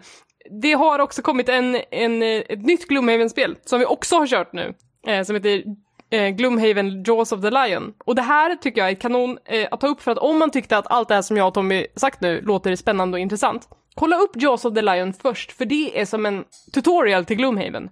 det 0.61 0.73
har 0.73 0.99
också 0.99 1.21
kommit 1.21 1.49
en, 1.49 1.81
en, 1.91 2.23
ett 2.23 2.65
nytt 2.65 2.87
Gloomhaven-spel 2.87 3.55
som 3.65 3.79
vi 3.79 3.85
också 3.85 4.15
har 4.15 4.27
kört 4.27 4.53
nu. 4.53 4.73
Uh, 5.07 5.23
som 5.23 5.35
heter 5.35 5.63
eh, 6.09 6.29
Gloomhaven 6.29 7.03
Jaws 7.03 7.31
of 7.31 7.41
the 7.41 7.49
Lion. 7.49 7.93
Och 8.05 8.15
det 8.15 8.21
här 8.21 8.55
tycker 8.55 8.81
jag 8.81 8.89
är 8.89 8.95
kanon 8.95 9.37
eh, 9.45 9.67
att 9.71 9.81
ta 9.81 9.87
upp 9.87 10.01
för 10.01 10.11
att 10.11 10.17
om 10.17 10.39
man 10.39 10.51
tyckte 10.51 10.77
att 10.77 10.91
allt 10.91 11.07
det 11.07 11.15
här 11.15 11.21
som 11.21 11.37
jag 11.37 11.47
och 11.47 11.53
Tommy 11.53 11.87
sagt 11.95 12.21
nu 12.21 12.41
låter 12.41 12.75
spännande 12.75 13.15
och 13.15 13.19
intressant, 13.19 13.69
kolla 13.95 14.17
upp 14.17 14.31
Jaws 14.35 14.65
of 14.65 14.73
the 14.73 14.81
Lion 14.81 15.13
först, 15.13 15.51
för 15.51 15.65
det 15.65 15.99
är 15.99 16.05
som 16.05 16.25
en 16.25 16.43
tutorial 16.73 17.25
till 17.25 17.37
Gloomhaven. 17.37 17.89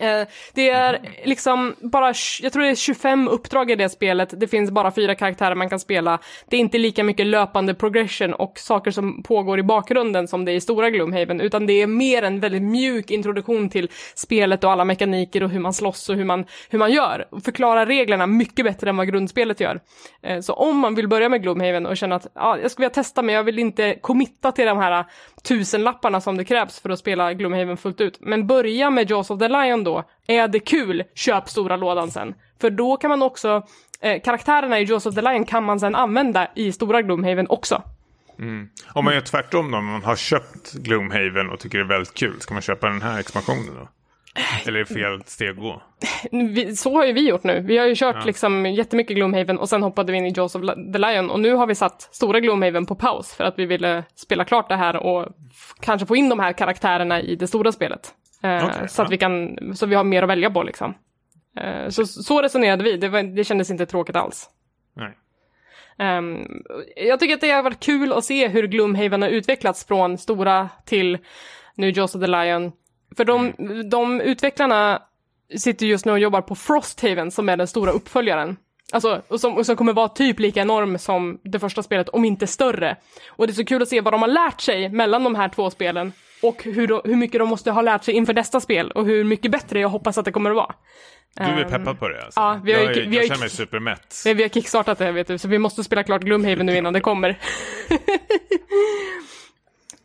Eh, 0.00 0.26
det 0.54 0.70
är 0.70 1.00
liksom 1.24 1.74
bara, 1.80 2.12
jag 2.42 2.52
tror 2.52 2.62
det 2.62 2.68
är 2.70 2.74
25 2.74 3.28
uppdrag 3.28 3.70
i 3.70 3.74
det 3.74 3.88
spelet, 3.88 4.40
det 4.40 4.48
finns 4.48 4.70
bara 4.70 4.90
fyra 4.90 5.14
karaktärer 5.14 5.54
man 5.54 5.68
kan 5.68 5.80
spela. 5.80 6.18
Det 6.48 6.56
är 6.56 6.60
inte 6.60 6.78
lika 6.78 7.04
mycket 7.04 7.26
löpande 7.26 7.74
progression 7.74 8.34
och 8.34 8.58
saker 8.58 8.90
som 8.90 9.22
pågår 9.22 9.58
i 9.58 9.62
bakgrunden 9.62 10.28
som 10.28 10.44
det 10.44 10.52
är 10.52 10.56
i 10.56 10.60
stora 10.60 10.90
Gloomhaven, 10.90 11.40
utan 11.40 11.66
det 11.66 11.72
är 11.82 11.86
mer 11.86 12.22
en 12.22 12.40
väldigt 12.40 12.62
mjuk 12.62 13.10
introduktion 13.10 13.68
till 13.70 13.88
spelet 14.14 14.64
och 14.64 14.72
alla 14.72 14.84
mekaniker 14.84 15.42
och 15.42 15.50
hur 15.50 15.60
man 15.60 15.72
slåss 15.72 16.08
och 16.08 16.16
hur 16.16 16.24
man, 16.24 16.44
hur 16.70 16.78
man 16.78 16.92
gör. 16.92 17.28
Förklara 17.44 17.86
reglerna 17.86 18.26
mycket 18.26 18.64
bättre 18.64 18.90
än 18.90 18.96
vad 18.96 19.08
grundspelet 19.08 19.60
gör. 19.60 19.80
Eh, 20.22 20.40
Så 20.40 20.52
om 20.52 20.78
man 20.78 20.94
vill 20.94 21.08
börja 21.08 21.28
med 21.28 21.42
Gloomhaven 21.42 21.86
och 21.86 21.96
känna 21.96 22.16
att 22.16 22.26
ja, 22.34 22.58
jag 22.62 22.70
skulle 22.70 22.84
vilja 22.84 22.94
testa 22.94 23.22
men 23.22 23.34
jag 23.34 23.44
vill 23.44 23.58
inte 23.58 23.98
committa 24.00 24.52
till 24.52 24.66
de 24.66 24.78
här 24.78 25.04
tusenlapparna 25.46 26.20
som 26.20 26.36
det 26.36 26.44
krävs 26.44 26.80
för 26.80 26.90
att 26.90 26.98
spela 26.98 27.34
Gloomhaven 27.34 27.76
fullt 27.76 28.00
ut. 28.00 28.18
Men 28.20 28.46
börja 28.46 28.90
med 28.90 29.10
Jaws 29.10 29.30
of 29.30 29.38
the 29.38 29.48
Lion 29.48 29.84
då. 29.84 30.04
Är 30.26 30.48
det 30.48 30.60
kul, 30.60 31.04
köp 31.14 31.48
stora 31.48 31.76
lådan 31.76 32.10
sen. 32.10 32.34
För 32.60 32.70
då 32.70 32.96
kan 32.96 33.08
man 33.08 33.22
också, 33.22 33.62
eh, 34.00 34.22
karaktärerna 34.22 34.80
i 34.80 34.84
Jaws 34.84 35.06
of 35.06 35.14
the 35.14 35.22
Lion 35.22 35.44
kan 35.44 35.64
man 35.64 35.80
sen 35.80 35.94
använda 35.94 36.48
i 36.54 36.72
stora 36.72 37.02
Gloomhaven 37.02 37.46
också. 37.48 37.82
Mm. 38.38 38.68
Om 38.92 39.04
man 39.04 39.14
gör 39.14 39.20
tvärtom 39.20 39.70
då, 39.70 39.78
om 39.78 39.86
man 39.86 40.04
har 40.04 40.16
köpt 40.16 40.72
Gloomhaven 40.72 41.50
och 41.50 41.60
tycker 41.60 41.78
det 41.78 41.84
är 41.84 41.88
väldigt 41.88 42.14
kul, 42.14 42.40
ska 42.40 42.54
man 42.54 42.62
köpa 42.62 42.86
den 42.86 43.02
här 43.02 43.20
expansionen 43.20 43.74
då? 43.74 43.88
Eller 44.66 44.80
är 44.80 44.84
det 44.84 44.94
fel 44.94 45.22
steg 45.26 45.50
att 45.50 45.56
gå? 45.56 45.82
Så 46.76 46.94
har 46.94 47.06
ju 47.06 47.12
vi 47.12 47.28
gjort 47.28 47.44
nu. 47.44 47.60
Vi 47.60 47.78
har 47.78 47.86
ju 47.86 47.94
kört 47.96 48.26
liksom 48.26 48.66
jättemycket 48.66 49.16
Gloomhaven 49.16 49.58
och 49.58 49.68
sen 49.68 49.82
hoppade 49.82 50.12
vi 50.12 50.18
in 50.18 50.26
i 50.26 50.32
Jaws 50.36 50.54
of 50.54 50.62
the 50.92 50.98
Lion 50.98 51.30
och 51.30 51.40
nu 51.40 51.54
har 51.54 51.66
vi 51.66 51.74
satt 51.74 52.02
stora 52.02 52.40
Gloomhaven 52.40 52.86
på 52.86 52.94
paus 52.94 53.34
för 53.34 53.44
att 53.44 53.58
vi 53.58 53.66
ville 53.66 54.04
spela 54.14 54.44
klart 54.44 54.68
det 54.68 54.76
här 54.76 54.96
och 54.96 55.26
kanske 55.80 56.06
få 56.06 56.16
in 56.16 56.28
de 56.28 56.38
här 56.38 56.52
karaktärerna 56.52 57.20
i 57.20 57.36
det 57.36 57.46
stora 57.46 57.72
spelet. 57.72 58.14
Eh, 58.42 58.64
Okej, 58.64 58.88
så 58.88 59.02
att 59.02 59.08
ja. 59.08 59.10
vi 59.10 59.18
kan, 59.18 59.58
så 59.74 59.86
vi 59.86 59.94
har 59.94 60.04
mer 60.04 60.22
att 60.22 60.28
välja 60.28 60.50
på 60.50 60.62
liksom. 60.62 60.94
Eh, 61.60 61.88
så, 61.88 62.06
så 62.06 62.42
resonerade 62.42 62.84
vi, 62.84 62.96
det, 62.96 63.08
var, 63.08 63.22
det 63.22 63.44
kändes 63.44 63.70
inte 63.70 63.86
tråkigt 63.86 64.16
alls. 64.16 64.50
Nej. 64.96 65.16
Ehm, 65.98 66.62
jag 66.96 67.20
tycker 67.20 67.34
att 67.34 67.40
det 67.40 67.50
har 67.50 67.62
varit 67.62 67.80
kul 67.80 68.12
att 68.12 68.24
se 68.24 68.48
hur 68.48 68.66
Gloomhaven 68.66 69.22
har 69.22 69.28
utvecklats 69.28 69.86
från 69.86 70.18
stora 70.18 70.68
till 70.84 71.18
nu 71.74 71.90
Jaws 71.90 72.14
of 72.14 72.20
the 72.20 72.26
Lion. 72.26 72.72
För 73.16 73.24
de, 73.24 73.52
de 73.90 74.20
utvecklarna 74.20 75.02
sitter 75.58 75.86
just 75.86 76.04
nu 76.04 76.12
och 76.12 76.18
jobbar 76.18 76.40
på 76.40 76.54
Frosthaven 76.54 77.30
som 77.30 77.48
är 77.48 77.56
den 77.56 77.66
stora 77.66 77.90
uppföljaren. 77.90 78.56
Alltså, 78.92 79.22
och 79.28 79.40
som, 79.40 79.54
och 79.56 79.66
som 79.66 79.76
kommer 79.76 79.92
vara 79.92 80.08
typ 80.08 80.38
lika 80.38 80.60
enorm 80.60 80.98
som 80.98 81.38
det 81.44 81.58
första 81.60 81.82
spelet, 81.82 82.08
om 82.08 82.24
inte 82.24 82.46
större. 82.46 82.96
Och 83.28 83.46
det 83.46 83.50
är 83.52 83.54
så 83.54 83.64
kul 83.64 83.82
att 83.82 83.88
se 83.88 84.00
vad 84.00 84.12
de 84.12 84.20
har 84.22 84.28
lärt 84.28 84.60
sig 84.60 84.88
mellan 84.88 85.24
de 85.24 85.34
här 85.34 85.48
två 85.48 85.70
spelen 85.70 86.12
och 86.42 86.62
hur, 86.64 86.86
de, 86.86 87.00
hur 87.04 87.16
mycket 87.16 87.38
de 87.38 87.48
måste 87.48 87.70
ha 87.70 87.82
lärt 87.82 88.04
sig 88.04 88.14
inför 88.14 88.34
nästa 88.34 88.60
spel 88.60 88.90
och 88.90 89.06
hur 89.06 89.24
mycket 89.24 89.50
bättre 89.50 89.80
jag 89.80 89.88
hoppas 89.88 90.18
att 90.18 90.24
det 90.24 90.32
kommer 90.32 90.50
att 90.50 90.56
vara. 90.56 90.74
Du 91.36 91.42
är 91.44 91.64
peppad 91.64 91.98
på 91.98 92.08
det 92.08 92.24
alltså? 92.24 92.40
ja, 92.40 92.60
vi 92.64 92.72
har 92.72 92.80
jag, 92.80 92.96
är- 92.96 93.00
vi 93.06 93.16
har 93.16 93.22
jag 93.22 93.26
känner 93.26 93.40
mig 93.40 93.50
supermätt. 93.50 94.22
Vi 94.24 94.42
har 94.42 94.48
kickstartat 94.48 94.98
det, 94.98 95.12
vet 95.12 95.26
du, 95.26 95.38
så 95.38 95.48
vi 95.48 95.58
måste 95.58 95.84
spela 95.84 96.02
klart 96.02 96.22
Gloomhaven 96.22 96.66
nu 96.66 96.76
innan 96.76 96.92
det 96.92 97.00
kommer. 97.00 97.38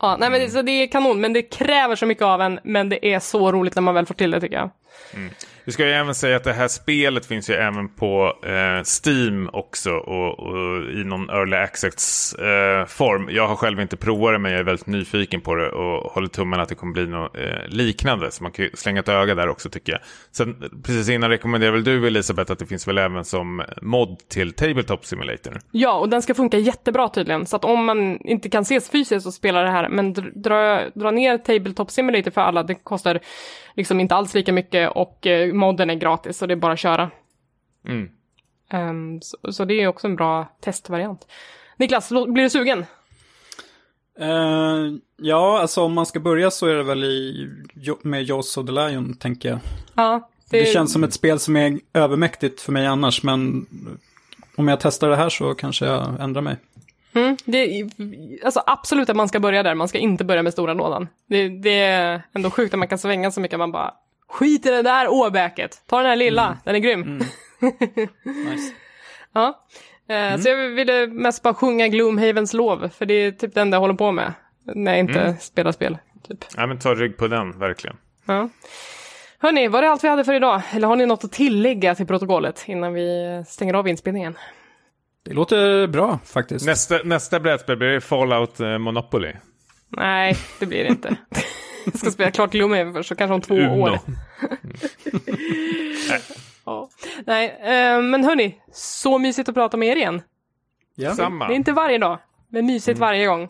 ja, 0.01 0.17
nej 0.19 0.29
men 0.29 0.39
det, 0.39 0.49
så 0.49 0.61
det 0.61 0.71
är 0.71 0.87
kanon, 0.87 1.21
men 1.21 1.33
det 1.33 1.41
kräver 1.41 1.95
så 1.95 2.05
mycket 2.05 2.23
av 2.23 2.41
en, 2.41 2.59
men 2.63 2.89
det 2.89 3.13
är 3.13 3.19
så 3.19 3.51
roligt 3.51 3.75
när 3.75 3.81
man 3.81 3.93
väl 3.93 4.05
får 4.05 4.13
till 4.13 4.31
det 4.31 4.41
tycker 4.41 4.55
jag. 4.55 4.69
Mm. 5.13 5.29
Vi 5.63 5.71
ska 5.71 5.85
ju 5.85 5.91
även 5.91 6.15
säga 6.15 6.37
att 6.37 6.43
det 6.43 6.53
här 6.53 6.67
spelet 6.67 7.25
finns 7.25 7.49
ju 7.49 7.53
även 7.53 7.89
på 7.89 8.37
eh, 8.43 8.83
Steam 8.83 9.49
också 9.53 9.91
och, 9.91 10.39
och 10.39 10.83
i 10.91 11.03
någon 11.03 11.29
early 11.29 11.55
access-form. 11.55 13.29
Eh, 13.29 13.35
jag 13.35 13.47
har 13.47 13.55
själv 13.55 13.79
inte 13.79 13.97
provat 13.97 14.33
det 14.33 14.39
men 14.39 14.51
jag 14.51 14.59
är 14.59 14.63
väldigt 14.63 14.87
nyfiken 14.87 15.41
på 15.41 15.55
det 15.55 15.69
och 15.69 16.11
håller 16.11 16.27
tummen 16.27 16.59
att 16.59 16.69
det 16.69 16.75
kommer 16.75 16.93
bli 16.93 17.07
något 17.07 17.37
eh, 17.37 17.67
liknande. 17.67 18.31
Så 18.31 18.43
man 18.43 18.51
kan 18.51 18.65
ju 18.65 18.71
slänga 18.73 18.99
ett 18.99 19.09
öga 19.09 19.35
där 19.35 19.47
också 19.47 19.69
tycker 19.69 19.91
jag. 19.91 20.01
Sen 20.31 20.69
precis 20.83 21.09
innan 21.09 21.29
rekommenderar 21.29 21.71
väl 21.71 21.83
du 21.83 22.07
Elisabeth 22.07 22.51
att 22.51 22.59
det 22.59 22.65
finns 22.65 22.87
väl 22.87 22.97
även 22.97 23.25
som 23.25 23.63
mod 23.81 24.19
till 24.29 24.53
Tabletop 24.53 25.05
Simulator? 25.05 25.59
Ja, 25.71 25.93
och 25.93 26.09
den 26.09 26.21
ska 26.21 26.33
funka 26.33 26.57
jättebra 26.57 27.09
tydligen, 27.09 27.45
så 27.45 27.55
att 27.55 27.65
om 27.65 27.85
man 27.85 28.17
inte 28.21 28.49
kan 28.49 28.61
ses 28.61 28.89
fysiskt 28.89 29.27
och 29.27 29.33
spela 29.33 29.61
det 29.61 29.69
här, 29.69 29.89
men 29.89 30.13
dra, 30.13 30.89
dra 30.93 31.11
ner 31.11 31.37
Tabletop 31.37 31.91
Simulator 31.91 32.31
för 32.31 32.41
alla, 32.41 32.63
det 32.63 32.75
kostar 32.75 33.19
liksom 33.73 33.99
inte 33.99 34.15
alls 34.15 34.33
lika 34.33 34.53
mycket 34.53 34.91
och 34.91 35.27
eh, 35.27 35.53
modden 35.53 35.89
är 35.89 35.95
gratis, 35.95 36.37
så 36.37 36.45
det 36.45 36.53
är 36.53 36.55
bara 36.55 36.73
att 36.73 36.79
köra. 36.79 37.11
Mm. 37.87 38.09
Ehm, 38.69 39.21
så, 39.21 39.51
så 39.51 39.65
det 39.65 39.73
är 39.73 39.87
också 39.87 40.07
en 40.07 40.15
bra 40.15 40.57
testvariant. 40.61 41.27
Niklas, 41.77 42.09
blir 42.09 42.43
du 42.43 42.49
sugen? 42.49 42.85
Eh, 44.19 44.97
ja, 45.17 45.59
alltså 45.61 45.81
om 45.81 45.93
man 45.93 46.05
ska 46.05 46.19
börja 46.19 46.51
så 46.51 46.67
är 46.67 46.75
det 46.75 46.83
väl 46.83 47.03
i, 47.03 47.49
med 48.01 48.23
Jaws 48.23 48.57
of 48.57 48.65
the 48.65 48.71
Lion, 48.71 49.17
tänker 49.17 49.49
jag. 49.49 49.59
Ja. 49.95 50.29
Det 50.49 50.65
känns 50.65 50.93
som 50.93 51.03
ett 51.03 51.13
spel 51.13 51.39
som 51.39 51.55
är 51.55 51.79
övermäktigt 51.93 52.61
för 52.61 52.71
mig 52.71 52.87
annars, 52.87 53.23
men 53.23 53.65
om 54.55 54.67
jag 54.67 54.79
testar 54.79 55.09
det 55.09 55.15
här 55.15 55.29
så 55.29 55.53
kanske 55.53 55.85
jag 55.85 56.19
ändrar 56.19 56.41
mig. 56.41 56.57
Mm, 57.13 57.37
det 57.45 57.57
är, 57.57 57.89
alltså 58.45 58.63
absolut 58.65 59.09
att 59.09 59.15
man 59.15 59.27
ska 59.27 59.39
börja 59.39 59.63
där, 59.63 59.75
man 59.75 59.87
ska 59.87 59.97
inte 59.97 60.23
börja 60.23 60.43
med 60.43 60.53
stora 60.53 60.73
lådan. 60.73 61.07
Det, 61.29 61.47
det 61.49 61.79
är 61.79 62.21
ändå 62.35 62.49
sjukt 62.51 62.73
att 62.73 62.79
man 62.79 62.87
kan 62.87 62.97
svänga 62.97 63.31
så 63.31 63.41
mycket, 63.41 63.59
man 63.59 63.71
bara 63.71 63.93
skit 64.29 64.65
i 64.65 64.69
det 64.69 64.81
där 64.81 65.07
åbäket, 65.11 65.81
ta 65.87 65.97
den 65.97 66.05
här 66.05 66.15
lilla, 66.15 66.57
den 66.63 66.75
är 66.75 66.79
grym. 66.79 67.17
Nice. 68.23 68.73
Ja. 69.33 69.59
Eh, 70.09 70.37
Så 70.37 70.49
jag 70.49 70.69
ville 70.69 71.07
mest 71.07 71.43
bara 71.43 71.53
sjunga 71.53 71.87
Gloomhavens 71.87 72.53
lov, 72.53 72.89
för 72.97 73.05
det 73.05 73.13
är 73.13 73.31
typ 73.31 73.53
det 73.53 73.61
enda 73.61 73.75
jag 73.75 73.81
håller 73.81 73.93
på 73.93 74.11
med 74.11 74.33
när 74.63 74.91
jag 74.91 74.99
inte 74.99 75.35
spelar 75.39 75.71
spel. 75.71 75.97
Typ. 76.27 76.45
Ja 76.57 76.67
men 76.67 76.79
ta 76.79 76.93
rygg 76.95 77.17
på 77.17 77.27
den, 77.27 77.59
verkligen. 77.59 77.97
Ja. 78.25 78.49
Hörni, 79.39 79.67
var 79.67 79.81
det 79.81 79.89
allt 79.89 80.03
vi 80.03 80.07
hade 80.07 80.23
för 80.23 80.33
idag? 80.33 80.61
Eller 80.71 80.87
har 80.87 80.95
ni 80.95 81.05
något 81.05 81.23
att 81.23 81.31
tillägga 81.31 81.95
till 81.95 82.07
protokollet 82.07 82.63
innan 82.67 82.93
vi 82.93 83.43
stänger 83.47 83.73
av 83.73 83.87
inspelningen? 83.87 84.37
Det 85.23 85.33
låter 85.33 85.87
bra 85.87 86.19
faktiskt. 86.25 86.65
Nästa, 86.65 86.99
nästa 87.03 87.39
brädspel 87.39 87.77
blir 87.77 87.99
Fallout 87.99 88.59
eh, 88.59 88.77
Monopoly. 88.77 89.33
Nej, 89.89 90.37
det 90.59 90.65
blir 90.65 90.83
det 90.83 90.89
inte. 90.89 91.15
jag 91.85 91.97
ska 91.97 92.11
spela 92.11 92.31
klart 92.31 92.51
Gloomhaven 92.51 92.93
först, 92.93 93.09
så 93.09 93.15
kanske 93.15 93.33
om 93.33 93.41
två 93.41 93.55
Uno. 93.55 93.81
år. 93.81 93.99
Ja. 96.65 96.89
Nej, 97.25 97.57
eh, 97.61 98.01
men 98.01 98.23
hörni, 98.23 98.57
så 98.73 99.17
mysigt 99.17 99.49
att 99.49 99.55
prata 99.55 99.77
med 99.77 99.89
er 99.89 99.95
igen. 99.95 100.21
ja. 100.95 101.15
Samma. 101.15 101.47
Det 101.47 101.53
är 101.53 101.55
inte 101.55 101.71
varje 101.71 101.97
dag, 101.97 102.19
men 102.49 102.65
mysigt 102.65 102.99
varje 102.99 103.25
gång. 103.25 103.49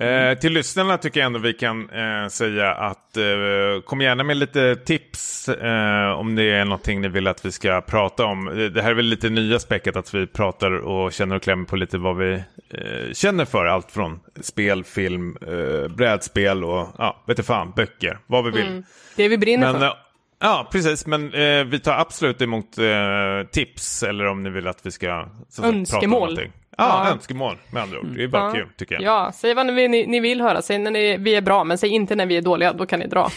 Eh, 0.00 0.38
till 0.38 0.52
lyssnarna 0.52 0.98
tycker 0.98 1.20
jag 1.20 1.26
ändå 1.26 1.38
vi 1.38 1.52
kan 1.52 1.90
eh, 1.90 2.28
säga 2.28 2.74
att 2.74 3.16
eh, 3.16 3.82
kom 3.84 4.00
gärna 4.00 4.24
med 4.24 4.36
lite 4.36 4.76
tips 4.76 5.48
eh, 5.48 6.10
om 6.10 6.34
det 6.34 6.42
är 6.42 6.64
någonting 6.64 7.00
ni 7.00 7.08
vill 7.08 7.26
att 7.26 7.44
vi 7.44 7.52
ska 7.52 7.80
prata 7.80 8.24
om. 8.24 8.70
Det 8.74 8.82
här 8.82 8.90
är 8.90 8.94
väl 8.94 9.04
lite 9.04 9.28
nya 9.30 9.58
späcket 9.58 9.96
att 9.96 10.14
vi 10.14 10.26
pratar 10.26 10.70
och 10.70 11.12
känner 11.12 11.36
och 11.36 11.42
klämmer 11.42 11.64
på 11.64 11.76
lite 11.76 11.98
vad 11.98 12.16
vi 12.16 12.32
eh, 12.34 13.12
känner 13.12 13.44
för. 13.44 13.66
Allt 13.66 13.90
från 13.90 14.20
spel, 14.40 14.84
film, 14.84 15.36
eh, 15.40 15.88
brädspel 15.88 16.64
och 16.64 16.88
ja, 16.98 17.24
vet 17.26 17.36
du 17.36 17.42
fan, 17.42 17.72
böcker, 17.76 18.18
vad 18.26 18.44
vi 18.44 18.50
vill. 18.50 18.82
Det 19.16 19.28
vi 19.28 19.38
brinner 19.38 19.72
Men, 19.72 19.80
för. 19.80 19.92
ja, 20.40 20.68
precis. 20.72 21.06
Men 21.06 21.34
eh, 21.34 21.64
vi 21.64 21.80
tar 21.80 21.98
absolut 21.98 22.42
emot 22.42 22.78
eh, 22.78 23.48
tips 23.52 24.02
eller 24.02 24.26
om 24.26 24.42
ni 24.42 24.50
vill 24.50 24.66
att 24.66 24.86
vi 24.86 24.90
ska 24.90 25.28
sagt, 25.48 25.56
prata 25.56 25.68
om 25.68 25.74
Önskemål. 25.74 26.20
någonting. 26.20 26.52
Ja, 26.78 27.04
Ja. 27.06 27.10
önskemål 27.10 27.56
med 27.70 27.82
andra 27.82 27.98
ord. 27.98 28.06
Det 28.16 28.24
är 28.24 28.28
bara 28.28 28.46
Ja. 28.46 28.52
kul 28.52 28.68
tycker 28.76 28.94
jag. 28.94 29.02
Ja, 29.02 29.32
säg 29.34 29.54
vad 29.54 29.66
ni, 29.66 30.06
ni, 30.06 30.20
vill 30.20 30.40
höra. 30.40 30.62
Säg 30.62 30.78
när 30.78 30.90
ni, 30.90 31.16
vi 31.16 31.34
är 31.34 31.40
bra, 31.40 31.64
men 31.64 31.78
säg 31.78 31.90
inte 31.90 32.14
när 32.16 32.26
vi 32.26 32.36
är 32.36 32.42
dåliga. 32.42 32.72
Då 32.72 32.86
kan 32.86 32.98
ni 33.00 33.06
dra. 33.06 33.30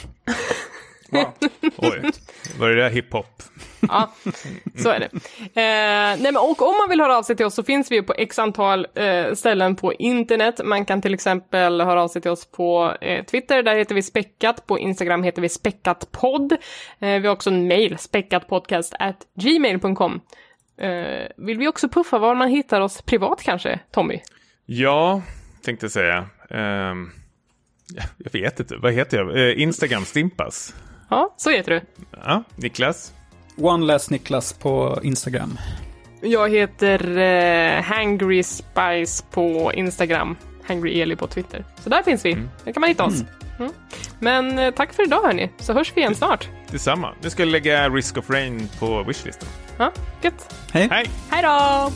Oj, 1.78 2.02
var 2.60 2.70
det 2.70 2.76
där 2.76 2.90
hiphop? 2.90 3.44
Ja, 3.80 4.12
så 4.78 4.90
är 4.90 5.00
det. 5.00 5.06
Eh, 5.42 6.22
nej 6.22 6.32
men, 6.32 6.38
och 6.38 6.62
om 6.62 6.78
man 6.78 6.90
vill 6.90 7.02
höra 7.02 7.18
av 7.18 7.24
sig 7.24 7.36
till 7.36 7.46
oss 7.46 7.56
så 7.56 7.64
finns 7.64 7.92
vi 7.92 7.96
ju 7.96 8.04
på 8.04 8.14
x 8.14 8.40
antal 8.40 8.88
eh, 8.96 9.34
ställen 9.34 9.76
på 9.76 9.94
internet. 9.94 10.62
Man 10.66 10.86
kan 10.86 11.02
till 11.02 11.14
exempel 11.14 11.82
höra 11.82 12.02
av 12.04 12.08
sig 12.08 12.22
till 12.22 12.32
oss 12.32 12.46
på 12.52 12.94
eh, 13.02 13.26
Twitter, 13.26 13.64
där 13.64 13.76
heter 13.76 13.96
vi 13.96 14.02
späckat. 14.04 14.68
På 14.68 14.80
Instagram 14.80 15.24
heter 15.24 15.42
vi 15.42 15.50
späckatpodd. 15.50 16.52
Eh, 16.52 16.58
vi 17.00 17.28
har 17.28 17.34
också 17.34 17.50
en 17.50 17.68
mail, 17.68 17.98
späckatpodcast 17.98 18.94
at 19.00 19.18
gmail.com. 19.40 20.22
Eh, 20.78 21.28
vill 21.38 21.58
vi 21.58 21.68
också 21.68 21.90
puffa 21.90 22.20
var 22.20 22.36
man 22.36 22.50
hittar 22.50 22.82
oss 22.82 23.02
privat 23.02 23.42
kanske, 23.44 23.80
Tommy? 23.92 24.20
Ja, 24.66 25.22
tänkte 25.64 25.90
säga. 25.90 26.30
Ja, 26.50 28.06
jag 28.18 28.32
vet 28.32 28.60
inte, 28.60 28.76
vad 28.78 28.94
heter 28.94 29.18
jag? 29.18 29.50
Eh, 29.50 29.62
Instagram 29.62 30.06
Stimpas. 30.06 30.76
Ja, 31.10 31.34
så 31.38 31.50
heter 31.50 31.72
du. 31.72 31.82
Ja, 32.12 32.44
Niklas. 32.56 33.14
One 33.58 33.86
Last 33.86 34.10
Niklas 34.10 34.54
på 34.54 35.00
Instagram. 35.04 35.58
Jag 36.22 36.50
heter 36.50 37.18
eh, 37.18 37.84
Hangry 37.84 38.44
Spice 38.44 39.24
på 39.32 39.74
Instagram. 39.74 40.36
Hangry 40.64 41.02
Eli 41.02 41.16
på 41.16 41.28
Twitter. 41.28 41.66
Så 41.84 41.90
där 41.90 42.04
finns 42.04 42.26
vi. 42.26 42.38
Där 42.64 42.72
kan 42.72 42.82
man 42.82 42.90
hitta 42.90 43.04
oss. 43.06 43.22
Mm. 43.22 43.28
Men 44.20 44.60
eh, 44.60 44.72
tack 44.72 44.94
för 44.94 45.04
idag 45.04 45.22
hörni, 45.22 45.52
så 45.60 45.74
hörs 45.74 45.92
vi 45.96 46.02
igen 46.02 46.16
snart. 46.16 46.50
Detsamma. 46.72 47.14
Nu 47.22 47.30
ska 47.30 47.42
jag 47.42 47.50
lägga 47.50 47.90
Risk 47.90 48.18
of 48.18 48.30
Rain 48.30 48.70
på 48.80 49.04
wishlistan. 49.04 49.50
Ja, 49.78 49.92
gött. 50.22 50.56
Hej. 50.74 50.88
Hej! 50.92 51.10
Hej 51.30 51.44
då! 51.44 51.92